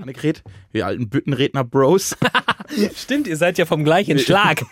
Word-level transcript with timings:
Annegret, 0.00 0.42
wir 0.72 0.86
alten 0.86 1.08
Büttenredner-Bros. 1.08 2.16
Stimmt, 2.96 3.26
ihr 3.26 3.36
seid 3.36 3.58
ja 3.58 3.66
vom 3.66 3.84
gleichen 3.84 4.18
Schlag. 4.18 4.62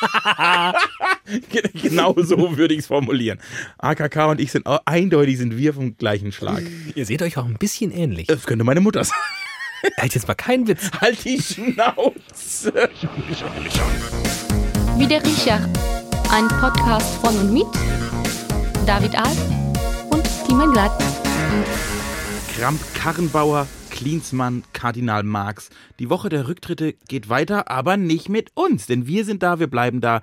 genau 1.82 2.14
so 2.16 2.56
würde 2.56 2.74
ich 2.74 2.80
es 2.80 2.86
formulieren. 2.86 3.38
AKK 3.78 4.30
und 4.30 4.40
ich 4.40 4.50
sind 4.52 4.66
eindeutig 4.84 5.38
sind 5.38 5.56
wir 5.56 5.74
vom 5.74 5.96
gleichen 5.96 6.32
Schlag. 6.32 6.62
ihr 6.94 7.04
seht 7.04 7.22
euch 7.22 7.36
auch 7.36 7.44
ein 7.44 7.58
bisschen 7.58 7.90
ähnlich. 7.90 8.26
Das 8.28 8.46
könnte 8.46 8.64
meine 8.64 8.80
Mutter 8.80 9.04
sein. 9.04 9.18
Halt 9.98 10.14
jetzt 10.14 10.28
mal 10.28 10.34
keinen 10.34 10.68
Witz. 10.68 10.90
Halt 11.00 11.24
die 11.24 11.40
Schnauze. 11.40 12.90
Wie 14.96 15.06
der 15.06 15.24
Riecher. 15.24 15.68
Ein 16.30 16.48
Podcast 16.60 17.14
von 17.16 17.36
und 17.36 17.52
mit 17.52 17.66
David 18.86 19.16
Alf 19.16 19.38
und 20.10 20.22
Timon 20.46 20.72
Glatt. 20.72 20.92
Kramp 22.56 22.80
Karrenbauer, 22.94 23.66
Klinsmann, 24.00 24.64
Kardinal 24.72 25.24
Marx. 25.24 25.68
Die 25.98 26.08
Woche 26.08 26.30
der 26.30 26.48
Rücktritte 26.48 26.94
geht 27.06 27.28
weiter, 27.28 27.70
aber 27.70 27.98
nicht 27.98 28.30
mit 28.30 28.50
uns, 28.54 28.86
denn 28.86 29.06
wir 29.06 29.26
sind 29.26 29.42
da, 29.42 29.60
wir 29.60 29.66
bleiben 29.66 30.00
da. 30.00 30.22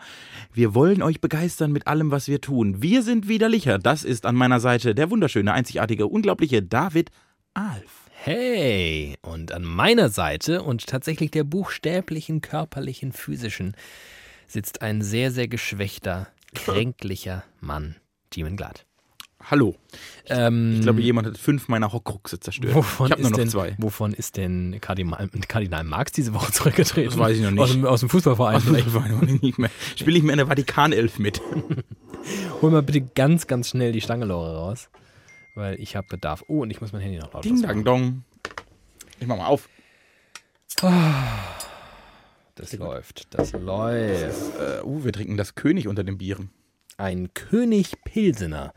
Wir 0.51 0.73
wollen 0.73 1.03
euch 1.03 1.21
begeistern 1.21 1.71
mit 1.71 1.85
allem, 1.85 2.09
was 2.09 2.27
wir 2.27 2.41
tun. 2.41 2.81
Wir 2.81 3.03
sind 3.03 3.27
widerlicher. 3.27 3.77
Das 3.77 4.03
ist 4.03 4.25
an 4.25 4.33
meiner 4.33 4.59
Seite 4.59 4.95
der 4.95 5.11
wunderschöne, 5.11 5.53
einzigartige, 5.53 6.07
unglaubliche 6.07 6.63
David 6.63 7.11
Alf. 7.53 8.09
Hey, 8.15 9.15
und 9.21 9.51
an 9.51 9.63
meiner 9.63 10.09
Seite 10.09 10.63
und 10.63 10.87
tatsächlich 10.87 11.29
der 11.29 11.43
buchstäblichen, 11.43 12.41
körperlichen, 12.41 13.11
physischen 13.11 13.75
sitzt 14.47 14.81
ein 14.81 15.03
sehr, 15.03 15.29
sehr 15.29 15.47
geschwächter, 15.47 16.29
kränklicher 16.55 17.43
Mann, 17.59 17.95
Timon 18.31 18.57
Glatt. 18.57 18.86
Hallo. 19.49 19.75
Ähm, 20.25 20.75
Ich 20.75 20.81
glaube, 20.81 21.01
jemand 21.01 21.27
hat 21.27 21.37
fünf 21.37 21.69
meiner 21.69 21.93
Hockruxe 21.93 22.37
zerstört. 22.37 22.75
wovon 22.75 23.07
ich 23.07 23.11
habe 23.13 23.21
nur 23.21 23.31
noch 23.31 23.37
denn, 23.37 23.49
zwei. 23.49 23.75
Wovon 23.77 24.13
ist 24.13 24.35
denn 24.35 24.77
Kardinal, 24.81 25.29
Kardinal 25.47 25.85
Marx 25.85 26.11
diese 26.11 26.33
Woche 26.33 26.51
zurückgetreten? 26.51 27.11
Das 27.11 27.17
weiß 27.17 27.37
ich 27.37 27.43
noch 27.43 27.51
nicht. 27.51 27.61
Aus 27.61 27.71
dem, 27.71 27.85
aus 27.85 27.99
dem 28.01 28.09
Fußballverein. 28.09 28.59
vielleicht. 28.59 29.41
nicht 29.41 29.57
mehr. 29.57 29.69
Spiele 29.95 30.17
ich 30.17 30.23
mir 30.23 30.33
in 30.33 30.37
der 30.39 30.47
Vatikanelf 30.47 31.17
mit. 31.17 31.41
Hol 32.61 32.71
mal 32.71 32.83
bitte 32.83 32.99
ganz, 33.01 33.47
ganz 33.47 33.69
schnell 33.69 33.93
die 33.93 34.01
Stangelore 34.01 34.57
raus, 34.57 34.89
weil 35.55 35.79
ich 35.79 35.95
habe 35.95 36.07
Bedarf. 36.09 36.43
Oh, 36.49 36.63
und 36.63 36.71
ich 36.71 36.81
muss 36.81 36.91
mein 36.91 37.01
Handy 37.01 37.17
noch 37.17 37.31
laut 37.31 37.45
Ding, 37.45 37.61
dang, 37.61 37.85
dong. 37.85 38.23
Ich 39.21 39.27
mach 39.27 39.37
mal 39.37 39.47
auf. 39.47 39.69
Das 42.55 42.73
läuft, 42.73 43.33
das 43.33 43.53
läuft. 43.53 44.59
Äh, 44.59 44.83
uh, 44.83 45.05
wir 45.05 45.13
trinken 45.13 45.37
das 45.37 45.55
König 45.55 45.87
unter 45.87 46.03
den 46.03 46.17
Bieren. 46.17 46.49
Ein 46.97 47.33
König 47.33 47.93
Pilsener. 48.03 48.73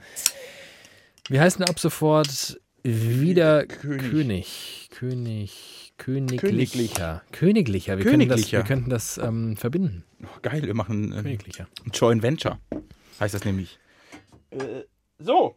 Wir 1.30 1.40
heißen 1.42 1.64
ab 1.64 1.78
sofort 1.78 2.60
wieder 2.82 3.64
König. 3.64 4.88
König. 4.90 5.92
König. 5.96 6.40
Königlicher. 6.40 7.22
Königlicher. 7.30 7.98
Wir 7.98 8.04
könnten 8.04 8.28
das, 8.28 8.40
Königlicher. 8.40 8.58
wir 8.58 8.64
könnten 8.64 8.90
das 8.90 9.18
ähm, 9.18 9.56
verbinden. 9.56 10.02
Oh, 10.24 10.40
geil, 10.42 10.62
wir 10.64 10.74
machen 10.74 11.12
äh, 11.12 11.22
Königlicher. 11.22 11.68
ein 11.86 11.92
Joint 11.92 12.24
Venture. 12.24 12.58
Heißt 13.20 13.32
das 13.32 13.44
nämlich. 13.44 13.78
Äh, 14.50 14.82
so. 15.20 15.54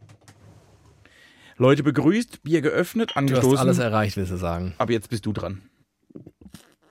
Leute 1.58 1.82
begrüßt, 1.82 2.44
Bier 2.44 2.62
geöffnet, 2.62 3.10
Du 3.10 3.16
angestoßen. 3.16 3.54
hast 3.54 3.60
alles 3.60 3.80
erreicht, 3.80 4.16
willst 4.16 4.32
du 4.32 4.38
sagen. 4.38 4.76
Aber 4.78 4.92
jetzt 4.92 5.10
bist 5.10 5.26
du 5.26 5.34
dran. 5.34 5.64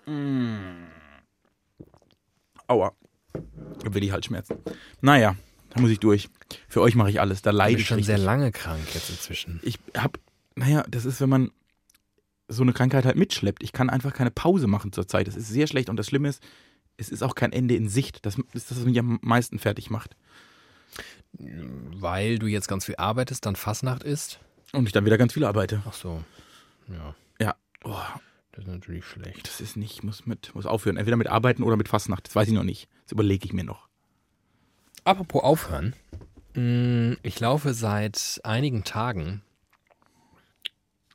Mm. 0.07 0.89
Aua. 2.67 2.91
Will 3.85 4.03
ich 4.03 4.11
Halsschmerzen. 4.11 4.57
Naja, 5.01 5.37
da 5.75 5.81
muss 5.81 5.91
ich 5.91 6.01
durch. 6.01 6.29
Für 6.69 6.81
euch 6.83 6.95
mache 6.95 7.11
ich 7.11 7.21
alles. 7.21 7.43
Da 7.43 7.51
leide 7.51 7.81
ich 7.81 7.87
schon 7.87 7.97
richtig. 7.97 8.15
sehr 8.15 8.25
lange 8.25 8.53
krank 8.53 8.83
jetzt 8.95 9.11
inzwischen. 9.11 9.61
Ich 9.63 9.79
hab, 9.97 10.19
naja, 10.55 10.85
das 10.89 11.05
ist, 11.05 11.21
wenn 11.21 11.29
man 11.31 11.51
so 12.49 12.63
eine 12.63 12.73
Krankheit 12.73 13.05
halt 13.07 13.17
mitschleppt. 13.17 13.63
Ich 13.63 13.73
kann 13.73 13.89
einfach 13.89 14.13
keine 14.13 14.31
Pause 14.31 14.67
machen 14.67 14.93
zurzeit. 14.93 15.27
Das 15.27 15.37
ist 15.37 15.49
sehr 15.49 15.67
schlecht 15.67 15.89
und 15.89 15.97
das 15.97 16.07
Schlimme 16.07 16.29
ist, 16.29 16.43
es 16.99 17.09
ist 17.09 17.23
auch 17.23 17.35
kein 17.35 17.53
Ende 17.53 17.75
in 17.75 17.89
Sicht. 17.89 18.27
Das 18.27 18.37
ist 18.53 18.71
das, 18.71 18.79
was 18.79 18.85
mich 18.85 18.99
am 18.99 19.19
meisten 19.23 19.59
fertig 19.59 19.89
macht. 19.89 20.15
Weil 21.39 22.39
du 22.39 22.47
jetzt 22.47 22.69
ganz 22.69 22.85
viel 22.85 22.97
arbeitest, 22.97 23.47
dann 23.47 23.57
Fassnacht 23.57 24.03
ist. 24.03 24.39
Und 24.73 24.87
ich 24.87 24.93
dann 24.93 25.05
wieder 25.07 25.19
ganz 25.19 25.33
viel 25.33 25.45
arbeite. 25.45 25.83
Ach 25.89 25.95
so. 25.95 26.23
Ja, 26.89 27.15
Ja. 27.41 27.55
Oh, 27.85 27.97
das 28.53 28.65
ist 28.65 28.71
natürlich 28.71 29.05
schlecht. 29.07 29.47
das 29.49 29.61
ist 29.61 29.77
nicht, 29.77 30.05
muss 30.05 30.27
mit, 30.27 30.55
muss 30.55 30.67
aufhören. 30.67 30.99
Entweder 30.99 31.17
mit 31.17 31.29
Arbeiten 31.29 31.63
oder 31.63 31.77
mit 31.77 31.89
Fastnacht. 31.89 32.27
Das 32.29 32.37
weiß 32.37 32.49
ich 32.49 32.55
noch 32.55 32.65
nicht. 32.65 32.89
Das 33.05 33.13
überlege 33.13 33.47
ich 33.47 33.53
mir 33.55 33.65
noch. 33.65 33.89
Apropos 35.05 35.43
aufhören. 35.43 35.95
Mm, 36.55 37.15
Ich 37.23 37.41
laufe 37.41 37.75
seit 37.75 38.41
einigen 38.45 38.85
Tagen 38.85 39.43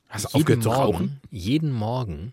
Hast 0.08 0.26
du 0.34 0.38
jeden 0.38 0.42
aufgehört 0.42 0.62
zu 0.62 0.68
Morgen, 0.70 0.82
rauchen? 0.94 1.20
jeden 1.30 1.72
Morgen 1.72 2.32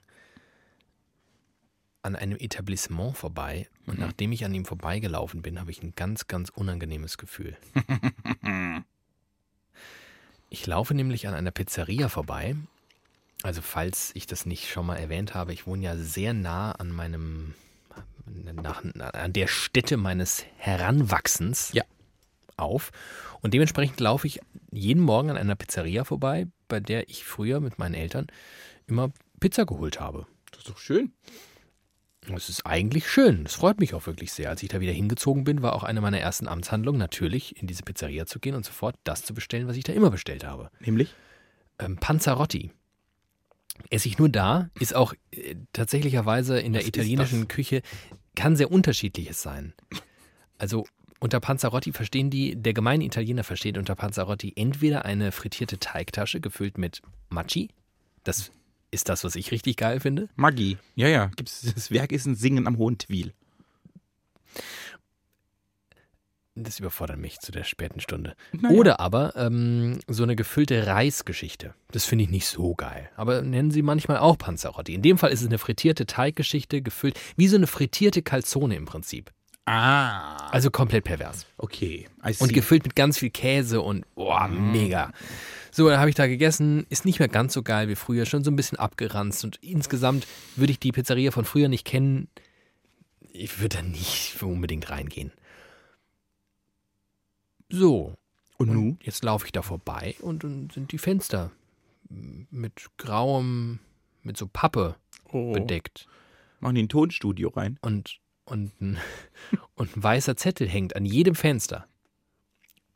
an 2.02 2.16
einem 2.16 2.38
Etablissement 2.38 3.18
vorbei. 3.18 3.68
Mhm. 3.86 3.92
Und 3.94 4.00
nachdem 4.00 4.32
ich 4.32 4.46
an 4.46 4.54
ihm 4.54 4.66
vorbeigelaufen 4.66 5.42
bin, 5.42 5.60
habe 5.60 5.72
ich 5.72 5.82
ein 5.84 5.94
ganz, 5.96 6.28
ganz 6.28 6.50
unangenehmes 6.50 7.18
Gefühl. 7.18 7.58
ich 10.50 10.66
laufe 10.68 10.94
nämlich 10.94 11.28
an 11.28 11.34
einer 11.34 11.52
Pizzeria 11.52 12.10
vorbei. 12.10 12.56
Also 13.44 13.62
falls 13.62 14.12
ich 14.16 14.26
das 14.28 14.46
nicht 14.46 14.70
schon 14.70 14.86
mal 14.86 14.96
erwähnt 14.98 15.34
habe, 15.34 15.54
ich 15.54 15.68
wohne 15.68 15.84
ja 15.84 15.98
sehr 15.98 16.34
nah 16.34 16.72
an 16.72 16.92
meinem, 16.92 17.54
nach, 18.25 18.84
an 19.13 19.34
der 19.34 19.47
Stätte 19.47 19.97
meines 19.97 20.46
Heranwachsens 20.58 21.72
Ja. 21.74 21.84
auf. 22.58 22.91
Und 23.41 23.53
dementsprechend 23.53 24.00
laufe 24.00 24.28
ich 24.28 24.40
jeden 24.72 25.03
Morgen 25.03 25.30
an 25.30 25.38
einer 25.38 25.56
Pizzeria 25.56 26.03
vorbei, 26.03 26.47
bei 26.68 26.80
der 26.80 27.09
ich 27.09 27.25
früher 27.25 27.59
mit 27.59 27.78
meinen 27.80 27.94
Eltern 27.94 28.28
immer 28.88 29.12
Pizza 29.40 29.66
geholt 29.66 30.00
habe. 30.00 30.25
Das 30.52 30.59
ist 30.62 30.69
doch 30.69 30.78
schön. 30.78 31.14
Das 32.28 32.50
ist 32.50 32.66
eigentlich 32.66 33.08
schön. 33.08 33.44
Das 33.44 33.53
freut 33.53 33.80
mich 33.80 33.94
auch 33.94 34.08
wirklich 34.08 34.34
sehr. 34.34 34.50
Als 34.50 34.64
ich 34.64 34.69
da 34.69 34.80
wieder 34.80 34.94
hingezogen 34.94 35.44
bin, 35.44 35.62
war 35.62 35.74
auch 35.74 35.84
eine 35.84 36.02
meiner 36.02 36.19
ersten 36.19 36.47
Amtshandlungen 36.47 36.97
natürlich, 36.97 37.62
in 37.62 37.68
diese 37.68 37.84
Pizzeria 37.84 38.25
zu 38.25 38.40
gehen 38.40 38.56
und 38.56 38.66
sofort 38.66 38.96
das 39.03 39.24
zu 39.24 39.35
bestellen, 39.35 39.68
was 39.68 39.78
ich 39.78 39.84
da 39.84 39.94
immer 39.94 40.09
bestellt 40.09 40.44
habe. 40.44 40.72
Nämlich? 40.80 41.14
Ähm, 41.78 41.97
Panzerotti. 41.97 42.72
Esse 43.90 44.08
ich 44.08 44.18
nur 44.18 44.30
da, 44.30 44.69
ist 44.80 44.96
auch 44.96 45.13
äh, 45.31 45.56
tatsächlicherweise 45.74 46.59
in 46.59 46.74
der 46.74 46.81
Was 46.81 46.88
ist 46.88 46.96
italienischen 46.96 47.47
Küche, 47.47 47.81
kann 48.36 48.56
sehr 48.56 48.72
unterschiedliches 48.72 49.41
sein. 49.41 49.74
Also 50.58 50.86
unter 51.19 51.40
Panzerotti 51.40 51.91
verstehen 51.91 52.30
die, 52.30 52.56
der 52.56 52.74
gemeine 52.74 53.03
Italiener 53.03 53.44
versteht 53.44 53.78
unter 53.78 53.96
Panzerotti 53.96 54.53
entweder 54.56 55.06
eine 55.06 55.31
frittierte 55.31 55.80
Teigtasche 55.80 56.40
gefüllt 56.41 56.78
mit 56.78 57.02
Maci, 57.30 57.69
das 58.24 58.52
ist 58.91 59.09
das, 59.09 59.24
was 59.24 59.35
ich 59.35 59.52
richtig 59.52 59.78
geil 59.78 60.00
finde, 60.00 60.30
Magie. 60.35 60.78
Ja, 60.96 61.08
ja. 61.08 61.28
Gibt's, 61.35 61.62
das 61.74 61.91
Werk 61.91 62.12
ist 62.12 62.25
ein 62.25 62.35
Singen 62.35 62.68
am 62.68 62.78
Hohen 62.78 62.97
Twil. 62.97 63.34
Das 66.58 66.80
überfordert 66.80 67.18
mich 67.18 67.40
zu 67.40 67.52
der 67.52 67.66
späten 67.66 68.00
Stunde. 68.00 68.34
Naja. 68.54 68.76
Oder 68.78 69.00
aber 69.02 69.36
ähm, 69.36 70.00
so 70.08 70.24
eine 70.24 70.38
gefüllte 70.38 70.88
Reisgeschichte. 70.88 71.74
Das 71.92 72.06
finde 72.06 72.24
ich 72.24 72.30
nicht 72.30 72.48
so 72.48 72.76
geil. 72.76 73.10
Aber 73.18 73.42
nennen 73.42 73.72
sie 73.72 73.82
manchmal 73.82 74.20
auch 74.20 74.38
Panzerotti. 74.38 74.94
In 74.94 75.02
dem 75.02 75.18
Fall 75.18 75.32
ist 75.32 75.42
es 75.42 75.48
eine 75.48 75.58
frittierte 75.58 76.06
Teiggeschichte, 76.06 76.82
gefüllt, 76.82 77.20
wie 77.36 77.50
so 77.50 77.58
eine 77.58 77.68
frittierte 77.68 78.22
Calzone 78.22 78.78
im 78.78 78.86
Prinzip. 78.86 79.32
Ah. 79.66 80.48
Also 80.52 80.72
komplett 80.72 81.04
pervers. 81.04 81.46
Okay. 81.58 82.08
Und 82.40 82.54
gefüllt 82.54 82.84
mit 82.84 82.96
ganz 82.96 83.18
viel 83.18 83.32
Käse 83.32 83.82
und 83.82 84.06
boah, 84.16 84.48
mega. 84.48 85.12
So, 85.72 85.90
dann 85.90 86.00
habe 86.00 86.10
ich 86.10 86.16
da 86.16 86.28
gegessen. 86.28 86.86
Ist 86.90 87.04
nicht 87.04 87.20
mehr 87.20 87.28
ganz 87.28 87.54
so 87.54 87.64
geil 87.64 87.90
wie 87.90 87.96
früher, 87.96 88.26
schon 88.26 88.46
so 88.46 88.52
ein 88.52 88.56
bisschen 88.56 88.80
abgeranzt. 88.80 89.44
Und 89.44 89.58
insgesamt 89.62 90.26
würde 90.56 90.72
ich 90.72 90.80
die 90.80 90.94
Pizzeria 90.94 91.32
von 91.32 91.44
früher 91.44 91.68
nicht 91.68 91.86
kennen. 91.86 92.30
Ich 93.34 93.60
würde 93.60 93.78
da 93.78 93.82
nicht 93.84 94.42
unbedingt 94.42 94.90
reingehen. 94.90 95.34
So, 97.70 98.14
Und 98.58 98.70
nu? 98.72 98.98
Jetzt 99.02 99.24
laufe 99.24 99.46
ich 99.46 99.52
da 99.52 99.62
vorbei 99.62 100.16
und 100.22 100.44
dann 100.44 100.70
sind 100.70 100.92
die 100.92 100.98
Fenster 100.98 101.52
mit 102.09 102.86
grauem, 102.98 103.80
mit 104.24 104.38
so 104.38 104.48
Pappe 104.48 104.96
Oh. 105.31 105.52
bedeckt. 105.53 106.08
Machen 106.59 106.76
die 106.76 106.84
ein 106.84 106.90
Tonstudio 106.90 107.50
rein. 107.50 107.78
Und, 107.82 108.20
und, 108.46 108.79
ein, 108.79 108.97
und 109.76 109.97
ein 109.97 110.03
weißer 110.03 110.38
Zettel 110.38 110.70
hängt 110.70 110.96
an 110.96 111.06
jedem 111.06 111.35
Fenster. 111.35 111.88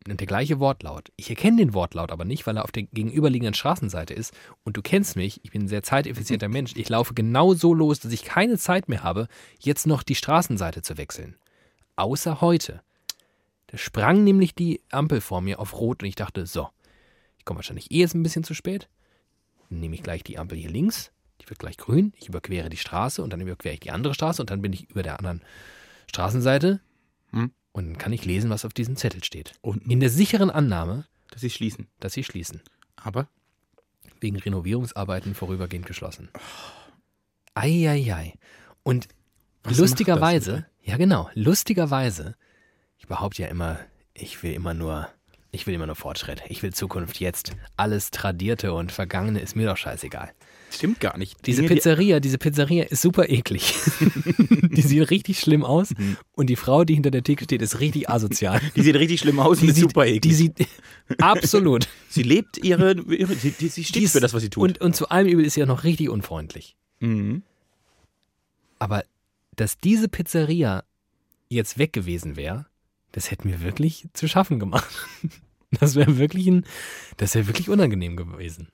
Und 0.07 0.19
der 0.21 0.27
gleiche 0.27 0.60
Wortlaut. 0.60 1.12
Ich 1.18 1.30
erkenne 1.30 1.57
den 1.57 1.74
Wortlaut 1.74 2.12
aber 2.12 2.24
nicht, 2.24 2.48
weil 2.48 2.56
er 2.56 2.63
auf 2.63 2.71
der 2.71 2.83
gegenüberliegenden 2.83 3.54
Straßenseite 3.54 4.13
ist. 4.13 4.33
Und 4.63 4.77
du 4.77 4.81
kennst 4.81 5.16
mich, 5.18 5.42
ich 5.44 5.51
bin 5.51 5.63
ein 5.63 5.68
sehr 5.68 5.83
zeiteffizienter 5.83 6.48
Mensch. 6.50 6.74
Ich 6.75 6.88
laufe 6.88 7.13
genau 7.13 7.54
so 7.54 7.74
los, 7.74 8.00
dass 8.00 8.13
ich 8.13 8.24
keine 8.24 8.57
Zeit 8.57 8.88
mehr 8.88 9.04
habe, 9.04 9.27
jetzt 9.60 9.86
noch 9.88 10.04
die 10.04 10.16
Straßenseite 10.16 10.81
zu 10.81 10.98
wechseln. 10.98 11.36
Außer 11.98 12.39
heute. 12.42 12.81
Da 13.71 13.77
sprang 13.77 14.24
nämlich 14.24 14.56
die 14.56 14.81
Ampel 14.92 15.21
vor 15.21 15.42
mir 15.42 15.60
auf 15.60 15.74
Rot 15.80 16.01
und 16.04 16.10
ich 16.10 16.16
dachte, 16.16 16.45
so, 16.45 16.69
ich 17.38 17.45
komme 17.45 17.60
wahrscheinlich 17.60 17.92
eh 17.92 18.00
jetzt 18.00 18.16
ein 18.16 18.24
bisschen 18.24 18.44
zu 18.44 18.54
spät. 18.54 18.89
Dann 19.69 19.80
nehme 19.80 19.95
ich 19.95 20.04
gleich 20.04 20.24
die 20.24 20.38
Ampel 20.39 20.57
hier 20.57 20.69
links, 20.71 21.12
die 21.42 21.50
wird 21.50 21.60
gleich 21.60 21.77
grün, 21.77 22.13
ich 22.18 22.27
überquere 22.30 22.69
die 22.69 22.77
Straße 22.77 23.21
und 23.24 23.31
dann 23.31 23.42
überquere 23.42 23.74
ich 23.74 23.80
die 23.80 23.92
andere 23.92 24.13
Straße 24.16 24.42
und 24.42 24.50
dann 24.50 24.62
bin 24.62 24.74
ich 24.74 24.89
über 24.89 25.04
der 25.04 25.18
anderen 25.19 25.42
Straßenseite 26.07 26.81
Hm. 27.31 27.51
und 27.74 27.86
dann 27.86 27.98
kann 28.00 28.12
ich 28.12 28.25
lesen, 28.25 28.50
was 28.50 28.66
auf 28.66 28.74
diesem 28.74 28.95
Zettel 28.95 29.24
steht. 29.24 29.54
Und? 29.62 29.83
In 29.88 30.00
der 30.00 30.10
sicheren 30.10 30.50
Annahme, 30.50 31.06
Dass 31.30 31.42
sie 31.42 31.51
schließen. 31.51 31.88
dass 32.00 32.13
sie 32.13 32.24
schließen. 32.24 32.62
Aber? 32.95 33.27
wegen 34.21 34.36
Renovierungsarbeiten 34.38 35.33
vorübergehend 35.36 35.86
geschlossen. 35.86 36.30
Eieiei. 37.54 38.33
Und 38.83 39.07
Was 39.63 39.77
lustigerweise, 39.77 40.66
ja 40.83 40.98
genau, 40.98 41.30
lustigerweise, 41.36 42.36
ich 43.00 43.07
behaupte 43.07 43.42
ja 43.42 43.48
immer, 43.48 43.80
ich 44.13 44.44
will 44.44 44.54
immer 44.54 44.74
nur, 44.74 45.07
ich 45.51 45.66
will 45.66 45.74
immer 45.74 45.88
nur 45.88 45.96
Fortschritt. 45.96 46.44
Ich 46.48 46.62
will 46.62 46.74
Zukunft 46.74 47.19
jetzt. 47.19 47.56
Alles 47.78 48.12
Tradierte 48.12 48.74
und 48.74 48.92
Vergangene 48.92 49.40
ist 49.40 49.56
mir 49.56 49.66
doch 49.68 49.78
scheißegal. 49.78 50.31
Stimmt 50.72 51.00
gar 51.00 51.18
nicht. 51.18 51.48
Diese 51.48 51.62
Dinge, 51.63 51.69
die- 51.69 51.75
Pizzeria, 51.75 52.19
diese 52.19 52.38
Pizzeria 52.38 52.84
ist 52.84 53.01
super 53.01 53.28
eklig. 53.30 53.74
die 54.72 54.81
sieht 54.84 55.10
richtig 55.10 55.40
schlimm 55.40 55.63
aus 55.66 55.90
Mhm. 55.98 56.18
und 56.34 56.48
die 56.48 56.56
Frau, 56.56 56.84
die 56.84 56.94
hinter 56.94 57.10
der 57.10 57.24
Theke 57.24 57.46
steht, 57.46 57.63
ist 57.63 57.80
richtig 57.80 58.07
asozial. 58.10 58.62
Die 58.75 58.84
sieht 58.84 58.96
richtig 58.96 59.22
schlimm 59.22 59.40
aus 59.40 59.57
und 59.57 59.63
Die 59.63 59.68
ist 59.69 59.75
sieht, 59.78 59.90
super 59.90 60.06
eklig. 60.06 60.22
die 60.22 60.34
sieht 60.36 60.68
absolut. 61.19 61.88
sie 62.10 62.22
lebt 62.22 62.60
ihre, 62.63 62.92
ihre 63.02 63.34
sie, 63.34 63.50
die, 63.52 63.69
sie 63.69 63.84
steht 63.84 63.95
Die 63.95 64.04
ist- 64.06 64.12
für 64.12 64.19
das, 64.19 64.34
was 64.36 64.44
sie 64.44 64.52
tut. 64.52 64.62
Und, 64.63 64.81
und 64.81 64.95
zu 64.95 65.10
allem 65.10 65.28
Übel 65.28 65.44
ist 65.45 65.56
sie 65.56 65.62
ja 65.62 65.66
noch 65.66 65.84
richtig 65.84 66.10
unfreundlich. 66.10 66.75
mhm. 67.00 67.42
Aber 68.78 69.04
dass 69.56 69.78
diese 69.78 70.07
Pizzeria 70.07 70.84
jetzt 71.50 71.78
weg 71.80 71.92
gewesen 71.94 72.36
wäre, 72.38 72.66
das 73.11 73.31
hätte 73.31 73.47
mir 73.47 73.61
wirklich 73.61 74.07
zu 74.13 74.27
schaffen 74.27 74.59
gemacht. 74.59 74.94
Das 75.71 75.94
wäre 75.94 76.17
wirklich 76.17 76.47
ein, 76.47 76.65
das 77.17 77.35
wäre 77.35 77.45
wirklich 77.45 77.69
unangenehm 77.69 78.17
gewesen. 78.17 78.69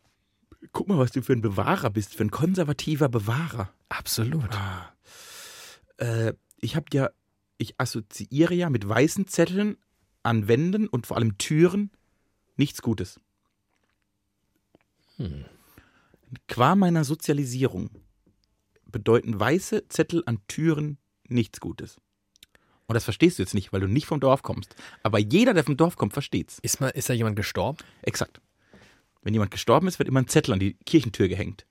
Guck 0.72 0.88
mal, 0.88 0.98
was 0.98 1.12
du 1.12 1.22
für 1.22 1.34
ein 1.34 1.42
Bewahrer 1.42 1.90
bist, 1.90 2.16
für 2.16 2.24
ein 2.24 2.32
konservativer 2.32 3.10
Bewahrer. 3.10 3.70
Absolut. 3.90 4.50
Ah. 4.56 4.94
Äh, 5.98 6.36
ich 6.62 6.78
habe 6.78 6.86
ja, 6.94 7.10
ich 7.58 7.78
assoziiere 7.82 8.54
ja 8.54 8.70
mit 8.70 8.88
weißen 8.88 9.28
Zetteln 9.28 9.76
an 10.24 10.48
Wänden 10.48 10.88
und 10.88 11.06
vor 11.06 11.18
allem 11.18 11.38
Türen 11.38 11.92
nichts 12.56 12.82
Gutes. 12.82 13.20
Hm. 15.18 15.44
Qua 16.48 16.78
meiner 16.78 17.04
Sozialisierung 17.04 17.90
bedeuten 18.86 19.38
weiße 19.38 19.90
Zettel 19.90 20.24
an 20.26 20.40
Türen 20.48 20.98
nichts 21.28 21.60
Gutes. 21.60 22.00
Und 22.88 22.94
das 22.94 23.04
verstehst 23.04 23.40
du 23.40 23.44
jetzt 23.44 23.54
nicht, 23.56 23.74
weil 23.74 23.82
du 23.82 23.88
nicht 23.88 24.06
vom 24.06 24.20
Dorf 24.20 24.44
kommst. 24.44 24.76
Aber 25.04 25.18
jeder, 25.20 25.54
der 25.54 25.64
vom 25.64 25.78
Dorf 25.78 25.96
kommt, 25.96 26.14
versteht's. 26.14 26.60
Ist, 26.62 26.82
mal, 26.82 26.90
ist 26.90 27.10
da 27.10 27.14
jemand 27.14 27.36
gestorben? 27.36 27.78
Exakt. 28.04 28.40
Wenn 29.24 29.34
jemand 29.34 29.52
gestorben 29.52 29.88
ist, 29.88 29.98
wird 29.98 30.08
immer 30.08 30.20
ein 30.22 30.28
Zettel 30.28 30.54
an 30.54 30.60
die 30.60 30.76
Kirchentür 30.86 31.28
gehängt. 31.28 31.66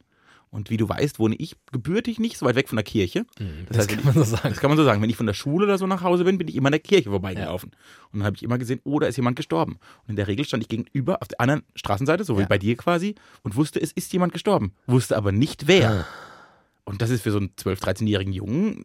Und 0.51 0.71
wie 0.71 0.77
du 0.77 0.89
weißt, 0.89 1.19
wohne 1.19 1.35
ich 1.35 1.57
gebürtig 1.73 2.21
nicht 2.21 2.39
so 2.39 2.47
weit 2.47 2.55
weg 2.55 2.69
von 2.69 2.77
der 2.77 2.85
Kirche. 2.85 3.27
Das, 3.69 3.79
heißt, 3.79 3.89
kann 3.89 3.99
wenn 3.99 4.05
man 4.05 4.15
so 4.15 4.21
Das 4.21 4.31
sagen. 4.31 4.55
kann 4.55 4.71
man 4.71 4.77
so 4.77 4.85
sagen. 4.85 5.03
Wenn 5.03 5.11
ich 5.11 5.17
von 5.17 5.27
der 5.27 5.35
Schule 5.35 5.65
oder 5.67 5.79
so 5.79 5.87
nach 5.89 6.03
Hause 6.03 6.23
bin, 6.25 6.39
bin 6.39 6.47
ich 6.47 6.55
immer 6.55 6.69
an 6.69 6.73
der 6.73 6.81
Kirche 6.81 7.11
vorbeigelaufen. 7.11 7.71
Und 8.13 8.21
dann 8.21 8.25
habe 8.27 8.37
ich 8.37 8.45
immer 8.45 8.57
gesehen, 8.59 8.81
oh, 8.85 9.01
da 9.01 9.09
ist 9.09 9.17
jemand 9.17 9.35
gestorben. 9.37 9.79
Und 10.05 10.11
in 10.11 10.17
der 10.17 10.29
Regel 10.29 10.45
stand 10.45 10.63
ich 10.63 10.69
gegenüber 10.69 11.21
auf 11.23 11.27
der 11.29 11.41
anderen 11.41 11.63
Straßenseite, 11.75 12.23
so 12.23 12.37
wie 12.37 12.43
Ja. 12.43 12.47
bei 12.47 12.59
dir 12.59 12.77
quasi, 12.77 13.17
und 13.43 13.57
wusste, 13.57 13.81
es 13.81 13.91
ist 13.91 14.13
jemand 14.13 14.33
gestorben. 14.33 14.73
Wusste 14.87 15.17
aber 15.17 15.33
nicht 15.33 15.67
wer. 15.67 16.07
Und 16.85 17.01
das 17.01 17.11
ist 17.11 17.23
für 17.23 17.31
so 17.31 17.39
einen 17.39 17.51
12-, 17.57 17.81
13-jährigen 17.81 18.33
Jungen 18.33 18.85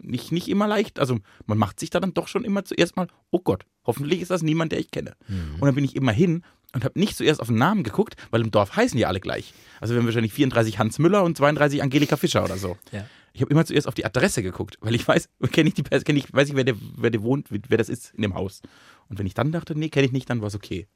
nicht, 0.00 0.30
nicht 0.30 0.48
immer 0.48 0.68
leicht. 0.68 1.00
Also 1.00 1.18
man 1.46 1.58
macht 1.58 1.80
sich 1.80 1.90
da 1.90 1.98
dann 1.98 2.14
doch 2.14 2.28
schon 2.28 2.44
immer 2.44 2.64
zuerst 2.64 2.96
mal, 2.96 3.08
oh 3.30 3.40
Gott, 3.40 3.66
hoffentlich 3.84 4.20
ist 4.20 4.30
das 4.30 4.42
niemand, 4.42 4.70
der 4.70 4.78
ich 4.78 4.92
kenne. 4.92 5.16
Mhm. 5.26 5.54
Und 5.54 5.66
dann 5.66 5.74
bin 5.74 5.84
ich 5.84 5.96
immer 5.96 6.12
hin 6.12 6.44
und 6.72 6.84
habe 6.84 6.98
nicht 6.98 7.16
zuerst 7.16 7.40
auf 7.40 7.48
den 7.48 7.56
Namen 7.56 7.82
geguckt, 7.82 8.16
weil 8.30 8.40
im 8.40 8.50
Dorf 8.50 8.76
heißen 8.76 8.96
die 8.96 9.06
alle 9.06 9.20
gleich. 9.20 9.52
Also 9.80 9.94
wir 9.94 10.00
haben 10.00 10.06
wahrscheinlich 10.06 10.32
34 10.32 10.78
Hans 10.78 10.98
Müller 10.98 11.24
und 11.24 11.36
32 11.36 11.82
Angelika 11.82 12.16
Fischer 12.16 12.44
oder 12.44 12.56
so. 12.56 12.76
Ja. 12.92 13.06
Ich 13.32 13.40
habe 13.40 13.50
immer 13.50 13.64
zuerst 13.64 13.88
auf 13.88 13.94
die 13.94 14.04
Adresse 14.04 14.42
geguckt, 14.42 14.78
weil 14.80 14.94
ich 14.94 15.06
weiß, 15.06 15.28
kenne 15.52 15.68
ich 15.68 15.74
die 15.74 15.82
Person, 15.82 16.04
kenn 16.04 16.16
ich, 16.16 16.32
weiß 16.32 16.50
ich, 16.50 16.54
wer 16.54 16.64
der, 16.64 16.76
wer 16.96 17.10
der 17.10 17.22
wohnt, 17.22 17.48
wer 17.50 17.78
das 17.78 17.88
ist 17.88 18.14
in 18.14 18.22
dem 18.22 18.34
Haus. 18.34 18.62
Und 19.08 19.18
wenn 19.18 19.26
ich 19.26 19.34
dann 19.34 19.50
dachte, 19.50 19.76
nee, 19.76 19.88
kenne 19.88 20.06
ich 20.06 20.12
nicht, 20.12 20.30
dann 20.30 20.40
war 20.40 20.48
es 20.48 20.54
okay. 20.54 20.86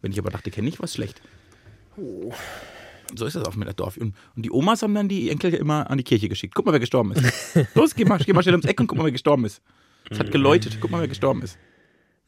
Wenn 0.00 0.12
ich 0.12 0.18
aber 0.18 0.30
dachte, 0.30 0.50
kenne 0.50 0.68
ich, 0.68 0.78
war 0.78 0.84
es 0.84 0.94
schlecht. 0.94 1.20
So 3.16 3.26
ist 3.26 3.36
das 3.36 3.44
auch 3.46 3.54
mit 3.56 3.66
der 3.68 3.74
Dorf. 3.74 3.96
Und, 3.96 4.14
und 4.36 4.42
die 4.44 4.50
Omas 4.50 4.82
haben 4.82 4.94
dann 4.94 5.08
die 5.08 5.30
Enkel 5.30 5.54
immer 5.54 5.90
an 5.90 5.98
die 5.98 6.04
Kirche 6.04 6.28
geschickt. 6.28 6.54
Guck 6.54 6.66
mal, 6.66 6.72
wer 6.72 6.80
gestorben 6.80 7.12
ist. 7.12 7.56
Los, 7.74 7.94
geh 7.94 8.04
mal, 8.04 8.18
geh 8.18 8.32
mal 8.32 8.42
schnell 8.42 8.54
ums 8.54 8.66
Eck 8.66 8.80
und 8.80 8.86
guck 8.86 8.98
mal, 8.98 9.04
wer 9.04 9.12
gestorben 9.12 9.44
ist. 9.44 9.60
Es 10.10 10.18
hat 10.18 10.30
geläutet. 10.32 10.78
Guck 10.80 10.90
mal, 10.90 11.00
wer 11.00 11.08
gestorben 11.08 11.42
ist. 11.42 11.58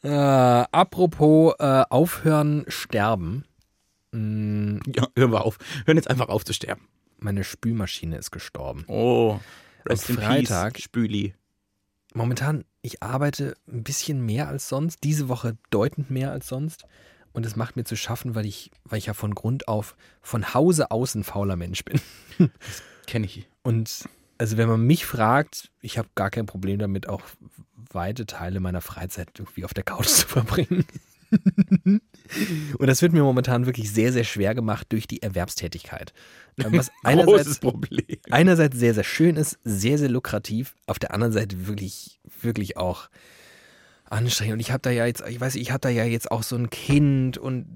Äh, 0.02 0.08
apropos 0.10 1.54
äh, 1.58 1.82
aufhören, 1.90 2.64
sterben. 2.68 3.44
Mm, 4.12 4.78
Ja, 4.94 5.08
hören 5.16 5.32
wir 5.32 5.44
auf. 5.44 5.58
Hören 5.86 5.96
jetzt 5.96 6.08
einfach 6.10 6.28
auf 6.28 6.44
zu 6.44 6.52
sterben. 6.52 6.86
meine 7.18 7.44
Spülmaschine 7.44 8.16
ist 8.16 8.30
gestorben. 8.30 8.84
Oh, 8.88 9.40
rest 9.86 10.08
in 10.10 10.16
Freitag- 10.16 10.74
peace, 10.74 10.82
Spüli. 10.84 11.34
Momentan, 12.14 12.64
ich 12.82 13.02
arbeite 13.02 13.54
ein 13.68 13.82
bisschen 13.82 14.24
mehr 14.24 14.48
als 14.48 14.68
sonst, 14.68 15.02
diese 15.04 15.28
Woche 15.28 15.56
deutend 15.70 16.10
mehr 16.10 16.30
als 16.32 16.46
sonst. 16.48 16.84
Und 17.36 17.44
es 17.44 17.54
macht 17.54 17.76
mir 17.76 17.84
zu 17.84 17.96
schaffen, 17.96 18.34
weil 18.34 18.46
ich, 18.46 18.70
weil 18.84 18.98
ich 18.98 19.04
ja 19.04 19.12
von 19.12 19.34
Grund 19.34 19.68
auf 19.68 19.94
von 20.22 20.54
Hause 20.54 20.90
aus 20.90 21.14
ein 21.14 21.22
fauler 21.22 21.56
Mensch 21.56 21.84
bin. 21.84 22.00
Kenne 23.06 23.26
ich. 23.26 23.46
Und 23.62 24.08
also 24.38 24.56
wenn 24.56 24.70
man 24.70 24.80
mich 24.80 25.04
fragt, 25.04 25.70
ich 25.82 25.98
habe 25.98 26.08
gar 26.14 26.30
kein 26.30 26.46
Problem 26.46 26.78
damit, 26.78 27.10
auch 27.10 27.20
weite 27.92 28.24
Teile 28.24 28.58
meiner 28.58 28.80
Freizeit 28.80 29.28
irgendwie 29.38 29.66
auf 29.66 29.74
der 29.74 29.84
Couch 29.84 30.06
zu 30.06 30.26
verbringen. 30.26 30.86
Und 32.78 32.86
das 32.86 33.02
wird 33.02 33.12
mir 33.12 33.22
momentan 33.22 33.66
wirklich 33.66 33.92
sehr, 33.92 34.14
sehr 34.14 34.24
schwer 34.24 34.54
gemacht 34.54 34.86
durch 34.88 35.06
die 35.06 35.20
Erwerbstätigkeit. 35.20 36.14
Ähm, 36.56 36.72
Was 36.72 36.86
Großes 37.02 37.04
einerseits, 37.04 37.58
Problem. 37.58 38.16
einerseits 38.30 38.78
sehr, 38.78 38.94
sehr 38.94 39.04
schön 39.04 39.36
ist, 39.36 39.58
sehr, 39.62 39.98
sehr 39.98 40.08
lukrativ, 40.08 40.74
auf 40.86 40.98
der 40.98 41.12
anderen 41.12 41.34
Seite 41.34 41.66
wirklich, 41.66 42.18
wirklich 42.40 42.78
auch 42.78 43.10
anstrengend. 44.11 44.55
Und 44.55 44.61
ich 44.61 44.70
habe 44.70 44.82
da 44.82 44.91
ja 44.91 45.06
jetzt, 45.06 45.25
ich 45.29 45.41
weiß, 45.41 45.55
nicht, 45.55 45.62
ich 45.62 45.70
habe 45.70 45.81
da 45.81 45.88
ja 45.88 46.05
jetzt 46.05 46.31
auch 46.31 46.43
so 46.43 46.56
ein 46.56 46.70
Kind 46.70 47.38
und 47.38 47.67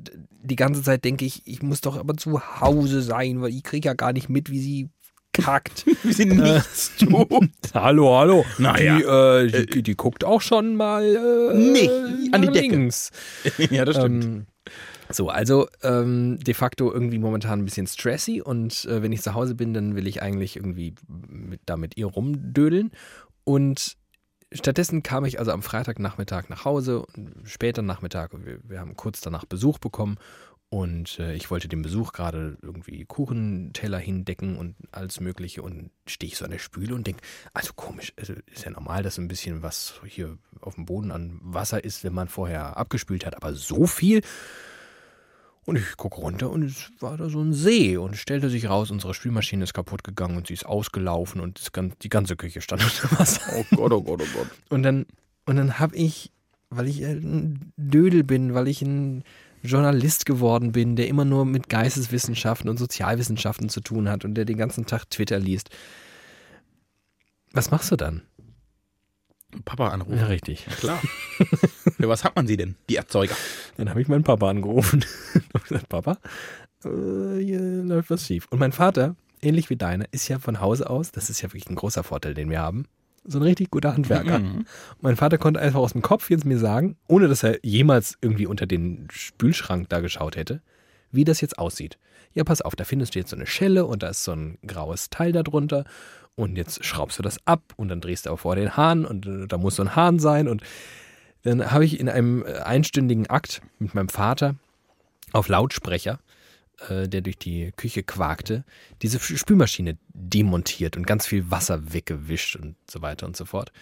die 0.43 0.57
ganze 0.57 0.83
Zeit 0.83 1.05
denke 1.05 1.25
ich, 1.25 1.43
ich 1.47 1.63
muss 1.63 1.81
doch 1.81 1.99
aber 1.99 2.17
zu 2.17 2.61
Hause 2.61 3.03
sein, 3.03 3.41
weil 3.41 3.51
ich 3.51 3.63
kriege 3.63 3.89
ja 3.89 3.95
gar 3.95 4.13
nicht 4.13 4.29
mit, 4.29 4.51
wie 4.51 4.61
sie 4.61 4.89
kackt. 5.33 5.87
Wir 6.03 6.15
sind 6.15 6.37
nichts 6.37 6.97
tun. 6.97 7.51
hallo, 7.75 8.19
hallo. 8.19 8.45
Naja. 8.59 8.97
Die, 8.99 9.57
äh, 9.57 9.67
die, 9.67 9.83
die 9.83 9.95
guckt 9.95 10.25
auch 10.25 10.41
schon 10.41 10.77
mal 10.77 11.05
äh, 11.05 11.57
Nee, 11.57 11.91
an 12.33 12.43
die 12.43 12.49
Decke. 12.49 12.77
links. 12.77 13.11
ja, 13.71 13.85
das 13.85 13.97
stimmt. 13.97 14.25
Ähm, 14.25 14.47
so, 15.13 15.29
also 15.29 15.67
ähm, 15.83 16.39
de 16.39 16.55
facto 16.55 16.93
irgendwie 16.93 17.19
momentan 17.19 17.61
ein 17.61 17.65
bisschen 17.65 17.89
stressy 17.89 18.41
und 18.41 18.85
äh, 18.85 19.03
wenn 19.03 19.11
ich 19.11 19.23
zu 19.23 19.35
Hause 19.35 19.57
bin, 19.57 19.75
dann 19.75 19.97
will 19.97 20.07
ich 20.07 20.23
eigentlich 20.23 20.55
irgendwie 20.57 20.95
mit, 21.09 21.61
da 21.67 21.77
mit 21.77 21.97
ihr 21.97 22.07
rumdödeln. 22.07 22.93
Und 23.43 23.97
stattdessen 24.53 25.03
kam 25.03 25.25
ich 25.25 25.39
also 25.39 25.53
am 25.53 25.63
Freitagnachmittag 25.63 26.49
nach 26.49 26.65
Hause, 26.65 27.07
später 27.45 27.83
Nachmittag, 27.83 28.33
wir, 28.45 28.59
wir 28.63 28.81
haben 28.81 28.97
kurz 28.97 29.21
danach 29.21 29.45
Besuch 29.45 29.79
bekommen. 29.79 30.19
Und 30.73 31.19
äh, 31.19 31.35
ich 31.35 31.51
wollte 31.51 31.67
dem 31.67 31.83
Besuch 31.83 32.13
gerade 32.13 32.57
irgendwie 32.63 33.05
Kuchenteller 33.05 33.99
hindecken 33.99 34.57
und 34.57 34.77
alles 34.93 35.19
Mögliche. 35.19 35.63
Und 35.63 35.91
stehe 36.07 36.31
ich 36.31 36.39
so 36.39 36.45
an 36.45 36.53
der 36.53 36.61
Spüle 36.61 36.95
und 36.95 37.09
denke, 37.09 37.23
also 37.53 37.73
komisch, 37.75 38.13
also 38.17 38.35
ist 38.47 38.65
ja 38.65 38.71
normal, 38.71 39.03
dass 39.03 39.19
ein 39.19 39.27
bisschen 39.27 39.65
was 39.65 39.95
hier 40.07 40.39
auf 40.61 40.77
dem 40.77 40.87
Boden 40.87 41.11
an 41.11 41.41
Wasser 41.43 41.83
ist, 41.83 42.05
wenn 42.05 42.15
man 42.15 42.29
vorher 42.29 42.77
abgespült 42.77 43.27
hat, 43.27 43.35
aber 43.35 43.55
so 43.55 43.89
viel. 43.89 44.23
Und 45.71 45.77
ich 45.77 45.97
gucke 45.97 46.17
runter 46.17 46.51
und 46.51 46.65
es 46.65 46.91
war 46.99 47.17
da 47.17 47.29
so 47.29 47.41
ein 47.41 47.53
See 47.53 47.97
und 47.97 48.17
stellte 48.17 48.51
sich 48.51 48.69
raus, 48.69 48.91
unsere 48.91 49.15
Spülmaschine 49.15 49.63
ist 49.63 49.73
kaputt 49.73 50.03
gegangen 50.03 50.37
und 50.37 50.49
sie 50.49 50.55
ist 50.55 50.67
ausgelaufen 50.67 51.41
und 51.41 51.71
die 52.03 52.09
ganze 52.09 52.35
Küche 52.35 52.61
stand 52.61 52.83
unter 53.05 53.21
Wasser. 53.21 53.41
Oh 53.55 53.65
Gott, 53.77 53.93
oh 53.93 54.03
Gott, 54.03 54.21
oh 54.21 54.37
Gott. 54.37 54.49
Und 54.69 54.83
dann, 54.83 55.07
und 55.47 55.55
dann 55.55 55.79
habe 55.79 55.95
ich, 55.95 56.33
weil 56.71 56.89
ich 56.89 57.05
ein 57.05 57.73
Dödel 57.77 58.25
bin, 58.25 58.53
weil 58.53 58.67
ich 58.67 58.83
ein 58.83 59.23
Journalist 59.63 60.27
geworden 60.27 60.73
bin, 60.73 60.97
der 60.97 61.07
immer 61.07 61.25
nur 61.25 61.45
mit 61.45 61.69
Geisteswissenschaften 61.69 62.69
und 62.69 62.77
Sozialwissenschaften 62.77 63.69
zu 63.69 63.81
tun 63.81 64.09
hat 64.09 64.25
und 64.25 64.35
der 64.35 64.47
den 64.47 64.59
ganzen 64.59 64.87
Tag 64.87 65.09
Twitter 65.09 65.39
liest. 65.39 65.71
Was 67.53 67.71
machst 67.71 67.93
du 67.93 67.97
dann? 67.97 68.23
Papa 69.65 69.91
anrufen. 69.91 70.19
Ja, 70.19 70.27
richtig. 70.27 70.67
Klar. 70.81 71.01
Für 72.01 72.09
was 72.09 72.25
hat 72.25 72.35
man 72.35 72.47
sie 72.47 72.57
denn? 72.57 72.77
Die 72.89 72.97
Erzeuger. 72.97 73.37
Dann 73.77 73.91
habe 73.91 74.01
ich 74.01 74.09
meinen 74.09 74.25
Papa 74.25 74.49
angerufen 74.49 75.05
und 75.53 75.65
gesagt, 75.65 75.89
Papa, 75.89 76.17
äh, 76.85 77.43
hier 77.43 77.61
läuft 77.61 78.11
was 78.11 78.27
schief. 78.27 78.47
Und 78.51 78.59
mein 78.59 78.73
Vater, 78.73 79.17
ähnlich 79.43 79.69
wie 79.69 79.77
deiner, 79.77 80.07
ist 80.11 80.27
ja 80.29 80.39
von 80.39 80.61
Hause 80.61 80.89
aus, 80.89 81.13
das 81.13 81.29
ist 81.29 81.43
ja 81.43 81.49
wirklich 81.49 81.69
ein 81.69 81.75
großer 81.75 82.03
Vorteil, 82.03 82.33
den 82.33 82.49
wir 82.49 82.61
haben, 82.61 82.87
so 83.25 83.39
ein 83.39 83.43
richtig 83.43 83.71
guter 83.71 83.93
Handwerker. 83.93 84.39
Mhm. 84.39 84.65
Mein 85.03 85.17
Vater 85.17 85.37
konnte 85.37 85.61
einfach 85.61 85.81
aus 85.81 85.93
dem 85.93 86.01
Kopf 86.01 86.31
jetzt 86.31 86.47
mir 86.47 86.59
sagen, 86.59 86.97
ohne 87.07 87.29
dass 87.29 87.43
er 87.43 87.59
jemals 87.63 88.17
irgendwie 88.23 88.47
unter 88.47 88.67
den 88.67 89.07
Spülschrank 89.11 89.91
da 89.91 90.01
geschaut 90.01 90.37
hätte, 90.37 90.63
wie 91.13 91.25
das 91.25 91.43
jetzt 91.43 91.59
aussieht. 91.59 91.99
Ja, 92.33 92.45
pass 92.45 92.63
auf, 92.63 92.77
da 92.77 92.85
findest 92.85 93.15
du 93.15 93.19
jetzt 93.19 93.31
so 93.31 93.37
eine 93.37 93.47
Schelle 93.47 93.85
und 93.85 94.03
da 94.03 94.09
ist 94.09 94.25
so 94.25 94.33
ein 94.33 94.57
graues 94.67 95.11
Teil 95.11 95.33
darunter 95.33 95.85
und 96.35 96.57
jetzt 96.57 96.83
schraubst 96.83 97.19
du 97.19 97.23
das 97.23 97.47
ab 97.47 97.75
und 97.77 97.89
dann 97.89 98.01
drehst 98.01 98.25
du 98.25 98.31
auch 98.31 98.39
vor 98.39 98.57
den 98.57 98.75
Hahn 98.75 99.05
und 99.05 99.27
äh, 99.27 99.47
da 99.47 99.59
muss 99.59 99.77
so 99.77 99.83
ein 99.83 99.97
Hahn 99.97 100.19
sein 100.19 100.49
und 100.49 100.63
dann 101.43 101.71
habe 101.71 101.85
ich 101.85 101.99
in 101.99 102.09
einem 102.09 102.45
äh, 102.45 102.59
einstündigen 102.59 103.29
Akt 103.29 103.63
mit 103.79 103.95
meinem 103.95 104.09
Vater 104.09 104.57
auf 105.33 105.49
Lautsprecher, 105.49 106.21
äh, 106.89 107.09
der 107.09 107.23
durch 107.23 107.39
die 107.39 107.73
Küche 107.77 108.03
quakte, 108.03 108.65
diese 109.03 109.19
Spülmaschine 109.21 109.99
demontiert 110.09 110.97
und 110.97 111.07
ganz 111.07 111.27
viel 111.27 111.51
Wasser 111.51 111.93
weggewischt 111.93 112.57
und 112.57 112.77
so 112.91 113.03
weiter 113.03 113.27
und 113.27 113.37
so 113.37 113.45
fort. 113.45 113.73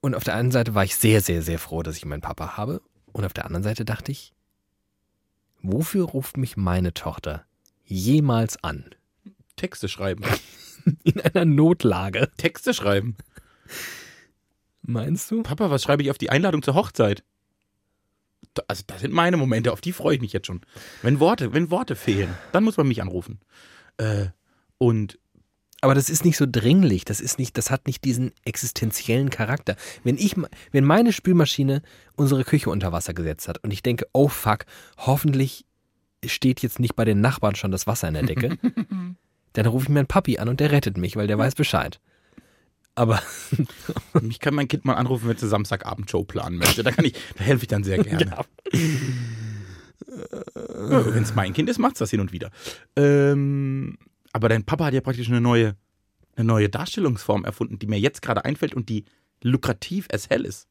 Und 0.00 0.14
auf 0.14 0.24
der 0.24 0.34
einen 0.34 0.50
Seite 0.50 0.74
war 0.74 0.84
ich 0.84 0.96
sehr, 0.96 1.20
sehr, 1.20 1.42
sehr 1.42 1.58
froh, 1.58 1.82
dass 1.82 1.96
ich 1.96 2.04
meinen 2.04 2.22
Papa 2.22 2.56
habe. 2.56 2.82
Und 3.12 3.24
auf 3.24 3.32
der 3.32 3.44
anderen 3.44 3.62
Seite 3.62 3.84
dachte 3.84 4.10
ich, 4.10 4.32
wofür 5.60 6.04
ruft 6.04 6.36
mich 6.36 6.56
meine 6.56 6.92
Tochter 6.92 7.44
jemals 7.84 8.62
an? 8.64 8.90
Texte 9.56 9.88
schreiben. 9.88 10.24
In 11.04 11.20
einer 11.20 11.44
Notlage. 11.44 12.30
Texte 12.36 12.74
schreiben. 12.74 13.16
Meinst 14.82 15.30
du? 15.30 15.42
Papa, 15.42 15.70
was 15.70 15.82
schreibe 15.82 16.02
ich 16.02 16.10
auf 16.10 16.18
die 16.18 16.30
Einladung 16.30 16.62
zur 16.62 16.74
Hochzeit? 16.74 17.22
Da- 18.54 18.62
Also, 18.68 18.82
das 18.86 19.00
sind 19.00 19.12
meine 19.14 19.36
Momente, 19.36 19.72
auf 19.72 19.80
die 19.80 19.92
freue 19.92 20.16
ich 20.16 20.20
mich 20.20 20.32
jetzt 20.32 20.46
schon. 20.46 20.60
Wenn 21.02 21.20
Worte, 21.20 21.52
wenn 21.54 21.70
Worte 21.70 21.96
fehlen, 21.96 22.34
dann 22.52 22.64
muss 22.64 22.76
man 22.76 22.88
mich 22.88 23.00
anrufen. 23.00 23.40
Äh, 23.98 24.26
und 24.78 25.18
Aber 25.84 25.94
das 25.96 26.08
ist 26.08 26.24
nicht 26.24 26.36
so 26.36 26.46
dringlich. 26.48 27.04
Das 27.04 27.20
ist 27.20 27.40
nicht, 27.40 27.58
das 27.58 27.68
hat 27.70 27.88
nicht 27.88 28.04
diesen 28.04 28.30
existenziellen 28.44 29.30
Charakter. 29.30 29.74
Wenn 30.04 30.16
ich, 30.16 30.36
wenn 30.70 30.84
meine 30.84 31.12
Spülmaschine 31.12 31.82
unsere 32.14 32.44
Küche 32.44 32.70
unter 32.70 32.92
Wasser 32.92 33.14
gesetzt 33.14 33.48
hat 33.48 33.58
und 33.64 33.72
ich 33.72 33.82
denke, 33.82 34.06
oh 34.12 34.28
fuck, 34.28 34.64
hoffentlich 34.96 35.66
steht 36.24 36.62
jetzt 36.62 36.78
nicht 36.78 36.94
bei 36.94 37.04
den 37.04 37.20
Nachbarn 37.20 37.56
schon 37.56 37.72
das 37.72 37.88
Wasser 37.88 38.06
in 38.06 38.14
der 38.14 38.22
Decke, 38.22 38.58
dann 39.54 39.66
rufe 39.66 39.86
ich 39.86 39.88
meinen 39.88 40.06
Papi 40.06 40.38
an 40.38 40.48
und 40.48 40.60
der 40.60 40.70
rettet 40.70 40.96
mich, 40.98 41.16
weil 41.16 41.26
der 41.26 41.36
weiß 41.38 41.56
Bescheid. 41.56 41.98
Aber 42.94 43.22
mich 44.20 44.40
kann 44.40 44.54
mein 44.54 44.68
Kind 44.68 44.84
mal 44.84 44.94
anrufen, 44.94 45.28
wenn 45.28 45.36
es 45.36 45.42
eine 45.42 45.50
Samstagabendshow 45.50 46.24
planen 46.24 46.58
möchte. 46.58 46.82
Da 46.82 46.90
kann 46.90 47.04
ich, 47.04 47.14
da 47.36 47.44
helfe 47.44 47.64
ich 47.64 47.68
dann 47.68 47.84
sehr 47.84 47.98
gerne. 48.04 48.44
Wenn 50.04 51.22
es 51.22 51.34
mein 51.34 51.54
Kind 51.54 51.70
ist, 51.70 51.78
macht's 51.78 51.98
das 51.98 52.10
hin 52.10 52.20
und 52.20 52.32
wieder. 52.32 52.50
Ähm, 52.96 53.96
aber 54.32 54.48
dein 54.48 54.64
Papa 54.64 54.86
hat 54.86 54.94
ja 54.94 55.00
praktisch 55.00 55.28
eine 55.28 55.40
neue, 55.40 55.76
eine 56.36 56.44
neue 56.44 56.68
Darstellungsform 56.68 57.44
erfunden, 57.44 57.78
die 57.78 57.86
mir 57.86 57.98
jetzt 57.98 58.20
gerade 58.20 58.44
einfällt 58.44 58.74
und 58.74 58.88
die 58.88 59.04
lukrativ 59.42 60.08
as 60.12 60.28
hell 60.28 60.44
ist. 60.44 60.68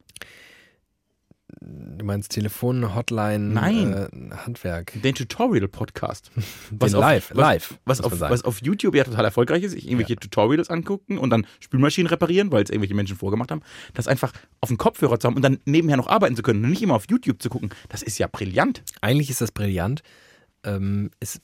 Du 1.98 2.04
meinst 2.04 2.32
Telefon, 2.32 2.94
Hotline, 2.94 3.52
Nein. 3.52 3.92
Äh, 3.92 4.34
Handwerk. 4.36 4.92
Den 5.02 5.14
Tutorial-Podcast. 5.14 6.30
Den 6.70 6.92
live, 6.92 7.30
was, 7.30 7.38
live. 7.38 7.78
Was 7.84 8.02
muss 8.02 8.12
auf, 8.12 8.20
was 8.20 8.44
auf 8.44 8.62
YouTube 8.62 8.94
ja 8.94 9.04
total 9.04 9.24
erfolgreich 9.24 9.62
ist, 9.62 9.72
sich 9.72 9.86
irgendwelche 9.86 10.16
Tutorials 10.16 10.70
angucken 10.70 11.18
und 11.18 11.30
dann 11.30 11.46
Spülmaschinen 11.60 12.08
reparieren, 12.08 12.52
weil 12.52 12.64
es 12.64 12.70
irgendwelche 12.70 12.94
Menschen 12.94 13.16
vorgemacht 13.16 13.50
haben, 13.50 13.62
das 13.94 14.08
einfach 14.08 14.32
auf 14.60 14.68
dem 14.68 14.78
Kopfhörer 14.78 15.18
zu 15.18 15.28
haben 15.28 15.36
und 15.36 15.42
dann 15.42 15.58
nebenher 15.64 15.96
noch 15.96 16.08
arbeiten 16.08 16.36
zu 16.36 16.42
können 16.42 16.64
und 16.64 16.70
nicht 16.70 16.82
immer 16.82 16.94
auf 16.94 17.04
YouTube 17.08 17.40
zu 17.40 17.48
gucken, 17.48 17.70
das 17.88 18.02
ist 18.02 18.18
ja 18.18 18.26
brillant. 18.30 18.82
Eigentlich 19.00 19.30
ist 19.30 19.40
das 19.40 19.52
brillant. 19.52 20.02
Ähm, 20.64 21.10
es 21.20 21.40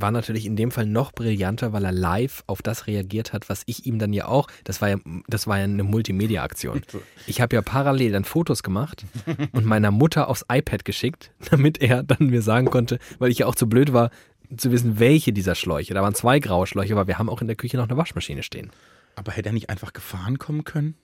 war 0.00 0.10
natürlich 0.10 0.46
in 0.46 0.56
dem 0.56 0.70
Fall 0.70 0.86
noch 0.86 1.12
brillanter, 1.12 1.72
weil 1.72 1.84
er 1.84 1.92
live 1.92 2.42
auf 2.46 2.62
das 2.62 2.86
reagiert 2.86 3.32
hat, 3.32 3.48
was 3.48 3.62
ich 3.66 3.86
ihm 3.86 3.98
dann 3.98 4.12
ja 4.12 4.26
auch, 4.26 4.48
das 4.64 4.80
war 4.80 4.88
ja, 4.88 4.96
das 5.28 5.46
war 5.46 5.58
ja 5.58 5.64
eine 5.64 5.82
Multimedia-Aktion. 5.82 6.82
Ich 7.26 7.40
habe 7.40 7.56
ja 7.56 7.62
parallel 7.62 8.12
dann 8.12 8.24
Fotos 8.24 8.62
gemacht 8.62 9.04
und 9.52 9.64
meiner 9.64 9.90
Mutter 9.90 10.28
aufs 10.28 10.44
iPad 10.50 10.84
geschickt, 10.84 11.30
damit 11.50 11.80
er 11.80 12.02
dann 12.02 12.28
mir 12.28 12.42
sagen 12.42 12.66
konnte, 12.66 12.98
weil 13.18 13.30
ich 13.30 13.38
ja 13.38 13.46
auch 13.46 13.54
zu 13.54 13.68
blöd 13.68 13.92
war, 13.92 14.10
zu 14.56 14.72
wissen, 14.72 14.98
welche 14.98 15.32
dieser 15.32 15.54
Schläuche. 15.54 15.94
Da 15.94 16.02
waren 16.02 16.14
zwei 16.14 16.38
graue 16.38 16.66
Schläuche, 16.66 16.92
aber 16.92 17.06
wir 17.06 17.18
haben 17.18 17.28
auch 17.28 17.40
in 17.40 17.46
der 17.46 17.56
Küche 17.56 17.76
noch 17.76 17.88
eine 17.88 17.96
Waschmaschine 17.96 18.42
stehen. 18.42 18.70
Aber 19.14 19.32
hätte 19.32 19.50
er 19.50 19.52
nicht 19.52 19.70
einfach 19.70 19.92
gefahren 19.92 20.38
kommen 20.38 20.64
können? 20.64 20.94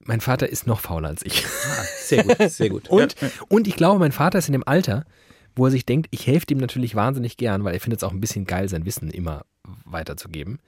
Mein 0.00 0.20
Vater 0.20 0.48
ist 0.48 0.66
noch 0.66 0.80
fauler 0.80 1.08
als 1.08 1.24
ich. 1.24 1.44
Ah, 1.44 1.84
sehr 2.00 2.24
gut, 2.24 2.50
sehr 2.50 2.70
gut. 2.70 2.88
Und, 2.88 3.20
ja, 3.20 3.28
und 3.48 3.68
ich 3.68 3.76
glaube, 3.76 3.98
mein 3.98 4.12
Vater 4.12 4.38
ist 4.38 4.48
in 4.48 4.52
dem 4.52 4.66
Alter, 4.66 5.04
wo 5.58 5.66
er 5.66 5.70
sich 5.70 5.84
denkt, 5.84 6.08
ich 6.10 6.26
helfe 6.26 6.46
ihm 6.50 6.58
natürlich 6.58 6.94
wahnsinnig 6.94 7.36
gern, 7.36 7.64
weil 7.64 7.74
er 7.74 7.80
findet 7.80 8.00
es 8.00 8.04
auch 8.04 8.12
ein 8.12 8.20
bisschen 8.20 8.46
geil, 8.46 8.68
sein 8.68 8.86
Wissen 8.86 9.10
immer 9.10 9.44
weiterzugeben. 9.84 10.58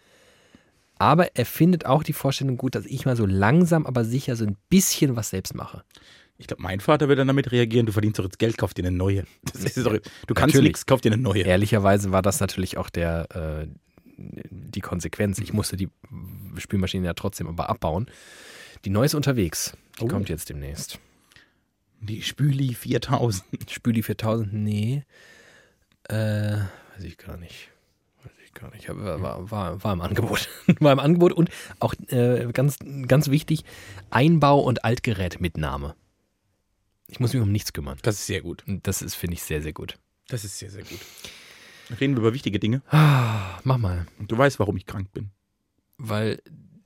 Aber 0.98 1.34
er 1.34 1.46
findet 1.46 1.86
auch 1.86 2.02
die 2.02 2.12
Vorstellung 2.12 2.58
gut, 2.58 2.74
dass 2.74 2.84
ich 2.84 3.06
mal 3.06 3.16
so 3.16 3.24
langsam, 3.24 3.86
aber 3.86 4.04
sicher 4.04 4.36
so 4.36 4.44
ein 4.44 4.56
bisschen 4.68 5.16
was 5.16 5.30
selbst 5.30 5.54
mache. 5.54 5.82
ich 6.36 6.46
glaube, 6.46 6.62
mein 6.62 6.80
Vater 6.80 7.08
wird 7.08 7.18
dann 7.18 7.28
damit 7.28 7.52
reagieren, 7.52 7.86
du 7.86 7.92
verdienst 7.92 8.18
doch 8.18 8.24
jetzt 8.24 8.38
Geld, 8.38 8.58
kauf 8.58 8.74
dir 8.74 8.82
eine 8.84 8.94
neue. 8.96 9.24
Doch, 9.76 9.96
du 10.26 10.34
kannst 10.34 10.56
nichts, 10.60 10.84
kauf 10.84 11.00
dir 11.00 11.12
eine 11.12 11.22
neue. 11.22 11.42
Ehrlicherweise 11.42 12.12
war 12.12 12.20
das 12.22 12.40
natürlich 12.40 12.76
auch 12.76 12.90
der, 12.90 13.28
äh, 13.34 13.66
die 14.18 14.80
Konsequenz. 14.82 15.38
Ich 15.38 15.54
musste 15.54 15.76
die 15.78 15.88
Spülmaschine 16.58 17.06
ja 17.06 17.14
trotzdem 17.14 17.46
aber 17.46 17.70
abbauen. 17.70 18.06
Die 18.84 18.90
neue 18.90 19.06
ist 19.06 19.14
unterwegs. 19.14 19.72
Die 19.98 20.04
Oh. 20.04 20.08
kommt 20.08 20.28
jetzt 20.28 20.48
demnächst. 20.50 20.98
Die 22.00 22.22
Spüli 22.22 22.74
4000. 22.74 23.70
Spüli 23.70 24.02
4000, 24.02 24.52
nee. 24.52 25.04
Äh, 26.08 26.56
weiß 26.94 27.04
ich 27.04 27.18
gar 27.18 27.36
nicht. 27.36 27.68
Weiß 28.22 28.32
ich 28.44 28.54
gar 28.54 28.70
nicht. 28.70 28.88
War, 28.88 29.22
war, 29.22 29.50
war, 29.50 29.84
war 29.84 29.92
im 29.92 30.00
Angebot. 30.00 30.48
war 30.80 30.92
im 30.92 30.98
Angebot 30.98 31.32
und 31.32 31.50
auch 31.78 31.94
äh, 32.08 32.48
ganz, 32.52 32.78
ganz 33.06 33.28
wichtig, 33.28 33.64
Einbau- 34.10 34.60
und 34.60 34.84
Altgerätmitnahme. 34.84 35.94
Ich 37.08 37.20
muss 37.20 37.32
mich 37.32 37.42
um 37.42 37.52
nichts 37.52 37.72
kümmern. 37.72 37.98
Das 38.02 38.16
ist 38.16 38.26
sehr 38.26 38.40
gut. 38.40 38.64
Das 38.66 39.02
ist, 39.02 39.14
finde 39.14 39.34
ich, 39.34 39.42
sehr, 39.42 39.62
sehr 39.62 39.72
gut. 39.72 39.98
Das 40.28 40.44
ist 40.44 40.58
sehr, 40.58 40.70
sehr 40.70 40.84
gut. 40.84 41.00
Reden 42.00 42.14
wir 42.14 42.20
über 42.20 42.34
wichtige 42.34 42.60
Dinge. 42.60 42.82
Ah, 42.88 43.58
Mach 43.64 43.78
mal. 43.78 44.06
Und 44.18 44.30
du 44.30 44.38
weißt, 44.38 44.58
warum 44.60 44.76
ich 44.76 44.86
krank 44.86 45.12
bin. 45.12 45.30
Weil 45.98 46.40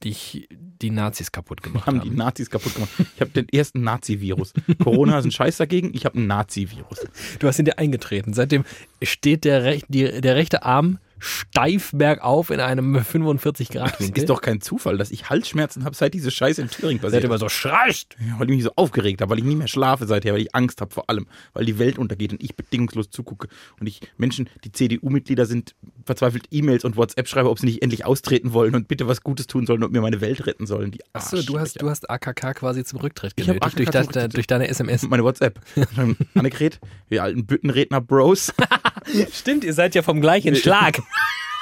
dich 0.04 0.48
die 0.50 0.90
Nazis 0.90 1.32
kaputt 1.32 1.62
gemacht 1.62 1.86
haben 1.86 2.00
haben. 2.00 2.10
die 2.10 2.16
Nazis 2.16 2.50
kaputt 2.50 2.74
gemacht. 2.74 2.90
Ich 3.14 3.20
habe 3.20 3.30
den 3.30 3.48
ersten 3.48 3.82
Nazi-Virus. 3.82 4.52
Corona 4.82 5.18
ist 5.18 5.24
ein 5.24 5.30
Scheiß 5.30 5.56
dagegen, 5.56 5.92
ich 5.94 6.04
habe 6.04 6.18
einen 6.18 6.26
Nazi-Virus. 6.26 7.06
Du 7.38 7.46
hast 7.46 7.58
in 7.58 7.64
dir 7.64 7.78
eingetreten. 7.78 8.34
Seitdem 8.34 8.64
steht 9.02 9.44
der, 9.44 9.64
rech 9.64 9.84
die, 9.88 10.20
der 10.20 10.36
rechte 10.36 10.62
Arm 10.62 10.98
steif 11.24 11.90
bergauf 11.94 12.50
in 12.50 12.60
einem 12.60 13.02
45 13.04 13.70
Grad 13.70 13.94
Das 13.94 14.00
Winkel. 14.00 14.22
ist 14.24 14.28
doch 14.30 14.40
kein 14.40 14.60
Zufall, 14.60 14.98
dass 14.98 15.10
ich 15.10 15.30
Halsschmerzen 15.30 15.84
habe, 15.84 15.96
seit 15.96 16.14
diese 16.14 16.30
Scheiße 16.30 16.60
in 16.62 16.68
Thüringen 16.68 17.00
passiert 17.00 17.22
Seitdem 17.22 17.30
er 17.30 17.36
ist. 17.36 17.40
so 17.40 17.48
schreist. 17.48 18.16
Ja, 18.20 18.38
weil 18.38 18.50
ich 18.50 18.56
mich 18.56 18.64
so 18.64 18.72
aufgeregt 18.76 19.20
habe, 19.22 19.30
weil 19.30 19.38
ich 19.38 19.44
nie 19.44 19.56
mehr 19.56 19.68
schlafe 19.68 20.06
seither, 20.06 20.34
weil 20.34 20.42
ich 20.42 20.54
Angst 20.54 20.80
habe 20.80 20.92
vor 20.92 21.08
allem, 21.08 21.26
weil 21.54 21.64
die 21.64 21.78
Welt 21.78 21.98
untergeht 21.98 22.32
und 22.32 22.42
ich 22.42 22.54
bedingungslos 22.54 23.10
zugucke 23.10 23.48
und 23.80 23.86
ich 23.86 24.00
Menschen, 24.18 24.48
die 24.64 24.72
CDU-Mitglieder 24.72 25.46
sind, 25.46 25.74
verzweifelt 26.04 26.46
E-Mails 26.50 26.84
und 26.84 26.96
WhatsApp 26.96 27.26
schreibe, 27.28 27.48
ob 27.50 27.58
sie 27.58 27.66
nicht 27.66 27.82
endlich 27.82 28.04
austreten 28.04 28.52
wollen 28.52 28.74
und 28.74 28.86
bitte 28.88 29.08
was 29.08 29.22
Gutes 29.22 29.46
tun 29.46 29.66
sollen 29.66 29.82
und 29.82 29.92
mir 29.92 30.00
meine 30.02 30.20
Welt 30.20 30.46
retten 30.46 30.66
sollen. 30.66 30.90
Die 30.90 31.00
Achso, 31.14 31.40
du 31.42 31.58
hast, 31.58 31.80
du 31.80 31.88
hast 31.88 32.10
AKK 32.10 32.54
quasi 32.54 32.84
zum 32.84 33.00
Rücktritt 33.00 33.32
Ich 33.36 33.46
genötigt 33.46 33.78
durch, 33.78 33.88
AKK 33.88 33.92
das, 33.92 34.06
zum 34.06 34.12
Rücktritt. 34.14 34.36
durch 34.36 34.46
deine 34.46 34.68
SMS. 34.68 35.02
meine 35.08 35.24
WhatsApp. 35.24 35.60
Annegret, 36.34 36.80
wir 37.08 37.22
alten 37.22 37.46
Büttenredner-Bros. 37.46 38.52
Stimmt, 39.32 39.64
ihr 39.64 39.74
seid 39.74 39.94
ja 39.94 40.02
vom 40.02 40.20
gleichen 40.20 40.54
Schlag. 40.56 40.98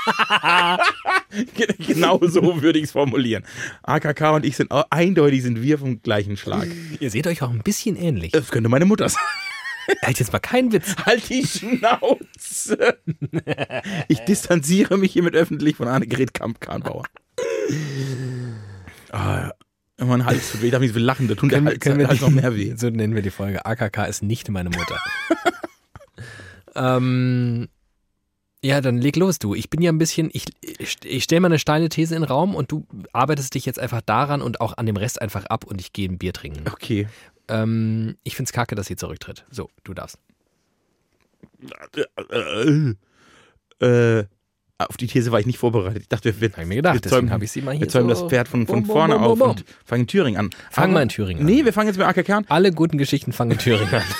genau 1.78 2.18
so 2.22 2.60
würde 2.62 2.78
ich 2.78 2.86
es 2.86 2.92
formulieren. 2.92 3.44
AKK 3.82 4.34
und 4.34 4.44
ich 4.44 4.56
sind 4.56 4.72
eindeutig 4.90 5.42
sind 5.42 5.62
wir 5.62 5.78
vom 5.78 6.02
gleichen 6.02 6.36
Schlag. 6.36 6.68
ihr 6.98 7.10
seht 7.10 7.26
euch 7.26 7.42
auch 7.42 7.50
ein 7.50 7.62
bisschen 7.62 7.96
ähnlich. 7.96 8.32
Das 8.32 8.50
könnte 8.50 8.68
meine 8.68 8.84
Mutter 8.84 9.08
sein. 9.08 9.22
Halt 10.02 10.18
jetzt 10.18 10.32
mal 10.32 10.38
keinen 10.38 10.72
Witz. 10.72 10.94
Halt 11.04 11.28
die 11.28 11.44
Schnauze! 11.44 12.98
Ich 14.08 14.20
distanziere 14.20 14.96
mich 14.96 15.12
hiermit 15.12 15.34
öffentlich 15.34 15.76
von 15.76 15.88
Annegret 15.88 16.34
Kamp-Kahnbauer. 16.34 17.04
Ah, 19.10 19.50
mein 19.98 20.24
Hals 20.24 20.52
tut 20.52 20.62
weh, 20.62 20.70
darf 20.70 20.80
nicht 20.80 20.94
so 20.94 21.00
lachen, 21.00 21.28
da 21.28 21.34
tut 21.34 21.52
der 21.52 21.64
Hals, 21.64 21.78
der 21.80 22.08
Hals 22.08 22.20
noch 22.20 22.30
mehr 22.30 22.54
weh. 22.56 22.74
So 22.76 22.90
nennen 22.90 23.14
wir 23.14 23.22
die 23.22 23.30
Folge. 23.30 23.66
AKK 23.66 24.06
ist 24.06 24.22
nicht 24.22 24.48
meine 24.50 24.70
Mutter. 24.70 25.00
ähm, 26.74 27.68
ja, 28.64 28.80
dann 28.80 28.98
leg 28.98 29.16
los, 29.16 29.38
du. 29.38 29.54
Ich 29.54 29.70
bin 29.70 29.82
ja 29.82 29.90
ein 29.90 29.98
bisschen, 29.98 30.30
ich, 30.32 30.44
ich 31.04 31.24
stelle 31.24 31.40
mal 31.40 31.48
eine 31.48 31.58
steile 31.58 31.88
These 31.88 32.14
in 32.14 32.22
den 32.22 32.28
Raum 32.28 32.54
und 32.54 32.70
du 32.70 32.86
arbeitest 33.12 33.54
dich 33.54 33.66
jetzt 33.66 33.78
einfach 33.78 34.02
daran 34.02 34.40
und 34.40 34.60
auch 34.60 34.76
an 34.76 34.86
dem 34.86 34.96
Rest 34.96 35.20
einfach 35.20 35.46
ab 35.46 35.64
und 35.64 35.80
ich 35.80 35.92
gehe 35.92 36.08
ein 36.08 36.18
Bier 36.18 36.32
trinken. 36.32 36.64
Okay. 36.70 37.08
Ähm, 37.48 38.16
ich 38.22 38.36
find's 38.36 38.52
kacke, 38.52 38.74
dass 38.74 38.86
sie 38.86 38.96
zurücktritt. 38.96 39.44
So, 39.50 39.68
du 39.84 39.94
darfst. 39.94 40.18
Äh, 43.80 44.24
auf 44.78 44.96
die 44.96 45.06
These 45.06 45.32
war 45.32 45.40
ich 45.40 45.46
nicht 45.46 45.58
vorbereitet. 45.58 46.02
Ich 46.02 46.08
dachte, 46.08 46.40
wir, 46.40 46.50
mir 46.64 46.76
gedacht, 46.76 46.94
wir 46.94 47.00
deswegen 47.00 47.18
zäumen, 47.20 47.30
habe 47.32 47.44
ich 47.44 47.52
sie 47.52 47.62
mal 47.62 47.72
hier 47.72 47.82
wir 47.82 47.88
zäumen 47.88 48.14
so 48.14 48.22
das 48.22 48.30
Pferd 48.30 48.48
von, 48.48 48.66
von 48.66 48.80
Bum, 48.80 48.86
bum, 48.86 48.96
vorne 48.96 49.14
bum, 49.18 49.24
auf 49.24 49.40
und 49.40 49.64
fangen 49.84 50.02
in 50.02 50.06
Thüringen 50.08 50.38
an. 50.38 50.50
Fang 50.70 50.84
Aber- 50.84 50.92
mal 50.94 51.02
in 51.02 51.08
Thüringen 51.08 51.40
an. 51.40 51.46
Nee, 51.46 51.64
wir 51.64 51.72
fangen 51.72 51.88
jetzt 51.88 51.98
mit 51.98 52.06
AKK 52.06 52.30
an. 52.30 52.44
Alle 52.48 52.72
guten 52.72 52.98
Geschichten 52.98 53.32
fangen 53.32 53.52
in 53.52 53.58
Thüringen 53.58 53.94
an. 53.94 54.02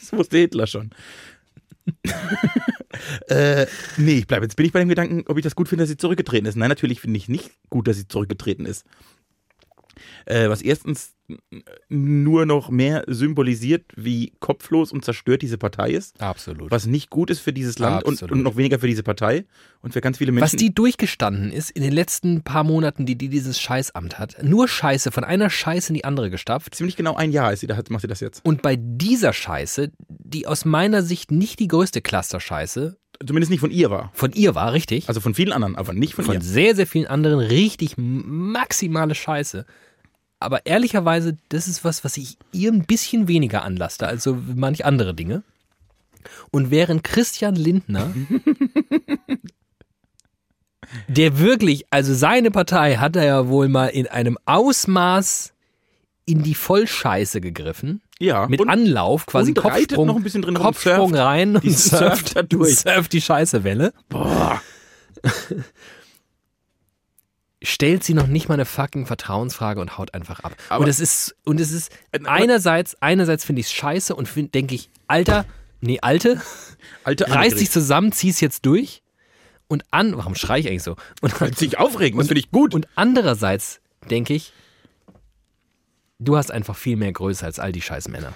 Das 0.00 0.18
wusste 0.18 0.36
Hitler 0.36 0.66
schon. 0.66 0.90
äh, 3.28 3.66
nee, 3.96 4.18
ich 4.18 4.26
bleibe 4.26 4.44
jetzt 4.44 4.56
bin 4.56 4.66
ich 4.66 4.72
bei 4.72 4.80
dem 4.80 4.88
Gedanken, 4.88 5.24
ob 5.28 5.38
ich 5.38 5.44
das 5.44 5.54
gut 5.54 5.68
finde, 5.68 5.82
dass 5.82 5.90
sie 5.90 5.96
zurückgetreten 5.96 6.46
ist. 6.46 6.56
Nein, 6.56 6.68
natürlich 6.68 7.00
finde 7.00 7.18
ich 7.18 7.28
nicht 7.28 7.50
gut, 7.70 7.88
dass 7.88 7.96
sie 7.96 8.08
zurückgetreten 8.08 8.66
ist. 8.66 8.84
Äh, 10.26 10.48
was 10.48 10.62
erstens 10.62 11.14
nur 11.88 12.46
noch 12.46 12.70
mehr 12.70 13.04
symbolisiert, 13.06 13.84
wie 13.96 14.32
kopflos 14.40 14.92
und 14.92 15.04
zerstört 15.04 15.42
diese 15.42 15.58
Partei 15.58 15.90
ist. 15.90 16.20
Absolut. 16.20 16.70
Was 16.70 16.86
nicht 16.86 17.10
gut 17.10 17.30
ist 17.30 17.40
für 17.40 17.52
dieses 17.52 17.78
Land 17.78 18.04
und, 18.04 18.22
und 18.22 18.42
noch 18.42 18.56
weniger 18.56 18.78
für 18.78 18.86
diese 18.86 19.02
Partei 19.02 19.44
und 19.80 19.92
für 19.92 20.00
ganz 20.00 20.18
viele 20.18 20.32
Menschen. 20.32 20.44
Was 20.44 20.56
die 20.56 20.74
durchgestanden 20.74 21.50
ist 21.52 21.70
in 21.70 21.82
den 21.82 21.92
letzten 21.92 22.42
paar 22.42 22.64
Monaten, 22.64 23.06
die 23.06 23.16
die 23.16 23.28
dieses 23.28 23.60
Scheißamt 23.60 24.18
hat. 24.18 24.42
Nur 24.42 24.68
Scheiße, 24.68 25.10
von 25.10 25.24
einer 25.24 25.50
Scheiße 25.50 25.88
in 25.88 25.94
die 25.94 26.04
andere 26.04 26.30
gestapft. 26.30 26.74
ziemlich 26.74 26.96
genau 26.96 27.14
ein 27.14 27.32
Jahr 27.32 27.52
ist 27.52 27.60
sie, 27.60 27.66
da 27.66 27.76
hat- 27.76 27.90
macht 27.90 28.02
sie 28.02 28.08
das 28.08 28.20
jetzt. 28.20 28.44
Und 28.44 28.62
bei 28.62 28.76
dieser 28.76 29.32
Scheiße, 29.32 29.92
die 30.08 30.46
aus 30.46 30.64
meiner 30.64 31.02
Sicht 31.02 31.30
nicht 31.30 31.58
die 31.60 31.68
größte 31.68 32.00
Cluster-Scheiße 32.02 32.96
Zumindest 33.24 33.50
nicht 33.50 33.60
von 33.60 33.70
ihr 33.70 33.88
war. 33.90 34.10
von 34.14 34.32
ihr 34.32 34.54
war, 34.56 34.72
richtig? 34.72 35.06
Also 35.08 35.20
von 35.20 35.34
vielen 35.34 35.52
anderen, 35.52 35.76
aber 35.76 35.92
nicht 35.92 36.14
von, 36.14 36.24
von 36.24 36.34
ihr. 36.34 36.40
sehr, 36.40 36.74
sehr 36.74 36.86
vielen 36.88 37.06
anderen 37.06 37.38
richtig 37.38 37.94
maximale 37.96 39.14
Scheiße. 39.14 39.64
Aber 40.42 40.66
ehrlicherweise, 40.66 41.36
das 41.48 41.68
ist 41.68 41.84
was, 41.84 42.04
was 42.04 42.16
ich 42.16 42.36
ihr 42.52 42.70
ein 42.72 42.84
bisschen 42.84 43.28
weniger 43.28 43.62
anlaste, 43.64 44.06
als 44.06 44.24
so 44.24 44.36
manch 44.54 44.84
andere 44.84 45.14
Dinge. 45.14 45.42
Und 46.50 46.70
während 46.70 47.02
Christian 47.02 47.56
Lindner, 47.56 48.12
der 51.08 51.38
wirklich, 51.38 51.86
also 51.90 52.14
seine 52.14 52.50
Partei 52.50 52.96
hat 52.96 53.16
er 53.16 53.24
ja 53.24 53.48
wohl 53.48 53.68
mal 53.68 53.86
in 53.88 54.06
einem 54.06 54.38
Ausmaß 54.46 55.52
in 56.24 56.42
die 56.42 56.54
Vollscheiße 56.54 57.40
gegriffen. 57.40 58.02
Ja, 58.20 58.46
Mit 58.46 58.60
und- 58.60 58.68
Anlauf, 58.68 59.26
quasi 59.26 59.50
und 59.50 59.58
Kopfsprung, 59.58 60.06
noch 60.06 60.16
ein 60.16 60.22
bisschen 60.22 60.42
drin 60.42 60.54
Kopfsprung 60.54 61.10
surft 61.10 61.22
rein 61.24 61.56
und 61.56 61.70
surft, 61.76 62.28
Surf 62.28 62.34
da 62.34 62.42
durch. 62.42 62.76
surft 62.78 63.12
die 63.12 63.20
Scheißewelle. 63.20 63.92
Boah. 64.08 64.62
Stellt 67.62 68.02
sie 68.04 68.14
noch 68.14 68.26
nicht 68.26 68.48
mal 68.48 68.54
eine 68.54 68.64
fucking 68.64 69.06
Vertrauensfrage 69.06 69.80
und 69.80 69.96
haut 69.98 70.14
einfach 70.14 70.40
ab. 70.40 70.54
Aber- 70.68 70.82
und 70.84 70.88
es 70.88 71.00
ist, 71.00 71.34
und 71.44 71.60
es 71.60 71.70
ist 71.72 71.90
aber- 72.12 72.28
einerseits, 72.30 72.96
einerseits 73.00 73.44
finde 73.44 73.60
ich 73.60 73.66
es 73.66 73.72
scheiße 73.72 74.14
und 74.14 74.28
denke 74.54 74.74
ich, 74.74 74.90
Alter, 75.06 75.44
nee, 75.80 75.98
Alte, 76.00 76.40
Alte 77.04 77.30
reiß 77.30 77.54
dich 77.56 77.70
zusammen, 77.70 78.12
zieh's 78.12 78.40
jetzt 78.40 78.66
durch. 78.66 79.02
Und 79.68 79.84
an, 79.90 80.16
warum 80.16 80.34
schrei 80.34 80.58
ich 80.58 80.68
eigentlich 80.68 80.82
so? 80.82 80.96
Und, 81.22 81.34
Kannst 81.34 81.60
dich 81.60 81.78
aufregen, 81.78 82.18
das 82.18 82.28
finde 82.28 82.40
ich 82.40 82.50
gut. 82.50 82.74
und 82.74 82.88
andererseits 82.94 83.80
denke 84.10 84.34
ich, 84.34 84.52
du 86.18 86.36
hast 86.36 86.50
einfach 86.50 86.76
viel 86.76 86.96
mehr 86.96 87.12
Größe 87.12 87.44
als 87.44 87.58
all 87.58 87.72
die 87.72 87.80
scheiß 87.80 88.08
Männer. 88.08 88.34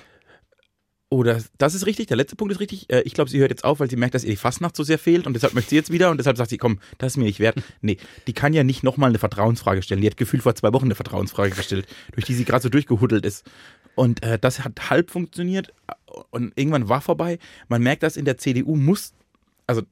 Oh, 1.08 1.22
das, 1.22 1.52
das 1.56 1.74
ist 1.74 1.86
richtig. 1.86 2.08
Der 2.08 2.16
letzte 2.16 2.34
Punkt 2.34 2.52
ist 2.52 2.58
richtig. 2.58 2.90
Äh, 2.90 3.02
Ich 3.02 3.14
glaube, 3.14 3.30
sie 3.30 3.38
hört 3.38 3.50
jetzt 3.50 3.62
auf, 3.62 3.78
weil 3.78 3.88
sie 3.88 3.96
merkt, 3.96 4.14
dass 4.16 4.24
ihr 4.24 4.30
die 4.30 4.36
Fastnacht 4.36 4.74
so 4.74 4.82
sehr 4.82 4.98
fehlt 4.98 5.26
und 5.26 5.34
deshalb 5.34 5.54
möchte 5.54 5.70
sie 5.70 5.76
jetzt 5.76 5.92
wieder 5.92 6.10
und 6.10 6.18
deshalb 6.18 6.36
sagt 6.36 6.50
sie, 6.50 6.58
komm, 6.58 6.80
das 6.98 7.12
ist 7.12 7.16
mir 7.16 7.24
nicht 7.24 7.38
wert. 7.38 7.62
Nee, 7.80 7.98
die 8.26 8.32
kann 8.32 8.52
ja 8.52 8.64
nicht 8.64 8.82
nochmal 8.82 9.10
eine 9.10 9.18
Vertrauensfrage 9.20 9.82
stellen. 9.82 10.00
Die 10.00 10.08
hat 10.08 10.16
gefühlt 10.16 10.42
vor 10.42 10.54
zwei 10.56 10.72
Wochen 10.72 10.86
eine 10.86 10.96
Vertrauensfrage 10.96 11.54
gestellt, 11.54 11.86
durch 12.12 12.26
die 12.26 12.34
sie 12.34 12.44
gerade 12.44 12.62
so 12.62 12.68
durchgehuddelt 12.68 13.24
ist. 13.24 13.48
Und 13.94 14.22
äh, 14.24 14.38
das 14.38 14.64
hat 14.64 14.90
halb 14.90 15.10
funktioniert 15.10 15.72
und 16.30 16.52
irgendwann 16.56 16.88
war 16.88 17.00
vorbei. 17.00 17.38
Man 17.68 17.82
merkt, 17.82 18.02
dass 18.02 18.16
in 18.16 18.24
der 18.24 18.36
CDU 18.38 18.74
muss, 18.74 19.14
also 19.68 19.82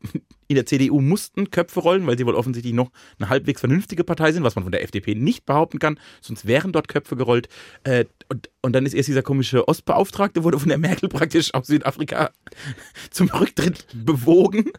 in 0.49 0.57
der 0.57 0.67
CDU 0.67 1.01
mussten 1.01 1.51
Köpfe 1.51 1.81
rollen, 1.81 2.07
weil 2.07 2.19
sie 2.19 2.27
wohl 2.27 2.35
offensichtlich 2.35 2.75
noch 2.75 2.91
eine 3.19 3.29
halbwegs 3.29 3.61
vernünftige 3.61 4.05
Partei 4.05 4.33
sind, 4.33 4.43
was 4.43 4.55
man 4.55 4.65
von 4.65 4.73
der 4.73 4.83
FDP 4.83 5.15
nicht 5.15 5.47
behaupten 5.47 5.79
kann. 5.79 5.99
Sonst 6.21 6.47
wären 6.47 6.73
dort 6.73 6.89
Köpfe 6.89 7.17
gerollt. 7.17 7.49
Äh, 7.85 8.05
und, 8.29 8.51
und 8.63 8.73
dann 8.73 8.87
ist 8.87 8.95
erst 8.95 9.09
dieser 9.09 9.23
komische 9.23 9.69
Ostbeauftragte, 9.69 10.45
wurde 10.45 10.59
von 10.59 10.69
der 10.69 10.79
Merkel 10.79 11.09
praktisch 11.09 11.53
aus 11.55 11.67
Südafrika 11.67 12.31
zum 13.11 13.29
Rücktritt 13.29 13.87
bewogen. 13.95 14.73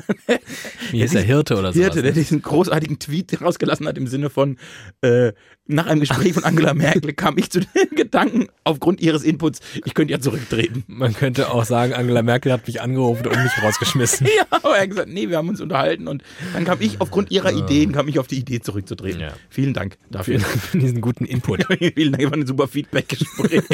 Wie 0.90 1.02
ist 1.02 1.14
der 1.14 1.22
Hirte 1.22 1.58
oder 1.58 1.72
so? 1.72 1.80
Hirte, 1.80 2.02
der 2.02 2.12
diesen 2.12 2.42
großartigen 2.42 2.98
Tweet 2.98 3.40
rausgelassen 3.40 3.86
hat 3.86 3.98
im 3.98 4.06
Sinne 4.06 4.30
von, 4.30 4.56
äh, 5.02 5.32
nach 5.70 5.86
einem 5.86 6.00
Gespräch 6.00 6.32
von 6.34 6.44
Angela 6.44 6.74
Merkel 6.74 7.12
kam 7.12 7.38
ich 7.38 7.50
zu 7.50 7.60
den 7.60 7.90
Gedanken, 7.96 8.48
aufgrund 8.64 9.00
ihres 9.00 9.22
Inputs, 9.22 9.60
ich 9.84 9.94
könnte 9.94 10.12
ja 10.12 10.20
zurücktreten. 10.20 10.84
Man 10.86 11.14
könnte 11.14 11.50
auch 11.50 11.64
sagen, 11.64 11.94
Angela 11.94 12.22
Merkel 12.22 12.52
hat 12.52 12.66
mich 12.66 12.80
angerufen 12.80 13.26
und 13.26 13.42
mich 13.42 13.52
rausgeschmissen. 13.62 14.26
Ja, 14.26 14.44
aber 14.50 14.76
er 14.76 14.86
gesagt, 14.90 15.08
nee, 15.08 15.28
wir 15.28 15.38
haben 15.38 15.48
uns 15.48 15.60
unterhalten 15.60 16.08
und 16.08 16.22
dann 16.52 16.64
kam 16.64 16.80
ich, 16.80 17.00
aufgrund 17.00 17.30
ihrer 17.30 17.52
Ideen, 17.52 17.92
kam 17.92 18.08
ich 18.08 18.18
auf 18.18 18.26
die 18.26 18.38
Idee 18.38 18.60
zurückzutreten. 18.60 19.20
Ja. 19.20 19.32
Vielen 19.48 19.74
Dank 19.74 19.96
dafür. 20.10 20.38
Vielen 20.38 20.50
Dank 20.50 20.62
für 20.62 20.78
diesen 20.78 21.00
guten 21.00 21.24
Input. 21.24 21.64
Vielen 21.94 22.12
Dank, 22.12 22.24
war 22.30 22.38
ein 22.38 22.46
super 22.46 22.68
Feedback-Gespräch. 22.68 23.62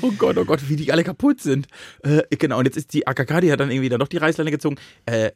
Oh 0.00 0.12
Gott, 0.18 0.38
oh 0.38 0.44
Gott, 0.44 0.68
wie 0.68 0.76
die 0.76 0.92
alle 0.92 1.04
kaputt 1.04 1.40
sind. 1.40 1.66
Äh, 2.02 2.22
genau, 2.30 2.58
und 2.58 2.64
jetzt 2.64 2.76
ist 2.76 2.92
die 2.92 3.06
AKK, 3.06 3.40
die 3.40 3.52
hat 3.52 3.60
dann 3.60 3.70
irgendwie 3.70 3.88
dann 3.88 4.00
doch 4.00 4.08
die 4.08 4.16
Reißleine 4.16 4.50
gezogen. 4.50 4.76
Äh, 5.06 5.32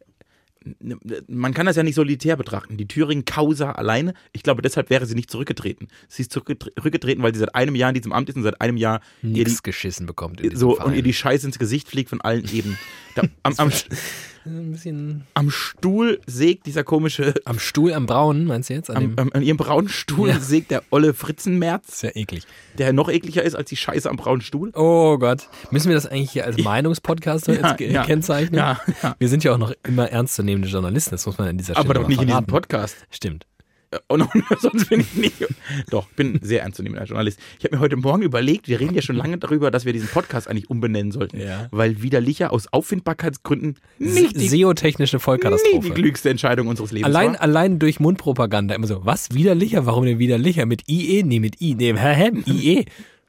man 1.29 1.55
kann 1.55 1.67
das 1.67 1.77
ja 1.77 1.83
nicht 1.83 1.95
solitär 1.95 2.37
betrachten. 2.37 2.77
Die 2.77 2.89
Thüringen-Causa 2.89 3.73
alleine, 3.73 4.15
ich 4.33 4.43
glaube, 4.43 4.63
deshalb 4.63 4.91
wäre 4.91 5.07
sie 5.07 5.15
nicht 5.15 5.31
zurückgetreten. 5.31 5.89
Sie 6.09 6.23
ist 6.23 6.33
zurückgetre- 6.37 6.75
zurückgetreten, 6.77 7.23
weil 7.23 7.33
sie 7.35 7.41
seit 7.41 7.55
einem 7.55 7.75
Jahr 7.75 7.91
in 7.91 7.95
diesem 7.95 8.13
Amt 8.13 8.29
ist 8.29 8.37
und 8.37 8.43
seit 8.43 8.61
einem 8.61 8.77
Jahr 8.77 9.01
Nichts 9.23 9.63
geschissen 9.63 10.07
bekommt. 10.07 10.41
So, 10.55 10.75
Verein. 10.75 10.91
und 10.91 10.97
ihr 10.97 11.03
die 11.03 11.13
Scheiße 11.15 11.47
ins 11.47 11.59
Gesicht 11.59 11.89
fliegt 11.89 12.11
von 12.11 12.21
allen 12.21 12.45
Ebenen. 12.53 12.79
Da, 13.15 13.23
am, 13.43 13.55
am, 13.57 13.71
Ein 14.47 14.71
bisschen 14.71 15.27
am 15.35 15.51
Stuhl 15.51 16.21
sägt 16.27 16.67
dieser 16.67 16.85
komische, 16.85 17.35
am 17.45 17.59
Stuhl, 17.59 17.93
am 17.93 18.07
Braunen, 18.07 18.45
meinst 18.47 18.71
du 18.71 18.75
jetzt? 18.75 18.91
An 18.91 18.97
am, 18.97 19.13
am, 19.17 19.31
an 19.33 19.43
ihrem 19.43 19.57
braunen 19.57 19.89
Stuhl 19.89 20.29
Ja. 20.29 20.39
sägt 20.39 20.71
der 20.71 20.83
olle 20.91 21.15
Fritzenmerz. 21.15 21.89
ist 21.89 22.03
ja 22.03 22.11
eklig. 22.15 22.45
der 22.79 22.93
noch 22.93 23.09
ekliger 23.09 23.43
ist 23.43 23.57
als 23.57 23.69
die 23.69 23.77
Scheiße 23.77 24.09
am 24.09 24.17
braunen 24.17 24.41
Stuhl. 24.43 24.71
Oh 24.75 25.19
Gott. 25.19 25.49
Müssen 25.73 25.89
wir 25.89 25.97
das 25.97 26.07
eigentlich 26.07 26.31
hier 26.31 26.45
als 26.45 26.59
Meinungspodcast 26.59 27.49
Ja, 27.49 27.77
ja. 27.81 28.05
kennzeichnen? 28.05 28.59
Ja. 28.59 28.81
Wir 29.19 29.29
sind 29.29 29.43
ja 29.43 29.53
auch 29.53 29.59
noch 29.59 29.73
immer 29.83 30.09
ernstzunehmende 30.11 30.69
Journalisten, 30.69 31.11
das 31.11 31.27
muss 31.27 31.39
man 31.39 31.49
an 31.49 31.59
dieser 31.59 31.75
Stelle 31.75 31.85
Aber 31.85 31.95
doch 31.95 32.09
nicht 32.09 32.21
in 32.21 32.29
diesem 32.29 32.29
verraten. 32.29 32.47
Podcast. 32.47 32.97
Stimmt. 33.11 33.47
Äh, 33.91 33.99
Und, 34.09 34.29
sonst 34.61 34.89
bin 34.89 35.01
ich 35.01 35.15
nicht. 35.15 35.47
Doch, 35.91 36.09
ich 36.11 36.17
bin 36.17 36.35
ein 36.35 36.41
sehr 36.43 36.63
ernstzunehmender 36.63 37.05
Journalist. 37.07 37.39
Ich 37.59 37.65
habe 37.65 37.77
mir 37.77 37.81
heute 37.81 37.97
Morgen 37.97 38.23
überlegt, 38.23 38.69
wir 38.69 38.81
reden 38.81 38.95
ja 38.95 39.03
schon 39.03 39.17
lange 39.17 39.39
darüber, 39.39 39.71
dass 39.71 39.85
wir 39.85 39.93
diesen 39.93 40.09
Podcast 40.09 40.49
eigentlich 40.49 40.71
umbenennen 40.71 41.13
sollten. 41.13 41.41
Ja. 41.41 41.69
Weil 41.71 42.03
widerlicher 42.03 42.53
aus 42.53 42.73
Auffindbarkeitsgründen 42.73 43.77
nicht 43.99 44.41
die, 44.41 44.49
SEO-technische 44.49 45.19
Vollkatastrophe. 45.21 45.89
die 45.89 45.91
klügste 45.91 46.31
Entscheidung 46.31 46.69
unseres 46.69 46.93
Lebens 46.93 47.15
Allein, 47.15 47.35
war. 47.35 47.43
allein 47.43 47.79
durch 47.79 48.01
Mundpropaganda 48.01 48.75
immer 48.75 48.87
so, 48.87 49.05
was, 49.05 49.33
widerlicher? 49.35 49.87
Warum 49.87 50.05
denn 50.05 50.19
widerlicher? 50.19 50.67
Mit 50.67 50.89
IE? 50.89 51.23
Nee, 51.23 51.41
mit 51.41 51.61
I. 51.61 51.75
Nee, 51.75 51.95
hä, 51.95 52.15
hä? 52.15 52.31
IE. 52.47 52.85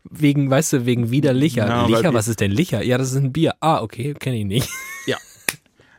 Wegen, 0.10 0.50
weißt 0.50 0.74
du, 0.74 0.86
wegen 0.86 1.12
widerlicher. 1.12 1.68
Weil 1.68 1.92
Licher, 1.96 2.14
was 2.14 2.28
ist 2.28 2.40
denn 2.40 2.52
Licher? 2.52 2.82
Ja, 2.84 2.98
das 2.98 3.12
ist 3.12 3.18
ein 3.18 3.34
Bier. 3.34 3.56
Ah, 3.60 3.82
okay, 3.82 4.14
kenne 4.14 4.38
ich 4.38 4.46
nicht. 4.46 4.70
Ja. 5.06 5.18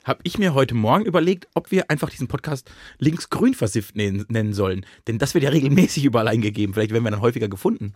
Habe 0.09 0.21
ich 0.23 0.39
mir 0.39 0.55
heute 0.55 0.75
Morgen 0.75 1.05
überlegt, 1.05 1.49
ob 1.53 1.71
wir 1.71 1.91
einfach 1.91 2.09
diesen 2.09 2.29
Podcast 2.29 2.71
linksgrün 2.99 3.53
versifft 3.53 3.95
nennen, 3.95 4.25
nennen 4.31 4.55
sollen. 4.55 4.87
Denn 5.07 5.19
das 5.19 5.35
wird 5.35 5.45
ja 5.45 5.51
regelmäßig 5.51 6.03
überall 6.03 6.29
eingegeben. 6.29 6.73
Vielleicht 6.73 6.93
werden 6.93 7.05
wir 7.05 7.11
dann 7.11 7.21
häufiger 7.21 7.49
gefunden. 7.49 7.93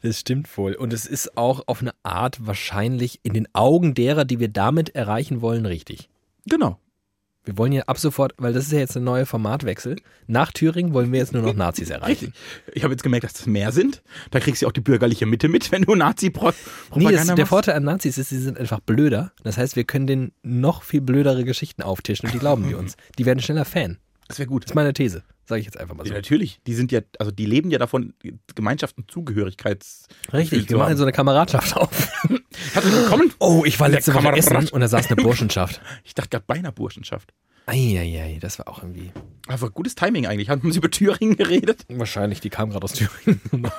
Das 0.00 0.18
stimmt 0.18 0.56
wohl. 0.56 0.72
Und 0.72 0.94
es 0.94 1.04
ist 1.04 1.36
auch 1.36 1.64
auf 1.66 1.82
eine 1.82 1.92
Art 2.02 2.46
wahrscheinlich 2.46 3.20
in 3.24 3.34
den 3.34 3.46
Augen 3.52 3.92
derer, 3.92 4.24
die 4.24 4.40
wir 4.40 4.48
damit 4.48 4.94
erreichen 4.94 5.42
wollen, 5.42 5.66
richtig. 5.66 6.08
Genau. 6.46 6.78
Wir 7.50 7.58
wollen 7.58 7.72
ja 7.72 7.82
ab 7.82 7.98
sofort, 7.98 8.32
weil 8.38 8.52
das 8.52 8.66
ist 8.66 8.72
ja 8.72 8.78
jetzt 8.78 8.96
ein 8.96 9.02
neuer 9.02 9.26
Formatwechsel. 9.26 9.96
Nach 10.28 10.52
Thüringen 10.52 10.94
wollen 10.94 11.10
wir 11.10 11.18
jetzt 11.18 11.32
nur 11.32 11.42
noch 11.42 11.52
Nazis 11.52 11.90
erreichen. 11.90 12.26
Richtig. 12.26 12.74
Ich 12.74 12.84
habe 12.84 12.94
jetzt 12.94 13.02
gemerkt, 13.02 13.24
dass 13.24 13.32
das 13.32 13.46
mehr 13.46 13.72
sind. 13.72 14.02
Da 14.30 14.38
kriegst 14.38 14.62
du 14.62 14.68
auch 14.68 14.72
die 14.72 14.80
bürgerliche 14.80 15.26
Mitte 15.26 15.48
mit, 15.48 15.72
wenn 15.72 15.82
du 15.82 15.94
Nee, 15.94 15.98
Nazi-Propaganda 15.98 17.10
das, 17.24 17.34
der. 17.34 17.46
Vorteil 17.46 17.74
an 17.74 17.82
Nazis 17.82 18.18
ist, 18.18 18.28
sie 18.28 18.38
sind 18.38 18.56
einfach 18.56 18.78
blöder. 18.78 19.32
Das 19.42 19.58
heißt, 19.58 19.74
wir 19.74 19.82
können 19.82 20.06
denen 20.06 20.32
noch 20.44 20.84
viel 20.84 21.00
blödere 21.00 21.42
Geschichten 21.42 21.82
auftischen 21.82 22.26
und 22.26 22.34
die 22.34 22.38
glauben 22.38 22.68
die 22.68 22.74
uns. 22.74 22.96
Die 23.18 23.26
werden 23.26 23.40
schneller 23.40 23.64
Fan. 23.64 23.98
Das 24.28 24.38
wäre 24.38 24.46
gut. 24.48 24.62
Das 24.62 24.70
ist 24.70 24.74
meine 24.76 24.92
These. 24.92 25.24
Sage 25.50 25.60
ich 25.62 25.66
jetzt 25.66 25.80
einfach 25.80 25.96
mal 25.96 26.04
so. 26.04 26.10
Ja, 26.10 26.16
natürlich. 26.16 26.60
Die 26.68 26.74
sind 26.74 26.92
ja, 26.92 27.00
also 27.18 27.32
die 27.32 27.44
leben 27.44 27.72
ja 27.72 27.78
davon, 27.80 28.14
Gemeinschaft 28.54 28.96
und 28.96 29.10
Zugehörigkeits. 29.10 30.06
Richtig, 30.32 30.70
wir 30.70 30.76
machen 30.78 30.96
so 30.96 31.02
eine 31.02 31.10
Kameradschaft 31.10 31.76
auf. 31.76 31.90
Herzlich 32.72 32.94
willkommen. 32.94 33.32
Oh, 33.40 33.64
ich 33.66 33.80
war 33.80 33.88
letzte 33.88 34.14
Woche 34.14 34.28
essen 34.36 34.68
und 34.68 34.80
da 34.80 34.86
saß 34.86 35.08
eine 35.10 35.16
Burschenschaft. 35.24 35.80
Ich 36.04 36.14
dachte 36.14 36.28
gerade 36.30 36.44
beinahe 36.46 36.70
Burschenschaft. 36.70 37.34
Eieiei, 37.66 38.38
das 38.40 38.60
war 38.60 38.68
auch 38.68 38.78
irgendwie. 38.84 39.10
Aber 39.48 39.70
gutes 39.70 39.96
Timing 39.96 40.24
eigentlich. 40.28 40.48
Haben 40.50 40.70
Sie 40.70 40.78
über 40.78 40.88
Thüringen 40.88 41.36
geredet? 41.36 41.84
Wahrscheinlich, 41.88 42.38
die 42.40 42.50
kam 42.50 42.70
gerade 42.70 42.84
aus 42.84 42.92
Thüringen. 42.92 43.40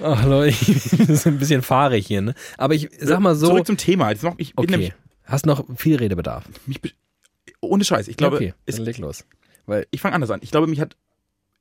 Ach 0.00 0.24
Leute, 0.24 0.56
das 0.72 0.86
ist 1.10 1.26
ein 1.26 1.38
bisschen 1.38 1.60
fahrig 1.60 2.06
hier, 2.06 2.22
ne? 2.22 2.34
Aber 2.56 2.72
ich 2.74 2.88
sag 2.98 3.20
mal 3.20 3.36
so. 3.36 3.48
Zurück 3.48 3.66
zum 3.66 3.76
Thema. 3.76 4.08
Jetzt 4.10 4.22
noch, 4.22 4.36
ich 4.38 4.54
Okay. 4.56 4.70
nämlich 4.70 4.92
Hast 5.24 5.44
noch 5.44 5.66
viel 5.76 5.96
Redebedarf. 5.96 6.44
mich, 6.64 6.80
ohne 7.60 7.84
Scheiß. 7.84 8.08
Ich 8.08 8.16
glaube, 8.16 8.36
okay, 8.36 8.54
dann 8.64 8.84
leg 8.84 8.96
los. 8.96 9.26
Weil 9.66 9.86
ich 9.90 10.00
fange 10.00 10.14
anders 10.14 10.30
an. 10.30 10.40
Ich 10.42 10.50
glaube, 10.50 10.66
mich 10.66 10.80
hat, 10.80 10.96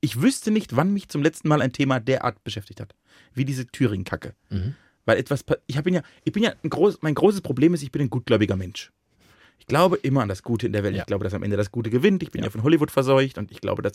ich 0.02 0.22
wüsste 0.22 0.52
nicht, 0.52 0.76
wann 0.76 0.94
mich 0.94 1.10
zum 1.10 1.24
letzten 1.24 1.48
Mal 1.48 1.62
ein 1.62 1.74
Thema 1.74 2.00
derart 2.00 2.44
beschäftigt 2.44 2.80
hat, 2.80 2.96
wie 3.34 3.46
diese 3.46 3.66
Thüringen-Kacke. 3.68 4.34
Mhm. 4.50 4.76
Weil 5.06 5.18
etwas, 5.18 5.44
ich 5.68 5.82
bin 5.84 5.94
ja, 5.94 6.02
ich 6.24 6.32
bin 6.34 6.44
ja 6.44 6.54
ein 6.64 6.70
groß, 6.70 7.00
mein 7.02 7.16
großes 7.16 7.42
Problem 7.42 7.74
ist, 7.74 7.84
ich 7.84 7.92
bin 7.92 8.02
ein 8.02 8.10
gutgläubiger 8.10 8.56
Mensch. 8.56 8.92
Ich 9.58 9.68
glaube 9.68 9.96
immer 9.98 10.22
an 10.22 10.30
das 10.30 10.44
Gute 10.44 10.68
in 10.68 10.74
der 10.74 10.84
Welt. 10.84 10.96
Ja. 10.96 11.02
Ich 11.02 11.08
glaube, 11.08 11.24
dass 11.24 11.34
am 11.34 11.42
Ende 11.42 11.58
das 11.58 11.72
Gute 11.72 11.90
gewinnt. 11.90 12.22
Ich 12.22 12.30
bin 12.32 12.42
ja, 12.42 12.48
Ja. 12.48 12.52
von 12.52 12.62
Hollywood 12.64 12.92
verseucht 12.92 13.38
und 13.38 13.52
ich 13.52 13.62
glaube, 13.62 13.82
dass 13.82 13.94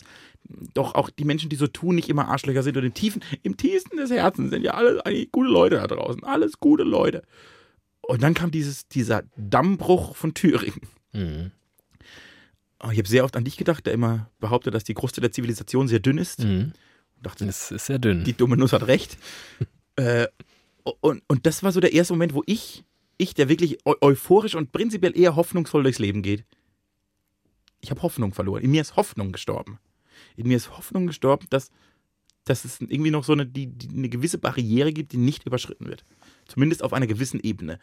doch 0.74 0.94
auch 0.94 1.10
die 1.10 1.24
Menschen, 1.24 1.48
die 1.50 1.56
so 1.56 1.66
tun, 1.66 1.94
nicht 1.94 2.08
immer 2.08 2.28
Arschlöcher 2.28 2.62
sind 2.62 2.76
und 2.76 2.84
im 2.84 2.94
tiefen, 2.94 3.22
im 3.42 3.56
tiefsten 3.56 3.96
des 3.98 4.10
Herzens 4.10 4.50
sind 4.50 4.62
ja 4.64 4.72
alle 4.74 5.04
eigentlich 5.04 5.30
gute 5.30 5.50
Leute 5.50 5.76
da 5.76 5.86
draußen. 5.86 6.24
Alles 6.24 6.58
gute 6.60 6.82
Leute. 6.82 7.22
Und 8.00 8.22
dann 8.22 8.34
kam 8.34 8.50
dieses, 8.50 8.88
dieser 8.88 9.22
Dammbruch 9.36 10.16
von 10.16 10.34
Thüringen. 10.34 10.80
Mhm. 11.12 11.50
Oh, 12.82 12.90
ich 12.90 12.98
habe 12.98 13.08
sehr 13.08 13.24
oft 13.24 13.36
an 13.36 13.44
dich 13.44 13.56
gedacht, 13.56 13.84
der 13.86 13.92
immer 13.92 14.30
behauptet, 14.40 14.74
dass 14.74 14.84
die 14.84 14.94
Kruste 14.94 15.20
der 15.20 15.32
Zivilisation 15.32 15.86
sehr 15.88 16.00
dünn 16.00 16.18
ist. 16.18 16.40
Mhm. 16.44 16.72
Und 17.16 17.26
dachte, 17.26 17.44
Das 17.44 17.70
ist 17.70 17.86
sehr 17.86 17.98
dünn. 17.98 18.24
die 18.24 18.32
dumme 18.32 18.56
Nuss 18.56 18.72
hat 18.72 18.86
recht. 18.86 19.18
äh, 19.96 20.26
und, 21.00 21.22
und 21.28 21.46
das 21.46 21.62
war 21.62 21.72
so 21.72 21.80
der 21.80 21.92
erste 21.92 22.14
Moment, 22.14 22.32
wo 22.34 22.42
ich, 22.46 22.84
ich, 23.18 23.34
der 23.34 23.48
wirklich 23.48 23.84
eu 23.84 23.94
euphorisch 24.00 24.54
und 24.54 24.72
prinzipiell 24.72 25.16
eher 25.16 25.36
hoffnungsvoll 25.36 25.82
durchs 25.82 25.98
Leben 25.98 26.22
geht, 26.22 26.44
ich 27.80 27.90
habe 27.90 28.02
Hoffnung 28.02 28.32
verloren. 28.34 28.62
In 28.62 28.70
mir 28.70 28.80
ist 28.80 28.96
Hoffnung 28.96 29.32
gestorben. 29.32 29.78
In 30.36 30.48
mir 30.48 30.56
ist 30.56 30.76
Hoffnung 30.76 31.06
gestorben, 31.06 31.46
dass, 31.50 31.70
dass 32.44 32.64
es 32.64 32.80
irgendwie 32.80 33.10
noch 33.10 33.24
so 33.24 33.32
eine, 33.32 33.46
die, 33.46 33.66
die, 33.66 33.88
eine 33.88 34.08
gewisse 34.08 34.38
Barriere 34.38 34.92
gibt, 34.92 35.12
die 35.12 35.16
nicht 35.16 35.46
überschritten 35.46 35.86
wird. 35.86 36.04
Zumindest 36.46 36.82
auf 36.82 36.92
einer 36.92 37.06
gewissen 37.06 37.40
Ebene. 37.40 37.78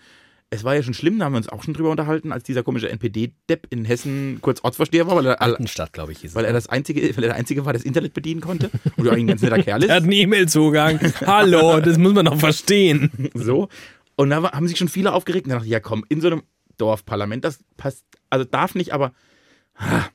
Es 0.49 0.63
war 0.63 0.75
ja 0.75 0.81
schon 0.81 0.93
schlimm, 0.93 1.19
da 1.19 1.25
haben 1.25 1.33
wir 1.33 1.37
uns 1.37 1.49
auch 1.49 1.61
schon 1.61 1.73
drüber 1.73 1.91
unterhalten, 1.91 2.31
als 2.31 2.43
dieser 2.43 2.63
komische 2.63 2.89
NPD-Depp 2.89 3.67
in 3.69 3.83
Hessen 3.83 4.39
kurz 4.41 4.63
Ortsvorsteher 4.63 5.05
war, 5.05 5.17
weil 5.17 5.25
er, 5.25 5.41
Altenstadt, 5.41 5.91
glaube 5.91 6.13
ich, 6.13 6.19
hieß 6.19 6.35
weil 6.35 6.45
er 6.45 6.53
das 6.53 6.67
einzige, 6.69 7.01
weil 7.17 7.25
er 7.25 7.29
der 7.29 7.35
einzige 7.35 7.65
war, 7.65 7.73
der 7.73 7.79
das 7.79 7.85
Internet 7.85 8.13
bedienen 8.13 8.39
konnte 8.39 8.69
und 8.95 9.05
ja 9.05 9.11
eigentlich 9.11 9.23
ein 9.23 9.27
ganz 9.27 9.41
netter 9.41 9.61
Kerl 9.61 9.83
ist. 9.83 9.89
Er 9.89 9.95
hat 9.97 10.03
einen 10.03 10.13
E-Mail-Zugang. 10.13 11.01
Hallo, 11.25 11.81
das 11.81 11.97
muss 11.97 12.13
man 12.13 12.25
doch 12.25 12.39
verstehen. 12.39 13.11
So. 13.33 13.67
Und 14.15 14.29
da 14.29 14.51
haben 14.51 14.67
sich 14.67 14.77
schon 14.77 14.87
viele 14.87 15.13
aufgeregt 15.13 15.47
und 15.47 15.51
dachte, 15.51 15.67
ja 15.67 15.79
komm, 15.79 16.05
in 16.09 16.21
so 16.21 16.27
einem 16.27 16.43
Dorfparlament, 16.77 17.43
das 17.43 17.59
passt, 17.75 18.05
also 18.29 18.45
darf 18.45 18.73
nicht, 18.73 18.93
aber, 18.93 19.13
ah, 19.75 20.05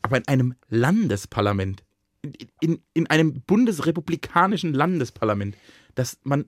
aber 0.00 0.16
in 0.18 0.28
einem 0.28 0.54
Landesparlament, 0.68 1.82
in, 2.22 2.34
in, 2.60 2.82
in 2.94 3.06
einem 3.08 3.42
bundesrepublikanischen 3.42 4.72
Landesparlament, 4.72 5.56
dass 5.94 6.18
man 6.22 6.46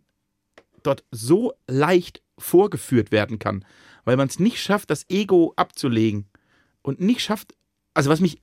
dort 0.83 1.05
so 1.11 1.53
leicht 1.67 2.23
vorgeführt 2.39 3.13
werden 3.13 3.39
kann, 3.39 3.65
weil 4.05 4.17
man 4.17 4.29
es 4.29 4.39
nicht 4.39 4.61
schafft, 4.61 4.91
das 4.91 5.09
Ego 5.09 5.53
abzulegen 5.57 6.27
und 6.83 7.01
nicht 7.01 7.21
schafft, 7.21 7.55
also 7.95 8.11
was 8.11 8.21
mich, 8.21 8.41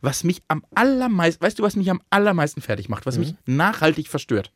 was 0.00 0.24
mich 0.24 0.42
am 0.48 0.64
allermeisten, 0.74 1.42
weißt 1.44 1.58
du, 1.58 1.62
was 1.62 1.76
mich 1.76 1.90
am 1.90 2.00
allermeisten 2.10 2.60
fertig 2.60 2.88
macht, 2.88 3.06
was 3.06 3.18
mich 3.18 3.34
nachhaltig 3.46 4.08
verstört? 4.08 4.52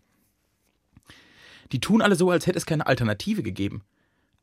Die 1.73 1.81
tun 1.81 2.03
alle 2.03 2.17
so, 2.17 2.31
als 2.31 2.47
hätte 2.47 2.59
es 2.59 2.67
keine 2.67 2.87
Alternative 2.87 3.43
gegeben. 3.43 3.83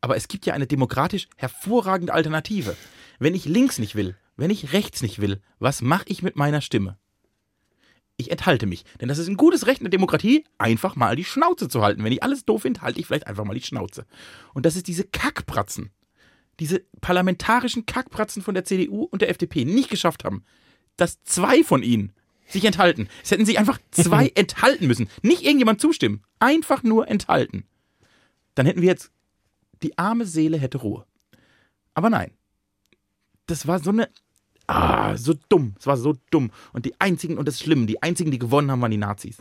Aber 0.02 0.16
es 0.16 0.28
gibt 0.28 0.46
ja 0.46 0.54
eine 0.54 0.68
demokratisch 0.68 1.28
hervorragende 1.36 2.14
Alternative. 2.14 2.76
Wenn 3.20 3.36
ich 3.36 3.46
links 3.46 3.80
nicht 3.80 3.96
will, 3.96 4.16
wenn 4.36 4.50
ich 4.50 4.74
rechts 4.74 5.02
nicht 5.02 5.20
will, 5.20 5.42
was 5.60 5.82
mache 5.82 6.06
ich 6.08 6.24
mit 6.24 6.36
meiner 6.36 6.62
Stimme? 6.62 6.98
Ich 8.20 8.32
enthalte 8.32 8.66
mich. 8.66 8.84
Denn 9.00 9.08
das 9.08 9.18
ist 9.18 9.30
ein 9.30 9.38
gutes 9.38 9.66
Recht 9.66 9.80
in 9.80 9.86
der 9.86 9.92
Demokratie, 9.92 10.44
einfach 10.58 10.98
mal 10.98 11.16
die 11.16 11.24
Schnauze 11.24 11.70
zu 11.70 11.82
halten. 11.82 12.04
Wenn 12.04 12.12
ich 12.12 12.22
alles 12.22 12.44
doof 12.44 12.64
finde, 12.64 12.82
halte 12.82 13.00
ich 13.00 13.08
vielleicht 13.08 13.28
einfach 13.28 13.46
mal 13.46 13.54
die 13.54 13.62
Schnauze. 13.62 14.06
Und 14.54 14.66
das 14.66 14.76
ist 14.76 14.88
diese 14.88 15.06
Kackpratzen, 15.06 15.90
diese 16.60 16.84
parlamentarischen 17.00 17.86
Kackpratzen 17.86 18.42
von 18.42 18.56
der 18.56 18.66
CDU 18.66 19.04
und 19.04 19.22
der 19.22 19.30
FDP 19.30 19.64
nicht 19.64 19.90
geschafft 19.90 20.26
haben, 20.26 20.44
dass 20.98 21.24
zwei 21.24 21.64
von 21.64 21.82
ihnen 21.82 22.12
sich 22.46 22.66
enthalten. 22.66 23.08
Es 23.24 23.32
hätten 23.32 23.46
sich 23.46 23.58
einfach 23.58 23.80
zwei 23.92 24.28
enthalten 24.36 24.88
müssen. 24.88 25.10
Nicht 25.22 25.44
irgendjemand 25.44 25.80
zustimmen. 25.80 26.22
Einfach 26.40 26.84
nur 26.84 27.08
enthalten. 27.08 27.64
Dann 28.54 28.66
hätten 28.66 28.82
wir 28.82 28.90
jetzt, 28.90 29.12
die 29.82 29.98
arme 29.98 30.26
Seele 30.26 30.58
hätte 30.58 30.80
Ruhe. 30.80 31.06
Aber 31.94 32.10
nein. 32.10 32.32
Das 33.46 33.66
war 33.66 33.80
so 33.80 33.92
eine, 33.92 34.10
ah, 34.70 35.18
so 35.18 35.34
dumm. 35.50 35.74
Es 35.80 35.88
war 35.88 35.98
so 35.98 36.16
dumm. 36.32 36.52
Und 36.74 36.86
die 36.86 36.94
einzigen, 37.00 37.38
und 37.38 37.48
das 37.48 37.56
ist 37.56 37.64
schlimm, 37.64 37.88
die 37.88 38.02
einzigen, 38.04 38.32
die 38.32 38.40
gewonnen 38.40 38.70
haben, 38.72 38.82
waren 38.82 38.92
die 38.92 38.98
Nazis. 38.98 39.38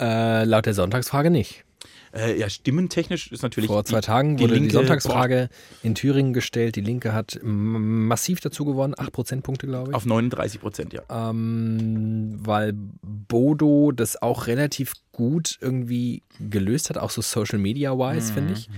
Äh, 0.00 0.44
laut 0.44 0.66
der 0.66 0.74
Sonntagsfrage 0.74 1.30
nicht. 1.30 1.64
Äh, 2.12 2.38
ja, 2.40 2.48
stimmentechnisch 2.50 3.30
ist 3.30 3.42
natürlich. 3.42 3.68
Vor 3.68 3.84
zwei 3.84 4.00
die- 4.00 4.06
Tagen 4.06 4.36
die 4.36 4.42
wurde 4.42 4.54
die 4.54 4.60
Linke- 4.60 4.72
Sonntagsfrage 4.74 5.48
in 5.84 5.94
Thüringen 5.94 6.32
gestellt. 6.32 6.74
Die 6.74 6.80
Linke 6.80 7.12
hat 7.12 7.38
massiv 7.42 8.40
dazu 8.40 8.64
gewonnen, 8.64 8.94
8 8.96 9.12
Prozentpunkte, 9.12 9.66
glaube 9.68 9.90
ich. 9.90 9.94
Auf 9.94 10.06
39 10.06 10.60
Prozent, 10.60 10.92
ja. 10.92 11.02
ähm, 11.30 12.38
weil 12.44 12.72
Bodo 12.74 13.92
das 13.92 14.20
auch 14.20 14.48
relativ 14.48 14.94
gut 15.12 15.56
irgendwie 15.60 16.22
gelöst 16.40 16.90
hat, 16.90 16.98
auch 16.98 17.10
so 17.10 17.22
Social 17.22 17.58
Media 17.60 17.92
wise, 17.96 18.32
finde 18.32 18.54
ich. 18.54 18.68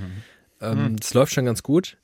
Ähm, 0.61 0.96
Das 0.98 1.14
läuft 1.14 1.33
schon 1.33 1.46
ganz 1.46 1.62
gut. 1.62 1.96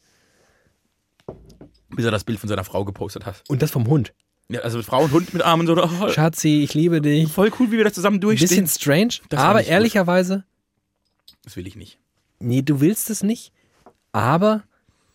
Bis 1.90 2.04
er 2.04 2.10
das 2.10 2.24
Bild 2.24 2.38
von 2.38 2.48
seiner 2.48 2.64
Frau 2.64 2.84
gepostet 2.84 3.24
hat. 3.26 3.42
Und 3.48 3.62
das 3.62 3.70
vom 3.70 3.86
Hund. 3.86 4.12
Ja, 4.50 4.60
also 4.60 4.82
Frau 4.82 5.04
und 5.04 5.12
Hund 5.12 5.32
mit 5.34 5.42
Armen 5.42 5.66
so. 5.66 5.76
Oh, 5.76 6.08
Schatzi, 6.12 6.62
ich 6.62 6.74
liebe 6.74 7.00
dich. 7.00 7.30
voll 7.32 7.50
cool, 7.58 7.70
wie 7.70 7.76
wir 7.76 7.84
das 7.84 7.92
zusammen 7.94 8.16
Ein 8.16 8.20
durchstehen. 8.20 8.48
bisschen 8.48 8.66
strange, 8.66 9.14
Das 9.28 9.40
aber 9.40 9.60
gut. 9.60 9.68
ehrlicherweise, 9.68 10.44
Das 11.44 11.56
will 11.56 11.66
ich 11.66 11.76
nicht. 11.76 11.98
nee, 12.38 12.62
du 12.62 12.80
willst 12.80 13.10
es 13.10 13.22
nicht. 13.22 13.52
Aber 14.12 14.62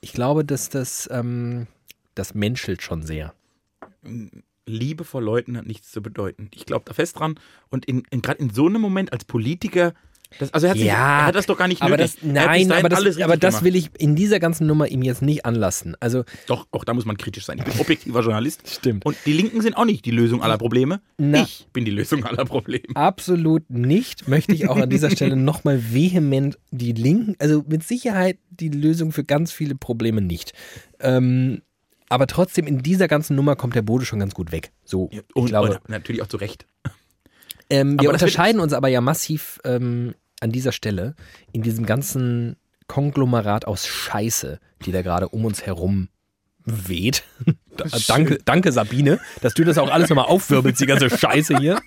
ich 0.01 0.13
glaube, 0.13 0.45
dass 0.45 0.69
das, 0.69 1.09
ähm, 1.11 1.67
das 2.15 2.33
menschelt 2.35 2.81
schon 2.83 3.01
sehr. 3.03 3.33
Liebe 4.65 5.03
vor 5.03 5.21
Leuten 5.21 5.57
hat 5.57 5.65
nichts 5.65 5.91
zu 5.91 6.01
bedeuten. 6.01 6.49
Ich 6.53 6.65
glaube 6.65 6.85
da 6.85 6.93
fest 6.93 7.19
dran. 7.19 7.39
Und 7.69 7.85
in, 7.85 8.03
in, 8.11 8.21
gerade 8.21 8.39
in 8.39 8.49
so 8.49 8.65
einem 8.67 8.81
Moment 8.81 9.11
als 9.13 9.25
Politiker, 9.25 9.93
das, 10.39 10.53
also 10.53 10.67
er 10.67 10.71
hat, 10.71 10.77
sich, 10.77 10.87
er 10.87 11.25
hat 11.27 11.35
das 11.35 11.45
doch 11.45 11.57
gar 11.57 11.67
nicht 11.67 11.81
aber 11.81 11.97
nötig. 11.97 12.15
das, 12.21 12.23
nein, 12.23 12.71
aber 12.71 12.89
das, 12.89 13.19
aber 13.21 13.37
das 13.37 13.63
will 13.63 13.75
ich 13.75 13.89
in 13.97 14.15
dieser 14.15 14.39
ganzen 14.39 14.67
Nummer 14.67 14.87
ihm 14.87 15.01
jetzt 15.01 15.21
nicht 15.21 15.45
anlassen. 15.45 15.95
Also, 15.99 16.23
Doch, 16.47 16.67
auch 16.71 16.83
da 16.83 16.93
muss 16.93 17.05
man 17.05 17.17
kritisch 17.17 17.45
sein. 17.45 17.57
Ich 17.59 17.63
bin 17.65 17.79
objektiver 17.79 18.21
Journalist. 18.21 18.61
Stimmt. 18.67 19.05
Und 19.05 19.17
die 19.25 19.33
Linken 19.33 19.61
sind 19.61 19.77
auch 19.77 19.85
nicht 19.85 20.05
die 20.05 20.11
Lösung 20.11 20.41
aller 20.41 20.57
Probleme. 20.57 21.01
Na. 21.17 21.43
Ich 21.43 21.67
bin 21.73 21.85
die 21.85 21.91
Lösung 21.91 22.23
aller 22.25 22.45
Probleme. 22.45 22.95
Absolut 22.95 23.69
nicht. 23.69 24.27
Möchte 24.27 24.53
ich 24.53 24.69
auch 24.69 24.77
an 24.77 24.89
dieser 24.89 25.09
Stelle 25.09 25.35
nochmal 25.37 25.93
vehement 25.93 26.57
die 26.71 26.93
Linken, 26.93 27.35
also 27.39 27.63
mit 27.67 27.83
Sicherheit 27.83 28.37
die 28.49 28.69
Lösung 28.69 29.11
für 29.11 29.23
ganz 29.23 29.51
viele 29.51 29.75
Probleme 29.75 30.21
nicht. 30.21 30.53
Ähm, 30.99 31.61
aber 32.09 32.27
trotzdem, 32.27 32.67
in 32.67 32.83
dieser 32.83 33.07
ganzen 33.07 33.35
Nummer 33.35 33.55
kommt 33.55 33.75
der 33.75 33.81
Bode 33.81 34.05
schon 34.05 34.19
ganz 34.19 34.33
gut 34.35 34.51
weg. 34.51 34.71
So, 34.85 35.09
Ja, 35.11 35.21
ich 35.27 35.35
und, 35.35 35.47
glaube. 35.47 35.79
und 35.79 35.89
natürlich 35.89 36.21
auch 36.21 36.27
zu 36.27 36.37
Recht. 36.37 36.67
Ähm, 37.69 37.99
wir 37.99 38.11
unterscheiden 38.11 38.61
uns 38.61 38.73
aber 38.73 38.87
ja 38.87 39.01
massiv 39.01 39.59
ähm, 39.63 40.13
an 40.43 40.51
dieser 40.51 40.71
Stelle 40.71 41.15
in 41.51 41.61
diesem 41.63 41.85
ganzen 41.85 42.55
Konglomerat 42.87 43.65
aus 43.65 43.87
Scheiße, 43.87 44.59
die 44.85 44.91
da 44.91 45.01
gerade 45.01 45.29
um 45.29 45.45
uns 45.45 45.65
herum 45.65 46.09
weht. 46.65 47.23
Da- 47.75 47.85
danke, 48.07 48.37
danke, 48.45 48.71
Sabine, 48.71 49.19
dass 49.41 49.55
du 49.55 49.63
das 49.63 49.79
auch 49.79 49.89
alles 49.89 50.07
nochmal 50.09 50.25
aufwirbelst, 50.27 50.79
die 50.79 50.85
ganze 50.85 51.09
Scheiße 51.09 51.57
hier. 51.57 51.81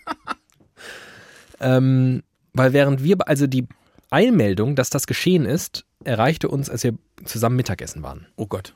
Ähm, 1.61 2.25
weil 2.55 2.73
während 2.73 3.05
wir, 3.05 3.17
also 3.29 3.47
die 3.47 3.69
Einmeldung, 4.11 4.75
dass 4.75 4.91
das 4.91 5.07
geschehen 5.07 5.45
ist, 5.45 5.85
erreichte 6.03 6.49
uns, 6.49 6.69
als 6.69 6.83
wir 6.83 6.95
zusammen 7.25 7.55
Mittagessen 7.55 8.03
waren. 8.03 8.27
Oh 8.35 8.47
Gott. 8.47 8.75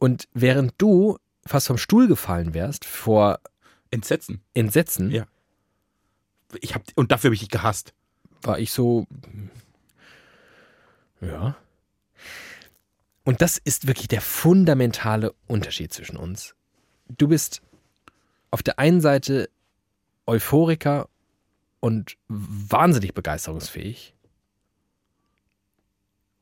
Und 0.00 0.28
während 0.32 0.74
du 0.78 1.18
fast 1.44 1.66
vom 1.66 1.76
Stuhl 1.78 2.06
gefallen 2.06 2.54
wärst 2.54 2.84
vor 2.84 3.40
Entsetzen. 3.90 4.42
Entsetzen, 4.54 5.10
Ja. 5.10 5.24
Ich 6.60 6.74
hab, 6.74 6.82
und 6.94 7.12
dafür 7.12 7.28
habe 7.28 7.34
ich 7.34 7.40
dich 7.40 7.50
gehasst. 7.50 7.92
war 8.42 8.58
ich 8.58 8.72
so, 8.72 9.06
ja. 11.20 11.56
Und 13.24 13.42
das 13.42 13.58
ist 13.58 13.86
wirklich 13.86 14.08
der 14.08 14.22
fundamentale 14.22 15.34
Unterschied 15.46 15.92
zwischen 15.92 16.16
uns. 16.16 16.54
Du 17.08 17.28
bist 17.28 17.60
auf 18.50 18.62
der 18.62 18.78
einen 18.78 19.00
Seite 19.00 19.50
Euphoriker 20.26 21.08
und 21.80 22.16
wahnsinnig 22.28 23.14
begeisterungsfähig. 23.14 24.14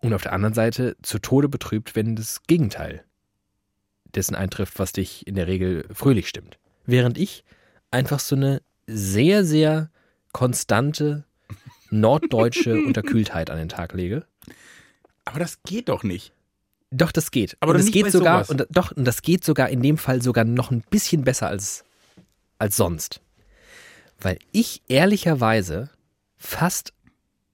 Und 0.00 0.12
auf 0.12 0.22
der 0.22 0.32
anderen 0.32 0.54
Seite 0.54 0.96
zu 1.02 1.18
Tode 1.18 1.48
betrübt, 1.48 1.96
wenn 1.96 2.14
das 2.14 2.42
Gegenteil 2.46 3.04
dessen 4.14 4.34
eintrifft, 4.34 4.78
was 4.78 4.92
dich 4.92 5.26
in 5.26 5.34
der 5.34 5.46
Regel 5.46 5.88
fröhlich 5.92 6.28
stimmt. 6.28 6.58
Während 6.84 7.18
ich 7.18 7.44
einfach 7.90 8.20
so 8.20 8.36
eine 8.36 8.62
sehr, 8.86 9.44
sehr 9.44 9.90
konstante 10.36 11.24
norddeutsche 11.88 12.74
Unterkühltheit 12.86 13.48
an 13.48 13.56
den 13.56 13.70
Tag 13.70 13.94
lege. 13.94 14.26
Aber 15.24 15.38
das 15.38 15.62
geht 15.62 15.88
doch 15.88 16.02
nicht. 16.02 16.34
Doch, 16.90 17.10
das 17.10 17.30
geht. 17.30 17.56
Aber 17.60 17.72
und 17.72 17.78
nicht 17.78 17.90
geht 17.90 18.12
sogar, 18.12 18.44
sowas. 18.44 18.50
und, 18.50 18.76
doch, 18.76 18.92
und 18.92 19.06
das 19.06 19.22
geht 19.22 19.44
sogar 19.44 19.70
in 19.70 19.80
dem 19.80 19.96
Fall 19.96 20.20
sogar 20.20 20.44
noch 20.44 20.70
ein 20.70 20.82
bisschen 20.90 21.24
besser 21.24 21.48
als, 21.48 21.84
als 22.58 22.76
sonst. 22.76 23.22
Weil 24.20 24.38
ich 24.52 24.82
ehrlicherweise 24.88 25.88
fast, 26.36 26.92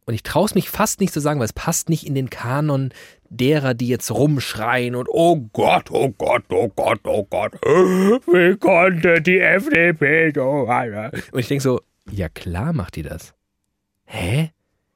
und 0.07 0.15
ich 0.15 0.25
traue 0.25 0.47
es 0.47 0.57
mich 0.57 0.69
fast 0.69 0.99
nicht 0.99 1.13
zu 1.13 1.21
sagen, 1.21 1.39
weil 1.39 1.47
es 1.47 1.53
passt 1.53 1.89
nicht 1.89 2.05
in 2.05 2.17
den 2.17 2.31
Kanon 2.31 2.93
derer, 3.31 3.75
die 3.75 3.87
jetzt 3.87 4.11
rumschreien 4.11 4.97
und 4.97 5.07
oh 5.09 5.37
Gott, 5.53 5.89
oh 5.93 6.11
Gott, 6.19 6.47
oh 6.49 6.69
Gott, 6.75 7.01
oh 7.05 7.23
Gott, 7.31 7.53
wie 7.63 8.57
konnte 8.57 9.23
die 9.23 9.39
FDP 9.39 10.33
so. 10.35 10.69
Und 11.31 11.39
ich 11.39 11.47
denke 11.47 11.63
so, 11.63 11.81
ja 12.11 12.29
klar 12.29 12.73
macht 12.73 12.97
die 12.97 13.03
das. 13.03 13.35
Hä? 14.05 14.51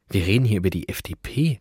Wir 0.09 0.27
reden 0.27 0.45
hier 0.45 0.59
über 0.59 0.71
die 0.71 0.89
FDP. 0.89 1.61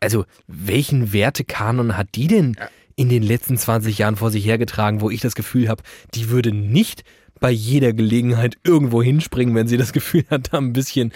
Also, 0.00 0.26
welchen 0.46 1.12
Wertekanon 1.12 1.96
hat 1.96 2.08
die 2.14 2.26
denn 2.26 2.56
in 2.96 3.08
den 3.08 3.22
letzten 3.22 3.56
20 3.56 3.98
Jahren 3.98 4.16
vor 4.16 4.30
sich 4.30 4.44
hergetragen, 4.44 5.00
wo 5.00 5.10
ich 5.10 5.20
das 5.20 5.34
Gefühl 5.34 5.68
habe, 5.68 5.82
die 6.14 6.28
würde 6.28 6.52
nicht 6.52 7.02
bei 7.40 7.50
jeder 7.50 7.92
Gelegenheit 7.92 8.58
irgendwo 8.62 9.02
hinspringen, 9.02 9.54
wenn 9.54 9.68
sie 9.68 9.78
das 9.78 9.92
Gefühl 9.92 10.24
hat, 10.30 10.52
da 10.52 10.58
ein 10.58 10.74
bisschen. 10.74 11.12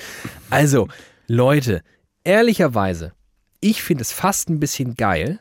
Also, 0.50 0.88
Leute, 1.26 1.83
ehrlicherweise, 2.24 3.12
ich 3.61 3.83
finde 3.83 4.02
es 4.02 4.12
fast 4.12 4.48
ein 4.48 4.61
bisschen 4.61 4.94
geil, 4.94 5.40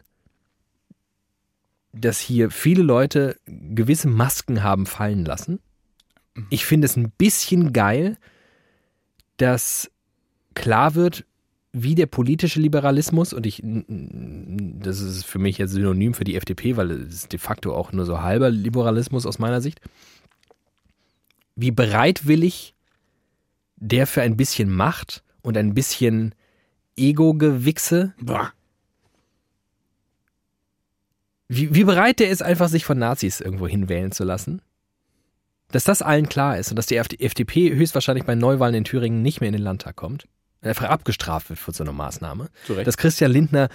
dass 1.94 2.20
hier 2.20 2.52
viele 2.52 2.84
Leute 2.84 3.38
gewisse 3.46 4.08
Masken 4.10 4.64
haben 4.64 4.86
fallen 4.86 5.24
lassen. 5.24 5.60
Ich 6.50 6.66
finde 6.66 6.86
es 6.86 6.96
ein 6.96 7.12
bisschen 7.12 7.74
geil, 7.74 8.18
dass 9.38 9.92
klar 10.56 10.96
wird, 10.96 11.26
wie 11.74 11.96
der 11.96 12.06
politische 12.06 12.60
Liberalismus, 12.60 13.34
und 13.34 13.48
ich, 13.48 13.62
das 13.64 15.02
ist 15.02 15.26
für 15.26 15.40
mich 15.40 15.58
jetzt 15.58 15.72
synonym 15.72 16.14
für 16.14 16.24
die 16.24 16.36
FDP, 16.36 16.78
weil 16.78 16.92
es 16.92 17.14
ist 17.16 17.34
de 17.34 17.40
facto 17.40 17.74
auch 17.76 17.92
nur 17.92 18.06
so 18.06 18.22
halber 18.22 18.52
Liberalismus 18.52 19.26
aus 19.26 19.40
meiner 19.40 19.60
Sicht, 19.60 19.82
wie 21.56 21.72
bereitwillig 21.72 22.76
der 23.76 24.08
für 24.08 24.22
ein 24.22 24.38
bisschen 24.38 24.70
Macht 24.72 25.24
und 25.42 25.58
ein 25.58 25.74
bisschen 25.74 26.36
Ego-Gewichse, 26.96 28.14
wie, 31.48 31.74
wie 31.74 31.84
bereit 31.84 32.20
der 32.20 32.30
ist, 32.30 32.44
einfach 32.44 32.70
sich 32.70 32.86
von 32.86 32.98
Nazis 33.00 33.42
irgendwo 33.42 33.68
hinwählen 33.68 34.12
zu 34.12 34.24
lassen. 34.24 34.62
Dass 35.74 35.84
das 35.84 36.04
allen 36.04 36.30
klar 36.30 36.58
ist 36.60 36.70
und 36.70 36.76
dass 36.76 36.86
die 36.86 36.98
FDP 36.98 37.74
höchstwahrscheinlich 37.74 38.26
bei 38.26 38.36
Neuwahlen 38.36 38.76
in 38.76 38.84
Thüringen 38.84 39.24
nicht 39.24 39.42
mehr 39.42 39.50
in 39.50 39.54
den 39.54 39.64
Landtag 39.64 39.96
kommt, 39.96 40.28
einfach 40.62 40.88
abgestraft 40.88 41.50
wird 41.50 41.60
für 41.60 41.72
so 41.72 41.84
eine 41.84 41.92
Maßnahme, 41.92 42.50
Zu 42.66 42.74
Recht. 42.74 42.88
dass 42.88 42.96
Christian 42.96 43.32
Lindner 43.32 43.70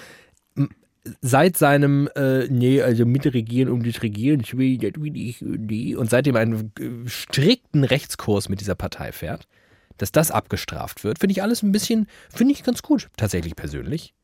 seit 1.21 1.57
seinem, 1.57 2.09
äh, 2.15 2.47
nee, 2.49 2.81
also 2.81 3.05
mitregieren 3.05 3.73
um 3.73 3.83
das 3.83 4.03
Regieren, 4.03 4.41
ich 4.41 4.57
will, 4.57 4.79
das 4.79 4.93
will 5.03 5.17
ich, 5.17 5.43
nee, 5.43 5.97
und 5.97 6.09
seitdem 6.09 6.37
einen 6.37 6.73
äh, 6.79 7.09
strikten 7.09 7.83
Rechtskurs 7.83 8.49
mit 8.49 8.61
dieser 8.61 8.77
Partei 8.77 9.11
fährt, 9.11 9.49
dass 9.97 10.13
das 10.13 10.31
abgestraft 10.31 11.03
wird, 11.03 11.19
finde 11.19 11.33
ich 11.33 11.43
alles 11.43 11.65
ein 11.65 11.73
bisschen, 11.73 12.07
finde 12.31 12.53
ich 12.53 12.63
ganz 12.63 12.83
gut, 12.83 13.09
tatsächlich 13.17 13.57
persönlich. 13.57 14.15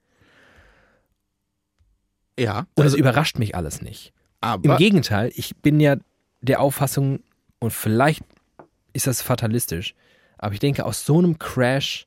Ja. 2.39 2.67
Und 2.75 2.85
also, 2.85 2.95
es 2.95 3.01
überrascht 3.01 3.39
mich 3.39 3.57
alles 3.57 3.83
nicht. 3.83 4.13
Im 4.63 4.77
Gegenteil, 4.77 5.33
ich 5.35 5.57
bin 5.57 5.81
ja 5.81 5.97
der 6.41 6.61
Auffassung, 6.61 7.21
und 7.59 7.73
vielleicht 7.73 8.23
ist 8.93 9.07
das 9.07 9.23
fatalistisch, 9.23 9.95
aber 10.39 10.55
ich 10.55 10.61
denke, 10.61 10.85
aus 10.85 11.05
so 11.05 11.19
einem 11.19 11.39
Crash 11.39 12.07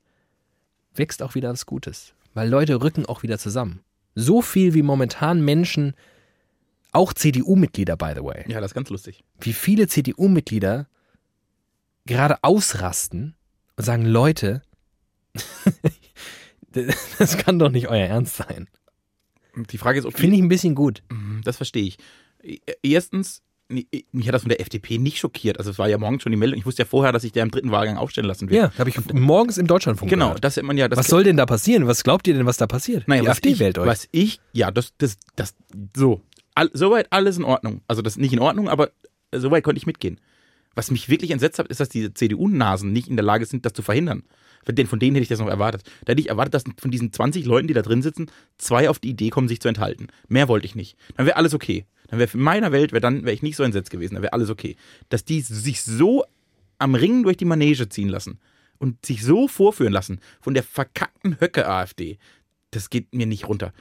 wächst 0.93 1.21
auch 1.23 1.35
wieder 1.35 1.51
was 1.51 1.65
Gutes. 1.65 2.13
Weil 2.33 2.49
Leute 2.49 2.81
rücken 2.81 3.05
auch 3.05 3.23
wieder 3.23 3.39
zusammen. 3.39 3.81
So 4.15 4.41
viel 4.41 4.73
wie 4.73 4.83
momentan 4.83 5.41
Menschen, 5.43 5.95
auch 6.91 7.13
CDU-Mitglieder, 7.13 7.97
by 7.97 8.13
the 8.15 8.23
way, 8.23 8.45
ja, 8.47 8.61
das 8.61 8.71
ist 8.71 8.75
ganz 8.75 8.89
lustig. 8.89 9.23
wie 9.39 9.53
viele 9.53 9.87
CDU-Mitglieder 9.87 10.87
gerade 12.05 12.43
ausrasten 12.43 13.35
und 13.75 13.83
sagen, 13.83 14.05
Leute, 14.05 14.61
das 17.17 17.37
kann 17.37 17.59
doch 17.59 17.69
nicht 17.69 17.87
euer 17.87 18.05
Ernst 18.07 18.35
sein. 18.37 18.67
Die 19.71 19.77
Frage 19.77 19.99
ist, 19.99 20.05
ob 20.05 20.17
Finde 20.17 20.35
ich 20.35 20.41
ein 20.41 20.49
bisschen 20.49 20.75
gut. 20.75 21.03
Mhm, 21.09 21.41
Das 21.43 21.57
verstehe 21.57 21.83
ich. 21.83 21.97
E- 22.43 22.59
Erstens, 22.83 23.41
mich 23.69 24.27
hat 24.27 24.33
das 24.33 24.43
von 24.43 24.49
der 24.49 24.61
FDP 24.61 24.97
nicht 24.97 25.17
schockiert. 25.17 25.57
Also 25.59 25.71
es 25.71 25.77
war 25.79 25.89
ja 25.89 25.97
morgens 25.97 26.23
schon 26.23 26.31
die 26.31 26.37
Meldung. 26.37 26.57
Ich 26.57 26.65
wusste 26.65 26.83
ja 26.83 26.85
vorher, 26.87 27.11
dass 27.11 27.23
sich 27.23 27.33
der 27.33 27.43
im 27.43 27.51
dritten 27.51 27.71
Wahlgang 27.71 27.97
aufstellen 27.97 28.27
lassen 28.27 28.49
wird. 28.49 28.61
Ja, 28.73 28.79
habe 28.79 28.89
ich 28.89 28.97
morgens 29.13 29.57
im 29.57 29.67
Deutschlandfunk 29.67 30.09
Genau, 30.09 30.27
gehört. 30.27 30.43
das 30.43 30.55
hat 30.57 30.63
man 30.63 30.77
ja. 30.77 30.87
Was 30.89 31.07
soll 31.07 31.23
denn 31.23 31.35
da 31.37 31.45
passieren? 31.45 31.85
Was 31.87 32.03
glaubt 32.03 32.27
ihr 32.27 32.33
denn, 32.33 32.45
was 32.45 32.57
da 32.57 32.67
passiert? 32.67 33.07
Naja, 33.07 33.21
Die 33.21 33.27
was 33.27 33.37
AfD 33.37 33.49
ich, 33.49 33.59
wählt 33.59 33.77
euch. 33.77 33.87
Was 33.87 34.07
ich, 34.11 34.39
ja, 34.53 34.71
das, 34.71 34.93
das, 34.97 35.17
das, 35.35 35.53
so. 35.95 36.21
All, 36.55 36.69
soweit 36.73 37.07
alles 37.11 37.37
in 37.37 37.43
Ordnung. 37.43 37.81
Also 37.87 38.01
das 38.01 38.13
ist 38.13 38.19
nicht 38.19 38.33
in 38.33 38.39
Ordnung, 38.39 38.69
aber 38.69 38.89
soweit 39.35 39.63
konnte 39.63 39.77
ich 39.79 39.85
mitgehen. 39.85 40.19
Was 40.77 40.91
mich 40.91 41.09
wirklich 41.09 41.31
entsetzt 41.31 41.57
hat, 41.57 41.69
ist, 41.69 41.79
dass 41.79 41.89
diese 41.89 42.13
CDU-Nasen 42.13 42.93
nicht 42.93 43.07
in 43.07 43.15
der 43.15 43.25
Lage 43.25 43.47
sind, 43.47 43.65
das 43.65 43.73
zu 43.73 43.81
verhindern. 43.81 44.21
Von 44.63 44.75
denen, 44.75 44.87
von 44.87 44.99
denen 44.99 45.15
hätte 45.15 45.23
ich 45.23 45.29
das 45.29 45.39
noch 45.39 45.47
erwartet. 45.47 45.81
Da 46.05 46.11
hätte 46.11 46.21
ich 46.21 46.29
erwartet, 46.29 46.53
dass 46.53 46.65
von 46.77 46.91
diesen 46.91 47.11
20 47.11 47.45
Leuten, 47.45 47.67
die 47.67 47.73
da 47.73 47.81
drin 47.81 48.03
sitzen, 48.03 48.29
zwei 48.59 48.87
auf 48.87 48.99
die 48.99 49.09
Idee 49.09 49.31
kommen, 49.31 49.47
sich 49.47 49.59
zu 49.59 49.69
enthalten. 49.69 50.09
Mehr 50.27 50.47
wollte 50.47 50.67
ich 50.67 50.75
nicht. 50.75 50.95
Dann 51.15 51.25
wäre 51.25 51.35
alles 51.37 51.55
okay. 51.55 51.87
Dann 52.09 52.19
wäre 52.19 52.29
in 52.31 52.41
meiner 52.41 52.71
Welt, 52.71 52.91
wär 52.91 52.99
dann 52.99 53.23
wäre 53.23 53.33
ich 53.33 53.41
nicht 53.41 53.55
so 53.55 53.63
entsetzt 53.63 53.89
gewesen. 53.89 54.13
Dann 54.13 54.21
wäre 54.21 54.33
alles 54.33 54.51
okay. 54.51 54.75
Dass 55.09 55.25
die 55.25 55.41
sich 55.41 55.81
so 55.81 56.23
am 56.77 56.93
Ringen 56.93 57.23
durch 57.23 57.37
die 57.37 57.45
Manege 57.45 57.89
ziehen 57.89 58.09
lassen 58.09 58.39
und 58.77 59.03
sich 59.03 59.23
so 59.23 59.47
vorführen 59.47 59.93
lassen 59.93 60.19
von 60.41 60.53
der 60.53 60.61
verkackten 60.61 61.41
Höcke-AfD, 61.41 62.19
das 62.69 62.91
geht 62.91 63.15
mir 63.15 63.25
nicht 63.25 63.47
runter. 63.47 63.73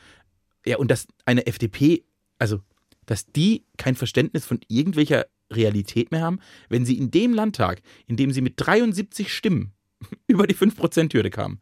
Ja, 0.64 0.78
und 0.78 0.90
dass 0.90 1.08
eine 1.26 1.46
FDP, 1.46 2.04
also, 2.38 2.62
dass 3.04 3.26
die 3.26 3.66
kein 3.76 3.96
Verständnis 3.96 4.46
von 4.46 4.60
irgendwelcher 4.66 5.26
Realität 5.52 6.10
mehr 6.10 6.22
haben, 6.22 6.40
wenn 6.68 6.84
sie 6.84 6.98
in 6.98 7.10
dem 7.10 7.32
Landtag, 7.32 7.82
in 8.06 8.16
dem 8.16 8.30
sie 8.32 8.40
mit 8.40 8.54
73 8.56 9.32
Stimmen 9.32 9.72
über 10.26 10.46
die 10.46 10.54
5%-Hürde 10.54 11.30
kamen, 11.30 11.60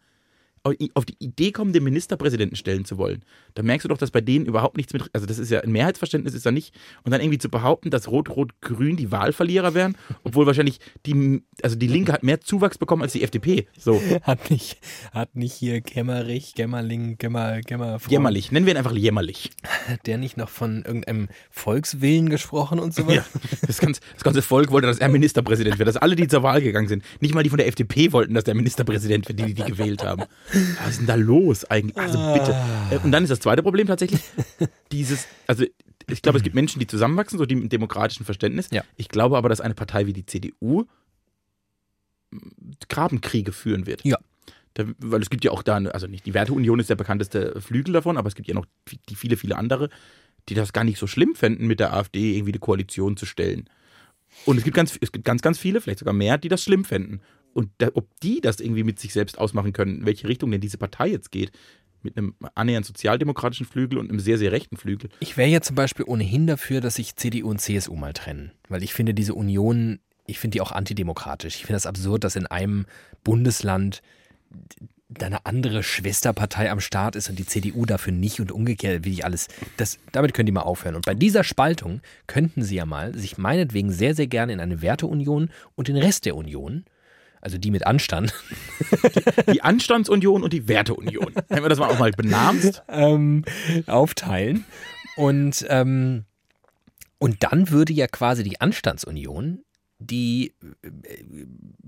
auf 0.65 1.05
die 1.05 1.17
Idee 1.19 1.53
kommen, 1.53 1.73
den 1.73 1.85
Ministerpräsidenten 1.85 2.57
stellen 2.57 2.85
zu 2.85 2.97
wollen, 2.97 3.23
da 3.55 3.63
merkst 3.63 3.85
du 3.85 3.89
doch, 3.89 3.99
dass 3.99 4.11
bei 4.11 4.21
denen 4.21 4.47
überhaupt 4.47 4.77
nichts 4.77 4.93
mit, 4.93 5.05
also 5.13 5.27
das 5.27 5.39
ist 5.39 5.51
ja 5.51 5.61
ein 5.61 5.73
Mehrheitsverständnis 5.73 6.35
ist 6.35 6.47
da 6.47 6.51
nicht 6.51 6.75
und 7.05 7.13
dann 7.13 7.21
irgendwie 7.21 7.39
zu 7.39 7.51
behaupten, 7.51 7.91
dass 7.91 8.09
Rot-Rot-Grün 8.09 8.97
die 8.97 9.13
Wahlverlierer 9.13 9.75
wären, 9.75 9.97
obwohl 10.25 10.47
wahrscheinlich 10.47 10.81
die, 11.05 11.43
also 11.63 11.77
die 11.77 11.87
Linke 11.87 12.13
hat 12.13 12.23
mehr 12.23 12.41
Zuwachs 12.41 12.79
bekommen 12.79 13.03
als 13.03 13.13
die 13.13 13.23
FDP. 13.23 13.67
So, 13.79 14.01
Hat 14.23 14.51
nicht, 14.51 14.79
hat 15.13 15.37
nicht 15.37 15.53
hier 15.53 15.81
Gemmerich, 15.81 16.55
Gemmerling, 16.55 17.19
Gemmer, 17.19 17.61
Gemmer, 17.61 17.99
jämmerlich. 18.09 18.53
Nennen 18.53 18.65
wir 18.67 18.73
ihn 18.73 18.79
einfach 18.79 18.95
jämmerlich. 18.95 19.51
Hat 19.87 20.07
der 20.07 20.19
nicht 20.19 20.37
noch 20.37 20.49
von 20.49 20.83
irgendeinem 20.85 21.29
Volkswillen 21.51 22.31
gesprochen 22.31 22.79
und 22.79 22.95
sowas? 22.95 23.17
Ja, 23.17 23.25
das 23.67 23.79
ganze, 23.79 24.01
das 24.15 24.25
ganze 24.25 24.43
Volk 24.43 24.71
wollte, 24.71 24.87
dass 24.87 24.99
er 24.99 25.09
Ministerpräsident 25.09 25.79
wird, 25.79 25.89
dass 25.89 25.97
alle, 25.97 26.17
die 26.17 26.27
zur 26.27 26.43
Wahl 26.43 26.63
gegangen 26.63 26.89
sind, 26.89 27.05
nicht 27.21 27.35
mal 27.35 27.43
die 27.43 27.51
von 27.51 27.59
der 27.59 27.67
FDP 27.67 28.13
wollten, 28.13 28.35
dass 28.35 28.45
der 28.45 28.55
Ministerpräsident 28.55 29.29
wird, 29.29 29.39
die 29.39 29.45
die, 29.45 29.55
die 29.55 29.65
gewählt 29.65 30.03
haben. 30.05 30.25
Was 30.83 30.91
ist 30.91 30.99
denn 31.01 31.07
da 31.07 31.15
los 31.15 31.65
eigentlich? 31.65 31.97
Also 31.97 32.19
bitte. 32.33 32.55
Äh, 32.91 32.99
Und 32.99 33.13
dann 33.13 33.25
ist 33.25 33.31
das 33.31 33.41
zweite 33.41 33.63
Problem 33.63 33.87
tatsächlich 33.87 34.21
dieses, 34.93 35.27
also 35.47 35.65
ich 36.11 36.23
glaube, 36.23 36.39
es 36.39 36.45
gibt 36.45 36.55
Menschen, 36.55 36.79
die 36.81 36.87
zusammenwachsen, 36.87 37.39
so 37.39 37.47
die 37.47 37.57
mit 37.57 37.73
demokratischem 37.73 38.25
Verständnis. 38.25 38.69
Ja. 38.71 38.83
Ich 38.97 39.09
glaube 39.09 39.37
aber, 39.37 39.49
dass 39.49 39.61
eine 39.61 39.75
Partei 39.75 40.07
wie 40.07 40.13
die 40.13 40.27
CDU 40.27 40.85
Grabenkriege 42.89 43.53
führen 43.53 43.87
wird. 43.87 44.05
Ja. 44.05 44.19
Da, 44.75 44.85
weil 44.99 45.23
es 45.23 45.31
gibt 45.31 45.45
ja 45.45 45.53
auch 45.53 45.63
da, 45.63 45.77
also 45.77 46.07
nicht 46.09 46.27
die 46.27 46.35
Werteunion 46.35 46.81
ist 46.81 46.91
der 46.91 46.97
bekannteste 46.97 47.61
Flügel 47.61 47.93
davon, 47.93 48.17
aber 48.17 48.27
es 48.27 48.35
gibt 48.35 48.49
ja 48.49 48.55
noch 48.55 48.67
die 49.09 49.15
viele, 49.15 49.37
viele 49.37 49.57
andere, 49.57 49.89
die 50.49 50.55
das 50.55 50.73
gar 50.73 50.85
nicht 50.85 50.99
so 50.99 51.07
schlimm 51.07 51.35
fänden, 51.35 51.67
mit 51.67 51.81
der 51.81 51.95
AfD 51.95 52.35
irgendwie 52.35 52.53
eine 52.53 52.59
Koalition 52.59 53.17
zu 53.17 53.25
stellen. 53.25 53.71
Und 54.47 54.59
es 54.59 54.65
gibt 54.65 54.77
ganz, 54.77 54.99
es 55.01 55.13
gibt 55.13 55.25
ganz, 55.25 55.43
ganz 55.43 55.59
viele, 55.59 55.81
vielleicht 55.81 56.01
sogar 56.01 56.15
mehr, 56.15 56.39
die 56.39 56.49
das 56.49 56.63
schlimm 56.63 56.85
fänden. 56.85 57.21
Und 57.55 57.71
da, 57.79 57.89
ob 57.95 58.09
die 58.21 58.41
das 58.41 58.61
irgendwie 58.61 58.85
mit 58.85 58.99
sich 58.99 59.13
selbst 59.13 59.39
ausmachen 59.39 59.73
können, 59.73 60.01
in 60.01 60.07
welche 60.07 60.29
Richtung 60.29 60.51
denn 60.51 60.61
diese 60.61 60.79
Partei 60.79 61.09
jetzt 61.09 61.31
geht, 61.31 61.53
mit 62.03 62.19
einem 62.19 62.35
annähernd 62.55 62.85
sozialdemokratischen 62.85 63.67
Flügel 63.67 63.99
und 63.99 64.11
einem 64.11 64.21
sehr, 64.21 64.37
sehr 64.39 64.53
rechten 64.53 64.77
Flügel. 64.77 65.09
Ich 65.21 65.37
wäre 65.37 65.49
ja 65.49 65.63
zum 65.63 65.75
Beispiel 65.75 66.05
ohnehin 66.07 66.47
dafür, 66.47 66.81
dass 66.81 66.97
sich 66.97 67.17
CDU 67.17 67.49
und 67.49 67.61
CSU 67.61 67.97
mal 67.97 68.13
trennen. 68.13 68.53
Weil 68.69 68.83
ich 68.83 68.93
finde 68.93 69.15
diese 69.15 69.35
Union, 69.35 70.01
ich 70.27 70.39
finde 70.39 70.57
die 70.57 70.61
auch 70.61 70.73
antidemokratisch. 70.73 71.57
Ich 71.57 71.63
finde 71.63 71.75
das 71.75 71.87
absurd, 71.87 72.25
dass 72.25 72.37
in 72.37 72.47
einem 72.47 72.85
Bundesland 73.23 74.03
da 75.09 75.27
eine 75.27 75.47
andere 75.47 75.83
Schwesterpartei 75.83 76.71
am 76.71 76.81
Start 76.81 77.17
ist 77.17 77.29
und 77.29 77.39
die 77.39 77.47
CDU 77.47 77.85
dafür 77.87 78.13
nicht 78.13 78.41
und 78.41 78.53
umgekehrt, 78.53 79.05
wie 79.05 79.13
ich 79.13 79.25
alles. 79.25 79.49
Das, 79.77 79.99
damit 80.13 80.35
können 80.35 80.47
die 80.47 80.53
mal 80.53 80.63
aufhören. 80.63 80.97
Und 80.97 81.07
bei 81.07 81.15
dieser 81.15 81.45
Spaltung 81.45 82.01
könnten 82.27 82.63
sie 82.63 82.77
ja 82.77 82.87
mal 82.87 83.17
sich 83.17 83.39
meinetwegen 83.39 83.93
sehr, 83.93 84.15
sehr 84.15 84.27
gerne 84.27 84.53
in 84.53 84.61
eine 84.61 84.83
Werteunion 84.83 85.51
und 85.75 85.89
den 85.89 85.97
Rest 85.97 86.25
der 86.27 86.37
Union, 86.37 86.85
also 87.45 87.59
die 87.59 87.71
mit 87.71 87.87
Anstand, 87.87 88.33
Die 89.53 89.63
Anstandsunion 89.63 90.43
und 90.43 90.53
die 90.53 90.67
Werteunion. 90.67 91.33
Wenn 91.49 91.63
wir 91.63 91.69
das 91.69 91.79
mal 91.79 91.91
auch 91.91 91.99
mal 91.99 92.11
benamst. 92.11 92.83
ähm, 92.89 93.45
aufteilen. 93.87 94.65
Und, 95.17 95.65
ähm, 95.69 96.25
und 97.19 97.43
dann 97.43 97.71
würde 97.71 97.93
ja 97.93 98.07
quasi 98.07 98.43
die 98.43 98.61
Anstandsunion 98.61 99.61
die 99.99 100.55
äh, 100.83 100.89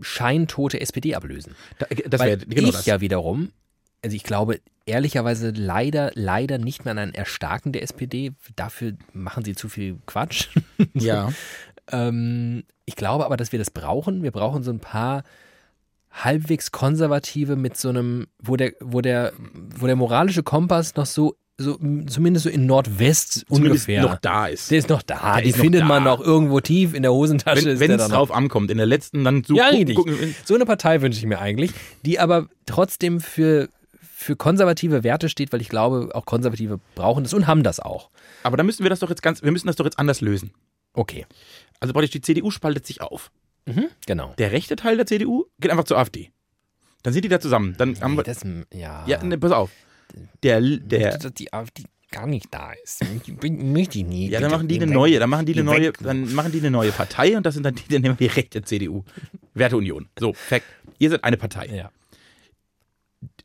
scheintote 0.00 0.80
SPD 0.80 1.14
ablösen. 1.14 1.54
Da, 1.78 1.86
das 2.06 2.20
wäre 2.20 2.38
genau 2.38 2.68
ich 2.68 2.74
das. 2.74 2.86
ja 2.86 3.00
wiederum, 3.00 3.50
also 4.02 4.14
ich 4.14 4.22
glaube 4.22 4.60
ehrlicherweise 4.84 5.50
leider, 5.50 6.12
leider 6.14 6.58
nicht 6.58 6.84
mehr 6.84 6.92
an 6.92 6.98
ein 6.98 7.14
Erstarken 7.14 7.72
der 7.72 7.82
SPD. 7.82 8.32
Dafür 8.54 8.92
machen 9.12 9.44
sie 9.44 9.54
zu 9.54 9.68
viel 9.68 9.98
Quatsch. 10.06 10.48
ja. 10.94 11.32
Ähm, 11.92 12.64
ich 12.84 12.96
glaube 12.96 13.24
aber, 13.24 13.36
dass 13.36 13.52
wir 13.52 13.60
das 13.60 13.70
brauchen. 13.70 14.24
Wir 14.24 14.32
brauchen 14.32 14.64
so 14.64 14.72
ein 14.72 14.80
paar 14.80 15.22
halbwegs 16.24 16.72
konservative 16.72 17.56
mit 17.56 17.76
so 17.76 17.88
einem, 17.90 18.26
wo 18.42 18.56
der, 18.56 18.72
wo 18.80 19.00
der, 19.00 19.32
wo 19.76 19.86
der 19.86 19.96
moralische 19.96 20.42
Kompass 20.42 20.94
noch 20.96 21.06
so, 21.06 21.36
so 21.58 21.78
zumindest 22.06 22.44
so 22.44 22.50
in 22.50 22.66
Nordwest 22.66 23.44
Zumindest 23.48 23.50
ungefähr. 23.88 24.02
noch 24.02 24.16
da 24.16 24.46
ist. 24.46 24.70
der 24.70 24.78
ist 24.78 24.88
noch 24.88 25.02
da. 25.02 25.34
Der 25.36 25.44
Die 25.44 25.52
findet 25.52 25.82
da. 25.82 25.86
man 25.86 26.04
noch 26.04 26.20
irgendwo 26.20 26.60
tief 26.60 26.94
in 26.94 27.02
der 27.02 27.12
Hosentasche. 27.12 27.78
Wenn 27.80 27.90
es 27.92 28.08
drauf 28.08 28.30
ankommt, 28.30 28.70
in 28.70 28.76
der 28.78 28.86
letzten, 28.86 29.24
dann 29.24 29.42
so 29.44 29.54
Ja, 29.56 29.66
gucken- 29.68 29.76
richtig. 29.76 29.96
gucken- 29.96 30.34
So 30.44 30.54
eine 30.54 30.66
Partei 30.66 31.00
wünsche 31.02 31.18
ich 31.18 31.26
mir 31.26 31.38
eigentlich, 31.38 31.70
die 32.04 32.18
aber 32.18 32.48
trotzdem 32.66 33.20
für, 33.20 33.68
für 34.00 34.36
konservative 34.36 35.02
Werte 35.04 35.28
steht, 35.28 35.52
weil 35.52 35.60
ich 35.60 35.68
glaube, 35.68 36.10
auch 36.14 36.24
Konservative 36.26 36.80
brauchen 36.94 37.24
das 37.24 37.32
und 37.34 37.46
haben 37.46 37.62
das 37.62 37.80
auch. 37.80 38.10
Aber 38.42 38.56
da 38.56 38.62
müssen 38.62 38.82
wir 38.82 38.90
das 38.90 39.00
doch 39.00 39.10
jetzt 39.10 39.22
ganz, 39.22 39.42
wir 39.42 39.52
müssen 39.52 39.66
das 39.66 39.76
doch 39.76 39.84
jetzt 39.84 39.98
anders 39.98 40.20
lösen. 40.20 40.52
Okay. 40.94 41.26
Also 41.80 41.92
praktisch 41.92 42.10
die 42.12 42.20
CDU 42.22 42.50
spaltet 42.50 42.86
sich 42.86 43.00
auf. 43.02 43.30
Mhm, 43.66 43.88
genau. 44.06 44.34
Der 44.38 44.52
rechte 44.52 44.76
Teil 44.76 44.96
der 44.96 45.06
CDU 45.06 45.44
geht 45.60 45.70
einfach 45.70 45.84
zur 45.84 45.98
AfD. 45.98 46.30
Dann 47.02 47.12
sind 47.12 47.24
die 47.24 47.28
da 47.28 47.40
zusammen. 47.40 47.74
Dann 47.78 48.00
haben 48.00 48.12
Nee, 48.12 48.18
wir, 48.18 48.22
das, 48.24 48.42
ja. 48.72 49.04
ja, 49.06 49.22
ne, 49.22 49.38
pass 49.38 49.52
auf. 49.52 49.70
Der, 50.42 50.60
der, 50.60 51.18
dass 51.18 51.34
die 51.34 51.52
AfD 51.52 51.84
gar 52.10 52.26
nicht 52.26 52.46
da 52.52 52.72
ist. 52.84 53.04
Möchte 53.42 53.98
ich 53.98 54.04
nie. 54.06 54.28
ja, 54.30 54.40
dann 54.40 54.50
machen 54.52 54.68
die 54.68 54.80
eine 54.80 54.90
neue, 54.90 55.18
dann 55.18 55.28
machen 55.28 55.44
die 55.46 55.52
eine 55.54 55.64
neue, 55.64 55.92
dann 55.92 56.32
machen 56.34 56.52
die 56.52 56.58
eine 56.60 56.70
neue 56.70 56.92
Partei 56.92 57.36
und 57.36 57.44
das 57.44 57.54
sind 57.54 57.64
dann 57.64 57.74
die, 57.74 57.82
dann 57.92 58.02
nehmen 58.02 58.18
wir 58.18 58.28
die 58.28 58.34
rechte 58.34 58.62
CDU. 58.62 59.02
Werteunion. 59.54 60.08
So, 60.18 60.32
Fact. 60.32 60.64
Ihr 60.98 61.10
seid 61.10 61.24
eine 61.24 61.36
Partei. 61.36 61.66
Ja. 61.66 61.90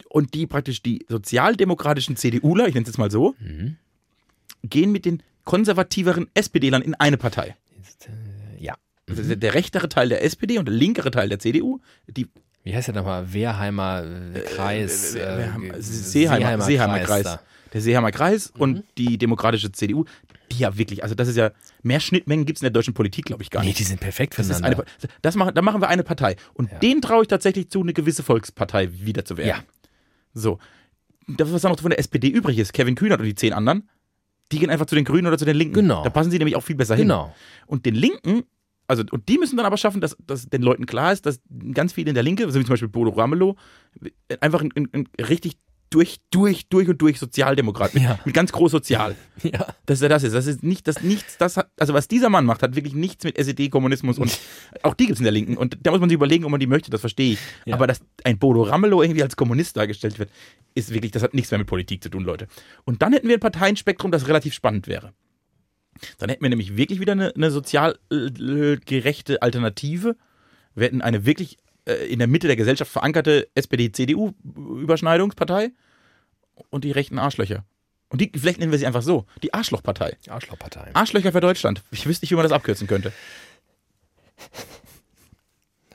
Und 0.09 0.33
die 0.33 0.45
praktisch 0.47 0.81
die 0.83 1.05
sozialdemokratischen 1.09 2.15
CDUler, 2.15 2.67
ich 2.67 2.73
nenne 2.73 2.83
es 2.83 2.89
jetzt 2.89 2.97
mal 2.97 3.11
so, 3.11 3.35
Mhm. 3.39 3.77
gehen 4.63 4.91
mit 4.91 5.05
den 5.05 5.23
konservativeren 5.43 6.27
SPD-Lern 6.33 6.81
in 6.83 6.93
eine 6.95 7.17
Partei. 7.17 7.55
Äh. 9.17 9.19
Also 9.19 9.35
der, 9.35 9.53
rechtere 9.53 9.89
Teil 9.89 10.09
der 10.09 10.23
SPD 10.23 10.57
und 10.57 10.65
der 10.67 10.73
linkere 10.75 11.11
Teil 11.11 11.29
der 11.29 11.39
CDU, 11.39 11.79
die 12.07 12.27
Wie 12.63 12.75
heißt 12.75 12.87
der 12.89 12.95
nochmal? 12.95 13.31
Wehrheimer 13.33 14.03
äh, 14.35 14.39
Kreis. 14.41 15.15
wir 15.15 15.53
haben- 15.53 15.71
äh, 15.71 15.81
Seeheimer, 15.81 16.61
Seeheimer 16.63 16.99
Kreis. 16.99 17.23
da. 17.23 17.41
Der 17.73 17.81
Seeheimer 17.81 18.11
Kreis 18.11 18.51
Mhm. 18.55 18.61
und 18.61 18.83
die 18.97 19.17
demokratische 19.17 19.71
CDU, 19.71 20.03
die 20.51 20.57
ja 20.59 20.77
wirklich, 20.77 21.03
also 21.03 21.15
das 21.15 21.29
ist 21.29 21.37
ja, 21.37 21.51
mehr 21.81 21.99
Schnittmengen 22.01 22.45
gibt 22.45 22.57
es 22.57 22.61
in 22.61 22.65
der 22.65 22.71
deutschen 22.71 22.93
Politik, 22.93 23.25
glaube 23.25 23.41
ich, 23.43 23.49
gar 23.49 23.61
Nee, 23.61 23.67
nicht. 23.67 23.79
die 23.79 23.83
sind 23.83 24.01
perfekt 24.01 24.37
Das 24.37 24.49
ist 24.49 24.61
eine, 24.63 24.83
das 25.21 25.35
machen, 25.35 25.55
da 25.55 25.61
machen 25.61 25.81
wir 25.81 25.87
eine 25.87 26.03
Partei. 26.03 26.35
Und 26.53 26.69
Ja. 26.71 26.79
denen 26.79 27.01
traue 27.01 27.21
ich 27.21 27.29
tatsächlich 27.29 27.69
zu, 27.69 27.79
eine 27.81 27.93
gewisse 27.93 28.23
Volkspartei 28.23 28.89
wieder 28.91 29.23
zu 29.23 29.37
werden. 29.37 29.47
Ja. 29.47 29.63
So. 30.33 30.59
Das, 31.27 31.51
was 31.53 31.61
dann 31.61 31.71
noch 31.71 31.79
von 31.79 31.91
der 31.91 31.99
SPD 31.99 32.27
übrig 32.27 32.57
ist, 32.57 32.73
Kevin 32.73 32.95
Kühnert 32.95 33.19
und 33.21 33.25
die 33.25 33.35
zehn 33.35 33.53
anderen, 33.53 33.87
die 34.51 34.59
gehen 34.59 34.69
einfach 34.69 34.85
zu 34.85 34.95
den 34.95 35.05
Grünen 35.05 35.27
oder 35.27 35.37
zu 35.37 35.45
den 35.45 35.55
Linken. 35.55 35.75
Genau. 35.75 36.03
Da 36.03 36.09
passen 36.09 36.29
sie 36.31 36.37
nämlich 36.37 36.57
auch 36.57 36.63
viel 36.63 36.75
besser 36.75 36.95
hin. 36.95 37.03
Genau. 37.05 37.33
Und 37.67 37.85
den 37.85 37.95
Linken, 37.95 38.43
also, 38.91 39.03
und 39.11 39.27
die 39.29 39.37
müssen 39.37 39.57
dann 39.57 39.65
aber 39.65 39.77
schaffen, 39.77 40.01
dass, 40.01 40.15
dass 40.27 40.47
den 40.47 40.61
Leuten 40.61 40.85
klar 40.85 41.11
ist, 41.11 41.25
dass 41.25 41.39
ganz 41.73 41.93
viele 41.93 42.09
in 42.09 42.13
der 42.15 42.23
Linke, 42.23 42.43
so 42.51 42.59
wie 42.59 42.63
zum 42.63 42.73
Beispiel 42.73 42.89
Bodo 42.89 43.11
Ramelow, 43.11 43.55
einfach 44.41 44.61
ein, 44.61 44.71
ein, 44.75 44.87
ein 44.93 45.07
richtig 45.25 45.57
durch, 45.89 46.21
durch, 46.31 46.67
durch 46.69 46.87
und 46.87 47.01
durch 47.01 47.19
Sozialdemokrat. 47.19 47.93
Mit, 47.93 48.03
Ja. 48.03 48.17
mit 48.23 48.33
ganz 48.33 48.51
groß 48.51 48.71
sozial. 48.71 49.15
Ja. 49.43 49.65
Dass 49.87 50.01
er 50.01 50.07
das 50.09 50.23
ist. 50.23 50.33
Das 50.33 50.45
ist 50.45 50.61
nicht, 50.63 50.87
das 50.87 51.01
nichts, 51.01 51.37
das 51.37 51.57
hat, 51.57 51.69
also 51.79 51.93
was 51.93 52.07
dieser 52.07 52.29
Mann 52.29 52.45
macht, 52.45 52.61
hat 52.63 52.75
wirklich 52.75 52.93
nichts 52.93 53.23
mit 53.23 53.37
SED, 53.37 53.69
Kommunismus 53.69 54.19
und 54.19 54.39
auch 54.83 54.93
die 54.93 55.05
gibt 55.07 55.15
es 55.15 55.19
in 55.19 55.23
der 55.25 55.33
Linken. 55.33 55.57
Und 55.57 55.77
da 55.81 55.91
muss 55.91 55.99
man 55.99 56.07
sich 56.09 56.15
überlegen, 56.15 56.45
ob 56.45 56.51
man 56.51 56.59
die 56.59 56.67
möchte, 56.67 56.91
das 56.91 57.01
verstehe 57.01 57.33
ich. 57.33 57.39
Ja. 57.65 57.75
Aber 57.75 57.87
dass 57.87 57.99
ein 58.23 58.37
Bodo 58.37 58.61
Ramelow 58.61 59.01
irgendwie 59.01 59.23
als 59.23 59.35
Kommunist 59.35 59.75
dargestellt 59.77 60.17
wird, 60.19 60.29
ist 60.75 60.93
wirklich, 60.93 61.11
das 61.11 61.23
hat 61.23 61.33
nichts 61.33 61.51
mehr 61.51 61.57
mit 61.57 61.67
Politik 61.67 62.01
zu 62.03 62.09
tun, 62.09 62.23
Leute. 62.23 62.47
Und 62.85 63.01
dann 63.01 63.11
hätten 63.13 63.27
wir 63.27 63.35
ein 63.35 63.41
Parteienspektrum, 63.41 64.11
das 64.11 64.27
relativ 64.27 64.53
spannend 64.53 64.87
wäre. 64.87 65.11
Dann 66.17 66.29
hätten 66.29 66.41
wir 66.41 66.49
nämlich 66.49 66.77
wirklich 66.77 66.99
wieder 66.99 67.11
eine, 67.13 67.35
eine 67.35 67.51
sozial 67.51 67.99
äh, 68.11 68.77
gerechte 68.77 69.41
Alternative. 69.41 70.15
Wir 70.75 70.85
hätten 70.85 71.01
eine 71.01 71.25
wirklich 71.25 71.57
äh, 71.85 72.11
in 72.11 72.19
der 72.19 72.27
Mitte 72.27 72.47
der 72.47 72.55
Gesellschaft 72.55 72.91
verankerte 72.91 73.49
SPD-CDU-Überschneidungspartei 73.55 75.71
und 76.69 76.83
die 76.83 76.91
rechten 76.91 77.17
Arschlöcher. 77.19 77.65
Und 78.09 78.21
die, 78.21 78.31
vielleicht 78.35 78.59
nennen 78.59 78.71
wir 78.71 78.79
sie 78.79 78.85
einfach 78.85 79.03
so, 79.03 79.25
die 79.41 79.53
Arschlochpartei. 79.53 80.17
Arschlochpartei. 80.27 80.93
Arschlöcher 80.93 81.31
für 81.31 81.39
Deutschland. 81.39 81.81
Ich 81.91 82.05
wüsste 82.05 82.25
nicht, 82.25 82.31
wie 82.31 82.35
man 82.35 82.43
das 82.43 82.51
abkürzen 82.51 82.87
könnte. 82.87 83.13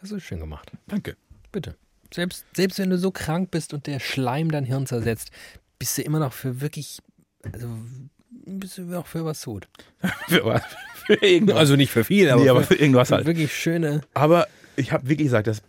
Das 0.01 0.11
ist 0.11 0.23
schön 0.23 0.41
gemacht. 0.41 0.73
Danke. 0.87 1.19
Bitte. 1.53 1.77
Selbst, 2.15 2.47
selbst 2.55 2.79
wenn 2.79 2.91
du 2.91 2.99
so 2.99 3.11
krank 3.11 3.51
bist 3.51 3.75
und 3.75 3.87
der 3.87 4.01
Schleim 4.01 4.51
dein 4.51 4.65
Hirn 4.65 4.87
zersetzt, 4.87 5.31
bist 5.79 5.99
du 5.99 6.03
immer 6.03 6.19
noch 6.19 6.33
für 6.33 6.61
wirklich, 6.61 6.99
also 7.43 7.69
bist 8.47 8.79
du 8.79 8.99
auch 8.99 9.07
für 9.07 9.25
was 9.25 9.45
gut. 9.45 9.69
Für, 10.29 10.45
was? 10.45 10.63
für 11.07 11.15
irgendwas. 11.23 11.57
Also 11.57 11.77
nicht 11.77 11.91
für 11.91 12.05
viel, 12.05 12.31
aber, 12.31 12.43
nee, 12.43 12.49
aber 12.49 12.63
für, 12.63 12.75
für 12.75 12.81
irgendwas 12.81 13.11
halt. 13.13 13.27
wirklich 13.27 13.55
schöne. 13.55 14.01
Aber 14.15 14.47
ich 14.77 14.93
habe 14.93 15.09
wirklich 15.09 15.27
gesagt, 15.27 15.47
dass 15.47 15.63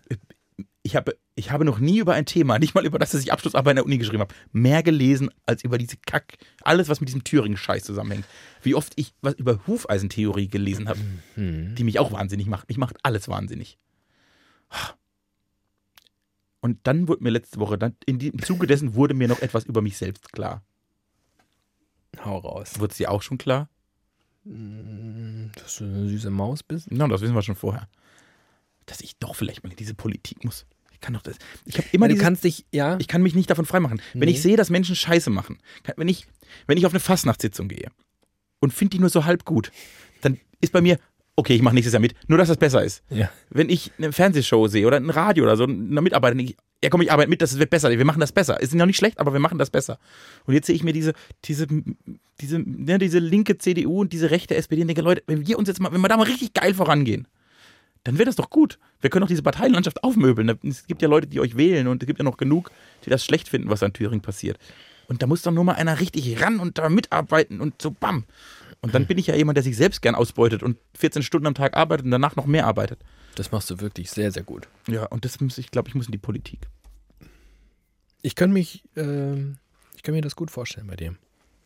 ich 0.83 0.95
habe, 0.95 1.17
ich 1.35 1.51
habe 1.51 1.65
noch 1.65 1.79
nie 1.79 1.99
über 1.99 2.13
ein 2.13 2.25
Thema, 2.25 2.59
nicht 2.59 2.73
mal 2.73 2.85
über 2.85 2.97
das, 2.97 3.11
dass 3.11 3.21
ich 3.21 3.33
Abschlussarbeit 3.33 3.71
in 3.73 3.75
der 3.77 3.85
Uni 3.85 3.97
geschrieben 3.97 4.21
habe, 4.21 4.33
mehr 4.53 4.83
gelesen 4.83 5.29
als 5.45 5.63
über 5.63 5.77
diese 5.77 5.97
Kack, 5.97 6.37
alles, 6.61 6.87
was 6.87 7.01
mit 7.01 7.09
diesem 7.09 7.23
Thüringen-Scheiß 7.25 7.83
zusammenhängt. 7.83 8.25
Wie 8.63 8.73
oft 8.73 8.93
ich 8.95 9.13
was 9.21 9.33
über 9.33 9.59
Hufeisentheorie 9.67 10.47
gelesen 10.47 10.87
habe, 10.87 10.99
Hm. 11.35 11.75
die 11.75 11.83
mich 11.83 11.99
auch 11.99 12.11
wahnsinnig 12.13 12.47
macht. 12.47 12.69
Mich 12.69 12.77
macht 12.77 12.95
alles 13.03 13.27
wahnsinnig. 13.27 13.77
Und 16.61 16.79
dann 16.83 17.07
wurde 17.07 17.23
mir 17.23 17.29
letzte 17.31 17.59
Woche, 17.59 17.77
dann, 17.77 17.95
in 18.05 18.17
dem 18.19 18.41
Zuge 18.41 18.65
dessen 18.65 18.95
wurde 18.95 19.13
mir 19.13 19.27
noch 19.27 19.41
etwas 19.41 19.65
über 19.65 19.81
mich 19.81 19.97
selbst 19.97 20.31
klar. 20.31 20.63
Hau 22.23 22.37
raus. 22.39 22.79
Wurde 22.79 22.91
es 22.91 22.97
dir 22.97 23.11
auch 23.11 23.21
schon 23.21 23.37
klar? 23.37 23.69
Dass 24.43 25.77
du 25.77 25.83
eine 25.83 26.07
süße 26.07 26.29
Maus 26.29 26.63
bist? 26.63 26.87
Na, 26.89 27.07
das 27.07 27.21
wissen 27.21 27.35
wir 27.35 27.41
schon 27.41 27.55
vorher. 27.55 27.87
Dass 28.85 29.01
ich 29.01 29.17
doch 29.17 29.35
vielleicht 29.35 29.63
mal 29.63 29.69
in 29.69 29.75
diese 29.75 29.93
Politik 29.93 30.43
muss. 30.45 30.65
Ich 30.93 31.01
kann 31.01 31.13
doch 31.13 31.21
das. 31.21 31.35
Ich 31.65 31.77
habe 31.77 31.87
immer 31.91 32.07
du 32.07 32.13
diese, 32.15 32.23
kannst 32.23 32.43
dich, 32.43 32.65
ja. 32.71 32.97
Ich 32.99 33.07
kann 33.07 33.21
mich 33.21 33.35
nicht 33.35 33.49
davon 33.49 33.65
freimachen. 33.65 34.01
Wenn 34.13 34.21
Nee. 34.21 34.31
ich 34.31 34.41
sehe, 34.41 34.57
dass 34.57 34.69
Menschen 34.69 34.95
Scheiße 34.95 35.29
machen, 35.29 35.59
wenn, 35.95 36.07
ich, 36.07 36.25
wenn 36.65 36.77
ich 36.77 36.85
auf 36.85 36.93
eine 36.93 36.99
Fastnachtssitzung 36.99 37.67
gehe 37.67 37.91
und 38.59 38.73
finde 38.73 38.95
die 38.95 38.99
nur 38.99 39.09
so 39.09 39.25
halb 39.25 39.45
gut, 39.45 39.71
dann 40.21 40.39
ist 40.61 40.71
bei 40.73 40.81
mir, 40.81 40.97
okay, 41.37 41.55
ich 41.55 41.61
mache 41.61 41.75
nächstes 41.75 41.93
Jahr 41.93 42.01
mit, 42.01 42.15
nur 42.27 42.37
dass 42.37 42.49
das 42.49 42.57
besser 42.57 42.83
ist. 42.83 43.03
ja. 43.09 43.29
Wenn 43.49 43.69
ich 43.69 43.91
eine 43.97 44.11
Fernsehshow 44.11 44.67
sehe 44.67 44.85
oder 44.85 44.97
ein 44.97 45.09
Radio 45.09 45.45
oder 45.45 45.55
so, 45.55 45.63
eine 45.63 46.01
Mitarbeiter, 46.01 46.35
ich, 46.37 46.57
ja 46.83 46.89
komm, 46.89 47.01
ich 47.01 47.11
arbeite 47.11 47.29
mit, 47.29 47.41
das 47.41 47.57
wird 47.57 47.69
besser, 47.69 47.89
wir 47.89 48.05
machen 48.05 48.19
das 48.19 48.31
besser. 48.31 48.59
Ist 48.59 48.73
noch 48.73 48.85
nicht 48.85 48.97
schlecht, 48.97 49.19
aber 49.19 49.31
wir 49.31 49.39
machen 49.39 49.59
das 49.59 49.69
besser. 49.69 49.99
Und 50.45 50.55
jetzt 50.55 50.65
sehe 50.65 50.75
ich 50.75 50.83
mir 50.83 50.93
diese, 50.93 51.13
diese, 51.45 51.67
diese, 52.41 52.59
ne, 52.59 52.97
diese 52.97 53.19
linke 53.19 53.57
CDU 53.57 54.01
und 54.01 54.13
diese 54.13 54.31
rechte 54.31 54.55
SPD 54.55 54.81
und 54.81 54.87
denke, 54.87 55.03
Leute, 55.03 55.23
wenn 55.27 55.47
wir 55.47 55.57
uns 55.57 55.67
jetzt 55.67 55.79
mal, 55.79 55.91
wenn 55.93 56.01
wir 56.01 56.09
da 56.09 56.17
mal 56.17 56.23
richtig 56.23 56.53
geil 56.53 56.73
vorangehen, 56.73 57.27
dann 58.03 58.17
wäre 58.17 58.25
das 58.25 58.35
doch 58.35 58.49
gut. 58.49 58.79
Wir 59.01 59.09
können 59.09 59.21
doch 59.21 59.27
diese 59.27 59.43
Parteienlandschaft 59.43 60.03
aufmöbeln. 60.03 60.57
Es 60.63 60.87
gibt 60.87 61.01
ja 61.01 61.07
Leute, 61.07 61.27
die 61.27 61.39
euch 61.39 61.55
wählen 61.55 61.87
und 61.87 62.01
es 62.01 62.07
gibt 62.07 62.19
ja 62.19 62.23
noch 62.23 62.37
genug, 62.37 62.71
die 63.05 63.09
das 63.09 63.23
schlecht 63.23 63.47
finden, 63.47 63.69
was 63.69 63.83
an 63.83 63.93
Thüringen 63.93 64.21
passiert. 64.21 64.57
Und 65.07 65.21
da 65.21 65.27
muss 65.27 65.41
doch 65.41 65.51
nur 65.51 65.63
mal 65.63 65.75
einer 65.75 65.99
richtig 65.99 66.41
ran 66.41 66.59
und 66.59 66.77
da 66.77 66.89
mitarbeiten 66.89 67.61
und 67.61 67.81
so 67.81 67.91
bam. 67.91 68.25
Und 68.87 68.95
dann 68.95 69.05
bin 69.05 69.17
ich 69.17 69.27
ja 69.27 69.35
jemand, 69.35 69.57
der 69.57 69.63
sich 69.63 69.77
selbst 69.77 70.01
gern 70.01 70.15
ausbeutet 70.15 70.63
und 70.63 70.77
14 70.97 71.21
Stunden 71.23 71.47
am 71.47 71.53
Tag 71.55 71.75
arbeitet 71.75 72.05
und 72.05 72.11
danach 72.11 72.35
noch 72.35 72.45
mehr 72.45 72.65
arbeitet. 72.65 72.99
Das 73.35 73.51
machst 73.51 73.69
du 73.69 73.79
wirklich 73.79 74.09
sehr, 74.09 74.31
sehr 74.31 74.43
gut. 74.43 74.67
Ja, 74.87 75.05
und 75.05 75.23
das 75.25 75.39
muss 75.39 75.57
ich, 75.57 75.69
glaube 75.71 75.89
ich, 75.89 75.95
muss 75.95 76.07
in 76.07 76.11
die 76.11 76.17
Politik. 76.17 76.67
Ich 78.21 78.35
könnte 78.35 78.53
mich, 78.53 78.83
ähm, 78.95 79.57
ich 79.95 80.03
kann 80.03 80.15
mir 80.15 80.21
das 80.21 80.35
gut 80.35 80.51
vorstellen 80.51 80.87
bei 80.87 80.95
dir. 80.95 81.15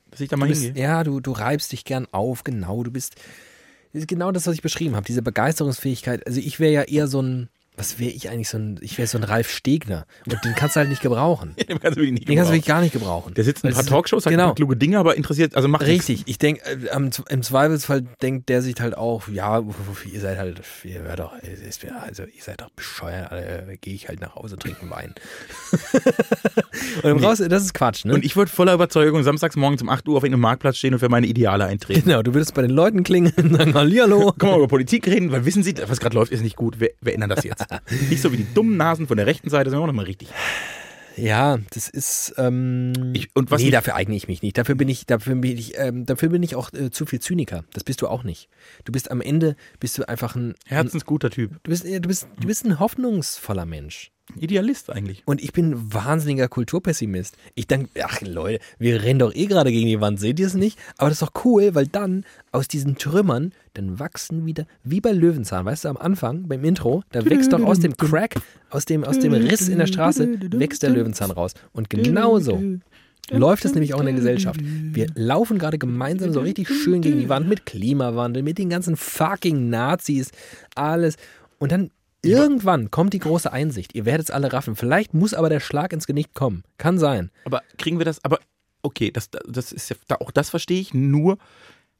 Dass 0.10 0.20
ich 0.20 0.30
da 0.30 0.36
mal 0.36 0.48
Du 0.48 0.52
bist, 0.52 0.64
hingehe. 0.64 0.84
ja, 0.84 1.04
du, 1.04 1.20
du 1.22 1.32
reibst 1.32 1.72
dich 1.72 1.86
gern 1.86 2.08
auf, 2.12 2.44
genau. 2.44 2.84
Du 2.84 2.92
bist, 2.92 3.16
das 3.94 4.02
ist 4.02 4.08
genau 4.08 4.32
das, 4.32 4.46
was 4.48 4.56
ich 4.56 4.62
beschrieben 4.62 4.96
habe, 4.96 5.06
diese 5.06 5.22
Begeisterungsfähigkeit. 5.22 6.28
Also 6.28 6.40
ich 6.40 6.60
wäre 6.60 6.74
ja 6.74 6.82
eher 6.84 7.08
so 7.08 7.22
ein, 7.22 7.50
was 7.78 8.00
wäre 8.00 8.12
ich 8.12 8.30
eigentlich 8.30 8.50
so 8.50 8.58
ein, 8.58 8.80
ich 8.82 8.98
wäre 8.98 9.08
so 9.08 9.18
ein 9.18 9.24
Ralf 9.24 9.50
Stegner. 9.50 10.06
Und 10.26 10.44
den 10.44 10.54
kannst 10.56 10.76
du 10.76 10.82
halt 10.82 10.90
nicht 10.90 11.02
gebrauchen. 11.02 11.56
Den 11.70 11.80
kannst 11.80 11.98
du 11.98 12.02
wirklich 12.02 12.12
nicht 12.12 12.30
Den 12.30 12.36
kannst 12.36 12.50
du 12.50 12.54
wirklich 12.54 12.68
gar 12.68 12.82
nicht 12.82 12.92
gebrauchen. 12.92 13.34
Der 13.34 13.44
sitzt 13.44 13.64
in 13.64 13.70
ein 13.70 13.74
paar 13.74 13.86
Talkshows, 13.86 14.24
sagt 14.24 14.32
genau. 14.32 14.44
ein 14.44 14.48
paar 14.50 14.56
kluge 14.56 14.76
Dinge, 14.76 15.00
aber 15.00 15.16
interessiert, 15.16 15.56
also 15.56 15.68
macht 15.68 15.88
nichts. 15.88 16.10
Richtig, 16.10 16.28
ich 16.28 16.38
denke, 16.38 16.62
äh, 16.66 17.10
im 17.30 17.44
Zweifelsfall 17.44 18.04
denkt 18.22 18.50
der 18.50 18.62
sich 18.62 18.80
halt 18.80 18.98
auch, 18.98 19.28
ja, 19.30 19.64
ihr 20.12 20.20
seid 20.20 20.38
halt, 20.38 20.62
ihr 20.84 21.02
hört 21.02 21.20
doch, 21.20 21.34
also 22.06 22.24
ihr 22.24 22.44
seid 22.44 22.62
doch 22.62 22.70
bescheuert, 22.72 23.32
äh, 23.32 23.78
gehe 23.80 23.94
ich 23.94 24.10
halt 24.10 24.20
nach 24.22 24.36
Hause 24.36 24.58
trinken 24.58 24.90
Wein. 24.90 25.16
und 26.96 27.04
dann 27.04 27.24
raus, 27.24 27.42
das 27.48 27.64
ist 27.64 27.74
Quatsch, 27.74 28.06
ne? 28.06 28.14
Und 28.14 28.26
ich 28.26 28.36
würde 28.36 28.52
voller 28.52 28.74
Überzeugung 28.74 29.24
samstags 29.24 29.56
morgens 29.56 29.82
um 29.82 29.90
8 29.90 30.08
Uhr 30.08 30.18
auf 30.18 30.24
irgendeinem 30.24 30.42
Marktplatz 30.42 30.78
stehen 30.78 30.94
und 30.94 31.00
für 31.00 31.10
meine 31.10 31.28
Ideale 31.28 31.66
eintreten. 31.66 32.04
genau, 32.04 32.22
du 32.22 32.34
würdest 32.34 32.54
bei 32.54 32.62
den 32.62 32.72
Leuten 32.72 33.04
klingeln 33.04 33.34
und 33.38 33.56
sagen, 33.56 33.74
Hallihallo. 33.74 34.34
Können 34.34 34.52
wir 34.52 34.58
über 34.58 34.68
Politik 34.68 35.08
reden, 35.08 35.32
weil 35.32 35.46
wissen 35.46 35.64
Sie, 35.64 35.76
was 35.88 36.00
gerade 36.00 36.16
läuft, 36.16 36.32
ist 36.32 36.42
nicht 36.42 36.56
gut. 36.56 36.80
Wir, 36.80 36.92
wir 37.02 37.14
ändern 37.14 37.30
das 37.30 37.44
jetzt. 37.44 37.61
Nicht 38.10 38.22
so 38.22 38.32
wie 38.32 38.38
die 38.38 38.54
dummen 38.54 38.78
Nasen 38.78 39.08
von 39.08 39.18
der 39.18 39.26
rechten 39.26 39.50
Seite, 39.50 39.70
sondern 39.70 39.84
auch 39.84 39.88
nochmal 39.94 40.06
richtig. 40.06 40.30
Ja, 41.18 41.60
das 41.72 41.90
ist. 41.90 42.34
Ähm, 42.38 42.94
Ich- 43.14 43.30
und 43.36 43.52
was 43.52 43.62
nee, 43.62 43.70
dafür 43.70 43.96
eigne 43.96 44.16
ich 44.16 44.28
mich 44.28 44.42
nicht. 44.42 44.58
Dafür 44.58 44.76
bin 44.76 44.88
ich, 44.88 45.06
dafür 45.06 45.36
bin 45.36 45.58
ich, 45.58 45.78
ähm, 45.78 46.06
dafür 46.06 46.30
bin 46.30 46.42
ich 46.42 46.56
auch 46.56 46.72
äh, 46.74 46.90
zu 46.90 47.06
viel 47.06 47.20
Zyniker. 47.20 47.64
Das 47.74 47.84
bist 47.84 48.02
du 48.02 48.08
auch 48.08 48.24
nicht. 48.24 48.48
Du 48.86 48.92
bist 48.92 49.12
am 49.12 49.22
Ende 49.22 49.56
bist 49.80 49.98
du 49.98 50.08
einfach 50.08 50.36
ein. 50.36 50.56
Herzensguter 50.66 51.30
Typ. 51.30 51.62
du 51.64 51.70
bist, 51.70 51.86
du 51.86 52.00
bist, 52.02 52.28
du 52.40 52.48
bist 52.48 52.66
ein 52.66 52.80
hoffnungsvoller 52.80 53.66
Mensch. 53.66 54.12
Idealist 54.40 54.90
eigentlich. 54.90 55.24
Und 55.26 55.42
ich 55.42 55.54
bin 55.54 55.72
ein 55.72 55.94
wahnsinniger 55.94 56.48
Kulturpessimist. 56.48 57.38
Ich 57.56 57.68
denke, 57.68 57.90
ach 58.04 58.22
Leute, 58.22 58.64
wir 58.80 59.04
rennen 59.04 59.20
doch 59.20 59.34
eh 59.34 59.46
gerade 59.46 59.72
gegen 59.72 59.88
die 59.88 60.02
Wand, 60.02 60.20
seht 60.20 60.40
ihr 60.40 60.48
es 60.48 60.54
nicht? 60.54 60.78
Aber 60.98 61.10
das 61.10 61.22
ist 61.22 61.28
doch 61.28 61.46
cool, 61.46 61.76
weil 61.76 61.88
dann 61.88 62.26
aus 62.52 62.68
diesen 62.68 62.98
Trümmern, 62.98 63.54
dann 63.74 64.00
wachsen 64.00 64.46
wieder, 64.46 64.66
wie 64.84 65.02
bei 65.02 65.12
Löwenzahn, 65.12 65.66
weißt 65.66 65.86
du, 65.86 65.90
am 65.90 65.98
Anfang, 65.98 66.48
beim 66.48 66.64
Intro, 66.64 67.04
da 67.12 67.24
wächst 67.26 67.54
doch 67.54 67.64
aus 67.64 67.80
dem 67.80 67.96
Crack, 67.96 68.36
aus 68.70 68.86
dem, 68.86 69.04
aus 69.04 69.20
dem 69.20 69.34
Riss 69.34 69.70
in 69.70 69.78
der 69.78 69.88
Straße, 69.88 70.28
wächst 70.52 70.84
der 70.84 70.90
Löwenzahn 70.90 71.32
raus. 71.32 71.54
Und 71.74 71.90
genauso 71.90 72.62
läuft 73.30 73.66
es 73.66 73.74
nämlich 73.74 73.94
auch 73.94 74.00
in 74.00 74.08
der 74.08 74.16
Gesellschaft. 74.16 74.60
Wir 74.62 75.08
laufen 75.16 75.58
gerade 75.58 75.78
gemeinsam 75.78 76.34
so 76.34 76.42
richtig 76.42 76.70
schön 76.70 77.02
gegen 77.02 77.20
die 77.20 77.30
Wand 77.30 77.48
mit 77.48 77.66
Klimawandel, 77.66 78.44
mit 78.44 78.58
den 78.58 78.70
ganzen 78.70 78.98
fucking 78.98 79.70
Nazis, 79.70 80.32
alles. 80.76 81.16
Und 81.60 81.72
dann 81.72 81.92
irgendwann 82.22 82.92
kommt 82.92 83.14
die 83.14 83.20
große 83.20 83.52
Einsicht. 83.52 83.96
Ihr 83.96 84.06
werdet 84.06 84.30
es 84.30 84.32
alle 84.32 84.54
raffen. 84.54 84.76
Vielleicht 84.76 85.14
muss 85.14 85.34
aber 85.34 85.50
der 85.50 85.60
Schlag 85.60 85.94
ins 85.94 86.08
Genick 86.08 86.34
kommen. 86.34 86.64
Kann 86.78 86.98
sein. 86.98 87.32
Aber 87.46 87.62
kriegen 87.78 88.00
wir 88.00 88.06
das, 88.06 88.24
aber 88.24 88.40
okay, 88.82 89.12
das, 89.12 89.30
das 89.48 89.72
ist 89.72 89.90
ja, 89.90 89.96
auch 90.20 90.32
das 90.32 90.50
verstehe 90.50 90.82
ich, 90.82 90.94
nur 90.94 91.38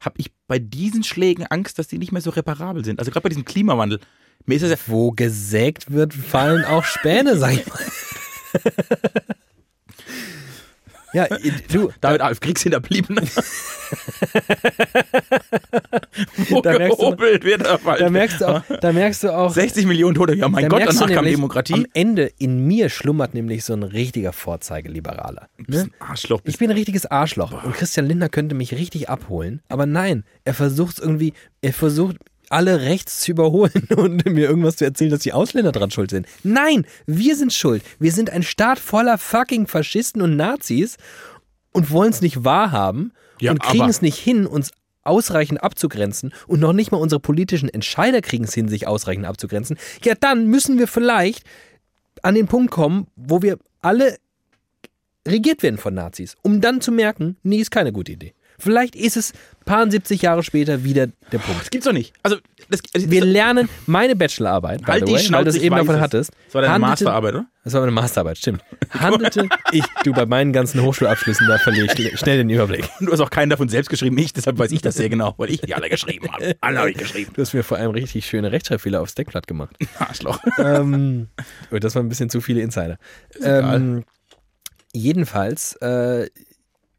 habe 0.00 0.16
ich 0.18 0.32
bei 0.48 0.58
diesen 0.58 1.04
Schlägen 1.04 1.46
Angst, 1.46 1.78
dass 1.78 1.88
die 1.88 1.98
nicht 1.98 2.12
mehr 2.12 2.22
so 2.22 2.30
reparabel 2.30 2.84
sind. 2.84 2.98
Also 2.98 3.10
gerade 3.10 3.22
bei 3.22 3.28
diesem 3.28 3.44
Klimawandel. 3.44 4.00
Mir 4.44 4.56
ist 4.56 4.62
das 4.62 4.70
ja, 4.70 4.76
Wo 4.86 5.12
gesägt 5.12 5.92
wird, 5.92 6.12
fallen 6.12 6.64
auch 6.64 6.84
Späne, 6.84 7.36
sag 7.36 7.52
ich 7.52 7.66
mal. 7.66 7.78
ja, 11.12 11.26
du, 11.70 11.90
David 12.00 12.20
Alf, 12.20 12.40
Kriegshinterbliebene. 12.40 13.22
Wo 16.48 16.60
Da 16.60 16.76
gehobelt 16.78 17.44
wird 17.44 17.62
er 17.66 17.78
da 17.98 18.10
merkst 18.10 18.40
du 18.40 18.46
auch, 18.46 18.62
da 18.80 18.92
merkst 18.92 19.24
du 19.24 19.36
auch, 19.36 19.52
60 19.52 19.86
Millionen 19.86 20.14
Tote, 20.14 20.34
ja 20.34 20.48
mein 20.48 20.68
da 20.68 20.68
Gott, 20.68 20.82
danach 20.88 21.10
kam 21.10 21.24
Demokratie. 21.24 21.74
am 21.74 21.86
Ende 21.94 22.30
in 22.38 22.66
mir 22.66 22.88
schlummert 22.88 23.34
nämlich 23.34 23.64
so 23.64 23.74
ein 23.74 23.82
richtiger 23.82 24.32
bist 25.66 25.84
Ne? 25.84 25.90
ein 25.90 25.94
Arschloch. 26.08 26.40
Ich 26.44 26.58
bin 26.58 26.70
ein 26.70 26.76
richtiges 26.76 27.06
Arschloch 27.06 27.64
und 27.64 27.74
Christian 27.74 28.06
Lindner 28.06 28.28
könnte 28.28 28.54
mich 28.54 28.72
richtig 28.74 29.08
abholen, 29.08 29.60
aber 29.68 29.86
nein, 29.86 30.24
er 30.44 30.54
versucht 30.54 30.98
es 30.98 31.04
irgendwie, 31.04 31.32
er 31.60 31.72
versucht 31.72 32.16
alle 32.52 32.82
rechts 32.82 33.20
zu 33.20 33.32
überholen 33.32 33.88
und 33.96 34.24
mir 34.26 34.48
irgendwas 34.48 34.76
zu 34.76 34.84
erzählen, 34.84 35.10
dass 35.10 35.20
die 35.20 35.32
Ausländer 35.32 35.72
dran 35.72 35.90
schuld 35.90 36.10
sind. 36.10 36.26
Nein, 36.42 36.86
wir 37.06 37.36
sind 37.36 37.52
schuld. 37.52 37.82
Wir 37.98 38.12
sind 38.12 38.30
ein 38.30 38.42
Staat 38.42 38.78
voller 38.78 39.18
fucking 39.18 39.66
Faschisten 39.66 40.22
und 40.22 40.36
Nazis 40.36 40.96
und 41.72 41.90
wollen 41.90 42.10
es 42.10 42.20
nicht 42.20 42.44
wahrhaben 42.44 43.12
Ja, 43.40 43.52
und 43.52 43.62
kriegen 43.62 43.88
es 43.88 44.02
nicht 44.02 44.18
hin, 44.18 44.46
uns 44.46 44.72
ausreichend 45.04 45.62
abzugrenzen 45.62 46.32
und 46.46 46.60
noch 46.60 46.72
nicht 46.72 46.92
mal 46.92 46.98
unsere 46.98 47.20
politischen 47.20 47.68
Entscheider 47.68 48.20
kriegen 48.20 48.44
es 48.44 48.54
hin, 48.54 48.68
sich 48.68 48.86
ausreichend 48.86 49.26
abzugrenzen, 49.26 49.76
ja, 50.04 50.14
dann 50.14 50.46
müssen 50.46 50.78
wir 50.78 50.86
vielleicht 50.86 51.44
an 52.22 52.36
den 52.36 52.46
Punkt 52.46 52.70
kommen, 52.70 53.08
wo 53.16 53.42
wir 53.42 53.58
alle 53.80 54.16
regiert 55.26 55.62
werden 55.62 55.78
von 55.78 55.94
Nazis, 55.94 56.36
um 56.42 56.60
dann 56.60 56.80
zu 56.80 56.92
merken, 56.92 57.36
nee, 57.42 57.58
ist 57.58 57.70
keine 57.70 57.92
gute 57.92 58.12
Idee. 58.12 58.34
Vielleicht 58.58 58.94
ist 58.96 59.16
es 59.16 59.32
paar 59.64 59.88
70 59.90 60.22
Jahre 60.22 60.42
später 60.42 60.82
wieder 60.84 61.06
der 61.30 61.38
Punkt. 61.38 61.60
Das 61.62 61.70
gibt's 61.70 61.86
doch 61.86 61.92
nicht. 61.92 62.12
Also, 62.22 62.36
das, 62.68 62.80
also 62.94 63.10
Wir 63.10 63.24
lernen 63.24 63.68
meine 63.86 64.16
Bachelorarbeit, 64.16 64.80
by 64.80 64.86
Halt 64.92 65.00
the 65.00 65.04
die 65.06 65.12
way, 65.12 65.18
weil 65.18 65.24
Schnauze, 65.24 65.44
du 65.44 65.50
es 65.50 65.56
eben 65.56 65.76
davon 65.76 65.94
es. 65.96 66.00
hattest. 66.00 66.30
das 66.46 66.54
war 66.54 66.62
deine 66.62 66.74
handelte- 66.74 66.90
Masterarbeit, 67.04 67.34
oder? 67.34 67.46
Das 67.64 67.72
war 67.74 67.80
meine 67.82 67.92
Masterarbeit, 67.92 68.38
stimmt. 68.38 68.62
Handelte 68.90 69.48
ich, 69.70 69.84
du 70.04 70.12
bei 70.12 70.26
meinen 70.26 70.52
ganzen 70.52 70.82
Hochschulabschlüssen, 70.82 71.46
da 71.46 71.58
verliere 71.58 71.86
ich 71.86 72.18
schnell- 72.18 72.38
den 72.38 72.50
Überblick. 72.50 72.88
Und 72.98 73.06
du 73.06 73.12
hast 73.12 73.20
auch 73.20 73.30
keinen 73.30 73.50
davon 73.50 73.68
selbst 73.68 73.88
geschrieben, 73.88 74.18
ich, 74.18 74.32
deshalb 74.32 74.58
weiß 74.58 74.72
ich 74.72 74.82
das 74.82 74.96
sehr 74.96 75.08
genau, 75.08 75.34
weil 75.36 75.50
ich 75.50 75.60
die 75.60 75.74
alle 75.74 75.88
geschrieben 75.88 76.30
habe. 76.32 76.56
Alle 76.60 76.78
habe 76.80 76.90
ich 76.90 76.96
geschrieben. 76.96 77.32
Du 77.34 77.40
hast 77.42 77.52
mir 77.54 77.62
vor 77.62 77.78
allem 77.78 77.92
richtig 77.92 78.26
schöne 78.26 78.50
Rechtschreibfehler 78.50 79.00
aufs 79.00 79.14
Deckblatt 79.14 79.46
gemacht. 79.46 79.76
Arschloch. 79.98 80.40
ähm, 80.58 81.28
oh, 81.70 81.78
das 81.78 81.94
waren 81.94 82.06
ein 82.06 82.08
bisschen 82.08 82.30
zu 82.30 82.40
viele 82.40 82.62
Insider. 82.62 82.98
Ähm, 83.42 84.04
jedenfalls, 84.92 85.76
äh, 85.76 86.28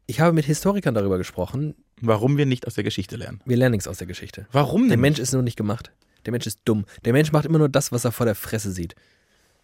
ich 0.06 0.20
habe 0.20 0.32
mit 0.32 0.44
Historikern 0.44 0.94
darüber 0.94 1.18
gesprochen. 1.18 1.74
Warum 2.00 2.36
wir 2.36 2.46
nicht 2.46 2.66
aus 2.66 2.74
der 2.74 2.84
Geschichte 2.84 3.16
lernen. 3.16 3.40
Wir 3.44 3.56
lernen 3.56 3.72
nichts 3.72 3.88
aus 3.88 3.98
der 3.98 4.06
Geschichte. 4.06 4.46
Warum 4.52 4.82
Der 4.82 4.90
denn? 4.90 5.00
Mensch 5.00 5.18
ist 5.18 5.32
nur 5.32 5.42
nicht 5.42 5.56
gemacht. 5.56 5.92
Der 6.26 6.32
Mensch 6.32 6.46
ist 6.46 6.60
dumm. 6.64 6.84
Der 7.04 7.12
Mensch 7.12 7.32
macht 7.32 7.46
immer 7.46 7.58
nur 7.58 7.68
das, 7.68 7.92
was 7.92 8.04
er 8.04 8.12
vor 8.12 8.26
der 8.26 8.34
Fresse 8.34 8.70
sieht. 8.70 8.94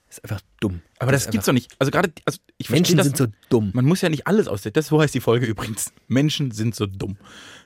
Ist 0.09 0.24
einfach 0.24 0.41
dumm. 0.61 0.82
Aber 0.99 1.12
das 1.12 1.26
ist 1.26 1.30
gibt's 1.30 1.47
doch 1.47 1.53
nicht. 1.53 1.74
Also 1.78 1.91
gerade, 1.91 2.12
also 2.24 2.41
ich 2.59 2.70
Menschen 2.70 2.97
das. 2.97 3.07
sind 3.07 3.16
so 3.16 3.26
dumm. 3.49 3.70
Man 3.74 3.84
muss 3.84 4.01
ja 4.01 4.09
nicht 4.09 4.26
alles 4.26 4.49
aus 4.49 4.62
der. 4.62 4.72
Das 4.72 4.88
so 4.88 5.01
heißt 5.01 5.14
die 5.14 5.20
Folge 5.20 5.47
übrigens. 5.47 5.93
Menschen 6.09 6.51
sind 6.51 6.74
so 6.74 6.86
dumm. 6.86 7.16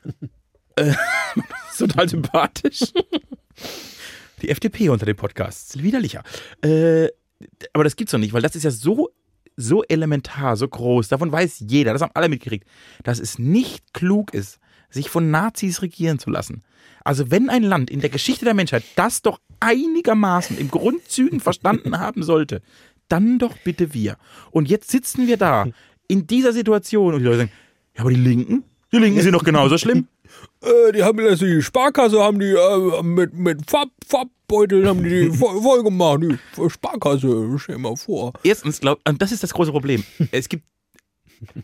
äh, 0.77 0.93
total 1.79 2.09
sympathisch. 2.09 2.93
Die 4.43 4.51
FDP 4.51 4.91
unter 4.91 5.07
den 5.07 5.16
Podcasts. 5.16 5.83
Widerlicher. 5.83 6.22
Äh, 6.62 7.09
aber 7.72 7.85
das 7.85 7.97
gibt's 7.97 8.12
doch 8.12 8.18
nicht, 8.18 8.33
weil 8.33 8.43
das 8.43 8.57
ist 8.57 8.62
ja 8.64 8.70
so, 8.70 9.11
so 9.57 9.82
elementar, 9.84 10.57
so 10.57 10.68
groß. 10.68 11.09
Davon 11.09 11.30
weiß 11.30 11.64
jeder, 11.68 11.92
das 11.92 12.02
haben 12.02 12.12
alle 12.14 12.28
mitgekriegt, 12.28 12.66
dass 13.02 13.18
es 13.18 13.38
nicht 13.38 13.92
klug 13.92 14.34
ist, 14.34 14.59
sich 14.90 15.11
von 15.11 15.30
Nazis 15.30 15.82
regieren 15.82 16.18
zu 16.18 16.30
lassen. 16.30 16.62
Also 17.05 17.30
wenn 17.30 17.50
ein 17.50 17.62
Land 17.62 17.90
in 17.90 18.00
der 18.00 18.11
Geschichte 18.11 18.44
der 18.44 18.55
Menschheit 18.55 18.84
das 18.96 19.22
doch 19.22 19.40
einigermaßen 19.61 20.59
im 20.59 20.70
Grundzügen 20.70 21.40
verstanden 21.40 21.98
haben 21.98 22.22
sollte, 22.22 22.62
dann 23.09 23.38
doch 23.38 23.57
bitte 23.59 23.92
wir. 23.92 24.16
Und 24.50 24.68
jetzt 24.68 24.90
sitzen 24.90 25.26
wir 25.26 25.36
da 25.36 25.66
in 26.09 26.26
dieser 26.26 26.52
Situation 26.52 27.14
und 27.14 27.20
die 27.20 27.26
Leute 27.26 27.38
sagen, 27.38 27.52
ja, 27.94 28.00
aber 28.00 28.11
die 28.11 28.16
Linken, 28.16 28.64
die 28.92 28.98
Linken 28.98 29.20
sind 29.20 29.32
doch 29.32 29.44
genauso 29.44 29.78
schlimm. 29.78 30.09
Äh, 30.62 30.93
die 30.93 31.03
haben 31.03 31.18
das, 31.18 31.41
die 31.41 31.62
Sparkasse 31.62 32.22
haben 32.22 32.39
die 32.39 32.53
äh, 32.53 33.03
mit, 33.03 33.35
mit 33.35 33.70
Farb, 33.70 33.91
Farbbeuteln 34.07 34.87
haben 34.87 35.03
die, 35.03 35.30
die 35.30 35.30
voll, 35.37 35.61
voll 35.61 35.82
gemacht. 35.82 36.20
Die 36.22 36.70
Sparkasse, 36.70 37.59
stell 37.59 37.78
mal 37.78 37.97
vor. 37.97 38.32
Erstens, 38.43 38.80
glaub, 38.80 39.01
und 39.07 39.20
das 39.20 39.32
ist 39.32 39.43
das 39.43 39.53
große 39.53 39.72
Problem. 39.72 40.05
Es 40.30 40.49
gibt, 40.49 40.64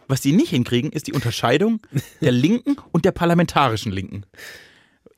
was 0.07 0.21
die 0.21 0.33
nicht 0.33 0.51
hinkriegen, 0.51 0.93
ist 0.93 1.07
die 1.07 1.13
Unterscheidung 1.13 1.81
der 2.21 2.33
Linken 2.33 2.77
und 2.93 3.05
der 3.05 3.13
parlamentarischen 3.13 3.93
Linken. 3.93 4.27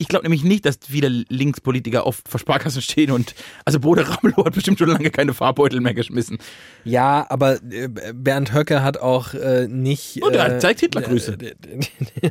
Ich 0.03 0.09
glaube 0.09 0.25
nämlich 0.25 0.43
nicht, 0.43 0.67
dass 0.67 0.81
viele 0.85 1.07
Linkspolitiker 1.29 2.05
oft 2.05 2.29
vor 2.29 2.41
Sparkassen 2.41 2.83
stehen 2.83 3.13
und, 3.13 3.37
also 3.65 3.79
Bode 3.79 4.05
Ramelow 4.09 4.45
hat 4.45 4.55
bestimmt 4.55 4.81
schon 4.81 4.89
lange 4.89 5.11
keine 5.13 5.33
Fahrbeutel 5.33 5.81
mehr 5.81 5.95
geschmissen. 5.95 6.39
Ja, 6.83 7.25
aber 7.29 7.63
äh, 7.71 7.89
Bernd 8.13 8.53
Höcke 8.53 8.83
hat 8.83 8.99
auch 8.99 9.33
äh, 9.35 9.69
nicht. 9.69 10.21
Und 10.21 10.35
er 10.35 10.57
äh, 10.57 10.59
zeigt 10.59 10.81
Hitlergrüße. 10.81 11.39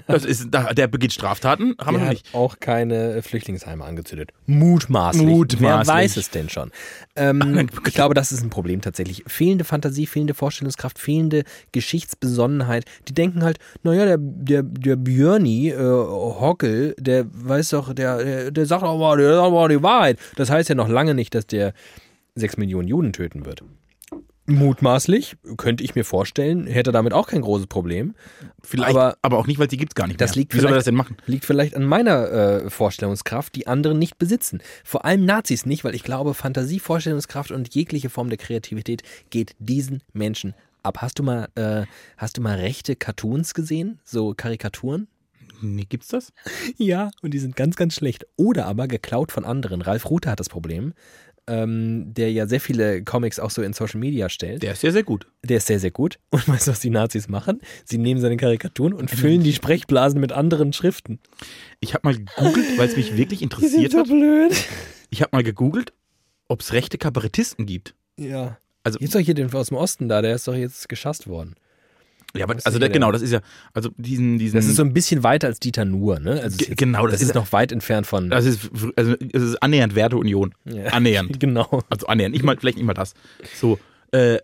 Das 0.08 0.26
ist, 0.26 0.50
der 0.52 0.88
begeht 0.88 1.14
Straftaten, 1.14 1.76
haben 1.80 1.96
wir 1.96 2.00
noch 2.00 2.06
hat 2.08 2.14
nicht. 2.14 2.34
auch 2.34 2.60
keine 2.60 3.22
Flüchtlingsheime 3.22 3.86
angezündet. 3.86 4.32
Mutmaßlich. 4.48 5.26
Mutmaßlich. 5.26 5.62
Wer 5.62 5.88
weiß 5.88 6.18
es 6.18 6.30
denn 6.30 6.50
schon? 6.50 6.72
Ähm, 7.16 7.70
ich 7.88 7.94
glaube, 7.94 8.14
das 8.14 8.32
ist 8.32 8.44
ein 8.44 8.50
Problem 8.50 8.82
tatsächlich. 8.82 9.24
Fehlende 9.28 9.64
Fantasie, 9.64 10.08
fehlende 10.08 10.34
Vorstellungskraft, 10.34 11.00
fehlende 11.00 11.44
Geschichtsbesonnenheit. 11.72 12.86
Die 13.08 13.14
denken 13.14 13.44
halt, 13.44 13.60
naja, 13.84 14.06
der, 14.06 14.18
der, 14.20 14.64
der 14.64 14.96
Björni 14.98 15.70
äh, 15.70 15.78
Hockel, 15.78 16.96
der 17.00 17.26
weiß 17.32 17.61
doch, 17.70 17.94
der, 17.94 18.24
der, 18.24 18.52
der 18.52 18.66
sagt 18.66 18.84
auch 18.84 18.98
mal, 19.00 19.18
der 19.18 19.36
sagt 19.36 19.52
mal 19.52 19.68
die 19.70 19.82
Wahrheit. 19.84 20.20
Das 20.36 20.50
heißt 20.50 20.70
ja 20.70 20.76
noch 20.76 20.90
lange 20.90 21.14
nicht, 21.14 21.34
dass 21.36 21.48
der 21.48 21.74
sechs 22.36 22.58
Millionen 22.58 22.88
Juden 22.88 23.14
töten 23.14 23.46
wird. 23.46 23.64
Mutmaßlich, 24.48 25.38
könnte 25.58 25.84
ich 25.84 25.96
mir 25.96 26.04
vorstellen, 26.04 26.66
hätte 26.66 26.92
damit 26.92 27.14
auch 27.14 27.28
kein 27.28 27.42
großes 27.42 27.68
Problem. 27.68 28.16
Vielleicht, 28.64 28.90
aber- 28.90 29.16
aber, 29.22 29.38
auch 29.38 29.48
nicht, 29.48 29.60
weil 29.60 29.68
die 29.68 29.78
gibt's 29.78 29.96
gar 29.96 30.08
nicht 30.08 30.20
Das 30.20 30.32
mehr. 30.32 30.42
liegt 30.42 30.54
Wie 30.56 30.60
soll 30.60 30.72
er 30.72 30.76
das 30.76 30.84
denn 30.86 30.96
machen? 30.96 31.16
Liegt 31.28 31.46
vielleicht 31.46 31.76
an 31.76 31.84
meiner 31.86 32.30
äh, 32.32 32.70
Vorstellungskraft, 32.70 33.56
die 33.56 33.68
andere 33.68 33.96
nicht 33.96 34.18
besitzen. 34.18 34.62
Vor 34.84 35.06
allem 35.06 35.26
Nazis 35.26 35.66
nicht, 35.66 35.84
weil 35.84 35.96
ich 35.96 36.04
glaube, 36.04 36.34
Fantasie, 36.34 36.80
Vorstellungskraft 36.80 37.52
und 37.52 37.74
jegliche 37.76 38.10
Form 38.10 38.30
der 38.30 38.38
Kreativität 38.40 39.04
geht 39.30 39.56
diesen 39.60 40.02
Menschen 40.12 40.54
ab. 40.84 40.98
Hast 41.02 41.20
du 41.20 41.24
mal, 41.24 41.48
äh, 41.56 41.84
hast 42.18 42.38
du 42.38 42.42
mal 42.42 42.58
rechte 42.58 42.96
Cartoons 42.96 43.54
gesehen? 43.54 44.00
So 44.04 44.34
Karikaturen? 44.36 45.08
Nee, 45.62 45.86
gibt's 45.88 46.08
das? 46.10 46.34
Ja, 46.78 47.12
und 47.22 47.34
die 47.34 47.40
sind 47.40 47.56
ganz, 47.56 47.76
ganz 47.76 47.96
schlecht. 47.96 48.26
Oder 48.36 48.66
aber 48.66 48.88
geklaut 48.88 49.32
von 49.32 49.46
anderen. 49.46 49.82
Ralf 49.82 50.10
Rute 50.10 50.30
hat 50.30 50.40
das 50.40 50.50
Problem, 50.50 50.94
ähm, 51.48 52.14
der 52.14 52.32
ja 52.32 52.48
sehr 52.48 52.62
viele 52.62 53.04
Comics 53.04 53.40
auch 53.40 53.50
so 53.52 53.62
in 53.62 53.74
Social 53.74 54.00
Media 54.00 54.30
stellt. 54.30 54.64
Der 54.64 54.74
ist 54.74 54.82
sehr, 54.82 54.92
sehr 54.92 55.04
gut. 55.04 55.28
Der 55.44 55.58
ist 55.58 55.68
sehr, 55.68 55.80
sehr 55.80 55.92
gut. 55.92 56.20
Und 56.30 56.48
weißt 56.48 56.68
du, 56.68 56.72
was 56.72 56.80
die 56.80 56.90
Nazis 56.90 57.28
machen? 57.30 57.62
Sie 57.86 57.98
nehmen 57.98 58.22
seine 58.22 58.38
Karikaturen 58.38 58.94
und 58.94 59.10
füllen 59.12 59.44
die 59.44 59.54
Sprechblasen 59.54 60.20
mit 60.20 60.32
anderen 60.32 60.72
Schriften. 60.74 61.20
Ich 61.80 61.94
habe 61.94 62.08
mal 62.08 62.16
gegoogelt, 62.16 62.66
weil 62.78 62.88
es 62.88 62.96
mich 62.96 63.18
wirklich 63.18 63.42
interessiert 63.42 63.94
hat. 63.94 64.06
blöd. 64.08 64.54
Ich 65.10 65.22
habe 65.22 65.36
mal 65.36 65.44
gegoogelt, 65.44 65.94
ob 66.48 66.62
es 66.62 66.74
rechte 66.74 66.98
Kabarettisten 66.98 67.66
gibt. 67.66 67.96
Ja. 68.18 68.58
Also- 68.84 69.00
Jetzt 69.00 69.16
doch 69.16 69.20
hier 69.20 69.34
den 69.34 69.54
aus 69.54 69.68
dem 69.70 69.78
Osten 69.78 70.08
da, 70.10 70.22
der 70.22 70.36
ist 70.36 70.48
doch 70.48 70.56
jetzt 70.56 70.90
geschasst 70.90 71.28
worden. 71.28 71.56
Ja, 72.36 72.46
aber 72.46 72.56
also 72.64 72.80
der, 72.80 72.90
genau, 72.90 73.12
das 73.12 73.22
ist 73.22 73.32
ja, 73.32 73.42
also 73.74 73.90
diesen, 73.98 74.38
diesen. 74.38 74.56
Das 74.56 74.66
ist 74.66 74.76
so 74.78 74.84
ein 74.84 74.94
bisschen 74.94 75.24
weiter 75.24 75.48
als 75.48 75.60
Dieter 75.60 75.84
Nuhr, 75.86 76.20
ne? 76.20 76.40
Also 76.42 76.58
ist, 76.64 76.78
genau, 76.78 77.04
das 77.06 77.14
das 77.16 77.22
ist 77.24 77.28
ist- 77.30 77.36
noch 77.36 77.52
weit 77.52 77.72
entfernt 77.72 78.08
von. 78.08 78.30
das 78.30 78.46
ist, 78.46 78.70
also 78.96 79.16
es 79.34 79.42
ist 79.44 79.62
annähernd 79.62 79.96
Werteunion. 79.96 80.54
Ja. 80.66 80.86
Annähernd. 80.88 81.40
Genau. 81.40 81.82
Also 81.90 82.08
annähernd, 82.08 82.34
nicht 82.34 82.44
mal, 82.44 82.56
vielleicht 82.58 82.78
nicht 82.78 82.86
mal 82.88 82.94
das. 82.94 83.14
So, 83.56 83.80
äh, 84.12 84.38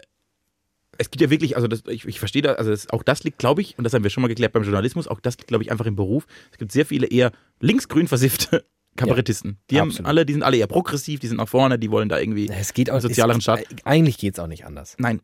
es 0.97 1.11
gibt 1.11 1.21
ja 1.21 1.29
wirklich, 1.29 1.55
also 1.55 1.67
das, 1.67 1.83
ich, 1.87 2.05
ich 2.05 2.19
verstehe 2.19 2.41
da, 2.41 2.53
also 2.53 2.71
das, 2.71 2.89
auch 2.89 3.03
das 3.03 3.23
liegt, 3.23 3.37
glaube 3.37 3.61
ich, 3.61 3.77
und 3.77 3.83
das 3.83 3.93
haben 3.93 4.03
wir 4.03 4.09
schon 4.09 4.21
mal 4.21 4.27
geklärt 4.27 4.51
beim 4.53 4.63
Journalismus, 4.63 5.07
auch 5.07 5.19
das 5.19 5.37
liegt, 5.37 5.47
glaube 5.47 5.63
ich, 5.63 5.71
einfach 5.71 5.85
im 5.85 5.95
Beruf. 5.95 6.25
Es 6.51 6.57
gibt 6.57 6.71
sehr 6.71 6.85
viele 6.87 7.05
eher 7.07 7.31
linksgrün 7.59 8.07
versiffte 8.07 8.65
Kabarettisten. 8.97 9.59
die 9.69 9.79
haben 9.79 9.89
absolut. 9.89 10.07
alle, 10.09 10.25
die 10.25 10.33
sind 10.33 10.41
alle 10.41 10.57
eher 10.57 10.65
progressiv, 10.65 11.19
die 11.19 11.27
sind 11.27 11.37
nach 11.37 11.47
vorne, 11.47 11.77
die 11.77 11.91
wollen 11.91 12.09
da 12.09 12.17
irgendwie. 12.19 12.49
Es 12.49 12.73
geht 12.73 12.89
auch 12.89 12.95
Einen 12.95 13.01
sozialeren 13.03 13.37
es, 13.37 13.43
Staat. 13.43 13.63
Eigentlich 13.83 14.17
geht 14.17 14.33
es 14.33 14.39
auch 14.39 14.47
nicht 14.47 14.65
anders. 14.65 14.95
Nein, 14.97 15.21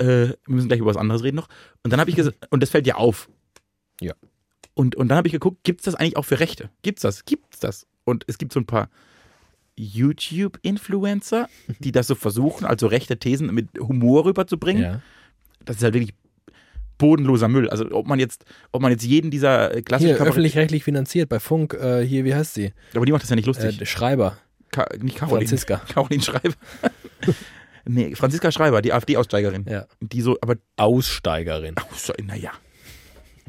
äh, 0.00 0.28
wir 0.28 0.36
müssen 0.46 0.68
gleich 0.68 0.80
über 0.80 0.90
was 0.90 0.96
anderes 0.96 1.22
reden 1.22 1.36
noch. 1.36 1.48
Und 1.84 1.92
dann 1.92 2.00
habe 2.00 2.10
ich 2.10 2.16
gesagt, 2.16 2.36
und 2.50 2.62
das 2.62 2.70
fällt 2.70 2.86
ja 2.86 2.96
auf. 2.96 3.28
Ja. 4.00 4.14
Und, 4.74 4.96
und 4.96 5.08
dann 5.08 5.18
habe 5.18 5.28
ich 5.28 5.32
geguckt, 5.32 5.58
gibt 5.64 5.80
es 5.80 5.84
das 5.84 5.94
eigentlich 5.94 6.16
auch 6.16 6.24
für 6.24 6.40
Rechte? 6.40 6.70
Gibt's 6.82 7.02
das? 7.02 7.24
Gibt's 7.24 7.60
das? 7.60 7.86
Und 8.04 8.24
es 8.26 8.38
gibt 8.38 8.52
so 8.52 8.60
ein 8.60 8.66
paar 8.66 8.88
YouTube-Influencer, 9.76 11.48
die 11.78 11.92
das 11.92 12.06
so 12.06 12.14
versuchen, 12.14 12.64
also 12.66 12.86
rechte 12.86 13.18
Thesen 13.18 13.52
mit 13.54 13.68
Humor 13.78 14.24
rüberzubringen. 14.24 14.82
Ja. 14.82 15.02
Das 15.64 15.76
ist 15.76 15.82
halt 15.82 15.94
wirklich 15.94 16.14
bodenloser 16.98 17.48
Müll. 17.48 17.68
Also 17.70 17.86
ob 17.92 18.06
man 18.06 18.18
jetzt, 18.18 18.44
ob 18.72 18.82
man 18.82 18.90
jetzt 18.92 19.04
jeden 19.04 19.30
dieser 19.30 19.74
äh, 19.74 19.82
klassischen 19.82 20.16
Hier, 20.16 20.26
öffentlich-rechtlich 20.26 20.84
finanziert 20.84 21.28
bei 21.28 21.40
Funk, 21.40 21.74
äh, 21.74 22.04
hier, 22.04 22.24
wie 22.24 22.34
heißt 22.34 22.54
sie? 22.54 22.72
aber 22.94 23.06
die 23.06 23.12
macht 23.12 23.22
das 23.22 23.30
ja 23.30 23.36
nicht 23.36 23.46
Äh, 23.46 23.50
lustig. 23.50 23.78
der 23.78 23.86
Schreiber. 23.86 24.36
Ka 24.70 24.86
nicht 25.00 25.16
Caroline. 25.16 25.48
Franziska. 25.48 25.76
Caroline 25.88 26.22
Schreiber. 26.22 26.54
nee, 27.86 28.14
Franziska 28.14 28.52
Schreiber, 28.52 28.82
die 28.82 28.92
AfD-Aussteigerin. 28.92 29.64
Ja. 29.68 29.86
Die 30.00 30.20
so, 30.20 30.36
aber 30.40 30.56
Aussteigerin. 30.76 31.74
Naja. 32.24 32.52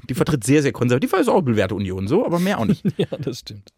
Die 0.10 0.14
vertritt 0.14 0.44
sehr, 0.44 0.62
sehr 0.62 0.72
konservativ. 0.72 1.12
Die 1.12 1.18
ist 1.20 1.30
auch 1.30 1.44
Union 1.72 2.08
so, 2.08 2.26
aber 2.26 2.40
mehr 2.40 2.60
auch 2.60 2.66
nicht. 2.66 2.84
ja, 2.98 3.08
das 3.20 3.40
stimmt. 3.40 3.70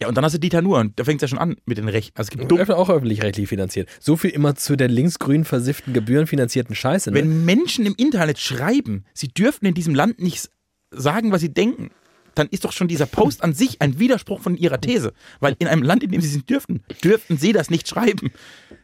Ja, 0.00 0.08
und 0.08 0.16
dann 0.16 0.24
hast 0.24 0.32
du 0.32 0.38
Dieter 0.38 0.62
Nuhr 0.62 0.78
und 0.78 0.98
da 0.98 1.04
fängt 1.04 1.22
es 1.22 1.22
ja 1.22 1.28
schon 1.28 1.38
an 1.38 1.56
mit 1.66 1.76
den 1.76 1.88
Rechten. 1.88 2.16
Also 2.16 2.28
es 2.28 2.30
gibt 2.30 2.50
dumm, 2.50 2.58
Öffentlich- 2.58 2.76
auch 2.76 2.88
öffentlich-rechtlich 2.88 3.48
finanziert. 3.48 3.88
So 4.00 4.16
viel 4.16 4.30
immer 4.30 4.54
zu 4.54 4.76
der 4.76 4.88
linksgrün 4.88 5.44
versifften, 5.44 5.92
gebührenfinanzierten 5.92 6.74
Scheiße. 6.74 7.10
Ne? 7.10 7.18
wenn 7.18 7.44
Menschen 7.44 7.84
im 7.84 7.94
Internet 7.96 8.38
schreiben, 8.38 9.04
sie 9.12 9.28
dürften 9.28 9.66
in 9.66 9.74
diesem 9.74 9.94
Land 9.94 10.18
nicht 10.20 10.48
sagen, 10.90 11.32
was 11.32 11.42
sie 11.42 11.52
denken, 11.52 11.90
dann 12.34 12.48
ist 12.48 12.64
doch 12.64 12.72
schon 12.72 12.88
dieser 12.88 13.06
Post 13.06 13.42
an 13.42 13.54
sich 13.54 13.80
ein 13.80 13.98
Widerspruch 13.98 14.40
von 14.40 14.56
ihrer 14.56 14.80
These. 14.80 15.12
Weil 15.40 15.56
in 15.58 15.66
einem 15.66 15.82
Land, 15.82 16.02
in 16.02 16.10
dem 16.10 16.20
sie 16.20 16.38
es 16.38 16.44
dürften, 16.44 16.82
dürften 17.02 17.36
sie 17.36 17.52
das 17.52 17.70
nicht 17.70 17.88
schreiben. 17.88 18.30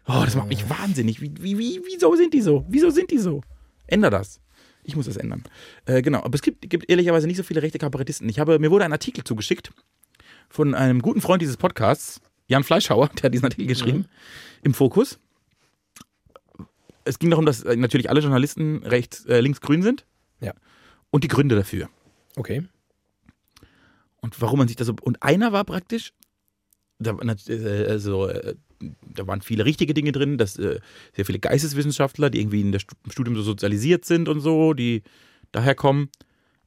Oh, 0.06 0.22
das 0.24 0.34
macht 0.34 0.48
mich 0.48 0.68
wahnsinnig. 0.68 1.20
Wie, 1.20 1.32
wie, 1.40 1.58
wie, 1.58 1.80
wieso 1.84 2.14
sind 2.16 2.34
die 2.34 2.42
so? 2.42 2.64
Wieso 2.68 2.90
sind 2.90 3.10
die 3.10 3.18
so? 3.18 3.42
Änder 3.86 4.10
das. 4.10 4.40
Ich 4.84 4.94
muss 4.94 5.06
das 5.06 5.16
ändern. 5.16 5.42
Äh, 5.84 6.02
genau, 6.02 6.22
aber 6.22 6.34
es 6.34 6.42
gibt, 6.42 6.68
gibt 6.68 6.88
ehrlicherweise 6.88 7.26
nicht 7.26 7.36
so 7.36 7.42
viele 7.42 7.62
rechte 7.62 7.78
Kabarettisten. 7.78 8.28
Ich 8.28 8.38
habe, 8.38 8.58
mir 8.58 8.70
wurde 8.70 8.84
ein 8.84 8.92
Artikel 8.92 9.24
zugeschickt 9.24 9.72
von 10.48 10.74
einem 10.74 11.02
guten 11.02 11.20
Freund 11.20 11.42
dieses 11.42 11.56
Podcasts, 11.56 12.20
Jan 12.46 12.62
Fleischhauer, 12.62 13.08
der 13.08 13.24
hat 13.24 13.34
diesen 13.34 13.44
Artikel 13.44 13.66
geschrieben, 13.66 14.06
im 14.62 14.74
Fokus. 14.74 15.18
Es 17.04 17.18
ging 17.18 17.30
darum, 17.30 17.46
dass 17.46 17.62
äh, 17.62 17.76
natürlich 17.76 18.10
alle 18.10 18.20
Journalisten 18.20 18.84
rechts, 18.84 19.26
äh, 19.26 19.40
links-grün 19.40 19.82
sind. 19.82 20.06
Ja. 20.40 20.52
Und 21.10 21.24
die 21.24 21.28
Gründe 21.28 21.56
dafür. 21.56 21.88
okay. 22.36 22.62
Und 24.26 24.40
warum 24.40 24.58
man 24.58 24.66
sich 24.66 24.76
das 24.76 24.88
so. 24.88 24.96
Und 25.02 25.22
einer 25.22 25.52
war 25.52 25.62
praktisch, 25.62 26.12
da, 26.98 27.16
äh, 27.20 27.86
also, 27.88 28.26
äh, 28.26 28.56
da 29.14 29.24
waren 29.28 29.40
viele 29.40 29.64
richtige 29.64 29.94
Dinge 29.94 30.10
drin, 30.10 30.36
dass 30.36 30.58
äh, 30.58 30.80
sehr 31.14 31.24
viele 31.24 31.38
Geisteswissenschaftler, 31.38 32.28
die 32.28 32.40
irgendwie 32.40 32.60
in 32.60 32.72
der 32.72 32.80
im 33.04 33.12
Studium 33.12 33.36
so 33.36 33.42
sozialisiert 33.42 34.04
sind 34.04 34.28
und 34.28 34.40
so, 34.40 34.74
die 34.74 35.04
daher 35.52 35.76
kommen. 35.76 36.10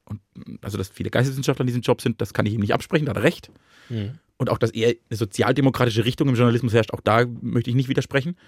Und 0.04 0.22
also, 0.62 0.78
dass 0.78 0.88
viele 0.88 1.10
Geisteswissenschaftler 1.10 1.64
in 1.64 1.66
diesem 1.66 1.82
Job 1.82 2.00
sind, 2.00 2.22
das 2.22 2.32
kann 2.32 2.46
ich 2.46 2.54
ihm 2.54 2.60
nicht 2.60 2.72
absprechen, 2.72 3.04
da 3.04 3.10
hat 3.10 3.18
er 3.18 3.24
recht. 3.24 3.50
Mhm. 3.90 4.18
Und 4.38 4.48
auch, 4.48 4.56
dass 4.56 4.70
eher 4.70 4.94
eine 5.10 5.18
sozialdemokratische 5.18 6.06
Richtung 6.06 6.30
im 6.30 6.36
Journalismus 6.36 6.72
herrscht, 6.72 6.94
auch 6.94 7.02
da 7.02 7.26
möchte 7.42 7.68
ich 7.68 7.76
nicht 7.76 7.90
widersprechen. 7.90 8.38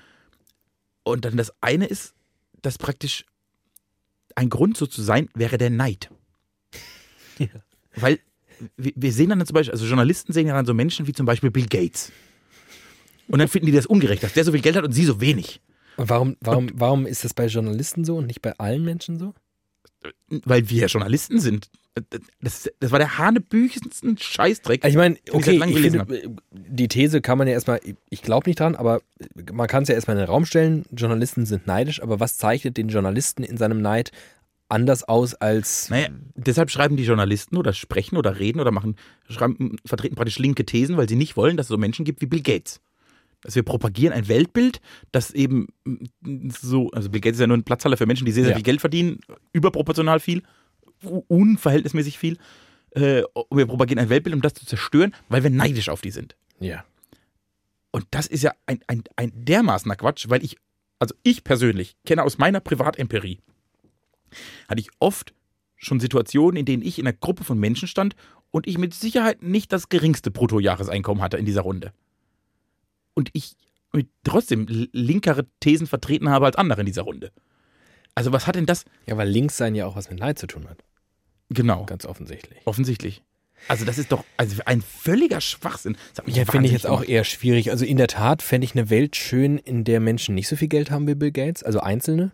Und 1.02 1.26
dann 1.26 1.36
das 1.36 1.52
eine 1.60 1.84
ist, 1.84 2.14
dass 2.62 2.78
praktisch 2.78 3.26
ein 4.36 4.48
Grund 4.48 4.78
so 4.78 4.86
zu 4.86 5.02
sein 5.02 5.28
wäre 5.34 5.58
der 5.58 5.68
Neid. 5.68 6.10
Ja. 7.38 7.48
Weil 7.96 8.20
wir, 8.76 9.12
sehen 9.12 9.30
dann 9.30 9.44
zum 9.46 9.54
Beispiel, 9.54 9.72
also 9.72 9.86
Journalisten 9.86 10.32
sehen 10.32 10.46
ja 10.46 10.54
dann 10.54 10.66
so 10.66 10.74
Menschen 10.74 11.06
wie 11.06 11.12
zum 11.12 11.26
Beispiel 11.26 11.50
Bill 11.50 11.66
Gates. 11.66 12.12
Und 13.28 13.38
dann 13.38 13.48
finden 13.48 13.66
die 13.66 13.72
das 13.72 13.86
ungerecht, 13.86 14.22
dass 14.22 14.34
der 14.34 14.44
so 14.44 14.52
viel 14.52 14.60
Geld 14.60 14.76
hat 14.76 14.84
und 14.84 14.92
sie 14.92 15.04
so 15.04 15.20
wenig. 15.20 15.60
Und 15.96 16.08
warum, 16.08 16.36
warum, 16.40 16.70
warum 16.74 17.06
ist 17.06 17.24
das 17.24 17.34
bei 17.34 17.46
Journalisten 17.46 18.04
so 18.04 18.16
und 18.16 18.26
nicht 18.26 18.42
bei 18.42 18.52
allen 18.58 18.84
Menschen 18.84 19.18
so? 19.18 19.34
Weil 20.28 20.68
wir 20.68 20.82
ja 20.82 20.86
Journalisten 20.86 21.38
sind. 21.38 21.70
Das, 22.40 22.70
das 22.80 22.90
war 22.90 22.98
der 22.98 23.18
hanebüchensten 23.18 24.16
Scheißdreck. 24.16 24.84
Ich 24.84 24.96
meine, 24.96 25.16
ich 25.24 25.34
okay, 25.34 25.62
ich 25.64 25.78
finde, 25.78 26.06
die 26.50 26.88
These 26.88 27.20
kann 27.20 27.36
man 27.36 27.46
ja 27.46 27.52
erstmal, 27.52 27.80
ich 28.08 28.22
glaube 28.22 28.48
nicht 28.48 28.58
dran, 28.58 28.74
aber 28.74 29.02
man 29.52 29.68
kann 29.68 29.82
es 29.82 29.90
ja 29.90 29.94
erstmal 29.94 30.16
in 30.16 30.22
den 30.22 30.28
Raum 30.28 30.46
stellen. 30.46 30.84
Journalisten 30.90 31.44
sind 31.44 31.66
neidisch, 31.66 32.02
aber 32.02 32.18
was 32.18 32.38
zeichnet 32.38 32.78
den 32.78 32.88
Journalisten 32.88 33.44
in 33.44 33.58
seinem 33.58 33.82
Neid 33.82 34.10
anders 34.72 35.04
aus 35.04 35.34
als. 35.34 35.88
Naja, 35.90 36.08
deshalb 36.34 36.70
schreiben 36.70 36.96
die 36.96 37.04
Journalisten 37.04 37.56
oder 37.56 37.72
sprechen 37.72 38.16
oder 38.16 38.38
reden 38.38 38.58
oder 38.60 38.70
machen, 38.70 38.96
schreiben, 39.28 39.76
vertreten 39.86 40.16
praktisch 40.16 40.38
linke 40.38 40.64
Thesen, 40.66 40.96
weil 40.96 41.08
sie 41.08 41.16
nicht 41.16 41.36
wollen, 41.36 41.56
dass 41.56 41.66
es 41.66 41.68
so 41.68 41.78
Menschen 41.78 42.04
gibt 42.04 42.20
wie 42.20 42.26
Bill 42.26 42.42
Gates. 42.42 42.80
Dass 43.42 43.54
wir 43.56 43.62
propagieren 43.64 44.12
ein 44.14 44.28
Weltbild, 44.28 44.80
das 45.10 45.32
eben 45.32 45.66
so, 46.60 46.90
also 46.90 47.10
Bill 47.10 47.20
Gates 47.20 47.36
ist 47.36 47.40
ja 47.40 47.46
nur 47.48 47.56
ein 47.56 47.64
Platzhaller 47.64 47.96
für 47.96 48.06
Menschen, 48.06 48.24
die 48.24 48.32
sehr, 48.32 48.44
sehr 48.44 48.52
Ja. 48.52 48.56
viel 48.56 48.64
Geld 48.64 48.80
verdienen, 48.80 49.18
überproportional 49.52 50.20
viel, 50.20 50.42
unverhältnismäßig 51.28 52.18
viel. 52.18 52.38
Äh, 52.90 53.22
und 53.34 53.56
wir 53.58 53.66
propagieren 53.66 53.98
ein 53.98 54.08
Weltbild, 54.10 54.34
um 54.34 54.42
das 54.42 54.54
zu 54.54 54.66
zerstören, 54.66 55.14
weil 55.28 55.42
wir 55.42 55.50
neidisch 55.50 55.88
auf 55.88 56.00
die 56.00 56.10
sind. 56.10 56.36
Ja. 56.60 56.84
Und 57.90 58.06
das 58.10 58.26
ist 58.26 58.42
ja 58.42 58.52
ein, 58.66 58.80
ein, 58.86 59.02
ein 59.16 59.32
dermaßener 59.34 59.96
Quatsch, 59.96 60.26
weil 60.28 60.44
ich, 60.44 60.56
also 60.98 61.14
ich 61.22 61.44
persönlich 61.44 61.96
kenne 62.06 62.22
aus 62.22 62.38
meiner 62.38 62.60
Privatempirie, 62.60 63.40
hatte 64.68 64.80
ich 64.80 64.88
oft 64.98 65.34
schon 65.76 66.00
Situationen, 66.00 66.56
in 66.58 66.64
denen 66.64 66.82
ich 66.82 66.98
in 66.98 67.06
einer 67.06 67.16
Gruppe 67.16 67.44
von 67.44 67.58
Menschen 67.58 67.88
stand 67.88 68.14
und 68.50 68.66
ich 68.66 68.78
mit 68.78 68.94
Sicherheit 68.94 69.42
nicht 69.42 69.72
das 69.72 69.88
geringste 69.88 70.30
Bruttojahreseinkommen 70.30 71.22
hatte 71.22 71.36
in 71.38 71.44
dieser 71.44 71.62
Runde. 71.62 71.92
Und 73.14 73.30
ich 73.32 73.56
trotzdem 74.24 74.66
linkere 74.92 75.46
Thesen 75.60 75.86
vertreten 75.86 76.30
habe 76.30 76.46
als 76.46 76.56
andere 76.56 76.80
in 76.80 76.86
dieser 76.86 77.02
Runde. 77.02 77.30
Also 78.14 78.32
was 78.32 78.46
hat 78.46 78.54
denn 78.56 78.66
das? 78.66 78.84
Ja, 79.06 79.16
weil 79.16 79.28
links 79.28 79.56
sein 79.56 79.74
ja 79.74 79.86
auch 79.86 79.96
was 79.96 80.10
mit 80.10 80.18
Neid 80.18 80.38
zu 80.38 80.46
tun 80.46 80.68
hat. 80.68 80.78
Genau, 81.50 81.84
Ganz 81.84 82.06
offensichtlich. 82.06 82.58
offensichtlich. 82.64 83.22
Also 83.68 83.84
das 83.84 83.98
ist 83.98 84.10
doch 84.10 84.24
also 84.36 84.60
ein 84.64 84.82
völliger 84.82 85.40
Schwachsinn. 85.40 85.96
Ja, 86.26 86.44
finde 86.44 86.66
ich 86.66 86.72
jetzt 86.72 86.86
auch 86.86 87.00
gemacht. 87.00 87.10
eher 87.10 87.24
schwierig. 87.24 87.70
Also 87.70 87.84
in 87.84 87.96
der 87.96 88.08
Tat 88.08 88.42
fände 88.42 88.64
ich 88.64 88.74
eine 88.74 88.90
Welt 88.90 89.14
schön, 89.16 89.58
in 89.58 89.84
der 89.84 90.00
Menschen 90.00 90.34
nicht 90.34 90.48
so 90.48 90.56
viel 90.56 90.68
Geld 90.68 90.90
haben 90.90 91.06
wie 91.06 91.14
Bill 91.14 91.30
Gates, 91.30 91.62
also 91.62 91.80
Einzelne. 91.80 92.32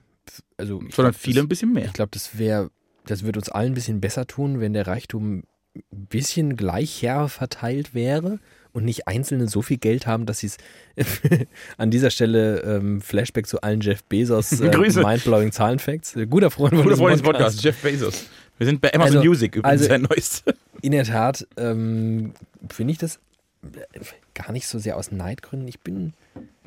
Also 0.56 0.78
Sondern 0.90 1.12
glaub, 1.12 1.14
viele 1.14 1.40
ein 1.40 1.44
Das, 1.44 1.48
bisschen 1.48 1.72
mehr. 1.72 1.86
ich 1.86 1.92
glaube, 1.92 2.10
das 2.12 2.38
wäre, 2.38 2.70
das 3.06 3.22
würde 3.24 3.38
uns 3.38 3.48
allen 3.48 3.72
ein 3.72 3.74
bisschen 3.74 4.00
besser 4.00 4.26
tun, 4.26 4.60
wenn 4.60 4.72
der 4.72 4.86
Reichtum 4.86 5.44
ein 5.92 6.06
bisschen 6.06 6.56
gleicher 6.56 7.28
verteilt 7.28 7.94
wäre 7.94 8.38
und 8.72 8.84
nicht 8.84 9.06
Einzelne 9.08 9.48
so 9.48 9.62
viel 9.62 9.78
Geld 9.78 10.06
haben, 10.06 10.26
dass 10.26 10.38
sie 10.40 10.48
es 10.48 10.56
an 11.78 11.90
dieser 11.90 12.10
Stelle 12.10 12.60
ähm, 12.62 13.00
Flashback 13.00 13.46
zu 13.46 13.60
allen 13.62 13.80
Jeff 13.80 14.02
Bezos 14.04 14.52
äh, 14.60 14.76
mindblowing 14.76 15.52
Zahlenfacts. 15.52 16.16
Äh, 16.16 16.26
Guter 16.26 16.50
Freund 16.50 16.74
von 16.74 16.82
Guter 16.84 16.96
Freund 16.96 17.14
des 17.14 17.22
Podcast. 17.22 17.62
Podcasts, 17.62 17.62
Jeff 17.62 17.82
Bezos. 17.82 18.26
Wir 18.58 18.66
sind 18.66 18.80
bei 18.80 18.92
Amazon 18.92 19.18
Also- 19.18 19.28
Music 19.28 19.54
übrigens, 19.56 19.82
also- 19.82 19.88
sein 19.88 20.02
neueste. 20.02 20.54
In 20.82 20.92
der 20.92 21.04
Tat 21.04 21.46
ähm, 21.56 22.34
finde 22.70 22.92
ich 22.92 22.98
das 22.98 23.16
äh, 23.64 24.00
gar 24.34 24.52
nicht 24.52 24.66
so 24.68 24.78
sehr 24.78 24.96
aus 24.96 25.10
Neidgründen. 25.10 25.66
Ich 25.68 25.80
bin 25.80 26.12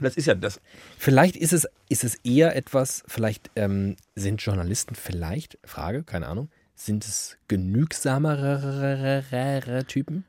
Das 0.01 0.17
ist 0.17 0.25
ja 0.25 0.35
das. 0.35 0.59
Vielleicht 0.97 1.35
ist 1.37 1.53
es, 1.53 1.67
ist 1.89 2.03
es 2.03 2.15
eher 2.23 2.55
etwas, 2.55 3.03
vielleicht 3.07 3.49
ähm, 3.55 3.95
sind 4.15 4.41
Journalisten 4.41 4.95
vielleicht, 4.95 5.57
Frage, 5.63 6.03
keine 6.03 6.27
Ahnung, 6.27 6.49
sind 6.75 7.05
es 7.05 7.37
genügsamere 8.21 9.83
Typen? 9.87 10.25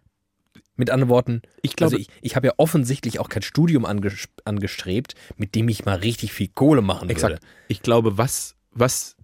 Mit 0.77 0.91
anderen 0.91 1.11
Worten, 1.11 1.43
Ich 1.61 1.77
glaube, 1.77 1.97
also 1.97 1.99
ich, 1.99 2.09
ich 2.23 2.35
habe 2.35 2.47
ja 2.49 2.55
offensichtlich 2.57 3.19
auch 3.21 3.29
kein 3.29 3.43
Studium 3.43 3.85
anges 3.85 4.29
angestrebt, 4.45 5.15
mit 5.37 5.55
dem 5.55 5.69
ich 5.69 5.85
mal 5.85 5.97
richtig 5.99 6.33
viel 6.33 6.49
Kohle 6.49 6.81
machen 6.83 7.11
exakt. 7.11 7.35
würde. 7.35 7.43
Ich 7.69 7.83
glaube, 7.83 8.17
was, 8.19 8.55
was 8.73 9.17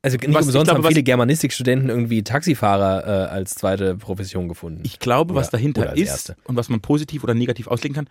Also 0.00 0.16
nicht 0.16 0.32
Was- 0.32 0.46
umsonst 0.46 0.64
glaube, 0.66 0.78
haben 0.78 0.84
was- 0.84 0.88
viele 0.88 1.02
Germanistikstudenten 1.02 1.90
irgendwie 1.90 2.22
Taxifahrer 2.24 3.04
äh, 3.06 3.28
als 3.30 3.54
zweite 3.54 3.96
Profession 3.96 4.48
gefunden. 4.48 4.80
ich 4.84 4.98
glaube, 4.98 5.34
was 5.34 5.48
Oder- 5.48 5.58
oder 5.58 5.58
dahinter 5.58 5.96
ist 5.96 6.08
Erste. 6.08 6.36
und 6.44 6.56
was 6.56 6.68
man 6.70 6.80
positiv 6.80 7.22
oder 7.22 7.34
negativ 7.34 7.66
auslegen 7.68 7.94
kann, 7.94 8.08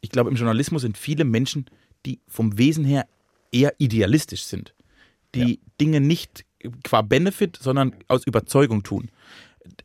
ich 0.00 0.10
glaube, 0.10 0.30
im 0.30 0.36
Journalismus 0.36 0.82
sind 0.82 0.96
viele 0.96 1.24
Menschen, 1.24 1.66
die 2.06 2.20
vom 2.28 2.58
Wesen 2.58 2.84
her 2.84 3.06
eher 3.52 3.74
idealistisch 3.78 4.44
sind. 4.44 4.74
Die 5.34 5.60
Dinge 5.80 6.00
nicht 6.00 6.44
qua 6.82 7.02
Benefit, 7.02 7.58
sondern 7.60 7.94
aus 8.08 8.26
Überzeugung 8.26 8.82
tun. 8.82 9.10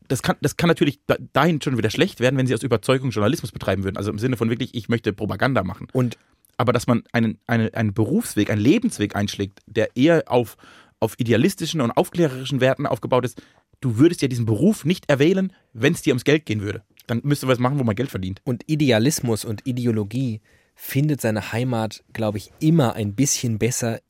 Das 0.08 0.22
kann, 0.22 0.36
das 0.40 0.56
kann 0.56 0.68
natürlich 0.68 1.00
da- 1.06 1.16
dahin 1.32 1.60
schon 1.60 1.78
wieder 1.78 1.90
schlecht 1.90 2.20
werden, 2.20 2.36
wenn 2.36 2.46
sie 2.46 2.54
aus 2.54 2.62
Überzeugung 2.62 3.10
Journalismus 3.10 3.52
betreiben 3.52 3.84
würden. 3.84 3.96
Also 3.96 4.10
im 4.10 4.18
Sinne 4.18 4.36
von 4.36 4.50
wirklich, 4.50 4.74
ich 4.74 4.88
möchte 4.88 5.12
Propaganda 5.12 5.62
machen. 5.62 5.88
Und 5.92 6.18
aber 6.58 6.72
dass 6.72 6.86
man 6.86 7.02
einen, 7.12 7.38
einen, 7.46 7.72
einen 7.74 7.92
Berufsweg, 7.92 8.50
einen 8.50 8.60
Lebensweg 8.60 9.14
einschlägt, 9.14 9.60
der 9.66 9.94
eher 9.94 10.24
auf, 10.26 10.56
auf 11.00 11.14
idealistischen 11.18 11.80
und 11.80 11.90
aufklärerischen 11.90 12.60
Werten 12.60 12.86
aufgebaut 12.86 13.24
ist, 13.26 13.42
du 13.80 13.98
würdest 13.98 14.22
ja 14.22 14.28
diesen 14.28 14.46
Beruf 14.46 14.84
nicht 14.84 15.08
erwählen, 15.10 15.52
wenn 15.74 15.92
es 15.92 16.02
dir 16.02 16.12
ums 16.12 16.24
Geld 16.24 16.46
gehen 16.46 16.62
würde. 16.62 16.82
Dann 17.06 17.20
müsste 17.24 17.48
was 17.48 17.58
machen, 17.58 17.78
wo 17.78 17.84
man 17.84 17.96
Geld 17.96 18.10
verdient. 18.10 18.40
Und 18.44 18.64
Idealismus 18.66 19.44
und 19.44 19.66
Ideologie 19.66 20.40
findet 20.74 21.20
seine 21.20 21.52
Heimat, 21.52 22.04
glaube 22.12 22.38
ich, 22.38 22.52
immer 22.60 22.94
ein 22.94 23.14
bisschen 23.14 23.58
besser 23.58 24.00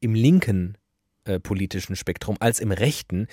im 0.00 0.14
linken 0.14 0.76
äh, 1.24 1.40
politischen 1.40 1.96
Spektrum 1.96 2.36
als 2.40 2.60
im 2.60 2.72
rechten. 2.72 3.26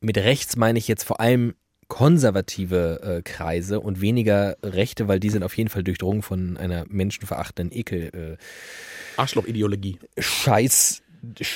Mit 0.00 0.18
rechts 0.18 0.56
meine 0.56 0.78
ich 0.78 0.88
jetzt 0.88 1.04
vor 1.04 1.20
allem 1.20 1.54
konservative 1.88 3.00
äh, 3.02 3.22
Kreise 3.22 3.80
und 3.80 4.00
weniger 4.00 4.56
Rechte, 4.62 5.06
weil 5.06 5.20
die 5.20 5.30
sind 5.30 5.42
auf 5.42 5.56
jeden 5.56 5.68
Fall 5.68 5.84
durchdrungen 5.84 6.22
von 6.22 6.56
einer 6.56 6.84
menschenverachtenden 6.88 7.76
Ekel. 7.76 8.36
Äh, 8.36 9.20
Arschlochideologie. 9.20 9.98
Scheiß, 10.18 11.02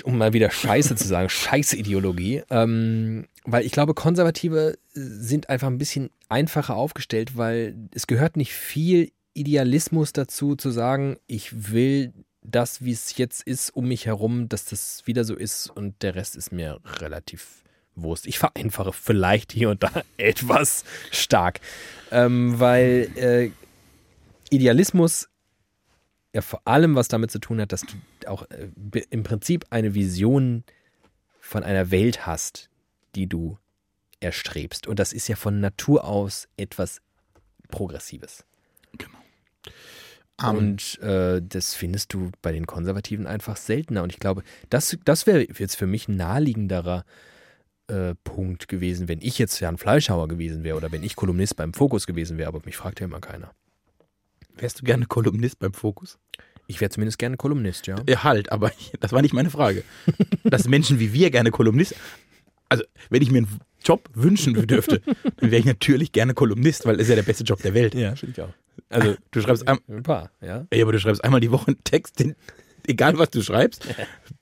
um 0.05 0.19
mal 0.19 0.33
wieder 0.33 0.51
Scheiße 0.51 0.97
zu 0.97 1.07
sagen, 1.07 1.29
Scheißideologie. 1.29 2.43
Ähm, 2.51 3.27
weil 3.45 3.65
ich 3.65 3.73
glaube, 3.73 3.95
Konservative 3.95 4.79
sind 4.93 5.49
einfach 5.49 5.69
ein 5.69 5.79
bisschen 5.79 6.11
einfacher 6.29 6.77
aufgestellt, 6.77 7.37
weil 7.37 7.77
es 7.95 8.07
gehört 8.07 8.37
nicht 8.37 8.53
viel 8.53 9.11
Idealismus 9.35 10.13
dazu, 10.13 10.57
zu 10.57 10.71
sagen, 10.71 11.17
ich 11.27 11.73
will 11.73 12.13
das, 12.43 12.83
wie 12.83 12.93
es 12.93 13.17
jetzt 13.17 13.43
ist, 13.43 13.71
um 13.71 13.89
mich 13.89 14.07
herum, 14.07 14.49
dass 14.49 14.65
das 14.65 15.03
wieder 15.07 15.25
so 15.25 15.35
ist 15.35 15.71
und 15.71 16.03
der 16.03 16.15
Rest 16.15 16.37
ist 16.37 16.53
mir 16.53 16.81
relativ 17.01 17.63
Wurst. 17.95 18.27
Ich 18.27 18.39
vereinfache 18.39 18.93
vielleicht 18.93 19.53
hier 19.53 19.71
und 19.71 19.83
da 19.83 19.91
etwas 20.17 20.85
stark, 21.11 21.61
ähm, 22.11 22.59
weil 22.59 23.11
äh, 23.17 23.51
Idealismus 24.51 25.29
ja 26.35 26.43
vor 26.43 26.61
allem 26.65 26.95
was 26.95 27.09
damit 27.09 27.31
zu 27.31 27.39
tun 27.39 27.61
hat, 27.61 27.73
dass 27.73 27.83
du 27.83 27.97
auch 28.29 28.45
äh, 28.51 28.69
im 29.11 29.23
Prinzip 29.23 29.67
eine 29.71 29.95
Vision 29.95 30.65
von 31.41 31.65
einer 31.65 31.91
Welt 31.91 32.27
hast, 32.27 32.69
die 33.15 33.27
du 33.27 33.59
erstrebst. 34.21 34.87
Und 34.87 34.99
das 34.99 35.13
ist 35.13 35.29
ja 35.29 35.37
von 35.37 35.61
Natur 35.61 36.05
aus 36.05 36.49
etwas 36.57 37.01
Progressives. 37.69 38.45
Ähm, 40.43 40.57
Und 40.57 40.99
äh, 41.01 41.43
das 41.43 41.75
findest 41.75 42.13
du 42.15 42.31
bei 42.43 42.53
den 42.53 42.67
Konservativen 42.67 43.27
einfach 43.27 43.57
seltener. 43.57 44.03
Und 44.03 44.13
ich 44.13 44.21
glaube, 44.21 44.43
das, 44.71 44.97
das 45.05 45.27
wäre 45.27 45.47
jetzt 45.59 45.77
für 45.77 45.87
mich 45.87 46.09
ein 46.09 46.17
naheliegenderer 46.17 47.05
äh, 47.89 48.15
Punkt 48.25 48.69
gewesen, 48.69 49.09
wenn 49.09 49.21
ich 49.21 49.39
jetzt 49.39 49.61
Jan 49.61 49.79
Fleischhauer 49.79 50.29
gewesen 50.29 50.63
wäre 50.63 50.77
oder 50.77 50.93
wenn 50.93 51.03
ich 51.03 51.17
Kolumnist 51.17 51.57
beim 51.57 51.75
Fokus 51.75 52.07
gewesen 52.07 52.39
wäre. 52.39 52.49
Aber 52.49 52.61
mich 52.65 52.77
fragt 52.77 53.01
ja 53.01 53.07
immer 53.07 53.21
keiner. 53.21 53.53
Wärst 54.61 54.81
du 54.81 54.85
gerne 54.85 55.07
Kolumnist 55.07 55.59
beim 55.59 55.73
Fokus? 55.73 56.19
Ich 56.67 56.81
wäre 56.81 56.91
zumindest 56.91 57.19
gerne 57.19 57.37
Kolumnist, 57.37 57.87
ja. 57.87 57.97
Ja, 58.09 58.25
halt, 58.25 58.53
aber 58.53 58.73
das 59.01 59.13
war 59.13 59.23
nicht 59.23 59.33
meine 59.35 59.51
Frage. 59.51 59.85
Dass 60.45 60.69
Menschen 60.69 61.01
wie 61.01 61.13
wir 61.13 61.31
gerne 61.31 61.51
Kolumnist. 61.51 61.95
Also, 62.69 62.85
wenn 63.09 63.23
ich 63.23 63.31
mir 63.31 63.39
einen 63.39 63.61
Job 63.83 64.09
wünschen 64.13 64.55
dürfte, 64.67 65.01
dann 65.39 65.51
wäre 65.51 65.61
ich 65.61 65.65
natürlich 65.65 66.13
gerne 66.13 66.35
Kolumnist, 66.35 66.85
weil 66.85 66.97
das 66.97 67.05
ist 67.05 67.09
ja 67.11 67.15
der 67.17 67.23
beste 67.23 67.45
Job 67.45 67.63
der 67.63 67.73
Welt. 67.73 67.95
Ja, 67.95 68.15
finde 68.15 68.33
ich 68.37 68.43
auch. 68.43 68.53
Also, 68.91 69.17
Du 69.31 69.41
schreibst, 69.41 69.67
ein, 69.67 69.79
ein 69.89 70.03
paar, 70.03 70.31
ja. 70.41 70.67
ey, 70.71 70.83
aber 70.83 70.93
du 70.93 71.01
schreibst 71.01 71.25
einmal 71.25 71.41
die 71.41 71.51
Woche 71.51 71.69
einen 71.69 71.85
Text, 71.85 72.21
den, 72.21 72.35
egal 72.87 73.19
was 73.19 73.31
du 73.31 73.43
schreibst, 73.43 73.87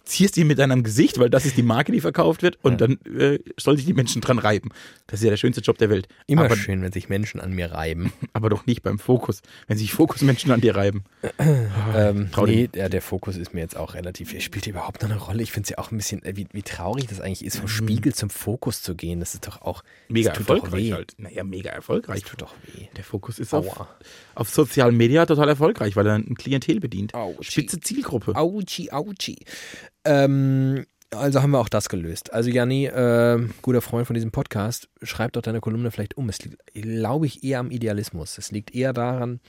zierst 0.06 0.36
ihn 0.36 0.46
mit 0.46 0.58
deinem 0.58 0.82
Gesicht, 0.82 1.18
weil 1.18 1.28
das 1.28 1.44
ist 1.44 1.56
die 1.56 1.62
Marke, 1.62 1.92
die 1.92 2.00
verkauft 2.00 2.42
wird 2.42 2.58
und 2.62 2.80
Ja. 2.80 2.86
dann 2.86 2.98
äh, 3.18 3.38
soll 3.58 3.76
sich 3.76 3.86
die 3.86 3.92
Menschen 3.92 4.22
dran 4.22 4.38
reiben. 4.38 4.70
Das 5.06 5.20
ist 5.20 5.24
ja 5.24 5.30
der 5.30 5.36
schönste 5.36 5.60
Job 5.60 5.78
der 5.78 5.90
Welt. 5.90 6.08
Immer 6.26 6.44
aber, 6.44 6.56
schön, 6.56 6.80
wenn 6.82 6.92
sich 6.92 7.08
Menschen 7.08 7.40
an 7.40 7.52
mir 7.52 7.72
reiben. 7.72 8.12
aber 8.32 8.48
doch 8.48 8.66
nicht 8.66 8.82
beim 8.82 8.98
Fokus. 8.98 9.42
Wenn 9.66 9.76
sich 9.76 9.92
Fokusmenschen 9.92 10.50
an 10.52 10.60
dir 10.60 10.76
reiben. 10.76 11.04
Ähm, 11.94 12.30
Trau 12.30 12.46
nee, 12.46 12.66
der, 12.68 12.88
der 12.88 13.00
Fokus 13.00 13.36
ist 13.36 13.54
mir 13.54 13.60
jetzt 13.60 13.76
auch 13.76 13.94
relativ. 13.94 14.34
Er 14.34 14.40
spielt 14.40 14.66
überhaupt 14.66 15.02
noch 15.02 15.10
eine 15.10 15.18
Rolle. 15.18 15.42
Ich 15.42 15.52
finde 15.52 15.64
es 15.64 15.70
ja 15.70 15.78
auch 15.78 15.90
ein 15.90 15.96
bisschen, 15.96 16.22
äh, 16.24 16.36
wie, 16.36 16.46
wie 16.52 16.62
traurig 16.62 17.06
das 17.06 17.20
eigentlich 17.20 17.44
ist, 17.44 17.58
vom 17.58 17.68
Spiegel 17.68 18.14
zum 18.14 18.28
Fokus 18.30 18.82
zu 18.82 18.94
gehen. 18.94 19.20
Das 19.20 19.34
ist 19.34 19.46
doch 19.46 19.62
auch. 19.62 19.82
Mhm. 20.08 20.14
Mega 20.14 20.30
erfolgreich 20.32 20.92
halt. 20.92 21.14
Naja, 21.18 21.44
mega 21.44 21.70
erfolgreich. 21.70 22.22
Das 22.22 22.30
tut 22.30 22.42
doch 22.42 22.54
weh. 22.66 22.86
Der 22.96 23.04
Fokus 23.04 23.38
ist 23.38 23.54
auf, 23.54 23.86
auf 24.34 24.48
sozialen 24.48 24.96
Media 24.96 25.26
total 25.26 25.48
erfolgreich, 25.48 25.96
weil 25.96 26.06
er 26.06 26.14
ein 26.14 26.34
Klientel 26.34 26.80
bedient. 26.80 27.14
Autschi. 27.14 27.52
Spitze 27.52 27.80
Zielgruppe. 27.80 28.34
Autschi, 28.34 28.90
autschi. 28.90 29.36
Ähm, 30.06 30.86
also 31.10 31.42
haben 31.42 31.50
wir 31.50 31.58
auch 31.58 31.68
das 31.68 31.88
gelöst. 31.88 32.32
Also 32.32 32.50
Janni, 32.50 32.86
äh, 32.86 33.38
guter 33.62 33.80
Freund 33.80 34.06
von 34.06 34.14
diesem 34.14 34.32
Podcast, 34.32 34.88
schreib 35.02 35.32
doch 35.32 35.42
deine 35.42 35.60
Kolumne 35.60 35.90
vielleicht 35.90 36.16
um. 36.16 36.28
Es 36.28 36.42
liegt, 36.44 36.58
glaube 36.74 37.26
ich, 37.26 37.44
eher 37.44 37.60
am 37.60 37.70
Idealismus. 37.70 38.38
Es 38.38 38.50
liegt 38.50 38.74
eher 38.74 38.92
daran, 38.92 39.40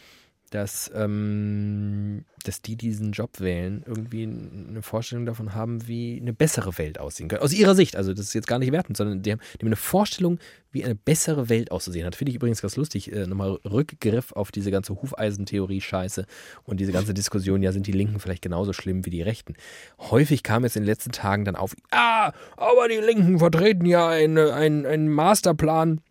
dass, 0.49 0.89
ähm, 0.95 2.23
dass 2.45 2.61
die 2.61 2.77
diesen 2.77 3.11
Job 3.11 3.39
wählen, 3.39 3.83
irgendwie 3.85 4.23
eine 4.23 4.81
Vorstellung 4.81 5.25
davon 5.25 5.53
haben, 5.53 5.87
wie 5.87 6.19
eine 6.21 6.31
bessere 6.33 6.77
Welt 6.77 6.99
aussehen 6.99 7.27
könnte. 7.27 7.43
Aus 7.43 7.53
ihrer 7.53 7.75
Sicht, 7.75 7.97
also 7.97 8.13
das 8.13 8.27
ist 8.27 8.33
jetzt 8.33 8.47
gar 8.47 8.59
nicht 8.59 8.71
wertend, 8.71 8.95
sondern 8.95 9.21
die 9.21 9.33
haben, 9.33 9.39
die 9.39 9.59
haben 9.59 9.67
eine 9.67 9.75
Vorstellung, 9.75 10.39
wie 10.71 10.85
eine 10.85 10.95
bessere 10.95 11.49
Welt 11.49 11.71
auszusehen 11.71 12.05
hat. 12.05 12.15
Finde 12.15 12.29
ich 12.29 12.37
übrigens 12.37 12.61
ganz 12.61 12.77
lustig. 12.77 13.11
Äh, 13.11 13.27
nochmal 13.27 13.59
Rückgriff 13.65 14.31
auf 14.31 14.51
diese 14.51 14.71
ganze 14.71 15.01
Hufeisentheorie-Scheiße 15.01 16.25
und 16.63 16.79
diese 16.79 16.93
ganze 16.93 17.13
Diskussion, 17.13 17.61
ja, 17.61 17.73
sind 17.73 17.87
die 17.87 17.91
Linken 17.91 18.19
vielleicht 18.19 18.41
genauso 18.41 18.71
schlimm 18.71 19.05
wie 19.05 19.09
die 19.09 19.21
Rechten. 19.21 19.55
Häufig 19.99 20.43
kam 20.43 20.63
jetzt 20.63 20.77
in 20.77 20.83
den 20.83 20.87
letzten 20.87 21.11
Tagen 21.11 21.43
dann 21.43 21.57
auf, 21.57 21.75
ah, 21.91 22.31
aber 22.55 22.87
die 22.87 22.95
Linken 22.95 23.39
vertreten 23.39 23.85
ja 23.85 24.07
eine, 24.07 24.53
einen, 24.53 24.85
einen 24.85 25.09
Masterplan 25.09 26.01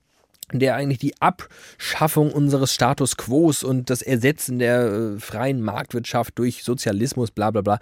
der 0.53 0.77
eigentlich 0.77 0.99
die 0.99 1.21
Abschaffung 1.21 2.33
unseres 2.33 2.73
Status 2.73 3.17
quo 3.17 3.53
und 3.65 3.91
das 3.91 4.03
Ersetzen 4.03 4.59
der 4.59 4.87
äh, 4.87 5.19
freien 5.19 5.61
Marktwirtschaft 5.61 6.39
durch 6.39 6.63
Sozialismus, 6.63 7.31
bla 7.31 7.51
bla 7.51 7.63
bla. 7.63 7.79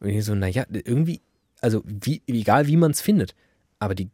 Und 0.00 0.08
ich 0.08 0.24
so, 0.24 0.34
naja, 0.34 0.64
irgendwie, 0.70 1.20
also 1.60 1.82
wie, 1.84 2.22
egal 2.26 2.66
wie 2.66 2.76
man 2.76 2.90
es 2.90 3.00
findet, 3.00 3.34
aber 3.78 3.94
die 3.94 4.10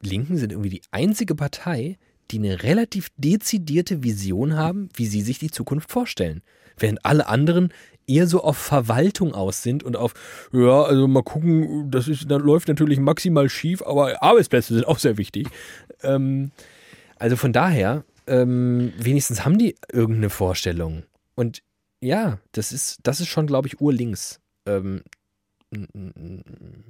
Linken 0.00 0.36
sind 0.38 0.52
irgendwie 0.52 0.70
die 0.70 0.82
einzige 0.90 1.34
Partei, 1.34 1.98
die 2.30 2.38
eine 2.38 2.62
relativ 2.62 3.08
dezidierte 3.16 4.02
Vision 4.02 4.56
haben, 4.56 4.88
wie 4.94 5.06
sie 5.06 5.20
sich 5.20 5.38
die 5.38 5.50
Zukunft 5.50 5.90
vorstellen. 5.90 6.42
Während 6.78 7.04
alle 7.04 7.26
anderen 7.28 7.72
eher 8.06 8.26
so 8.26 8.42
auf 8.42 8.56
Verwaltung 8.56 9.34
aus 9.34 9.62
sind 9.62 9.82
und 9.82 9.96
auf, 9.96 10.14
ja, 10.52 10.82
also 10.82 11.06
mal 11.06 11.22
gucken, 11.22 11.90
das 11.90 12.08
ist, 12.08 12.30
das 12.30 12.42
läuft 12.42 12.68
natürlich 12.68 12.98
maximal 12.98 13.48
schief, 13.48 13.82
aber 13.82 14.22
Arbeitsplätze 14.22 14.74
sind 14.74 14.86
auch 14.86 14.98
sehr 14.98 15.18
wichtig. 15.18 15.48
Ähm, 16.02 16.50
also 17.22 17.36
von 17.36 17.52
daher, 17.52 18.04
ähm, 18.26 18.92
wenigstens 18.96 19.44
haben 19.44 19.56
die 19.56 19.76
irgendeine 19.92 20.28
Vorstellung. 20.28 21.04
Und 21.36 21.62
ja, 22.00 22.38
das 22.50 22.72
ist, 22.72 22.98
das 23.04 23.20
ist 23.20 23.28
schon, 23.28 23.46
glaube 23.46 23.68
ich, 23.68 23.80
urlinks, 23.80 24.40
ähm, 24.66 25.02
ein- 25.72 26.42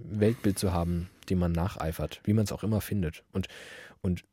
Weltbild 0.04 0.58
zu 0.58 0.72
haben, 0.72 1.10
dem 1.28 1.38
man 1.38 1.52
nacheifert, 1.52 2.22
wie 2.24 2.32
man 2.32 2.44
es 2.44 2.52
auch 2.52 2.62
immer 2.62 2.80
findet. 2.80 3.24
Und, 3.32 3.48
und 4.00 4.24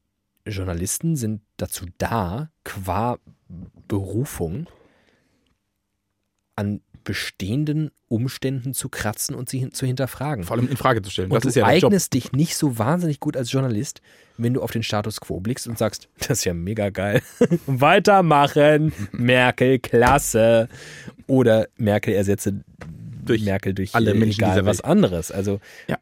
Journalisten 0.45 1.18
sind 1.18 1.41
dazu 1.58 1.86
da, 1.97 2.50
qua 2.64 3.20
Berufung 3.89 4.68
an 6.56 6.80
bestehenden 7.10 7.89
Umständen 8.07 8.76
zu 8.76 8.88
kratzen 8.88 9.34
und 9.34 9.49
sie 9.49 9.57
hin, 9.57 9.72
zu 9.72 9.88
hinterfragen. 9.88 10.43
Vor 10.43 10.55
allem 10.55 10.68
in 10.70 10.78
Frage 10.78 11.01
zu 11.01 11.10
stellen. 11.10 11.32
Und 11.32 11.38
das 11.38 11.41
du 11.41 11.49
ist 11.49 11.55
ja 11.55 11.66
eignest 11.66 12.14
dich 12.14 12.34
nicht 12.34 12.55
so 12.55 12.78
wahnsinnig 12.78 13.20
gut 13.20 13.36
als 13.36 13.51
Journalist, 13.51 14.01
wenn 14.38 14.53
du 14.53 14.62
auf 14.62 14.70
den 14.70 14.84
Status 14.84 15.20
quo 15.20 15.39
blickst 15.39 15.68
und 15.68 15.80
sagst, 15.80 16.07
das 16.20 16.30
ist 16.30 16.43
ja 16.45 16.53
mega 16.53 16.91
geil. 16.91 17.24
Weitermachen, 17.66 18.93
Merkel, 19.12 19.80
klasse. 19.80 20.70
Oder 21.26 21.68
Merkel 21.78 22.14
ersetze 22.14 22.64
Durch 23.26 23.41
Merkel 23.43 23.74
durch 23.74 23.95
alle 23.95 24.14
Menschen 24.14 24.39
egal 24.41 24.51
dieser 24.53 24.66
was 24.68 24.82
anderes. 24.82 25.32
Also 25.32 25.60
Ja. 25.88 25.97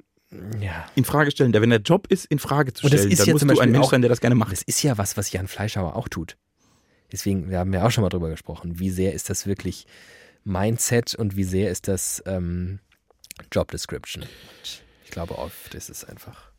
ja. 0.62 0.86
In 0.96 1.06
Frage 1.06 1.32
stellen. 1.32 1.54
Der, 1.54 1.62
wenn 1.62 1.70
der 1.70 1.80
Job 1.80 2.08
ist, 2.10 2.26
in 2.26 2.40
Frage 2.40 2.74
zu 2.74 2.86
stellen, 2.86 3.02
dann 3.10 3.12
ja 3.28 3.32
musst 3.34 3.44
du 3.50 3.60
ein 3.62 3.72
Mensch 3.72 3.86
auch- 3.86 3.92
sein, 3.92 4.02
der 4.02 4.10
das 4.10 4.20
gerne 4.20 4.36
macht. 4.36 4.52
das 4.52 4.62
ist 4.62 4.84
ja 4.84 4.98
was, 4.98 5.16
was 5.16 5.32
Jan 5.32 5.48
Fleischhauer 5.48 5.96
auch 5.96 6.10
tut. 6.10 6.36
Deswegen, 7.14 7.50
wir 7.50 7.60
haben 7.60 7.74
ja 7.74 7.86
auch 7.86 7.92
schon 7.92 8.02
mal 8.02 8.10
drüber 8.10 8.30
gesprochen, 8.30 8.80
wie 8.80 8.90
sehr 8.90 9.14
ist 9.14 9.30
das 9.30 9.48
wirklich 9.48 9.88
Mindset 10.48 11.14
und 11.16 11.36
wie 11.36 11.44
sehr 11.44 11.70
ist 11.70 11.88
das 11.88 12.24
ähm, 12.26 12.80
Job 13.52 13.70
Description. 13.72 14.24
Und 14.24 14.84
ich 15.04 15.12
glaube 15.12 15.38
oft 15.38 15.76
ist 15.76 15.90
es 15.90 16.04
einfach. 16.06 16.52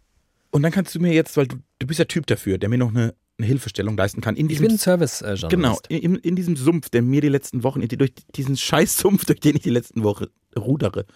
Und 0.50 0.62
dann 0.62 0.72
kannst 0.72 0.94
du 0.94 1.00
mir 1.00 1.12
jetzt, 1.12 1.36
weil 1.36 1.46
du, 1.46 1.56
du 1.78 1.86
bist 1.86 1.98
der 1.98 2.08
Typ 2.08 2.26
dafür, 2.26 2.58
der 2.58 2.68
mir 2.68 2.78
noch 2.78 2.90
eine, 2.90 3.14
eine 3.38 3.46
Hilfestellung 3.46 3.96
leisten 3.96 4.20
kann. 4.20 4.36
In 4.36 4.46
Ich 4.46 4.52
diesem, 4.58 4.66
bin 4.66 4.74
ein 4.76 4.78
Service-Journalist. 4.78 5.50
genau, 5.50 5.78
in, 5.88 6.16
in 6.16 6.36
diesem 6.36 6.56
Sumpf, 6.56 6.88
der 6.90 7.02
mir 7.02 7.20
die 7.20 7.28
letzten 7.28 7.62
Wochen, 7.62 7.86
durch 7.86 8.12
diesen 8.34 8.56
Scheißsumpf, 8.56 9.24
durch 9.24 9.40
den 9.40 9.56
ich 9.56 9.62
die 9.62 9.70
letzten 9.70 10.02
Wochen 10.02 10.26
rudere. 10.56 11.06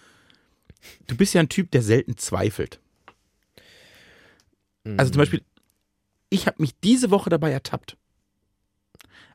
Du 1.07 1.15
bist 1.15 1.33
ja 1.33 1.41
ein 1.41 1.49
Typ, 1.49 1.71
der 1.71 1.81
selten 1.81 2.17
zweifelt. 2.17 2.79
Also 4.97 5.11
zum 5.13 5.19
Beispiel, 5.19 5.41
ich 6.29 6.45
habe 6.45 6.61
mich 6.61 6.77
diese 6.83 7.09
Woche 7.09 7.29
dabei 7.29 7.51
ertappt, 7.51 7.97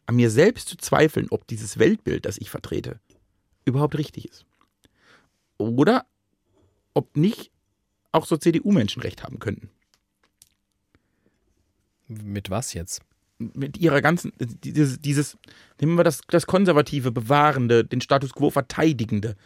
an 0.05 0.17
mir 0.17 0.31
selbst 0.31 0.69
zu 0.69 0.77
zweifeln, 0.77 1.27
ob 1.31 1.47
dieses 1.47 1.79
Weltbild, 1.79 2.27
das 2.27 2.39
ich 2.39 2.51
vertrete, 2.51 3.01
überhaupt 3.69 3.97
richtig 3.97 4.29
ist. 4.29 4.45
Oder 5.59 6.07
ob 6.95 7.17
nicht 7.17 7.51
auch 8.13 8.27
so 8.27 8.37
CDU-Menschen 8.37 9.03
recht 9.03 9.23
haben 9.23 9.39
könnten. 9.39 9.71
Mit 12.09 12.51
was 12.51 12.73
jetzt? 12.75 13.03
Mit 13.39 13.79
ihrer 13.79 14.01
ganzen, 14.01 14.33
dieses, 14.39 15.01
dieses 15.01 15.39
nehmen 15.81 15.97
wir 15.97 16.05
das, 16.05 16.23
das 16.29 16.47
Konservative, 16.47 17.13
Bewahrende, 17.13 17.85
den 17.85 18.01
Status 18.01 18.33
quo 18.33 18.51
Verteidigende. 18.51 19.37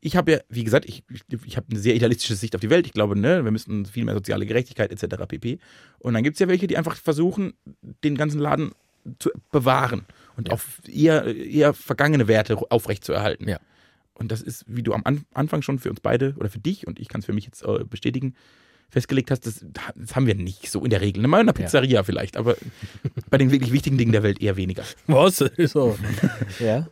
Ich 0.00 0.16
habe 0.16 0.32
ja, 0.32 0.38
wie 0.48 0.64
gesagt, 0.64 0.86
ich, 0.86 1.04
ich, 1.08 1.22
ich 1.44 1.56
habe 1.56 1.66
eine 1.70 1.78
sehr 1.78 1.94
idealistische 1.94 2.34
Sicht 2.34 2.54
auf 2.54 2.60
die 2.60 2.70
Welt. 2.70 2.86
Ich 2.86 2.92
glaube, 2.92 3.18
ne, 3.18 3.44
wir 3.44 3.52
müssen 3.52 3.86
viel 3.86 4.04
mehr 4.04 4.14
soziale 4.14 4.46
Gerechtigkeit 4.46 4.90
etc. 4.90 5.26
pp. 5.28 5.58
Und 5.98 6.14
dann 6.14 6.22
gibt 6.22 6.36
es 6.36 6.40
ja 6.40 6.48
welche, 6.48 6.66
die 6.66 6.76
einfach 6.76 6.96
versuchen, 6.96 7.54
den 8.02 8.16
ganzen 8.16 8.40
Laden 8.40 8.72
zu 9.18 9.30
bewahren 9.52 10.06
und 10.36 10.48
Ja. 10.48 10.54
auf 10.54 10.80
eher, 10.86 11.24
eher 11.34 11.74
vergangene 11.74 12.28
Werte 12.28 12.56
aufrechtzuerhalten. 12.70 13.48
Ja. 13.48 13.58
Und 14.14 14.32
das 14.32 14.40
ist, 14.42 14.64
wie 14.66 14.82
du 14.82 14.92
am 14.94 15.02
An 15.04 15.24
Anfang 15.34 15.62
schon 15.62 15.78
für 15.78 15.90
uns 15.90 16.00
beide 16.00 16.34
oder 16.38 16.48
für 16.48 16.58
dich 16.58 16.86
und 16.86 16.98
ich 16.98 17.08
kann 17.08 17.20
es 17.20 17.26
für 17.26 17.32
mich 17.32 17.44
jetzt 17.44 17.62
äh, 17.62 17.84
bestätigen, 17.84 18.34
festgelegt 18.88 19.30
hast, 19.32 19.46
das, 19.46 19.66
das 19.96 20.14
haben 20.14 20.26
wir 20.26 20.34
nicht 20.36 20.70
so 20.70 20.82
in 20.84 20.90
der 20.90 21.00
Regel. 21.00 21.26
Mal 21.26 21.40
in 21.40 21.48
einer 21.48 21.58
Ja. 21.58 21.64
Pizzeria 21.64 22.02
vielleicht, 22.04 22.36
aber 22.36 22.56
bei 23.30 23.36
den 23.36 23.50
wirklich 23.50 23.72
wichtigen 23.72 23.98
Dingen 23.98 24.12
der 24.12 24.22
Welt 24.22 24.40
eher 24.40 24.56
weniger. 24.56 24.84
Was? 25.06 25.38
So. 25.66 25.98
ja. 26.60 26.86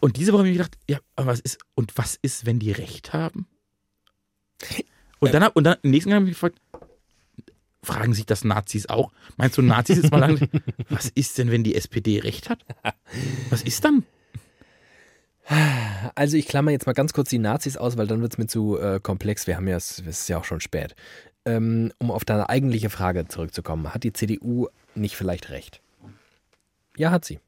Und 0.00 0.16
diese 0.16 0.32
Woche 0.32 0.40
habe 0.40 0.48
ich 0.48 0.54
mir 0.54 0.58
gedacht, 0.64 0.76
ja, 0.88 0.98
aber 1.16 1.28
was 1.28 1.40
ist, 1.40 1.58
und 1.74 1.96
was 1.96 2.18
ist, 2.22 2.44
wenn 2.44 2.58
die 2.58 2.72
recht 2.72 3.12
haben? 3.12 3.46
Und 5.20 5.32
dann, 5.34 5.42
hab- 5.44 5.56
und 5.56 5.64
dann 5.64 5.76
im 5.82 5.90
nächsten 5.90 6.10
Mal 6.10 6.16
habe 6.16 6.24
ich 6.26 6.30
mich 6.30 6.36
gefragt, 6.36 6.60
fragen 7.88 8.14
sich 8.14 8.26
das 8.26 8.44
Nazis 8.44 8.88
auch? 8.88 9.10
Meinst 9.36 9.56
du, 9.56 9.62
Nazis 9.62 9.98
ist 9.98 10.10
mal 10.12 10.18
lang, 10.18 10.48
was 10.88 11.08
ist 11.08 11.38
denn, 11.38 11.50
wenn 11.50 11.64
die 11.64 11.74
SPD 11.74 12.20
recht 12.20 12.50
hat? 12.50 12.64
Was 13.50 13.62
ist 13.62 13.84
dann? 13.84 14.04
Also 16.14 16.36
ich 16.36 16.46
klammer 16.46 16.70
jetzt 16.70 16.86
mal 16.86 16.92
ganz 16.92 17.14
kurz 17.14 17.30
die 17.30 17.38
Nazis 17.38 17.78
aus, 17.78 17.96
weil 17.96 18.06
dann 18.06 18.20
wird 18.20 18.34
es 18.34 18.38
mir 18.38 18.46
zu 18.46 18.78
äh, 18.78 19.00
komplex. 19.02 19.46
Wir 19.46 19.56
haben 19.56 19.66
ja, 19.66 19.76
es 19.76 19.98
es 20.00 20.20
ist 20.20 20.28
ja 20.28 20.38
auch 20.38 20.44
schon 20.44 20.60
spät. 20.60 20.94
Ähm, 21.46 21.90
um 21.98 22.10
auf 22.10 22.26
deine 22.26 22.50
eigentliche 22.50 22.90
Frage 22.90 23.26
zurückzukommen, 23.26 23.94
hat 23.94 24.04
die 24.04 24.12
CDU 24.12 24.68
nicht 24.94 25.16
vielleicht 25.16 25.48
recht? 25.48 25.80
Ja, 26.98 27.10
hat 27.10 27.24
sie. 27.24 27.40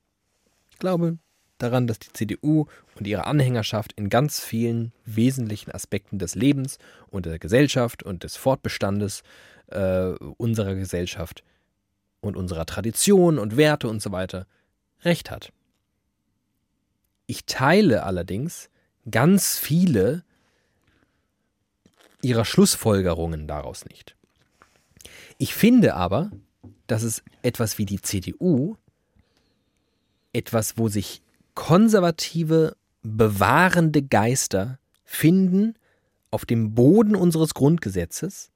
Ich 0.70 0.78
glaube 0.78 1.18
daran, 1.58 1.86
dass 1.86 1.98
die 1.98 2.12
CDU 2.14 2.64
und 2.96 3.06
ihre 3.06 3.26
Anhängerschaft 3.26 3.92
in 3.92 4.08
ganz 4.08 4.40
vielen 4.40 4.92
wesentlichen 5.04 5.70
Aspekten 5.70 6.18
des 6.18 6.34
Lebens 6.34 6.78
und 7.10 7.26
der 7.26 7.38
Gesellschaft 7.38 8.02
und 8.02 8.24
des 8.24 8.36
Fortbestandes 8.36 9.22
äh, 9.70 10.14
unserer 10.36 10.74
Gesellschaft 10.74 11.42
und 12.20 12.36
unserer 12.36 12.66
Tradition 12.66 13.38
und 13.38 13.56
Werte 13.56 13.88
und 13.88 14.02
so 14.02 14.12
weiter 14.12 14.46
recht 15.02 15.30
hat. 15.30 15.52
Ich 17.26 17.46
teile 17.46 18.02
allerdings 18.02 18.70
ganz 19.10 19.58
viele 19.58 20.24
ihrer 22.22 22.44
Schlussfolgerungen 22.44 23.46
daraus 23.46 23.84
nicht. 23.86 24.16
Ich 25.38 25.54
finde 25.54 25.94
aber, 25.94 26.30
dass 26.86 27.02
es 27.02 27.22
etwas 27.42 27.78
wie 27.78 27.86
die 27.86 28.02
CDU, 28.02 28.76
etwas, 30.32 30.76
wo 30.76 30.88
sich 30.88 31.22
konservative, 31.54 32.76
bewahrende 33.02 34.02
Geister 34.02 34.78
finden 35.04 35.74
auf 36.30 36.44
dem 36.44 36.74
Boden 36.74 37.16
unseres 37.16 37.54
Grundgesetzes, 37.54 38.50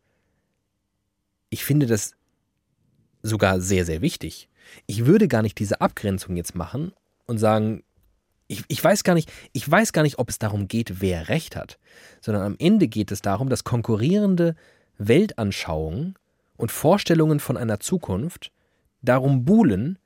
ich 1.55 1.65
finde 1.65 1.87
das 1.87 2.17
sogar 3.23 3.61
sehr, 3.61 3.85
sehr 3.85 4.03
wichtig. 4.03 4.49
Ich 4.87 5.07
würde 5.07 5.29
gar 5.29 5.41
nicht 5.41 5.57
diese 5.61 5.81
Abgrenzung 5.81 6.37
jetzt 6.37 6.57
machen 6.57 6.93
und 7.27 7.39
sagen, 7.39 7.85
ich, 8.49 8.65
ich 8.67 8.83
weiß 8.83 9.05
gar 9.05 9.15
nicht, 9.15 9.31
ich 9.53 9.71
weiß 9.71 9.93
gar 9.93 10.03
nicht, 10.03 10.19
ob 10.19 10.29
es 10.29 10.41
darum 10.41 10.67
geht, 10.67 11.01
wer 11.01 11.29
Recht 11.29 11.55
hat, 11.55 11.79
sondern 12.21 12.43
am 12.43 12.57
Ende 12.59 12.89
geht 12.89 13.13
es 13.13 13.23
darum, 13.23 13.49
dass 13.49 13.63
konkurrierende 13.63 14.57
Weltanschauungen 14.99 16.17
und 16.57 16.73
Vorstellungen 16.73 17.39
von 17.39 17.57
einer 17.57 17.79
Zukunft 17.79 18.51
darum 19.01 19.45
buhlen, 19.45 19.97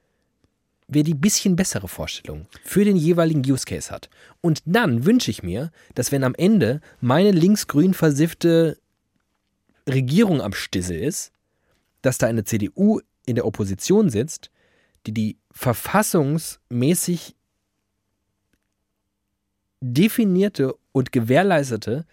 wer 0.87 1.03
die 1.03 1.15
bisschen 1.15 1.57
bessere 1.57 1.89
Vorstellung 1.89 2.47
für 2.63 2.85
den 2.85 2.97
jeweiligen 2.97 3.41
Use 3.41 3.65
Case 3.65 3.91
hat. 3.91 4.11
Und 4.43 4.61
dann 4.67 5.07
wünsche 5.07 5.31
ich 5.31 5.43
mir, 5.43 5.73
dass 5.95 6.13
wenn 6.13 6.25
am 6.25 6.35
Ende 6.35 6.83
meine 7.01 7.31
linksgrün 7.31 7.95
versiffte 7.95 8.77
Regierung 9.89 10.43
am 10.43 10.53
Stissel 10.53 10.99
ist, 10.99 11.33
dass 12.03 12.19
da 12.19 12.27
eine 12.27 12.45
CDU 12.45 13.01
in 13.27 13.35
der 13.35 13.47
Opposition 13.47 14.11
sitzt, 14.11 14.51
die 15.07 15.13
die 15.13 15.39
verfassungsmäßig 15.51 17.37
definierte 19.81 20.75
und 20.93 21.13
gewährleistete 21.13 22.05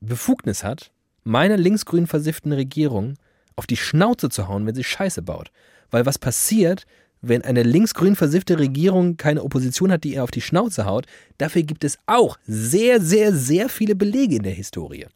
Befugnis 0.00 0.64
hat, 0.64 0.92
meiner 1.24 1.56
linksgrün 1.56 2.06
versifften 2.06 2.52
Regierung 2.52 3.16
auf 3.56 3.66
die 3.66 3.76
Schnauze 3.76 4.30
zu 4.30 4.48
hauen, 4.48 4.66
wenn 4.66 4.74
sie 4.74 4.84
Scheiße 4.84 5.22
baut. 5.22 5.50
Weil 5.90 6.06
was 6.06 6.18
passiert, 6.18 6.86
wenn 7.20 7.42
eine 7.42 7.62
linksgrün 7.62 8.16
versiffte 8.16 8.58
Regierung 8.58 9.16
keine 9.18 9.42
Opposition 9.42 9.92
hat, 9.92 10.04
die 10.04 10.14
ihr 10.14 10.24
auf 10.24 10.30
die 10.30 10.40
Schnauze 10.40 10.86
haut, 10.86 11.06
dafür 11.36 11.62
gibt 11.62 11.84
es 11.84 11.98
auch 12.06 12.38
sehr, 12.46 13.00
sehr, 13.00 13.34
sehr 13.34 13.68
viele 13.68 13.94
Belege 13.94 14.36
in 14.36 14.42
der 14.42 14.54
Historie. 14.54 15.06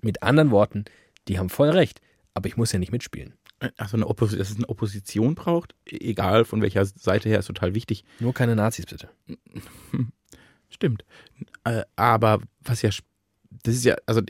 Mit 0.00 0.22
anderen 0.22 0.50
Worten, 0.50 0.86
die 1.28 1.38
haben 1.38 1.50
voll 1.50 1.70
recht, 1.70 2.00
aber 2.38 2.46
ich 2.46 2.56
muss 2.56 2.72
ja 2.72 2.78
nicht 2.78 2.92
mitspielen. 2.92 3.34
Also 3.76 3.96
eine 3.96 4.06
Oppos 4.06 4.36
dass 4.36 4.50
es 4.50 4.56
eine 4.56 4.68
Opposition 4.68 5.34
braucht, 5.34 5.74
egal 5.84 6.44
von 6.44 6.62
welcher 6.62 6.86
Seite 6.86 7.28
her, 7.28 7.40
ist 7.40 7.46
total 7.46 7.74
wichtig. 7.74 8.04
Nur 8.20 8.32
keine 8.32 8.54
Nazis, 8.54 8.86
bitte. 8.86 9.08
Stimmt. 10.70 11.04
Äh, 11.64 11.82
aber 11.96 12.40
was 12.60 12.82
ja, 12.82 12.90
das 13.64 13.74
ist 13.74 13.84
ja, 13.84 13.96
also 14.06 14.20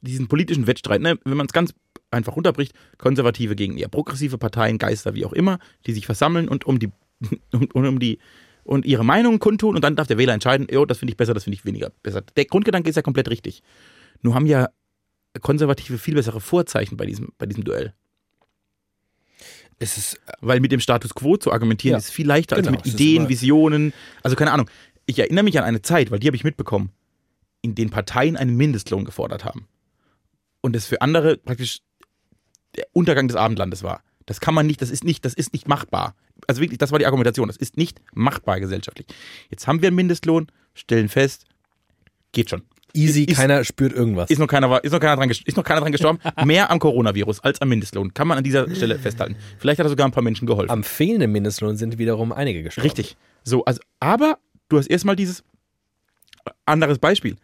diesen 0.00 0.28
politischen 0.28 0.66
Wettstreit, 0.66 1.02
ne, 1.02 1.18
wenn 1.24 1.36
man 1.36 1.46
es 1.46 1.52
ganz 1.52 1.74
einfach 2.10 2.36
runterbricht, 2.36 2.72
Konservative 2.96 3.54
gegen 3.54 3.76
eher 3.76 3.88
progressive 3.88 4.38
Parteien, 4.38 4.78
Geister, 4.78 5.14
wie 5.14 5.26
auch 5.26 5.34
immer, 5.34 5.58
die 5.86 5.92
sich 5.92 6.06
versammeln 6.06 6.48
und 6.48 6.66
um 6.66 6.78
die, 6.78 6.90
und, 7.52 7.74
und 7.74 7.86
um 7.86 7.98
die 7.98 8.18
und 8.64 8.86
ihre 8.86 9.04
Meinung 9.04 9.38
kundtun 9.38 9.76
und 9.76 9.84
dann 9.84 9.96
darf 9.96 10.06
der 10.06 10.18
Wähler 10.18 10.34
entscheiden, 10.34 10.66
jo, 10.70 10.86
das 10.86 10.98
finde 10.98 11.12
ich 11.12 11.16
besser, 11.16 11.34
das 11.34 11.44
finde 11.44 11.54
ich 11.54 11.64
weniger 11.64 11.90
besser. 12.02 12.22
Der 12.22 12.44
Grundgedanke 12.46 12.88
ist 12.88 12.96
ja 12.96 13.02
komplett 13.02 13.28
richtig. 13.28 13.62
Nur 14.22 14.34
haben 14.34 14.46
ja 14.46 14.68
Konservative 15.40 15.98
viel 15.98 16.14
bessere 16.14 16.40
Vorzeichen 16.40 16.96
bei 16.96 17.06
diesem, 17.06 17.32
bei 17.38 17.46
diesem 17.46 17.64
Duell. 17.64 17.94
Es 19.78 19.96
ist, 19.96 20.20
Weil 20.40 20.60
mit 20.60 20.72
dem 20.72 20.80
Status 20.80 21.14
quo 21.14 21.36
zu 21.36 21.52
argumentieren 21.52 21.92
Ja. 21.92 21.98
ist 21.98 22.10
viel 22.10 22.26
leichter 22.26 22.56
Genau, 22.56 22.70
als 22.76 22.84
mit 22.84 22.94
Ideen, 22.94 23.28
Visionen. 23.28 23.92
Also 24.22 24.36
keine 24.36 24.52
Ahnung. 24.52 24.68
Ich 25.06 25.18
erinnere 25.18 25.44
mich 25.44 25.56
an 25.58 25.64
eine 25.64 25.82
Zeit, 25.82 26.10
weil 26.10 26.18
die 26.18 26.26
habe 26.26 26.36
ich 26.36 26.44
mitbekommen, 26.44 26.90
in 27.62 27.74
denen 27.74 27.90
Parteien 27.90 28.36
einen 28.36 28.56
Mindestlohn 28.56 29.04
gefordert 29.04 29.44
haben. 29.44 29.68
Und 30.60 30.74
das 30.74 30.86
für 30.86 31.00
andere 31.00 31.36
praktisch 31.36 31.80
der 32.76 32.86
Untergang 32.92 33.28
des 33.28 33.36
Abendlandes 33.36 33.82
war. 33.82 34.02
Das 34.26 34.40
kann 34.40 34.52
man 34.54 34.66
nicht, 34.66 34.82
das 34.82 34.90
ist 34.90 35.04
nicht, 35.04 35.24
das 35.24 35.32
ist 35.34 35.52
nicht 35.52 35.68
machbar. 35.68 36.14
Also 36.46 36.60
wirklich, 36.60 36.78
das 36.78 36.90
war 36.92 36.98
die 36.98 37.06
Argumentation. 37.06 37.48
Das 37.48 37.56
ist 37.56 37.76
nicht 37.76 38.00
machbar 38.12 38.60
gesellschaftlich. 38.60 39.06
Jetzt 39.50 39.66
haben 39.66 39.80
wir 39.80 39.86
einen 39.86 39.96
Mindestlohn, 39.96 40.48
stellen 40.74 41.08
fest, 41.08 41.46
geht 42.32 42.50
schon. 42.50 42.62
Easy, 42.98 43.24
ist- 43.24 43.36
keiner 43.36 43.64
spürt 43.64 43.92
irgendwas. 43.92 44.30
Ist 44.30 44.38
noch 44.38 44.46
keiner, 44.46 44.82
ist 44.84 44.92
noch 44.92 45.00
keiner, 45.00 45.16
dran, 45.16 45.30
ist 45.30 45.56
noch 45.56 45.64
keiner 45.64 45.80
dran 45.80 45.92
gestorben. 45.92 46.18
Mehr 46.44 46.70
am 46.70 46.78
Coronavirus 46.78 47.40
als 47.40 47.60
am 47.60 47.68
Mindestlohn. 47.68 48.12
Kann 48.14 48.28
man 48.28 48.38
an 48.38 48.44
dieser 48.44 48.68
Stelle 48.74 48.98
festhalten. 48.98 49.36
Vielleicht 49.58 49.78
hat 49.78 49.86
er 49.86 49.90
sogar 49.90 50.06
ein 50.08 50.12
paar 50.12 50.22
Menschen 50.22 50.46
geholfen. 50.46 50.70
Am 50.70 50.84
fehlenden 50.84 51.32
Mindestlohn 51.32 51.76
sind 51.76 51.98
wiederum 51.98 52.32
einige 52.32 52.62
gestorben. 52.62 52.86
Richtig. 52.88 53.16
So, 53.44 53.64
also, 53.64 53.80
aber 54.00 54.38
du 54.68 54.78
hast 54.78 54.86
erstmal 54.88 55.16
dieses 55.16 55.42
anderes 56.66 56.98
Beispiel. 56.98 57.36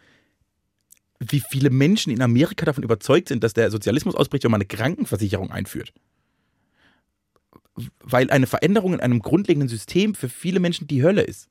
Wie 1.21 1.41
viele 1.41 1.71
Menschen 1.71 2.13
in 2.13 2.21
Amerika 2.21 2.67
davon 2.67 2.83
überzeugt 2.85 3.29
sind, 3.29 3.43
dass 3.45 3.55
der 3.55 3.71
Sozialismus 3.71 4.15
ausbricht, 4.15 4.45
wenn 4.45 4.51
man 4.51 4.61
eine 4.61 4.67
Krankenversicherung 4.67 5.51
einführt. 5.51 5.93
Weil 8.03 8.31
eine 8.31 8.47
Veränderung 8.47 8.95
in 8.95 9.01
einem 9.01 9.21
grundlegenden 9.21 9.69
System 9.69 10.15
für 10.15 10.29
viele 10.29 10.61
Menschen 10.61 10.87
die 10.87 11.03
Hölle 11.03 11.23
ist. 11.23 11.49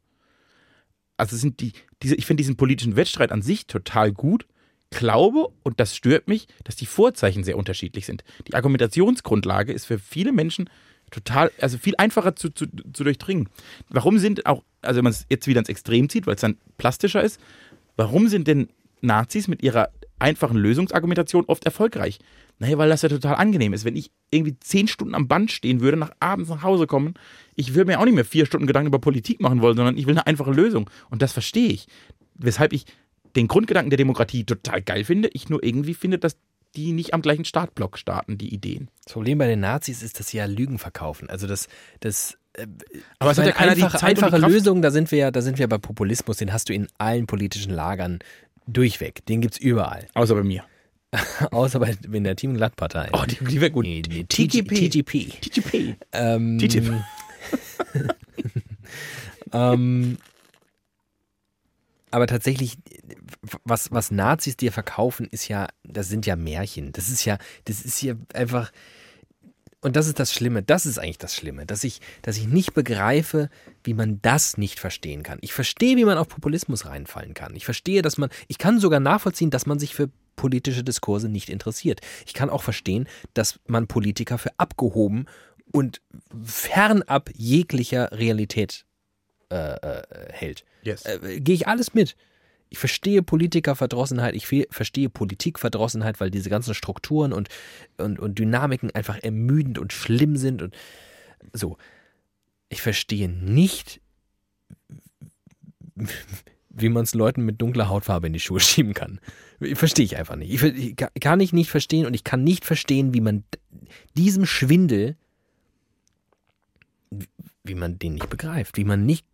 Also 1.24 1.38
sind 1.38 1.62
die, 1.62 1.72
diese, 2.02 2.16
ich 2.16 2.26
finde 2.26 2.42
diesen 2.42 2.58
politischen 2.58 2.98
Wettstreit 2.98 3.32
an 3.32 3.42
sich 3.42 3.66
total 3.66 4.12
gut, 4.12 4.46
glaube, 4.90 5.48
und 5.64 5.80
das 5.80 5.96
stört 5.96 6.28
mich, 6.28 6.50
dass 6.66 6.76
die 6.76 6.86
Vorzeichen 6.86 7.46
sehr 7.46 7.58
unterschiedlich 7.58 8.06
sind. 8.06 8.26
Die 8.46 8.56
Argumentationsgrundlage 8.56 9.72
ist 9.72 9.86
für 9.86 10.00
viele 10.00 10.34
Menschen 10.34 10.70
total, 11.12 11.50
also 11.62 11.78
viel 11.78 11.96
einfacher 11.98 12.36
zu, 12.36 12.50
zu, 12.50 12.66
zu 12.68 13.06
durchdringen. 13.06 13.48
Warum 13.88 14.20
sind 14.20 14.46
auch, 14.46 14.64
also 14.82 14.98
wenn 14.98 15.06
man 15.06 15.14
es 15.14 15.26
jetzt 15.30 15.48
wieder 15.48 15.60
ins 15.60 15.70
Extrem 15.70 16.10
zieht, 16.10 16.28
weil 16.28 16.36
es 16.36 16.42
dann 16.42 16.58
plastischer 16.78 17.24
ist, 17.24 17.40
warum 17.96 18.28
sind 18.28 18.50
denn 18.50 18.68
Nazis 19.00 19.48
mit 19.48 19.64
ihrer 19.64 19.92
einfachen 20.20 20.58
Lösungsargumentation 20.58 21.46
oft 21.46 21.64
erfolgreich? 21.64 22.20
Naja, 22.64 22.78
weil 22.78 22.88
das 22.88 23.02
ja 23.02 23.10
total 23.10 23.36
angenehm 23.36 23.74
ist. 23.74 23.84
Wenn 23.84 23.98
ich 23.98 24.10
irgendwie 24.32 24.58
zehn 24.58 24.88
Stunden 24.88 25.16
am 25.16 25.28
Band 25.28 25.52
stehen 25.52 25.82
würde, 25.82 25.98
nach 25.98 26.12
abends 26.22 26.50
nach 26.50 26.64
Hause 26.64 26.88
kommen, 26.88 27.16
ich 27.56 27.76
würde 27.76 27.92
mir 27.92 28.00
auch 28.00 28.06
nicht 28.06 28.16
mehr 28.16 28.24
vier 28.24 28.46
Stunden 28.46 28.68
Gedanken 28.68 28.88
über 28.88 29.00
Politik 29.00 29.42
machen 29.42 29.62
wollen, 29.62 29.76
sondern 29.76 29.98
ich 29.98 30.08
will 30.08 30.14
eine 30.14 30.26
einfache 30.28 30.52
Lösung. 30.52 30.90
Und 31.10 31.22
das 31.22 31.34
verstehe 31.34 31.68
ich. 31.68 31.88
Weshalb 32.36 32.72
ich 32.72 32.86
den 33.36 33.50
Grundgedanken 33.50 33.90
der 33.90 33.98
Demokratie 33.98 34.46
total 34.46 34.82
geil 34.82 35.04
finde, 35.04 35.28
ich 35.34 35.50
nur 35.50 35.62
irgendwie 35.62 35.94
finde, 35.94 36.20
dass 36.20 36.38
die 36.78 36.94
nicht 36.94 37.14
am 37.14 37.22
gleichen 37.22 37.44
Startblock 37.44 37.98
starten, 37.98 38.38
die 38.38 38.54
Ideen. 38.54 38.88
Das 39.04 39.12
Problem 39.12 39.40
bei 39.40 39.48
den 39.48 39.60
Nazis 39.60 40.02
ist, 40.02 40.22
dass 40.22 40.30
sie 40.30 40.38
ja 40.38 40.46
Lügen 40.46 40.80
verkaufen. 40.80 41.30
Also 41.30 41.48
das, 41.48 41.68
das 42.00 42.38
Aber 43.20 43.32
es 43.32 43.38
hat 43.40 43.46
ja 43.46 43.52
die 43.52 43.58
einfache, 43.58 43.98
Zeit 43.98 44.18
die 44.18 44.24
einfache 44.24 44.40
Kraft. 44.40 44.54
Lösung, 44.54 44.82
da 44.82 44.90
sind 44.90 45.12
wir 45.12 45.18
ja, 45.20 45.32
da 45.32 45.42
sind 45.42 45.60
wir 45.60 45.68
bei 45.68 45.80
Populismus, 45.80 46.38
den 46.38 46.54
hast 46.54 46.70
du 46.70 46.74
in 46.74 46.88
allen 46.98 47.28
politischen 47.28 47.74
Lagern 47.74 48.20
durchweg. 48.68 49.26
Den 49.26 49.42
gibt's 49.42 49.58
überall. 49.58 50.08
Außer 50.14 50.34
bei 50.34 50.44
mir. 50.44 50.64
Außer 51.52 51.80
bei 51.80 51.96
in 52.12 52.24
der 52.24 52.36
Team 52.36 52.56
Glatt-Partei. 52.56 53.10
Oh, 53.14 53.24
die, 53.26 53.44
die 53.44 53.62
wäre 53.62 53.72
gut. 53.72 53.86
TTP. 53.86 54.90
TTP. 54.90 55.30
TTP. 55.42 55.96
Ähm, 56.12 56.58
TTIP. 56.60 56.92
ähm, 59.54 60.18
aber 62.12 62.28
tatsächlich, 62.28 62.78
was, 63.64 63.92
was 63.92 64.12
Nazis 64.12 64.58
dir 64.58 64.72
verkaufen, 64.72 65.28
ist 65.32 65.48
ja, 65.48 65.68
das 65.84 66.10
sind 66.10 66.26
ja 66.26 66.36
Märchen. 66.36 66.92
Das 66.92 67.10
ist 67.10 67.26
ja, 67.26 67.38
das 67.66 67.82
ist 67.82 67.98
hier 67.98 68.18
einfach. 68.34 68.72
Und 69.82 69.98
das 69.98 70.08
ist 70.08 70.18
das 70.18 70.32
Schlimme, 70.32 70.64
das 70.64 70.86
ist 70.86 70.98
eigentlich 70.98 71.18
das 71.18 71.36
Schlimme, 71.36 71.66
dass 71.66 71.84
ich, 71.84 72.00
dass 72.22 72.38
ich 72.38 72.48
nicht 72.48 72.74
begreife, 72.74 73.50
wie 73.84 73.94
man 73.94 74.22
das 74.22 74.58
nicht 74.58 74.80
verstehen 74.80 75.24
kann. 75.24 75.40
Ich 75.42 75.52
verstehe, 75.52 75.98
wie 75.98 76.06
man 76.06 76.18
auf 76.18 76.30
Populismus 76.30 76.86
reinfallen 76.86 77.34
kann. 77.34 77.54
Ich 77.54 77.66
verstehe, 77.66 78.02
dass 78.02 78.18
man, 78.18 78.30
ich 78.48 78.58
kann 78.58 78.80
sogar 78.80 79.02
nachvollziehen, 79.02 79.50
dass 79.50 79.66
man 79.66 79.80
sich 79.80 79.94
für 79.94 80.10
politische 80.36 80.84
Diskurse 80.84 81.30
nicht 81.30 81.50
interessiert. 81.50 82.02
Ich 82.26 82.34
kann 82.34 82.50
auch 82.50 82.64
verstehen, 82.64 83.08
dass 83.34 83.60
man 83.68 83.88
Politiker 83.88 84.38
für 84.38 84.52
abgehoben 84.58 85.26
und 85.72 86.02
fernab 86.44 87.30
jeglicher 87.36 88.12
Realität 88.12 88.86
äh, 89.50 89.76
äh, 89.76 90.04
hält. 90.32 90.66
Yes. 90.84 91.06
Äh, 91.06 91.40
Gehe 91.40 91.56
ich 91.56 91.68
alles 91.68 91.94
mit. 91.94 92.16
Ich 92.70 92.80
verstehe 92.80 93.22
Politikerverdrossenheit, 93.22 94.34
ich 94.34 94.48
verstehe 94.72 95.08
Politikverdrossenheit, 95.08 96.20
weil 96.20 96.32
diese 96.32 96.50
ganzen 96.50 96.74
Strukturen 96.74 97.32
und, 97.32 97.50
und, 97.98 98.20
und 98.20 98.40
Dynamiken 98.40 98.90
einfach 98.92 99.20
ermüdend 99.22 99.78
und 99.78 99.94
schlimm 99.94 100.38
sind 100.38 100.64
und 100.64 100.76
so. 101.52 101.78
Ich 102.70 102.82
verstehe 102.82 103.30
nicht, 103.30 104.02
wie 106.74 106.90
man 106.90 107.04
es 107.04 107.14
Leuten 107.14 107.46
mit 107.46 107.62
dunkler 107.62 107.88
Hautfarbe 107.88 108.28
in 108.28 108.34
die 108.34 108.40
Schuhe 108.40 108.60
schieben 108.60 108.94
kann. 108.94 109.20
Verstehe 109.74 110.06
ich 110.06 110.18
einfach 110.18 110.36
nicht. 110.36 110.52
Ich, 110.52 110.62
ich, 110.64 110.96
ka- 110.96 111.12
kann 111.22 111.40
ich 111.40 111.54
nicht 111.54 111.70
verstehen 111.70 112.06
und 112.06 112.14
ich 112.14 112.24
kann 112.24 112.44
nicht 112.44 112.66
verstehen, 112.66 113.14
wie 113.14 113.22
man 113.22 113.44
diesem 114.16 114.46
Schwindel, 114.46 115.16
wie 117.64 117.76
man 117.76 118.00
den 118.00 118.16
nicht 118.16 118.30
begreift, 118.30 118.78
wie 118.78 118.84
man 118.84 119.06
nicht. 119.06 119.26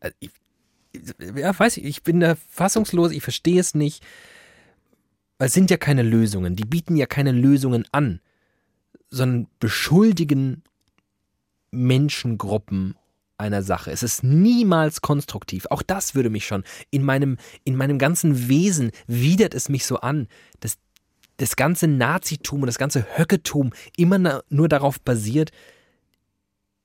Also 0.00 0.14
ich, 0.20 0.30
ja, 1.36 1.56
weiß 1.56 1.76
ich, 1.76 1.84
ich 1.84 2.02
bin 2.02 2.20
da 2.20 2.34
fassungslos, 2.48 3.12
ich 3.12 3.22
verstehe 3.22 3.60
es 3.60 3.74
nicht. 3.74 4.04
Es 5.38 5.52
sind 5.54 5.70
ja 5.70 5.76
keine 5.78 6.02
Lösungen, 6.02 6.56
die 6.56 6.64
bieten 6.64 6.96
ja 6.96 7.06
keine 7.06 7.32
Lösungen 7.32 7.86
an, 7.92 8.20
sondern 9.08 9.46
beschuldigen 9.58 10.62
Menschengruppen 11.70 12.96
einer 13.40 13.62
Sache. 13.62 13.90
Es 13.90 14.02
ist 14.02 14.22
niemals 14.22 15.00
konstruktiv. 15.00 15.66
Auch 15.70 15.82
das 15.82 16.14
würde 16.14 16.30
mich 16.30 16.46
schon 16.46 16.62
in 16.90 17.02
meinem, 17.02 17.38
in 17.64 17.74
meinem 17.74 17.98
ganzen 17.98 18.48
Wesen 18.48 18.92
widert 19.06 19.54
es 19.54 19.68
mich 19.68 19.86
so 19.86 19.96
an, 20.00 20.28
dass 20.60 20.78
das 21.38 21.56
ganze 21.56 21.88
Nazitum 21.88 22.60
und 22.62 22.66
das 22.66 22.78
ganze 22.78 23.06
Höcketum 23.16 23.72
immer 23.96 24.42
nur 24.50 24.68
darauf 24.68 25.00
basiert, 25.00 25.50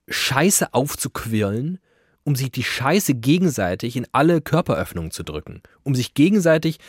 Scheiße 0.08 0.74
aufzuquirlen, 0.74 1.80
um 2.24 2.36
sich 2.36 2.51
die 2.51 2.64
Scheiße 2.64 3.16
gegenseitig 3.16 3.95
in 3.95 4.08
alle 4.12 4.41
Körperöffnungen 4.41 5.12
zu 5.12 5.24
drücken, 5.24 5.62
um 5.84 5.93
sich 5.93 6.14
gegenseitig 6.14 6.80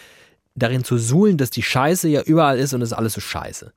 darin 0.54 0.84
zu 0.84 0.96
suhlen, 0.96 1.36
dass 1.36 1.50
die 1.50 1.62
Scheiße 1.62 2.08
ja 2.08 2.22
überall 2.22 2.58
ist 2.58 2.72
und 2.72 2.82
es 2.82 2.92
alles 2.92 3.14
so 3.14 3.20
scheiße. 3.20 3.72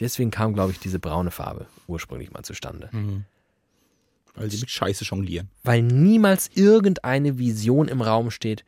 Deswegen 0.00 0.30
kam, 0.30 0.54
glaube 0.54 0.72
ich, 0.72 0.78
diese 0.78 0.98
braune 0.98 1.30
Farbe 1.30 1.66
ursprünglich 1.86 2.30
mal 2.30 2.44
zustande. 2.44 2.88
Weil 4.38 4.50
sie 4.50 4.58
mit 4.58 4.70
Scheiße 4.70 5.04
jonglieren. 5.04 5.48
weil 5.64 5.82
niemals 5.82 6.50
irgendeine 6.54 7.38
Vision 7.38 7.88
im 7.88 8.00
Raum 8.02 8.30
steht, 8.30 8.64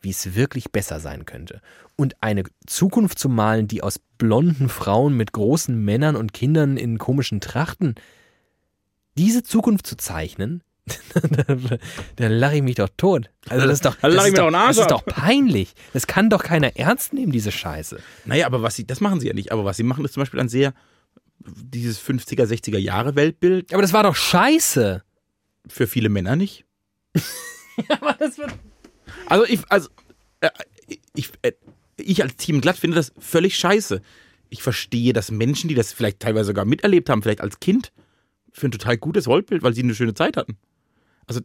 wie 0.00 0.10
es 0.10 0.34
wirklich 0.34 0.72
besser 0.72 0.98
sein 1.00 1.24
könnte. 1.26 1.60
Und 1.96 2.16
eine 2.22 2.42
Zukunft 2.66 3.18
zu 3.18 3.28
malen, 3.28 3.68
die 3.68 3.82
aus 3.82 4.00
blonden 4.18 4.68
Frauen 4.68 5.16
mit 5.16 5.32
großen 5.32 5.76
Männern 5.76 6.16
und 6.16 6.32
Kindern 6.32 6.76
in 6.76 6.98
komischen 6.98 7.40
Trachten, 7.40 7.94
diese 9.16 9.42
Zukunft 9.42 9.86
zu 9.86 9.96
zeichnen, 9.96 10.62
da 12.16 12.26
lache 12.26 12.56
ich 12.56 12.62
mich 12.62 12.74
doch 12.74 12.88
tot. 12.96 13.30
Also 13.48 13.66
das 13.66 13.74
ist 13.74 13.84
doch, 13.84 13.94
Da 13.96 14.08
das 14.08 14.26
ist 14.26 14.36
doch, 14.38 14.50
das 14.50 14.78
ist 14.78 14.90
doch 14.90 15.04
peinlich. 15.04 15.74
Das 15.92 16.08
kann 16.08 16.28
doch 16.28 16.42
keiner 16.42 16.76
ernst 16.76 17.12
nehmen, 17.12 17.30
diese 17.30 17.52
Scheiße. 17.52 18.00
Naja, 18.24 18.46
aber 18.46 18.62
was 18.62 18.74
sie, 18.74 18.84
das 18.86 19.00
machen 19.00 19.20
sie 19.20 19.28
ja 19.28 19.34
nicht. 19.34 19.52
Aber 19.52 19.64
was 19.64 19.76
sie 19.76 19.84
machen, 19.84 20.04
ist 20.04 20.14
zum 20.14 20.22
Beispiel 20.22 20.40
ein 20.40 20.48
sehr, 20.48 20.74
dieses 21.38 22.00
50er, 22.00 22.44
60er 22.46 22.78
Jahre 22.78 23.14
Weltbild 23.14 23.72
Aber 23.72 23.82
das 23.82 23.92
war 23.92 24.02
doch 24.02 24.16
scheiße. 24.16 25.04
Für 25.66 25.86
viele 25.86 26.08
Männer 26.08 26.36
nicht. 26.36 26.64
Aber 27.88 28.14
das 28.14 28.38
wird 28.38 28.52
Also 29.26 29.44
ich, 29.44 29.60
also, 29.68 29.88
äh, 30.40 30.50
ich, 31.14 31.30
äh, 31.42 31.52
ich 31.96 32.22
als 32.22 32.36
Team 32.36 32.60
Glatt 32.60 32.76
finde 32.76 32.96
das 32.96 33.12
völlig 33.18 33.56
scheiße. 33.56 34.02
Ich 34.50 34.62
verstehe, 34.62 35.12
dass 35.12 35.30
Menschen, 35.30 35.68
die 35.68 35.74
das 35.74 35.92
vielleicht 35.92 36.20
teilweise 36.20 36.48
sogar 36.48 36.64
miterlebt 36.64 37.08
haben, 37.08 37.22
vielleicht 37.22 37.40
als 37.40 37.60
Kind, 37.60 37.92
für 38.52 38.68
ein 38.68 38.72
total 38.72 38.98
gutes 38.98 39.26
Rollenbild, 39.26 39.62
weil 39.62 39.74
sie 39.74 39.82
eine 39.82 39.94
schöne 39.94 40.14
Zeit 40.14 40.36
hatten. 40.36 40.58
Also 41.26 41.40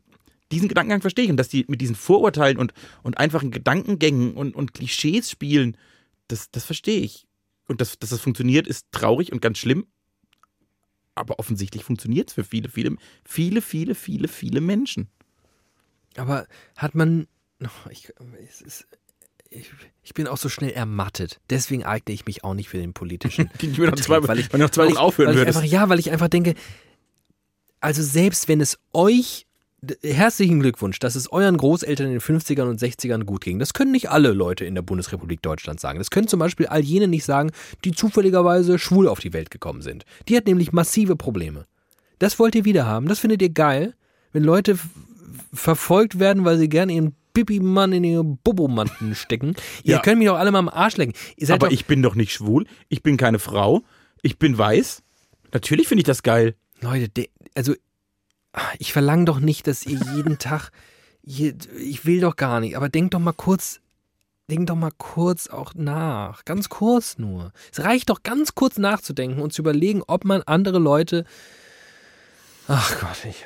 diesen 0.51 0.67
Gedankengang 0.67 1.01
verstehe 1.01 1.25
ich 1.25 1.31
und 1.31 1.37
dass 1.37 1.49
die 1.49 1.65
mit 1.67 1.81
diesen 1.81 1.95
Vorurteilen 1.95 2.57
und, 2.57 2.73
und 3.03 3.17
einfachen 3.17 3.51
Gedankengängen 3.51 4.33
und, 4.33 4.55
und 4.55 4.73
Klischees 4.73 5.31
spielen, 5.31 5.77
das, 6.27 6.51
das 6.51 6.65
verstehe 6.65 6.99
ich. 6.99 7.27
Und 7.67 7.81
dass, 7.81 7.99
dass 7.99 8.11
das 8.11 8.21
funktioniert, 8.21 8.67
ist 8.67 8.87
traurig 8.91 9.31
und 9.31 9.41
ganz 9.41 9.57
schlimm. 9.57 9.87
Aber 11.17 11.39
offensichtlich 11.39 11.83
funktioniert 11.83 12.29
es 12.29 12.33
für 12.33 12.43
viele, 12.43 12.69
viele, 12.69 12.95
viele, 13.25 13.61
viele, 13.61 13.95
viele, 13.95 14.27
viele 14.27 14.61
Menschen. 14.61 15.09
Aber 16.15 16.47
hat 16.75 16.95
man. 16.95 17.27
Oh, 17.63 17.89
Ich, 17.89 18.11
es 18.47 18.61
ist, 18.61 18.87
ich, 19.49 19.69
ich 20.03 20.13
bin 20.13 20.27
auch 20.27 20.37
so 20.37 20.49
schnell 20.49 20.71
ermattet. 20.71 21.39
Deswegen 21.49 21.83
eigne 21.83 22.13
ich 22.13 22.25
mich 22.25 22.43
auch 22.43 22.53
nicht 22.53 22.69
für 22.69 22.77
den 22.77 22.93
politischen. 22.93 23.49
Ich 23.61 23.77
will 23.77 23.89
noch 23.89 23.95
zwei, 23.95 24.25
weil 24.27 24.39
ich, 24.39 24.49
du 24.49 24.57
noch 24.57 24.69
zwei 24.69 24.83
weil 24.83 24.91
ich, 24.91 24.97
aufhören 24.97 25.29
weil 25.29 25.35
ich 25.35 25.39
würdest. 25.39 25.57
einfach, 25.57 25.69
Ja, 25.69 25.89
weil 25.89 25.99
ich 25.99 26.11
einfach 26.11 26.27
denke, 26.27 26.55
also 27.79 28.01
selbst 28.03 28.47
wenn 28.47 28.61
es 28.61 28.77
euch. 28.93 29.46
Herzlichen 30.03 30.59
Glückwunsch, 30.59 30.99
dass 30.99 31.15
es 31.15 31.31
euren 31.31 31.57
Großeltern 31.57 32.07
in 32.07 32.13
den 32.13 32.21
50ern 32.21 32.69
und 32.69 32.79
60ern 32.81 33.23
gut 33.23 33.43
ging. 33.43 33.59
Das 33.59 33.73
können 33.73 33.91
nicht 33.91 34.09
alle 34.09 34.31
Leute 34.33 34.65
in 34.65 34.75
der 34.75 34.81
Bundesrepublik 34.81 35.41
Deutschland 35.41 35.79
sagen. 35.79 35.99
Das 35.99 36.09
können 36.09 36.27
zum 36.27 36.39
Beispiel 36.39 36.65
all 36.67 36.81
jene 36.81 37.07
nicht 37.07 37.25
sagen, 37.25 37.51
die 37.83 37.91
zufälligerweise 37.91 38.79
schwul 38.79 39.07
auf 39.07 39.19
die 39.19 39.33
Welt 39.33 39.51
gekommen 39.51 39.81
sind. 39.81 40.05
Die 40.27 40.35
hat 40.37 40.47
nämlich 40.47 40.71
massive 40.71 41.15
Probleme. 41.15 41.65
Das 42.19 42.39
wollt 42.39 42.55
ihr 42.55 42.65
wieder 42.65 42.85
haben. 42.85 43.07
Das 43.07 43.19
findet 43.19 43.41
ihr 43.41 43.49
geil, 43.49 43.93
wenn 44.33 44.43
Leute 44.43 44.77
verfolgt 45.53 46.19
werden, 46.19 46.45
weil 46.45 46.57
sie 46.57 46.69
gerne 46.69 46.93
ihren 46.93 47.15
Pipi-Mann 47.33 47.91
in 47.93 48.03
ihre 48.03 48.23
Bobomanten 48.23 49.15
stecken. 49.15 49.55
Ihr 49.83 49.95
Ja. 49.95 50.01
könnt 50.01 50.19
mich 50.19 50.27
doch 50.27 50.37
alle 50.37 50.51
mal 50.51 50.59
am 50.59 50.69
Arsch 50.69 50.97
lecken. 50.97 51.13
Aber 51.49 51.71
ich 51.71 51.85
bin 51.85 52.01
doch 52.01 52.15
nicht 52.15 52.31
schwul. 52.33 52.65
Ich 52.89 53.03
bin 53.03 53.17
keine 53.17 53.39
Frau. 53.39 53.83
Ich 54.23 54.39
bin 54.39 54.57
weiß. 54.57 55.03
Natürlich 55.53 55.87
finde 55.87 56.01
ich 56.01 56.05
das 56.05 56.23
geil. 56.23 56.55
Leute, 56.81 57.25
also 57.55 57.73
ich 58.79 58.93
verlange 58.93 59.25
doch 59.25 59.39
nicht, 59.39 59.67
dass 59.67 59.85
ihr 59.85 59.99
jeden 60.15 60.37
Tag, 60.39 60.71
ich 61.23 62.05
will 62.05 62.21
doch 62.21 62.35
gar 62.35 62.59
nicht, 62.59 62.77
aber 62.77 62.89
denkt 62.89 63.13
doch 63.13 63.19
mal 63.19 63.33
kurz, 63.33 63.81
denkt 64.49 64.69
doch 64.69 64.75
mal 64.75 64.91
kurz 64.97 65.47
auch 65.47 65.73
nach, 65.75 66.45
ganz 66.45 66.69
kurz 66.69 67.17
nur. 67.17 67.51
Es 67.71 67.83
reicht 67.83 68.09
doch 68.09 68.23
ganz 68.23 68.55
kurz 68.55 68.77
nachzudenken 68.77 69.41
und 69.41 69.53
zu 69.53 69.61
überlegen, 69.61 70.03
ob 70.07 70.25
man 70.25 70.41
andere 70.43 70.79
Leute, 70.79 71.25
ach 72.67 72.99
Gott, 72.99 73.25
ich, 73.29 73.45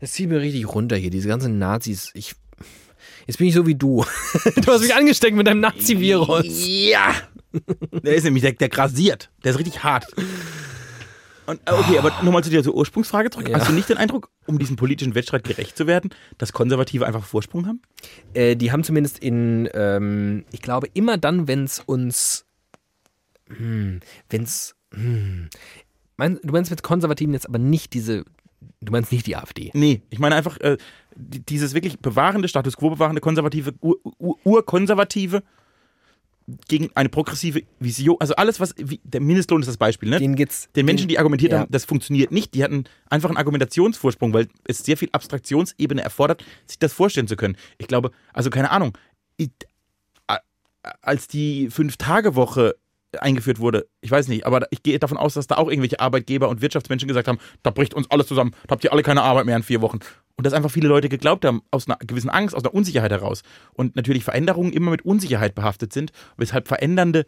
das 0.00 0.12
zieht 0.12 0.28
mir 0.28 0.40
richtig 0.40 0.66
runter 0.68 0.96
hier, 0.96 1.10
diese 1.10 1.28
ganzen 1.28 1.58
Nazis, 1.58 2.10
ich, 2.14 2.34
jetzt 3.26 3.38
bin 3.38 3.48
ich 3.48 3.54
so 3.54 3.66
wie 3.66 3.76
du. 3.76 4.04
Du 4.56 4.72
hast 4.72 4.82
mich 4.82 4.94
angesteckt 4.94 5.36
mit 5.36 5.46
deinem 5.46 5.60
Nazi-Virus. 5.60 6.46
Ja. 6.48 7.14
Der 7.92 8.14
ist 8.14 8.24
nämlich, 8.24 8.42
der, 8.42 8.52
der 8.52 8.68
grasiert. 8.68 9.30
Der 9.44 9.52
ist 9.52 9.58
richtig 9.58 9.82
hart. 9.82 10.06
Und, 11.46 11.60
äh, 11.64 11.72
okay, 11.72 11.98
aber 11.98 12.10
nochmal 12.22 12.42
zu 12.42 12.50
dieser 12.50 12.72
Ursprungsfrage 12.74 13.30
zurück. 13.30 13.48
Ja. 13.48 13.58
Hast 13.58 13.68
du 13.68 13.72
nicht 13.72 13.88
den 13.88 13.96
Eindruck, 13.98 14.30
um 14.46 14.58
diesem 14.58 14.76
politischen 14.76 15.14
Wettstreit 15.14 15.44
gerecht 15.44 15.76
zu 15.76 15.86
werden, 15.86 16.10
dass 16.38 16.52
Konservative 16.52 17.06
einfach 17.06 17.24
Vorsprung 17.24 17.66
haben? 17.66 17.80
Äh, 18.34 18.56
die 18.56 18.72
haben 18.72 18.82
zumindest 18.84 19.18
in, 19.20 19.68
ähm, 19.74 20.44
ich 20.52 20.60
glaube, 20.62 20.88
immer 20.94 21.18
dann, 21.18 21.46
wenn 21.48 21.64
es 21.64 21.80
uns, 21.80 22.44
hm, 23.48 24.00
wenn 24.30 24.42
es, 24.42 24.74
hm, 24.92 25.48
mein, 26.16 26.38
du 26.42 26.52
meinst 26.52 26.70
mit 26.70 26.82
Konservativen 26.82 27.32
jetzt 27.34 27.48
aber 27.48 27.58
nicht 27.58 27.92
diese, 27.94 28.24
du 28.80 28.92
meinst 28.92 29.12
nicht 29.12 29.26
die 29.26 29.36
AfD. 29.36 29.70
Nee, 29.74 30.02
ich 30.10 30.18
meine 30.18 30.34
einfach 30.34 30.58
äh, 30.60 30.76
die- 31.14 31.44
dieses 31.44 31.74
wirklich 31.74 31.98
bewahrende, 32.00 32.48
Status 32.48 32.76
quo 32.76 32.90
bewahrende, 32.90 33.20
konservative, 33.20 33.72
ur, 33.80 33.96
ur, 34.18 34.36
urkonservative 34.44 35.42
gegen 36.68 36.90
eine 36.94 37.08
progressive 37.08 37.62
Vision. 37.80 38.16
Also 38.20 38.34
alles, 38.36 38.60
was, 38.60 38.74
wie, 38.76 39.00
der 39.02 39.20
Mindestlohn 39.20 39.60
ist 39.60 39.66
das 39.66 39.76
Beispiel, 39.76 40.08
ne? 40.08 40.18
Denen 40.18 40.36
geht's. 40.36 40.68
Den 40.76 40.86
Menschen, 40.86 41.08
die 41.08 41.18
argumentiert 41.18 41.52
ja. 41.52 41.60
haben, 41.60 41.70
das 41.70 41.84
funktioniert 41.84 42.30
nicht, 42.30 42.54
die 42.54 42.62
hatten 42.62 42.84
einfach 43.10 43.28
einen 43.28 43.38
Argumentationsvorsprung, 43.38 44.32
weil 44.32 44.48
es 44.64 44.78
sehr 44.78 44.96
viel 44.96 45.08
Abstraktionsebene 45.12 46.02
erfordert, 46.02 46.44
sich 46.66 46.78
das 46.78 46.92
vorstellen 46.92 47.26
zu 47.26 47.36
können. 47.36 47.56
Ich 47.78 47.88
glaube, 47.88 48.12
also 48.32 48.50
keine 48.50 48.70
Ahnung, 48.70 48.96
ich, 49.36 49.50
als 51.02 51.26
die 51.26 51.68
Fünf-Tage-Woche 51.70 52.76
eingeführt 53.18 53.58
wurde, 53.58 53.88
ich 54.00 54.10
weiß 54.10 54.28
nicht, 54.28 54.46
aber 54.46 54.66
ich 54.70 54.82
gehe 54.82 54.98
davon 54.98 55.16
aus, 55.16 55.34
dass 55.34 55.46
da 55.46 55.56
auch 55.56 55.68
irgendwelche 55.68 56.00
Arbeitgeber 56.00 56.48
und 56.48 56.60
Wirtschaftsmenschen 56.60 57.08
gesagt 57.08 57.28
haben, 57.28 57.38
da 57.62 57.70
bricht 57.70 57.94
uns 57.94 58.10
alles 58.10 58.26
zusammen, 58.26 58.52
da 58.66 58.72
habt 58.72 58.84
ihr 58.84 58.92
alle 58.92 59.02
keine 59.02 59.22
Arbeit 59.22 59.46
mehr 59.46 59.56
in 59.56 59.62
vier 59.62 59.80
Wochen. 59.80 60.00
Und 60.36 60.44
dass 60.44 60.52
einfach 60.52 60.70
viele 60.70 60.88
Leute 60.88 61.08
geglaubt 61.08 61.44
haben, 61.44 61.62
aus 61.70 61.88
einer 61.88 61.96
gewissen 61.96 62.28
Angst, 62.28 62.54
aus 62.54 62.62
einer 62.62 62.74
Unsicherheit 62.74 63.10
heraus. 63.10 63.42
Und 63.72 63.96
natürlich 63.96 64.24
Veränderungen 64.24 64.72
immer 64.72 64.90
mit 64.90 65.02
Unsicherheit 65.02 65.54
behaftet 65.54 65.92
sind, 65.92 66.12
weshalb 66.36 66.68
verändernde 66.68 67.24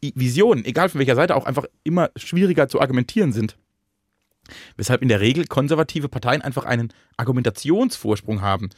Visionen, 0.00 0.64
egal 0.64 0.88
von 0.88 0.98
welcher 0.98 1.14
Seite, 1.14 1.36
auch 1.36 1.46
einfach 1.46 1.66
immer 1.84 2.10
schwieriger 2.16 2.68
zu 2.68 2.80
argumentieren 2.80 3.32
sind. 3.32 3.56
Weshalb 4.76 5.02
in 5.02 5.08
der 5.08 5.20
Regel 5.20 5.46
konservative 5.46 6.08
Parteien 6.08 6.42
einfach 6.42 6.64
einen 6.64 6.92
Argumentationsvorsprung 7.16 8.40
haben. 8.40 8.70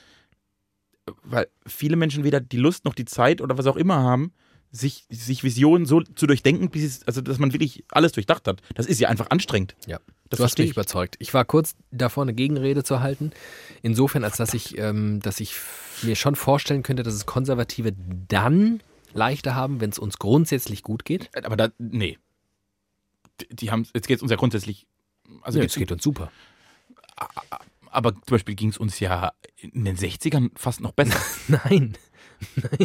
Weil 1.22 1.48
viele 1.66 1.96
Menschen 1.96 2.24
weder 2.24 2.40
die 2.40 2.56
Lust 2.58 2.84
noch 2.84 2.94
die 2.94 3.04
Zeit 3.04 3.40
oder 3.40 3.56
was 3.56 3.66
auch 3.66 3.76
immer 3.76 3.96
haben, 3.96 4.32
sich, 4.72 5.04
sich 5.10 5.42
Visionen 5.42 5.86
so 5.86 6.00
zu 6.00 6.26
durchdenken, 6.26 6.70
bis 6.70 6.84
es, 6.84 7.06
also 7.06 7.20
dass 7.20 7.38
man 7.38 7.52
wirklich 7.52 7.84
alles 7.90 8.12
durchdacht 8.12 8.46
hat. 8.46 8.60
Das 8.74 8.86
ist 8.86 9.00
ja 9.00 9.08
einfach 9.08 9.30
anstrengend. 9.30 9.74
Ja. 9.86 9.98
Das 10.28 10.38
du 10.38 10.44
hast 10.44 10.58
mich 10.58 10.66
ich. 10.68 10.72
überzeugt. 10.72 11.16
Ich 11.18 11.34
war 11.34 11.44
kurz 11.44 11.74
davor, 11.90 12.22
eine 12.22 12.34
Gegenrede 12.34 12.84
zu 12.84 13.00
halten. 13.00 13.32
Insofern, 13.82 14.22
als 14.22 14.36
dass 14.36 14.54
ich, 14.54 14.78
ähm, 14.78 15.20
dass 15.20 15.40
ich 15.40 15.54
mir 16.02 16.14
schon 16.14 16.36
vorstellen 16.36 16.84
könnte, 16.84 17.02
dass 17.02 17.14
es 17.14 17.26
Konservative 17.26 17.92
dann 18.28 18.80
leichter 19.12 19.56
haben, 19.56 19.80
wenn 19.80 19.90
es 19.90 19.98
uns 19.98 20.18
grundsätzlich 20.18 20.84
gut 20.84 21.04
geht. 21.04 21.30
Aber 21.44 21.56
da, 21.56 21.70
nee. 21.78 22.16
Die, 23.40 23.56
die 23.56 23.70
haben, 23.72 23.86
jetzt 23.92 24.06
geht 24.06 24.18
es 24.18 24.22
uns 24.22 24.30
ja 24.30 24.36
grundsätzlich. 24.36 24.86
Also 25.42 25.58
Ja, 25.58 25.64
es 25.64 25.74
geht 25.74 25.90
uns 25.90 26.02
super. 26.02 26.30
aber 27.90 28.12
zum 28.12 28.22
Beispiel 28.28 28.54
ging 28.54 28.68
es 28.70 28.78
uns 28.78 29.00
ja 29.00 29.32
in 29.56 29.84
den 29.84 29.96
60ern 29.96 30.50
fast 30.54 30.80
noch 30.80 30.92
besser. 30.92 31.20
Nein, 31.48 31.96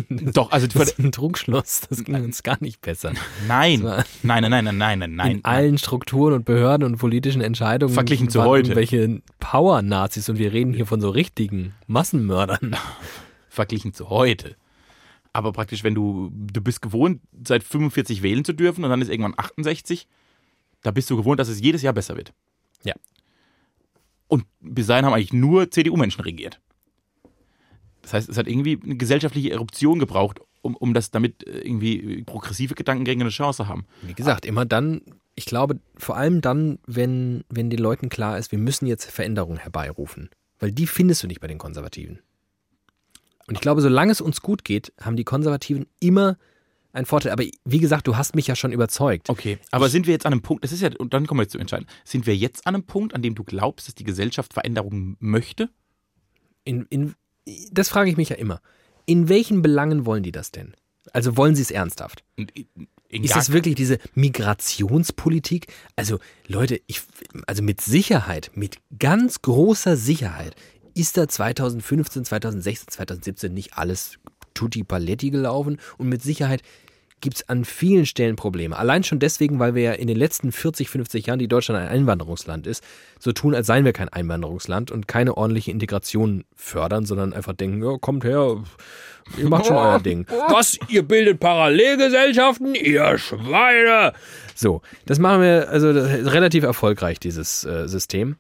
Doch, 0.10 0.52
also 0.52 0.68
das 0.68 0.90
ist 0.90 1.00
ein 1.00 1.12
Trugschluss. 1.12 1.82
Das 1.90 2.04
ging 2.04 2.16
uns 2.16 2.44
gar 2.44 2.58
nicht 2.60 2.82
besser. 2.82 3.14
nein. 3.48 3.82
Nein, 3.82 4.04
nein, 4.24 4.52
nein, 4.52 4.52
nein, 4.52 4.78
nein, 4.78 5.00
nein, 5.00 5.16
nein. 5.16 5.32
in 5.32 5.46
allen 5.46 5.78
Strukturen 5.78 6.34
und 6.34 6.46
Behörden 6.46 6.86
und 6.86 6.98
politischen 6.98 7.42
Entscheidungen 7.42 7.94
Verglichen 7.94 8.30
zu 8.30 8.44
heute. 8.44 8.70
irgendwelche 8.70 9.22
Power-Nazis 9.40 10.30
und 10.30 10.38
wir 10.38 10.54
reden 10.54 10.74
hier 10.74 10.86
von 10.86 11.02
so 11.02 11.10
richtigen 11.10 11.74
Massenmördern. 11.88 12.76
verglichen 13.50 13.94
zu 13.94 14.10
heute. 14.10 14.56
Aber 15.34 15.52
praktisch, 15.52 15.84
wenn 15.84 15.96
du, 15.96 16.32
du 16.34 16.62
bist 16.62 16.82
gewohnt, 16.82 17.22
seit 17.44 17.64
45 17.64 18.22
wählen 18.22 18.46
zu 18.46 18.54
dürfen 18.54 18.84
und 18.84 18.90
dann 18.90 19.02
ist 19.02 19.10
irgendwann 19.10 19.34
68, 19.38 20.08
da 20.82 20.92
bist 20.92 21.10
du 21.10 21.18
gewohnt, 21.18 21.40
dass 21.40 21.50
es 21.50 21.60
jedes 21.60 21.82
Jahr 21.82 21.94
besser 21.94 22.16
wird. 22.16 22.34
Ja. 22.84 22.94
Und 24.28 24.46
bis 24.62 24.88
dahin 24.88 25.06
haben 25.06 25.14
eigentlich 25.14 25.34
nur 25.34 25.72
CDU-Menschen 25.72 26.22
regiert. 26.22 26.62
Das 28.06 28.14
heißt, 28.14 28.30
es 28.30 28.38
hat 28.38 28.48
irgendwie 28.48 28.80
eine 28.84 28.98
gesellschaftliche 28.98 29.50
Eruption 29.50 29.98
gebraucht, 29.98 30.40
um, 30.62 30.76
um 30.76 30.94
das 30.94 31.10
damit 31.10 31.46
äh, 31.48 31.62
irgendwie 31.62 32.22
progressive 32.24 32.76
Gedankengänge 32.76 33.24
eine 33.24 33.32
Chance 33.32 33.68
haben. 33.68 33.88
Wie 34.04 34.14
gesagt, 34.14 34.46
immer 34.46 34.64
dann, 34.64 35.02
ich 35.34 35.46
glaube, 35.46 35.80
vor 35.98 36.16
allem 36.16 36.42
dann, 36.42 36.78
wenn, 36.86 37.44
wenn 37.50 37.72
den 37.72 37.80
Leuten 37.80 38.10
klar 38.10 38.38
ist, 38.38 38.52
wir 38.52 38.60
müssen 38.60 38.86
jetzt 38.86 39.10
Veränderungen 39.10 39.58
herbeirufen. 39.58 40.30
Weil 40.60 40.72
die 40.72 40.86
findest 40.86 41.24
du 41.24 41.28
nicht 41.28 41.42
bei 41.42 41.48
den 41.48 41.58
Konservativen. 41.58 42.20
Und 43.48 43.56
ich 43.56 43.62
glaube, 43.62 43.82
solange 43.82 44.12
es 44.12 44.22
uns 44.22 44.42
gut 44.42 44.64
geht, 44.64 44.94
haben 45.02 45.16
die 45.16 45.24
Konservativen 45.24 45.88
immer 46.00 46.38
einen 46.94 47.08
Vorteil. 47.08 47.32
Aber 47.32 47.44
wie 47.66 47.80
gesagt, 47.80 48.06
du 48.06 48.18
hast 48.18 48.36
mich 48.36 48.46
ja 48.46 48.56
schon 48.56 48.72
überzeugt. 48.72 49.32
Okay, 49.32 49.58
aber 49.72 49.90
sind 49.90 50.06
wir 50.06 50.14
jetzt 50.14 50.28
an 50.28 50.34
einem 50.34 50.44
Punkt, 50.44 50.64
das 50.64 50.72
ist 50.72 50.82
ja, 50.82 50.92
und 50.96 51.16
dann 51.16 51.26
kommen 51.26 51.40
wir 51.40 51.44
jetzt 51.44 51.54
zu 51.54 51.58
entscheiden, 51.58 51.88
sind 52.04 52.28
wir 52.28 52.36
jetzt 52.36 52.68
an 52.68 52.76
einem 52.76 52.84
Punkt, 52.86 53.16
an 53.16 53.24
dem 53.24 53.34
du 53.34 53.44
glaubst, 53.44 53.88
dass 53.88 53.96
die 53.96 54.04
Gesellschaft 54.04 54.54
Veränderungen 54.54 55.18
möchte? 55.20 55.70
In, 56.64 56.86
in, 56.90 57.16
das 57.72 57.90
frage 57.90 58.10
ich 58.10 58.18
mich 58.18 58.30
ja 58.30 58.36
immer. 58.36 58.62
In 59.06 59.30
welchen 59.30 59.62
Belangen 59.62 60.06
wollen 60.06 60.24
die 60.24 60.32
das 60.32 60.52
denn? 60.52 60.74
Also 61.14 61.38
wollen 61.38 61.56
sie 61.56 61.62
es 61.62 61.72
ernsthaft? 61.72 62.24
Ist 63.10 63.36
das 63.36 63.52
wirklich 63.52 63.76
diese 63.76 64.00
Migrationspolitik? 64.16 65.68
Also 65.96 66.20
Leute, 66.48 66.82
ich, 66.88 67.02
also 67.46 67.62
mit 67.62 67.82
Sicherheit, 67.82 68.52
mit 68.56 68.78
ganz 68.98 69.42
großer 69.42 69.96
Sicherheit 69.96 70.56
ist 70.96 71.18
da 71.18 71.28
2015, 71.28 72.26
2016, 72.26 72.88
2017 72.90 73.54
nicht 73.54 73.78
alles 73.78 74.18
tutti 74.54 74.84
paletti 74.84 75.30
gelaufen 75.30 75.80
und 75.98 76.10
mit 76.10 76.24
Sicherheit 76.24 76.64
gibt 77.22 77.38
es 77.38 77.50
an 77.50 77.66
vielen 77.66 78.06
Stellen 78.06 78.36
Probleme. 78.36 78.78
Allein 78.78 79.04
schon 79.04 79.20
deswegen, 79.20 79.60
weil 79.60 79.74
wir 79.74 79.82
ja 79.82 79.92
in 79.94 80.08
den 80.08 80.18
letzten 80.18 80.52
40, 80.52 80.90
50 80.90 81.26
Jahren, 81.26 81.40
die 81.40 81.48
Deutschland 81.48 81.82
ein 81.82 81.88
Einwanderungsland 81.88 82.68
ist, 82.68 82.84
so 83.20 83.32
tun, 83.32 83.56
als 83.56 83.68
seien 83.68 83.86
wir 83.86 83.94
kein 83.94 84.10
Einwanderungsland 84.10 84.92
und 84.92 85.08
keine 85.08 85.36
ordentliche 85.36 85.72
Integration 85.72 86.44
fördern, 86.56 87.06
sondern 87.06 87.34
einfach 87.34 87.54
denken, 87.54 87.84
ja, 87.84 87.98
kommt 88.00 88.24
her, 88.24 88.64
ihr 89.38 89.50
macht 89.50 89.66
schon 89.66 89.76
euer 89.78 90.00
Ding. 90.00 90.28
Was? 90.50 90.78
Ihr 90.88 91.04
bildet 91.04 91.40
Parallelgesellschaften? 91.40 92.76
Ihr 92.76 93.18
Schweine! 93.18 94.14
So, 94.54 94.82
das 95.06 95.20
machen 95.20 95.42
wir 95.42 95.70
also 95.70 95.90
relativ 95.90 96.64
erfolgreich, 96.64 97.20
dieses 97.20 97.64
äh, 97.66 97.88
System. 97.88 98.36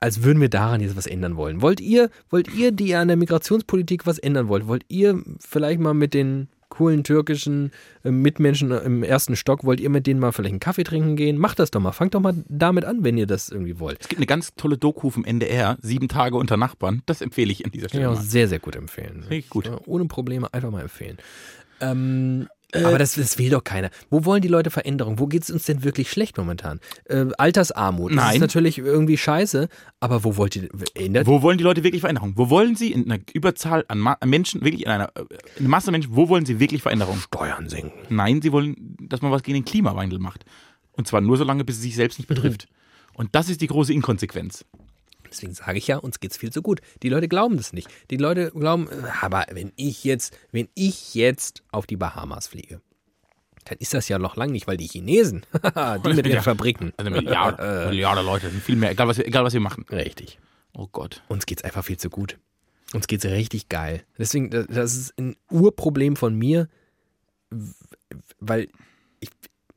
Als 0.00 0.22
würden 0.22 0.40
wir 0.40 0.48
daran 0.48 0.80
jetzt 0.80 0.96
was 0.96 1.06
ändern 1.06 1.36
wollen. 1.36 1.60
Wollt 1.60 1.80
ihr, 1.80 2.08
wollt 2.30 2.54
ihr, 2.54 2.70
die 2.70 2.94
an 2.94 3.08
der 3.08 3.16
Migrationspolitik 3.16 4.06
was 4.06 4.18
ändern 4.18 4.48
wollt, 4.48 4.68
wollt 4.68 4.84
ihr 4.88 5.22
vielleicht 5.40 5.80
mal 5.80 5.92
mit 5.92 6.14
den 6.14 6.48
coolen 6.68 7.04
türkischen 7.04 7.72
äh, 8.04 8.10
Mitmenschen 8.10 8.70
im 8.70 9.02
ersten 9.02 9.36
Stock, 9.36 9.64
wollt 9.64 9.80
ihr 9.80 9.90
mit 9.90 10.06
denen 10.06 10.20
mal 10.20 10.32
vielleicht 10.32 10.52
einen 10.52 10.60
Kaffee 10.60 10.84
trinken 10.84 11.16
gehen? 11.16 11.38
Macht 11.38 11.58
das 11.58 11.70
doch 11.70 11.80
mal. 11.80 11.92
Fangt 11.92 12.14
doch 12.14 12.20
mal 12.20 12.34
damit 12.48 12.84
an, 12.84 13.04
wenn 13.04 13.16
ihr 13.18 13.26
das 13.26 13.48
irgendwie 13.48 13.78
wollt. 13.78 13.98
Es 14.00 14.08
gibt 14.08 14.18
eine 14.18 14.26
ganz 14.26 14.54
tolle 14.54 14.78
Doku 14.78 15.10
vom 15.10 15.24
NDR, 15.24 15.76
Sieben 15.80 16.08
Tage 16.08 16.36
unter 16.36 16.56
Nachbarn. 16.56 17.02
Das 17.06 17.20
empfehle 17.20 17.52
ich 17.52 17.64
an 17.64 17.70
dieser 17.70 17.88
Stelle 17.88 18.08
mal. 18.08 18.16
sehr, 18.16 18.48
sehr 18.48 18.58
gut 18.58 18.76
empfehlen. 18.76 19.24
Richtig 19.30 19.50
gut. 19.50 19.66
Ja, 19.66 19.78
Ohne 19.86 20.04
Probleme 20.06 20.52
einfach 20.52 20.70
mal 20.70 20.82
empfehlen. 20.82 21.18
Ähm, 21.80 22.48
aber 22.74 22.98
das, 22.98 23.14
das 23.14 23.38
will 23.38 23.50
doch 23.50 23.64
keiner. 23.64 23.90
Wo 24.10 24.24
wollen 24.24 24.42
die 24.42 24.48
Leute 24.48 24.70
Veränderung? 24.70 25.18
Wo 25.18 25.26
geht 25.26 25.42
es 25.42 25.50
uns 25.50 25.64
denn 25.64 25.84
wirklich 25.84 26.10
schlecht 26.10 26.36
momentan? 26.36 26.80
Äh, 27.04 27.26
Altersarmut. 27.38 28.10
Das 28.10 28.16
Nein. 28.16 28.34
ist 28.34 28.40
natürlich 28.40 28.78
irgendwie 28.78 29.16
scheiße, 29.16 29.68
aber 30.00 30.22
wo 30.22 30.36
wollt 30.36 30.56
ihr 30.56 30.68
ändert? 30.94 31.26
Wo 31.26 31.40
wollen 31.40 31.56
die 31.56 31.64
Leute 31.64 31.82
wirklich 31.82 32.00
Veränderung? 32.00 32.34
Wo 32.36 32.50
wollen 32.50 32.76
sie 32.76 32.92
in 32.92 33.10
einer 33.10 33.22
Überzahl 33.32 33.84
an 33.88 33.98
Ma 33.98 34.18
Menschen, 34.24 34.62
wirklich 34.62 34.84
in 34.84 34.90
einer 34.90 35.10
äh, 35.14 35.20
in 35.56 35.60
einer 35.60 35.68
Masse 35.68 35.90
Menschen, 35.90 36.14
wo 36.14 36.28
wollen 36.28 36.44
sie 36.44 36.60
wirklich 36.60 36.82
Veränderung? 36.82 37.18
Steuern 37.18 37.68
senken. 37.68 37.92
Nein, 38.10 38.42
sie 38.42 38.52
wollen, 38.52 38.96
dass 39.00 39.22
man 39.22 39.32
was 39.32 39.42
gegen 39.42 39.56
den 39.56 39.64
Klimawandel 39.64 40.18
macht. 40.18 40.44
Und 40.92 41.08
zwar 41.08 41.20
nur 41.20 41.36
so 41.36 41.44
lange, 41.44 41.64
bis 41.64 41.76
es 41.76 41.82
sich 41.82 41.94
selbst 41.94 42.18
nicht 42.18 42.28
betrifft. 42.28 42.68
Und 43.14 43.34
das 43.34 43.48
ist 43.48 43.60
die 43.60 43.66
große 43.66 43.92
Inkonsequenz. 43.92 44.64
Deswegen 45.30 45.54
sage 45.54 45.78
ich 45.78 45.86
ja, 45.86 45.96
uns 45.98 46.20
geht's 46.20 46.36
viel 46.36 46.50
zu 46.52 46.62
gut. 46.62 46.80
Die 47.02 47.08
Leute 47.08 47.28
glauben 47.28 47.56
das 47.56 47.72
nicht. 47.72 47.88
Die 48.10 48.16
Leute 48.16 48.50
glauben, 48.50 48.88
äh, 48.88 48.94
aber 49.20 49.46
wenn 49.50 49.72
ich 49.76 50.04
jetzt, 50.04 50.36
wenn 50.52 50.68
ich 50.74 51.14
jetzt 51.14 51.62
auf 51.72 51.86
die 51.86 51.96
Bahamas 51.96 52.48
fliege, 52.48 52.80
dann 53.64 53.78
ist 53.78 53.92
das 53.94 54.08
ja 54.08 54.18
noch 54.18 54.36
lang 54.36 54.50
nicht, 54.50 54.66
weil 54.66 54.76
die 54.78 54.86
Chinesen, 54.86 55.44
die 56.04 56.08
mit 56.14 56.26
ihren. 56.26 56.42
Fabriken. 56.42 56.92
Also 56.96 57.10
Milliarden, 57.10 57.88
Milliarden 57.90 58.24
Leute, 58.24 58.50
sind 58.50 58.62
viel 58.62 58.76
mehr, 58.76 58.90
egal 58.90 59.08
was, 59.08 59.18
wir- 59.18 59.26
egal 59.26 59.44
was 59.44 59.52
wir 59.52 59.60
machen. 59.60 59.84
Richtig. 59.90 60.38
Oh 60.74 60.86
Gott. 60.90 61.22
Uns 61.28 61.44
geht's 61.46 61.62
einfach 61.64 61.84
viel 61.84 61.96
zu 61.98 62.08
gut. 62.10 62.38
Uns 62.94 63.06
geht's 63.06 63.24
richtig 63.26 63.68
geil. 63.68 64.04
Deswegen, 64.16 64.50
das- 64.50 64.94
ist 64.94 65.18
ein 65.18 65.36
Urproblem 65.50 66.16
von 66.16 66.34
mir, 66.34 66.68
weil 68.40 68.68
ich, 69.20 69.30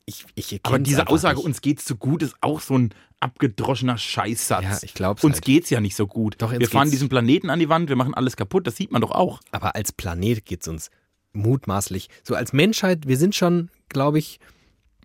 ich, 0.05 0.25
ich 0.53 0.59
Aber 0.63 0.79
diese 0.79 1.07
Aussage, 1.07 1.39
uns 1.39 1.61
geht's 1.61 1.85
zu 1.85 1.95
gut, 1.95 2.21
ist 2.23 2.35
auch 2.41 2.59
so 2.61 2.77
ein 2.77 2.93
abgedroschener 3.21 3.97
Scheißsatz. 3.97 4.63
Ja, 4.63 4.77
ich 4.81 4.93
glaub's 4.93 5.23
Uns 5.23 5.35
halt. 5.35 5.45
geht's 5.45 5.69
ja 5.69 5.79
nicht 5.79 5.95
so 5.95 6.07
gut. 6.07 6.35
Doch, 6.39 6.51
wir 6.51 6.67
fahren 6.67 6.83
geht's- 6.83 6.91
diesen 6.91 7.07
Planeten 7.09 7.49
an 7.49 7.59
die 7.59 7.69
Wand, 7.69 7.87
wir 7.89 7.95
machen 7.95 8.13
alles 8.13 8.35
kaputt, 8.35 8.67
das 8.67 8.75
sieht 8.75 8.91
man 8.91 9.01
doch 9.01 9.11
auch. 9.11 9.39
Aber 9.51 9.75
als 9.75 9.91
Planet 9.91 10.43
geht's 10.45 10.67
uns 10.67 10.89
mutmaßlich. 11.33 12.09
So 12.23 12.35
als 12.35 12.51
Menschheit, 12.51 13.07
wir 13.07 13.17
sind 13.17 13.35
schon, 13.35 13.69
glaube 13.89 14.19
ich, 14.19 14.39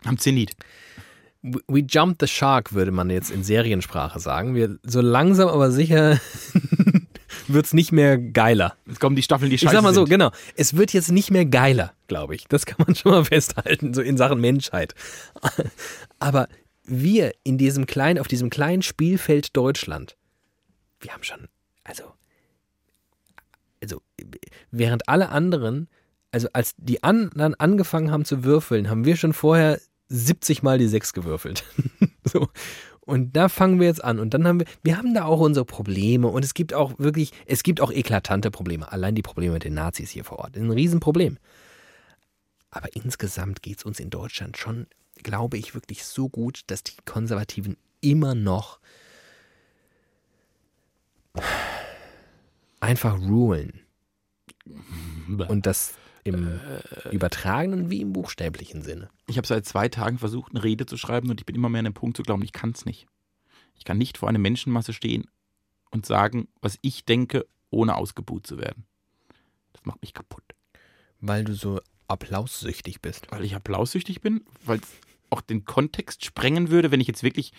Am 0.03 0.17
Zenit. 0.17 0.55
we 1.41 1.79
jumped 1.87 2.21
the 2.21 2.27
shark, 2.27 2.73
würde 2.73 2.91
man 2.91 3.09
jetzt 3.09 3.31
in 3.31 3.43
Seriensprache 3.43 4.19
sagen. 4.19 4.53
Wir, 4.55 4.77
so 4.83 4.99
langsam 5.01 5.47
aber 5.49 5.71
sicher 5.71 6.19
wird's 7.47 7.73
nicht 7.73 7.91
mehr 7.91 8.17
geiler. 8.17 8.75
Jetzt 8.85 8.99
kommen 8.99 9.15
die 9.15 9.23
Staffeln, 9.23 9.49
die 9.49 9.55
Ich 9.55 9.61
scheiße 9.61 9.75
sag 9.75 9.83
mal 9.83 9.93
so, 9.93 10.01
sind. 10.01 10.09
genau. 10.09 10.31
Es 10.55 10.75
wird 10.75 10.91
jetzt 10.93 11.11
nicht 11.11 11.31
mehr 11.31 11.45
geiler, 11.45 11.93
glaube 12.07 12.35
ich. 12.35 12.45
Das 12.47 12.65
kann 12.65 12.83
man 12.85 12.95
schon 12.95 13.11
mal 13.11 13.25
festhalten, 13.25 13.93
so 13.93 14.01
in 14.01 14.17
Sachen 14.17 14.39
Menschheit. 14.41 14.93
Aber 16.19 16.47
wir 16.87 17.33
in 17.43 17.57
diesem 17.57 17.85
kleinen, 17.85 18.19
auf 18.19 18.27
diesem 18.27 18.49
kleinen 18.49 18.81
Spielfeld 18.81 19.55
Deutschland, 19.55 20.17
wir 20.99 21.13
haben 21.13 21.23
schon, 21.23 21.47
also, 21.83 22.03
also, 23.81 24.01
während 24.71 25.07
alle 25.07 25.29
anderen, 25.29 25.87
also 26.31 26.47
als 26.53 26.73
die 26.77 27.03
anderen 27.03 27.55
angefangen 27.55 28.11
haben 28.11 28.25
zu 28.25 28.43
würfeln, 28.43 28.89
haben 28.89 29.05
wir 29.05 29.15
schon 29.15 29.33
vorher 29.33 29.79
70 30.09 30.63
Mal 30.63 30.77
die 30.77 30.87
6 30.87 31.13
gewürfelt. 31.13 31.63
so. 32.23 32.49
Und 33.01 33.37
da 33.37 33.47
fangen 33.47 33.79
wir 33.79 33.87
jetzt 33.87 34.03
an. 34.03 34.19
Und 34.19 34.33
dann 34.33 34.45
haben 34.45 34.59
wir, 34.59 34.67
wir 34.83 34.97
haben 34.97 35.13
da 35.13 35.25
auch 35.25 35.39
unsere 35.39 35.65
Probleme. 35.65 36.27
Und 36.27 36.43
es 36.43 36.53
gibt 36.53 36.73
auch 36.73 36.99
wirklich, 36.99 37.31
es 37.45 37.63
gibt 37.63 37.79
auch 37.79 37.91
eklatante 37.91 38.51
Probleme. 38.51 38.91
Allein 38.91 39.15
die 39.15 39.21
Probleme 39.21 39.53
mit 39.53 39.63
den 39.63 39.75
Nazis 39.75 40.09
hier 40.09 40.25
vor 40.25 40.39
Ort. 40.39 40.57
Ein 40.57 40.71
Riesenproblem. 40.71 41.37
Aber 42.69 42.93
insgesamt 42.95 43.61
geht 43.61 43.77
es 43.77 43.85
uns 43.85 44.01
in 44.01 44.09
Deutschland 44.09 44.57
schon, 44.57 44.87
glaube 45.23 45.57
ich, 45.57 45.73
wirklich 45.73 46.05
so 46.05 46.29
gut, 46.29 46.61
dass 46.67 46.83
die 46.83 46.95
Konservativen 47.05 47.77
immer 48.01 48.35
noch 48.35 48.79
einfach 52.79 53.19
rulen. 53.19 53.81
Und 55.47 55.65
das 55.65 55.93
im 56.23 56.59
übertragenen 57.11 57.89
wie 57.89 58.01
im 58.01 58.11
buchstäblichen 58.11 58.81
Sinne. 58.81 59.09
Ich 59.27 59.37
habe 59.37 59.47
seit 59.47 59.65
zwei 59.65 59.87
Tagen 59.87 60.17
versucht, 60.17 60.51
eine 60.51 60.63
Rede 60.63 60.85
zu 60.85 60.97
schreiben 60.97 61.29
und 61.29 61.39
ich 61.39 61.45
bin 61.45 61.55
immer 61.55 61.69
mehr 61.69 61.79
an 61.79 61.85
dem 61.85 61.93
Punkt 61.93 62.17
zu 62.17 62.23
glauben, 62.23 62.43
ich 62.43 62.51
kann 62.51 62.71
es 62.71 62.85
nicht. 62.85 63.07
Ich 63.75 63.85
kann 63.85 63.97
nicht 63.97 64.17
vor 64.17 64.27
einer 64.27 64.39
Menschenmasse 64.39 64.91
stehen 64.91 65.29
und 65.91 66.05
sagen, 66.05 66.49
was 66.61 66.77
ich 66.81 67.05
denke, 67.05 67.47
ohne 67.69 67.95
ausgebuht 67.95 68.45
zu 68.45 68.57
werden. 68.57 68.85
Das 69.73 69.85
macht 69.85 70.01
mich 70.01 70.13
kaputt. 70.13 70.43
Weil 71.19 71.43
du 71.43 71.53
so 71.53 71.79
applaussüchtig 72.07 73.01
bist. 73.01 73.27
Weil 73.31 73.43
ich 73.43 73.55
applaussüchtig 73.55 74.21
bin, 74.21 74.41
weil 74.65 74.79
es 74.79 74.87
auch 75.29 75.41
den 75.41 75.65
Kontext 75.65 76.23
sprengen 76.23 76.69
würde, 76.69 76.89
wenn 76.91 77.01
ich 77.01 77.07
jetzt 77.07 77.21
wirklich 77.23 77.51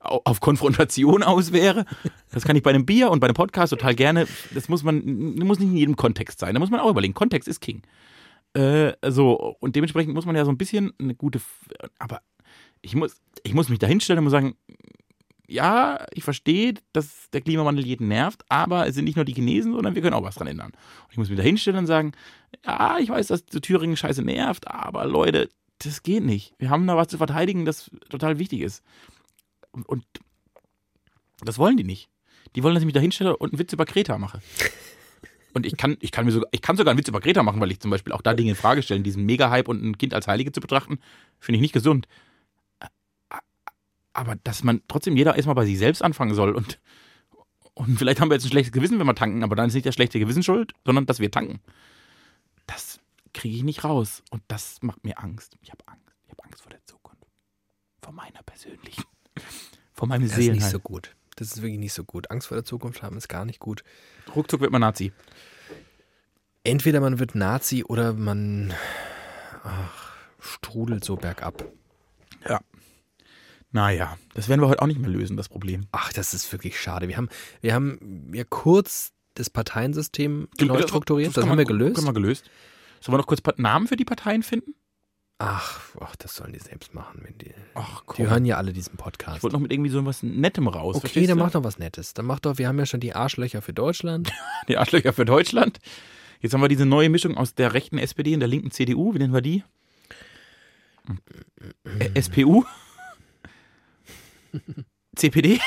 au- 0.00 0.22
auf 0.24 0.40
Konfrontation 0.40 1.22
aus 1.22 1.52
wäre. 1.52 1.86
Das 2.32 2.44
kann 2.44 2.56
ich 2.56 2.62
bei 2.62 2.70
einem 2.70 2.84
Bier 2.86 3.10
und 3.10 3.20
bei 3.20 3.26
einem 3.28 3.34
Podcast 3.36 3.70
total 3.70 3.94
gerne. 3.94 4.26
Das 4.54 4.68
muss 4.68 4.82
man, 4.82 5.34
muss 5.36 5.58
nicht 5.60 5.68
in 5.70 5.76
jedem 5.76 5.96
Kontext 5.96 6.40
sein. 6.40 6.54
Da 6.54 6.58
muss 6.60 6.70
man 6.70 6.80
auch 6.80 6.90
überlegen. 6.90 7.14
Kontext 7.14 7.48
ist 7.48 7.60
King. 7.60 7.82
Äh, 8.54 8.92
so, 9.06 9.56
und 9.60 9.76
dementsprechend 9.76 10.14
muss 10.14 10.26
man 10.26 10.36
ja 10.36 10.44
so 10.44 10.50
ein 10.50 10.58
bisschen 10.58 10.92
eine 10.98 11.14
gute, 11.14 11.40
aber 11.98 12.20
ich 12.80 12.94
muss, 12.96 13.20
ich 13.44 13.54
muss 13.54 13.68
mich 13.68 13.78
da 13.78 13.86
hinstellen 13.86 14.18
und 14.18 14.24
muss 14.24 14.32
sagen, 14.32 14.56
ja, 15.52 16.06
ich 16.12 16.24
verstehe, 16.24 16.74
dass 16.92 17.28
der 17.30 17.42
Klimawandel 17.42 17.84
jeden 17.84 18.08
nervt, 18.08 18.42
aber 18.48 18.86
es 18.86 18.94
sind 18.94 19.04
nicht 19.04 19.16
nur 19.16 19.24
die 19.24 19.34
Chinesen, 19.34 19.74
sondern 19.74 19.94
wir 19.94 20.02
können 20.02 20.14
auch 20.14 20.22
was 20.22 20.36
dran 20.36 20.46
ändern. 20.46 20.72
Und 20.72 21.12
ich 21.12 21.18
muss 21.18 21.28
mich 21.28 21.36
da 21.36 21.42
hinstellen 21.42 21.78
und 21.78 21.86
sagen, 21.86 22.12
ja, 22.64 22.98
ich 22.98 23.10
weiß, 23.10 23.26
dass 23.26 23.44
die 23.44 23.60
Thüringen 23.60 23.96
scheiße 23.96 24.22
nervt, 24.22 24.68
aber 24.68 25.04
Leute, 25.06 25.48
das 25.78 26.02
geht 26.02 26.24
nicht. 26.24 26.54
Wir 26.58 26.70
haben 26.70 26.86
da 26.86 26.96
was 26.96 27.08
zu 27.08 27.18
verteidigen, 27.18 27.64
das 27.64 27.90
total 28.08 28.38
wichtig 28.38 28.60
ist. 28.60 28.82
Und, 29.72 29.86
und 29.88 30.04
das 31.42 31.58
wollen 31.58 31.76
die 31.76 31.84
nicht. 31.84 32.08
Die 32.56 32.62
wollen, 32.62 32.74
dass 32.74 32.82
ich 32.82 32.86
mich 32.86 32.94
da 32.94 33.00
hinstelle 33.00 33.36
und 33.36 33.52
einen 33.52 33.58
Witz 33.58 33.72
über 33.72 33.84
Kreta 33.84 34.16
mache. 34.18 34.40
Und 35.54 35.66
ich 35.66 35.76
kann, 35.76 35.98
ich 36.00 36.12
kann 36.12 36.24
mir 36.24 36.32
sogar, 36.32 36.48
ich 36.52 36.62
kann 36.62 36.76
sogar 36.76 36.92
einen 36.92 36.98
Witz 36.98 37.08
über 37.08 37.20
Greta 37.20 37.42
machen, 37.42 37.60
weil 37.60 37.70
ich 37.70 37.80
zum 37.80 37.90
Beispiel 37.90 38.12
auch 38.14 38.22
da 38.22 38.32
Dinge 38.32 38.50
in 38.50 38.56
Frage 38.56 38.82
stellen. 38.82 39.02
Diesen 39.02 39.26
Mega-Hype 39.26 39.68
und 39.68 39.82
ein 39.82 39.98
Kind 39.98 40.14
als 40.14 40.28
Heilige 40.28 40.52
zu 40.52 40.60
betrachten, 40.60 40.98
finde 41.40 41.56
ich 41.56 41.62
nicht 41.62 41.74
gesund. 41.74 42.06
Aber 44.12 44.36
dass 44.36 44.62
man 44.62 44.82
trotzdem 44.88 45.16
jeder 45.16 45.36
erstmal 45.36 45.54
bei 45.54 45.64
sich 45.64 45.78
selbst 45.78 46.02
anfangen 46.02 46.34
soll 46.34 46.54
und, 46.54 46.78
und 47.74 47.98
vielleicht 47.98 48.20
haben 48.20 48.30
wir 48.30 48.34
jetzt 48.34 48.44
ein 48.44 48.50
schlechtes 48.50 48.72
Gewissen, 48.72 48.98
wenn 48.98 49.06
wir 49.06 49.14
tanken, 49.14 49.42
aber 49.42 49.56
dann 49.56 49.68
ist 49.68 49.74
nicht 49.74 49.86
das 49.86 49.94
schlechte 49.94 50.18
Gewissen 50.18 50.42
schuld, 50.42 50.72
sondern 50.84 51.06
dass 51.06 51.18
wir 51.18 51.30
tanken. 51.30 51.60
Das 52.66 53.00
kriege 53.32 53.56
ich 53.56 53.62
nicht 53.62 53.84
raus. 53.84 54.22
Und 54.30 54.42
das 54.48 54.82
macht 54.82 55.04
mir 55.04 55.18
Angst. 55.18 55.56
Ich 55.60 55.70
habe 55.70 55.86
Angst. 55.86 56.02
Ich 56.24 56.30
habe 56.30 56.44
Angst 56.44 56.62
vor 56.62 56.70
der 56.70 56.84
Zukunft. 56.84 57.26
Vor 58.02 58.12
meiner 58.12 58.42
persönlichen. 58.42 59.04
Vor 59.92 60.08
meinem 60.08 60.28
Das 60.28 60.38
ist 60.38 60.52
nicht 60.52 60.68
so 60.68 60.80
gut. 60.80 61.14
Das 61.36 61.48
ist 61.48 61.62
wirklich 61.62 61.78
nicht 61.78 61.94
so 61.94 62.04
gut. 62.04 62.30
Angst 62.30 62.48
vor 62.48 62.56
der 62.56 62.64
Zukunft 62.64 63.02
haben 63.02 63.16
ist 63.16 63.28
gar 63.28 63.44
nicht 63.44 63.60
gut. 63.60 63.84
Ruckzuck 64.34 64.60
wird 64.60 64.70
man 64.70 64.80
Nazi. 64.80 65.12
Entweder 66.64 67.00
man 67.00 67.18
wird 67.18 67.34
Nazi 67.34 67.84
oder 67.84 68.12
man 68.12 68.72
ach, 69.64 70.12
strudelt 70.38 71.04
so 71.04 71.16
bergab. 71.16 71.64
Ja. 72.48 72.60
Naja, 73.72 74.16
das 74.34 74.48
werden 74.48 74.60
wir 74.60 74.68
heute 74.68 74.82
auch 74.82 74.86
nicht 74.86 75.00
mehr 75.00 75.10
lösen, 75.10 75.36
das 75.36 75.48
Problem. 75.48 75.86
Ach, 75.92 76.12
das 76.12 76.34
ist 76.34 76.50
wirklich 76.52 76.78
schade. 76.80 77.08
Wir 77.08 77.16
haben, 77.16 77.28
wir 77.62 77.74
haben 77.74 78.30
ja 78.34 78.44
kurz 78.44 79.12
das 79.34 79.48
Parteiensystem 79.48 80.48
neu 80.60 80.82
strukturiert. 80.82 81.34
Das, 81.34 81.42
kann 81.42 81.50
haben 81.50 81.58
wir 81.58 81.64
gelöst. 81.64 81.94
Können 81.96 82.06
wir 82.06 82.12
gelöst. 82.12 82.50
Sollen 83.00 83.14
wir 83.14 83.18
noch 83.18 83.26
kurz 83.26 83.40
Namen 83.56 83.88
für 83.88 83.96
die 83.96 84.04
Parteien 84.04 84.42
finden? 84.42 84.74
Ach, 85.38 85.80
ach, 85.98 86.14
das 86.14 86.36
sollen 86.36 86.52
die 86.52 86.60
selbst 86.60 86.94
machen, 86.94 87.22
wenn 87.24 87.36
die. 87.38 87.52
Ach 87.74 88.04
Die 88.16 88.28
hören 88.28 88.44
ja 88.44 88.58
alle 88.58 88.72
diesen 88.72 88.96
Podcast. 88.96 89.38
Ich 89.38 89.42
wollte 89.42 89.56
noch 89.56 89.60
mit 89.60 89.72
irgendwie 89.72 89.90
so 89.90 90.04
was 90.04 90.22
Nettem 90.22 90.68
raus. 90.68 90.94
Okay, 90.94 91.26
dann 91.26 91.38
mach 91.38 91.50
doch 91.50 91.64
was 91.64 91.78
Nettes. 91.78 92.14
Dann 92.14 92.26
mach 92.26 92.38
doch, 92.38 92.58
wir 92.58 92.68
haben 92.68 92.78
ja 92.78 92.86
schon 92.86 93.00
die 93.00 93.14
Arschlöcher 93.14 93.60
für 93.60 93.72
Deutschland. 93.72 94.30
Die 94.68 94.76
Arschlöcher 94.76 95.12
für 95.12 95.24
Deutschland. 95.24 95.80
Jetzt 96.38 96.54
haben 96.54 96.60
wir 96.60 96.68
diese 96.68 96.86
neue 96.86 97.08
Mischung 97.08 97.36
aus 97.36 97.54
der 97.54 97.74
rechten 97.74 97.98
SPD 97.98 98.34
und 98.34 98.40
der 98.40 98.48
linken 98.48 98.70
CDU. 98.70 99.14
Wie 99.14 99.18
nennen 99.18 99.32
wir 99.32 99.40
die? 99.40 99.64
SPU? 102.20 102.64
CPD? 105.16 105.60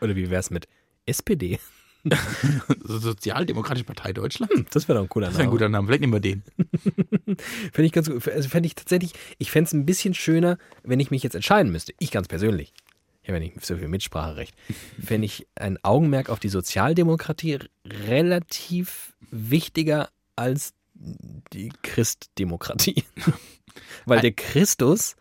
Oder 0.00 0.16
wie 0.16 0.30
wär's 0.30 0.50
mit 0.50 0.68
SPD? 1.06 1.58
So- 2.84 2.98
Sozialdemokratische 2.98 3.84
Partei 3.84 4.12
Deutschland? 4.12 4.50
Das 4.74 4.88
wäre 4.88 4.98
doch 4.98 5.04
ein 5.04 5.08
cooler 5.08 5.28
Das 5.28 5.36
ist 5.36 5.40
ein 5.40 5.50
guter 5.50 5.68
Name. 5.70 5.86
Vielleicht 5.86 6.02
nehmen 6.02 6.12
wir 6.12 6.20
den. 6.20 6.42
Fände 7.72 7.86
ich 7.86 7.92
ganz 7.92 8.10
gut. 8.10 8.28
Also 8.28 8.48
fände 8.48 8.66
ich 8.66 8.74
tatsächlich, 8.74 9.12
ich 9.38 9.50
fände 9.50 9.68
es 9.68 9.72
ein 9.72 9.86
bisschen 9.86 10.12
schöner, 10.12 10.58
wenn 10.82 11.00
ich 11.00 11.10
mich 11.10 11.22
jetzt 11.22 11.34
entscheiden 11.34 11.72
müsste. 11.72 11.94
Ich 11.98 12.10
ganz 12.10 12.28
persönlich. 12.28 12.72
Ich 13.22 13.28
habe 13.30 13.38
ja 13.38 13.44
nicht 13.44 13.64
so 13.64 13.76
viel 13.78 13.88
Mitspracherecht. 13.88 14.54
Fände 15.02 15.24
ich 15.24 15.46
ein 15.54 15.82
Augenmerk 15.82 16.28
auf 16.28 16.40
die 16.40 16.50
Sozialdemokratie 16.50 17.58
relativ 17.86 19.14
wichtiger 19.30 20.10
als 20.36 20.74
die 20.94 21.70
Christdemokratie. 21.82 23.04
Weil 24.06 24.20
der 24.20 24.32
Christus 24.32 25.16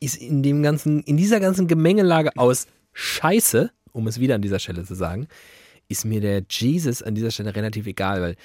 ist 0.00 0.16
in 0.16 0.42
dem 0.42 0.62
ganzen, 0.62 1.02
in 1.02 1.16
dieser 1.16 1.40
ganzen 1.40 1.68
Gemengelage 1.68 2.30
aus 2.36 2.66
Scheiße, 2.92 3.70
um 3.92 4.06
es 4.06 4.18
wieder 4.18 4.34
an 4.34 4.42
dieser 4.42 4.58
Stelle 4.58 4.84
zu 4.84 4.94
sagen, 4.94 5.28
ist 5.88 6.04
mir 6.04 6.20
der 6.20 6.42
Jesus 6.48 7.02
an 7.02 7.14
dieser 7.14 7.30
Stelle 7.30 7.54
relativ 7.54 7.86
egal, 7.86 8.22
weil 8.22 8.36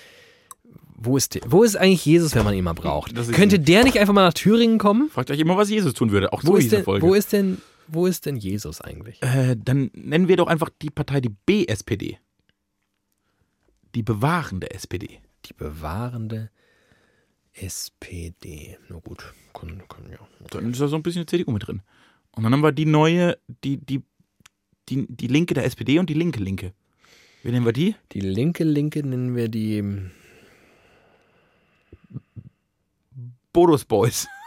wo 0.98 1.18
ist, 1.18 1.36
der, 1.36 1.42
wo 1.46 1.64
ist 1.64 1.76
eigentlich 1.76 2.06
Jesus, 2.06 2.36
wenn 2.36 2.44
man 2.46 2.54
ihn 2.54 2.64
mal 2.64 2.74
braucht? 2.74 3.14
Könnte 3.34 3.60
der 3.60 3.84
nicht 3.84 4.00
einfach 4.00 4.14
mal 4.14 4.26
nach 4.26 4.34
Thüringen 4.34 4.78
kommen? 4.78 5.10
Fragt 5.10 5.30
euch 5.30 5.40
immer, 5.40 5.58
was 5.58 5.70
Jesus 5.70 5.94
tun 5.94 6.12
würde. 6.12 6.32
Auch 6.34 6.42
Wo, 6.44 6.48
so 6.52 6.56
ist 6.56 6.64
hieß 6.64 6.70
die 6.72 6.76
denn, 6.78 6.86
Folge. 6.86 7.06
wo, 7.06 7.14
ist 7.14 7.34
denn, 7.34 7.62
wo 7.88 8.08
ist 8.08 8.26
denn 8.26 8.38
Jesus 8.38 8.82
eigentlich? 8.82 9.22
äh, 9.22 9.56
dann 9.62 9.92
nennen 9.94 10.28
wir 10.28 10.38
doch 10.38 10.48
einfach 10.48 10.70
die 10.82 10.90
Partei 10.90 11.22
die 11.22 11.30
BSPD. 11.46 12.18
Die 13.94 14.04
bewahrende 14.04 14.72
SPD. 14.72 15.20
Die 15.46 15.54
bewahrende 15.54 16.36
SPD. 16.36 16.65
Na 18.90 19.00
gut, 19.00 19.34
kann, 19.54 19.82
kann 19.88 20.10
ja. 20.12 20.20
Dann 20.52 20.72
ist 20.72 20.82
da 20.82 20.88
so 20.88 20.96
ein 20.96 21.04
bisschen 21.04 21.28
CDU 21.28 21.52
mit 21.52 21.68
drin. 21.68 21.82
Und 22.32 22.44
dann 22.44 22.52
haben 22.54 22.62
wir 22.62 22.72
die 22.72 22.86
neue, 22.86 23.38
die, 23.64 23.78
die, 23.78 24.04
die, 24.90 25.08
die 25.08 25.28
Linke 25.28 25.54
der 25.54 25.66
SPD 25.66 26.00
und 26.00 26.10
die 26.10 26.14
linke 26.14 26.44
Linke. 26.44 26.74
Wie 27.44 27.52
nennen 27.52 27.66
wir 27.66 27.74
die? 27.74 27.96
Die 28.12 28.20
linke 28.20 28.64
Linke 28.64 29.06
nennen 29.06 29.36
wir 29.36 29.48
die. 29.50 29.84
Bodos 33.54 33.86
Boys. 33.86 34.28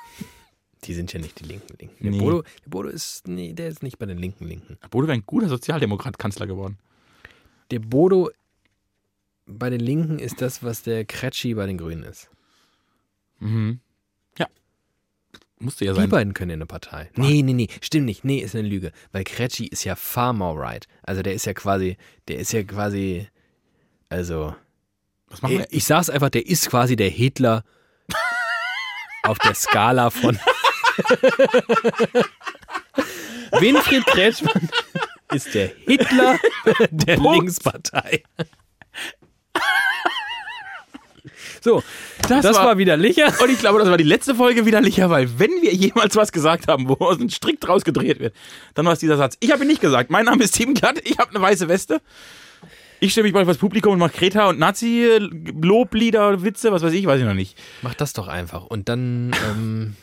Die 0.84 0.94
sind 0.94 1.12
ja 1.12 1.18
nicht 1.18 1.40
die 1.40 1.44
linken 1.44 1.76
Linken. 1.76 2.04
Der, 2.04 2.12
Nee. 2.12 2.18
Bodo, 2.20 2.42
der 2.42 2.70
Bodo 2.70 2.88
ist. 2.88 3.26
Nee, 3.26 3.52
der 3.52 3.66
ist 3.66 3.82
nicht 3.82 3.98
bei 3.98 4.06
den 4.06 4.16
linken 4.16 4.46
Linken. 4.46 4.78
Bodo 4.90 5.08
wäre 5.08 5.18
ein 5.18 5.24
guter 5.26 5.48
Sozialdemokrat 5.48 6.18
Kanzler 6.20 6.46
geworden. 6.46 6.78
Der 7.72 7.80
Bodo 7.80 8.30
bei 9.44 9.70
den 9.70 9.80
Linken 9.80 10.20
ist 10.20 10.40
das, 10.40 10.62
was 10.62 10.82
der 10.82 11.04
Kretschi 11.04 11.54
bei 11.54 11.66
den 11.66 11.78
Grünen 11.78 12.04
ist. 12.04 12.30
Mhm. 13.38 13.80
Ja. 14.38 14.46
Musste 15.58 15.84
ja 15.84 15.92
Die 15.92 16.00
sein. 16.00 16.08
beiden 16.10 16.34
können 16.34 16.50
in 16.50 16.58
eine 16.58 16.66
Partei. 16.66 17.10
Nee, 17.16 17.42
nee, 17.42 17.52
nee, 17.52 17.68
stimmt 17.80 18.06
nicht. 18.06 18.24
Nee, 18.24 18.38
ist 18.38 18.54
eine 18.54 18.66
Lüge. 18.68 18.92
Weil 19.12 19.24
Kretschi 19.24 19.66
ist 19.66 19.84
ja 19.84 19.96
far 19.96 20.32
more 20.32 20.58
right. 20.60 20.86
Also 21.02 21.22
der 21.22 21.34
ist 21.34 21.46
ja 21.46 21.54
quasi, 21.54 21.96
der 22.28 22.38
ist 22.38 22.52
ja 22.52 22.62
quasi, 22.62 23.28
also, 24.08 24.54
Was 25.28 25.42
machen 25.42 25.52
ich, 25.54 25.58
wir? 25.60 25.66
ich 25.70 25.84
sag's 25.84 26.10
einfach, 26.10 26.30
der 26.30 26.46
ist 26.46 26.68
quasi 26.70 26.96
der 26.96 27.10
Hitler 27.10 27.64
auf 29.24 29.38
der 29.38 29.54
Skala 29.54 30.10
von 30.10 30.38
Winfried 33.60 34.04
Kretschmann 34.06 34.68
ist 35.32 35.54
der 35.54 35.70
Hitler 35.86 36.38
der. 36.90 37.18
Linkspartei. 37.18 38.22
So, 41.62 41.82
Das 42.28 42.42
das, 42.42 42.56
war- 42.56 42.66
war, 42.66 42.78
wieder 42.78 42.96
Licher. 42.96 43.32
Und 43.42 43.50
ich 43.50 43.58
glaube, 43.58 43.78
das 43.78 43.88
war 43.88 43.96
die 43.96 44.04
letzte 44.04 44.34
Folge 44.34 44.64
widerlicher, 44.66 45.10
weil 45.10 45.38
wenn 45.38 45.50
wir 45.62 45.72
jemals 45.74 46.16
was 46.16 46.32
gesagt 46.32 46.68
haben, 46.68 46.88
wo 46.88 46.94
aus 46.94 47.18
einem 47.18 47.30
Strick 47.30 47.60
draus 47.60 47.84
gedreht 47.84 48.20
wird, 48.20 48.34
dann 48.74 48.86
war 48.86 48.92
es 48.92 48.98
dieser 49.00 49.16
Satz. 49.16 49.36
Ich 49.40 49.50
habe 49.52 49.62
ihn 49.64 49.68
nicht 49.68 49.80
gesagt. 49.80 50.10
Mein 50.10 50.24
Name 50.26 50.44
ist 50.44 50.52
Tim 50.56 50.74
Glatt, 50.74 51.00
ich 51.04 51.18
habe 51.18 51.30
eine 51.30 51.40
weiße 51.40 51.68
Weste. 51.68 52.00
Ich 53.00 53.12
stelle 53.12 53.24
mich 53.24 53.32
bald 53.32 53.46
vors 53.46 53.58
Publikum 53.58 53.92
und 53.92 53.98
mache 54.00 54.10
Kreta 54.12 54.48
und 54.48 54.58
Nazi, 54.58 55.18
Loblieder, 55.60 56.42
Witze, 56.42 56.72
was 56.72 56.82
weiß 56.82 56.92
ich, 56.92 57.06
weiß 57.06 57.20
ich 57.20 57.26
noch 57.26 57.34
nicht. 57.34 57.56
Mach 57.82 57.94
das 57.94 58.12
doch 58.12 58.26
einfach. 58.26 58.64
Und 58.66 58.88
dann, 58.88 59.30
ähm, 59.50 59.94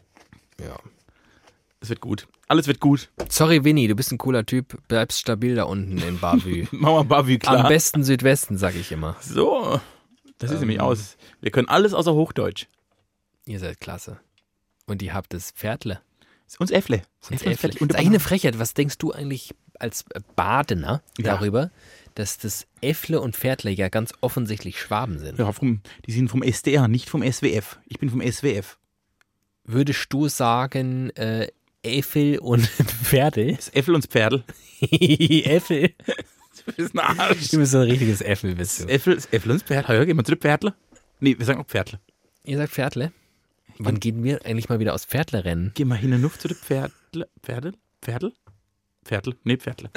ja. 0.60 0.76
Es 1.80 1.88
wird 1.88 2.00
gut. 2.00 2.28
Alles 2.46 2.68
wird 2.68 2.78
gut. 2.78 3.08
Sorry, 3.28 3.64
Winnie, 3.64 3.88
du 3.88 3.96
bist 3.96 4.12
ein 4.12 4.18
cooler 4.18 4.46
Typ. 4.46 4.78
Bleibst 4.86 5.18
stabil 5.18 5.56
da 5.56 5.64
unten 5.64 5.98
in 5.98 6.20
Bavü. 6.20 6.66
Wir 6.70 7.04
Bavü 7.04 7.32
Am 7.34 7.38
klar. 7.40 7.68
besten 7.68 8.04
Südwesten, 8.04 8.56
sag 8.56 8.76
ich 8.76 8.92
immer. 8.92 9.16
So. 9.20 9.80
Das 10.42 10.50
sieht 10.50 10.60
nämlich 10.60 10.80
aus. 10.80 11.16
Wir 11.40 11.50
können 11.50 11.68
alles 11.68 11.94
außer 11.94 12.12
Hochdeutsch. 12.14 12.66
Ihr 13.46 13.58
seid 13.58 13.80
klasse. 13.80 14.18
Und 14.86 15.02
ihr 15.02 15.14
habt 15.14 15.32
das 15.32 15.50
Pferdle. 15.52 16.00
Ist 16.46 16.60
uns 16.60 16.70
Äffle. 16.70 17.02
Das 17.20 17.30
Äffle 17.30 17.52
ist 17.52 17.60
fertig. 17.60 17.80
Und 17.80 17.94
eigentlich 17.94 18.08
eine 18.08 18.20
Frechheit. 18.20 18.58
Was 18.58 18.74
denkst 18.74 18.98
du 18.98 19.12
eigentlich 19.12 19.54
als 19.78 20.04
Badener 20.36 21.02
Ja. 21.18 21.36
darüber, 21.36 21.70
dass 22.14 22.38
das 22.38 22.66
Äffle 22.80 23.20
und 23.20 23.36
Pferdle 23.36 23.70
ja 23.70 23.88
ganz 23.88 24.12
offensichtlich 24.20 24.80
Schwaben 24.80 25.18
sind? 25.18 25.38
ja, 25.38 25.50
vom, 25.52 25.80
die 26.06 26.12
sind 26.12 26.28
vom 26.28 26.42
SDR, 26.42 26.88
nicht 26.88 27.08
vom 27.08 27.22
SWF. 27.22 27.78
Ich 27.86 27.98
bin 27.98 28.10
vom 28.10 28.20
SWF. 28.20 28.78
Würdest 29.64 30.06
du 30.12 30.28
sagen, 30.28 31.10
äh, 31.10 31.48
Äffel 31.82 32.38
und 32.38 32.66
Pferdel? 33.02 33.54
Das 33.56 33.68
Äffel 33.70 33.94
und 33.94 34.04
das 34.04 34.10
Pferdl. 34.10 34.44
Äffel. 34.80 35.94
Du 36.66 36.72
bist 36.72 36.94
ein 36.94 37.00
Arsch. 37.00 37.48
Du 37.48 37.58
bist 37.58 37.72
so 37.72 37.78
ein 37.78 37.84
richtiges 37.84 38.20
Äffel, 38.20 38.54
bist 38.54 38.80
du. 38.80 38.88
Äffel, 38.88 39.14
das 39.14 39.26
Äffel 39.32 39.50
und 39.50 39.60
das 39.60 39.68
Pferdl. 39.68 39.92
Ja, 39.94 40.04
gehen 40.04 40.16
wir 40.16 40.24
zu 40.24 40.32
den 40.32 40.40
Pferdle. 40.40 40.74
Nee, 41.20 41.38
wir 41.38 41.44
sagen 41.44 41.60
auch 41.60 41.66
Pferdle. 41.66 42.00
Ihr 42.44 42.56
sagt 42.56 42.72
Pferdle? 42.72 43.12
Wann 43.78 44.00
gehen 44.00 44.22
wir 44.22 44.44
eigentlich 44.44 44.68
mal 44.68 44.78
wieder 44.78 44.94
aus 44.94 45.04
Pferdle 45.04 45.44
rennen? 45.44 45.72
Geh 45.74 45.84
mal 45.84 45.96
hin 45.96 46.12
und 46.12 46.40
zu 46.40 46.48
den 46.48 46.56
Pferdle. 46.56 47.28
Pferdl? 47.42 47.72
Pferdl? 48.02 48.32
Pferdl? 49.04 49.36
Nee, 49.44 49.56
Pferdle. 49.56 49.90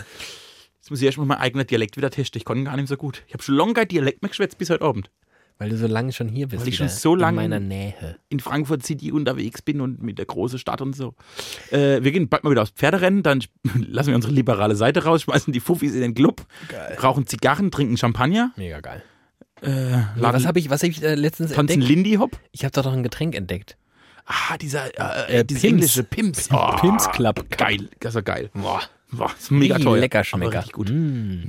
Jetzt 0.78 0.90
muss 0.90 1.00
ich 1.02 1.06
erstmal 1.06 1.28
meinen 1.28 1.42
eigenen 1.42 1.66
Dialekt 1.66 1.98
wieder 1.98 2.12
testen. 2.12 2.40
Ich 2.40 2.46
konnte 2.46 2.62
ihn 2.62 2.66
gar 2.66 2.76
nicht 2.76 2.88
so 2.88 2.98
gut. 2.98 3.24
Ich 3.28 3.34
habe 3.34 3.44
schon 3.44 3.56
lange 3.56 3.74
kein 3.74 3.88
Dialekt 3.88 4.22
mehr 4.22 4.30
geschwätzt 4.30 4.58
bis 4.58 4.70
heute 4.70 4.84
Abend. 4.84 5.10
Weil 5.58 5.70
du 5.70 5.78
so 5.78 5.88
lange 5.88 6.12
schon 6.12 6.28
hier 6.28 6.48
bist. 6.50 6.62
Weil 6.62 6.68
ich 6.68 6.76
schon 6.76 6.90
so 6.90 7.16
lange- 7.16 7.44
In 7.44 7.50
meiner 7.50 7.60
Nähe. 7.62 8.18
In 8.30 8.40
Frankfurt 8.42 8.86
City 8.86 9.12
unterwegs 9.14 9.62
bin 9.62 9.80
und 9.80 10.02
mit 10.04 10.18
der 10.18 10.26
großen 10.26 10.60
Stadt 10.60 10.82
und 10.82 10.96
so. 10.96 11.16
Äh, 11.72 12.04
wir 12.04 12.12
gehen 12.12 12.28
bald 12.28 12.44
mal 12.44 12.52
wieder 12.52 12.62
aufs 12.64 12.72
Pferderennen, 12.72 13.24
dann 13.24 13.42
lassen 13.88 14.10
wir 14.10 14.16
unsere 14.16 14.34
liberale 14.34 14.76
Seite 14.76 15.06
raus, 15.06 15.22
schmeißen 15.22 15.54
die 15.54 15.62
Fuffis 15.62 15.94
in 15.96 16.02
den 16.02 16.14
Club, 16.14 16.46
Geil. 16.68 16.98
rauchen 17.02 17.26
Zigarren, 17.26 17.72
trinken 17.72 17.96
Champagner, 17.98 18.52
Mega 18.58 18.82
geil. 18.82 19.02
äh, 19.62 19.70
was 19.70 20.22
laden, 20.22 20.48
habe 20.48 20.60
ich, 20.60 20.70
was 20.70 20.84
hab 20.84 20.90
ich 20.90 21.02
äh, 21.02 21.16
letztens 21.16 21.54
tanzen 21.54 21.74
entdeckt? 21.82 21.90
Lindy 21.90 22.16
Hop. 22.16 22.38
Ich 22.52 22.66
habe 22.66 22.74
doch 22.74 22.84
noch 22.84 22.94
ein 22.94 23.04
Getränk 23.04 23.34
entdeckt. 23.36 23.78
Ah, 24.26 24.58
dieser 24.58 24.88
äh, 25.30 25.40
Äh, 25.40 25.44
Pims. 25.46 25.64
englische 25.64 26.04
Pimps. 26.04 26.50
Oh, 26.52 26.76
Pimps 26.82 27.10
Club. 27.12 27.46
Geil, 27.56 27.90
das 28.02 28.16
war 28.16 28.24
geil. 28.24 28.50
Boah, 28.56 28.82
Boah, 29.18 29.32
ist 29.38 29.52
mega 29.52 29.78
teuer. 29.80 30.00
lecker 30.00 30.24
schmecker. 30.24 30.64
gut. 30.72 30.90
Mm, 30.92 31.44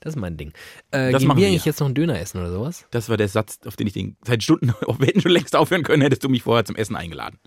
Das 0.00 0.14
ist 0.14 0.20
mein 0.20 0.36
Ding. 0.36 0.52
Äh, 0.90 1.12
Das 1.12 1.20
gehen 1.22 1.28
wir 1.30 1.36
wir. 1.36 1.48
eigentlich 1.48 1.64
jetzt 1.64 1.80
noch 1.80 1.86
einen 1.86 1.94
Döner 1.94 2.18
essen 2.20 2.38
oder 2.40 2.50
sowas? 2.52 2.86
Das 2.90 3.08
war 3.08 3.16
der 3.16 3.28
Satz, 3.28 3.58
auf 3.66 3.76
den 3.76 3.86
ich 3.86 3.92
den 3.92 4.16
seit 4.24 4.42
Stunden, 4.42 4.68
wir 4.98 5.06
hätten 5.06 5.20
schon 5.20 5.32
längst 5.32 5.54
aufhören 5.56 5.82
können, 5.82 6.02
hättest 6.02 6.24
du 6.24 6.28
mich 6.28 6.42
vorher 6.42 6.64
zum 6.64 6.76
Essen 6.76 6.96
eingeladen. 6.96 7.38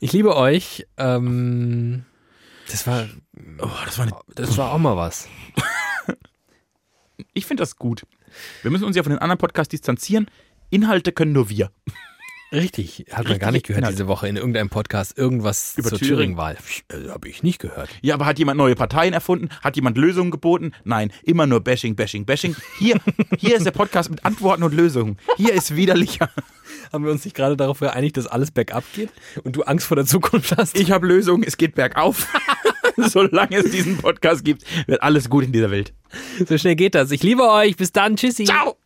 Ich 0.00 0.12
liebe 0.12 0.36
euch. 0.36 0.86
Ähm, 0.96 2.04
das 2.70 2.86
war, 2.86 3.06
Oh, 3.58 3.68
das 3.84 3.98
war 3.98 4.06
eine, 4.06 4.14
das 4.34 4.56
war 4.58 4.72
auch 4.72 4.78
mal 4.78 4.96
was. 4.96 5.26
ich 7.34 7.46
finde 7.46 7.62
das 7.62 7.76
gut. 7.76 8.06
Wir 8.62 8.70
müssen 8.70 8.84
uns 8.84 8.96
ja 8.96 9.02
von 9.02 9.10
den 9.10 9.18
anderen 9.18 9.38
Podcasts 9.38 9.70
distanzieren. 9.70 10.26
Inhalte 10.70 11.12
können 11.12 11.32
nur 11.32 11.48
wir. 11.48 11.70
Richtig. 12.52 13.04
Hat 13.10 13.18
man 13.18 13.26
Richtig 13.26 13.40
gar 13.40 13.52
nicht 13.52 13.66
gehört 13.66 13.78
Inhalt. 13.82 13.94
diese 13.94 14.08
Woche 14.08 14.26
in 14.28 14.36
irgendeinem 14.36 14.68
Podcast 14.70 15.16
irgendwas 15.16 15.74
Über 15.76 15.88
zur 15.90 15.98
Thüringen. 15.98 16.36
Thüringen-Wahl. 16.36 16.56
Äh, 16.88 17.08
Habe 17.10 17.28
ich 17.28 17.42
nicht 17.42 17.60
gehört. 17.60 17.88
Ja, 18.02 18.14
aber 18.14 18.26
hat 18.26 18.38
jemand 18.38 18.58
neue 18.58 18.74
Parteien 18.74 19.12
erfunden? 19.12 19.48
Hat 19.62 19.76
jemand 19.76 19.96
Lösungen 19.96 20.30
geboten? 20.30 20.72
Nein, 20.84 21.12
immer 21.22 21.46
nur 21.46 21.60
Bashing, 21.60 21.94
Bashing, 21.96 22.24
Bashing. 22.24 22.56
Hier, 22.78 22.96
hier 23.38 23.56
ist 23.56 23.64
der 23.66 23.70
Podcast 23.70 24.10
mit 24.10 24.24
Antworten 24.24 24.62
und 24.62 24.74
Lösungen. 24.74 25.16
Hier 25.36 25.54
ist 25.54 25.76
widerlicher. 25.76 26.28
Haben 26.92 27.04
wir 27.04 27.12
uns 27.12 27.24
nicht 27.24 27.36
gerade 27.36 27.56
darauf 27.56 27.78
geeinigt, 27.80 28.16
dass 28.16 28.26
alles 28.26 28.50
bergab 28.50 28.84
geht 28.94 29.10
und 29.44 29.54
du 29.54 29.62
Angst 29.62 29.86
vor 29.86 29.96
der 29.96 30.06
Zukunft 30.06 30.56
hast? 30.56 30.76
Ich 30.76 30.90
habe 30.90 31.06
Lösungen, 31.06 31.44
es 31.44 31.56
geht 31.56 31.74
bergauf. 31.74 32.26
Solange 32.96 33.58
es 33.58 33.70
diesen 33.70 33.96
Podcast 33.98 34.44
gibt, 34.44 34.64
wird 34.88 35.02
alles 35.02 35.30
gut 35.30 35.44
in 35.44 35.52
dieser 35.52 35.70
Welt. 35.70 35.92
so 36.46 36.58
schnell 36.58 36.74
geht 36.74 36.94
das. 36.94 37.10
Ich 37.12 37.22
liebe 37.22 37.48
euch. 37.48 37.76
Bis 37.76 37.92
dann. 37.92 38.16
Tschüssi. 38.16 38.44
Ciao! 38.44 38.79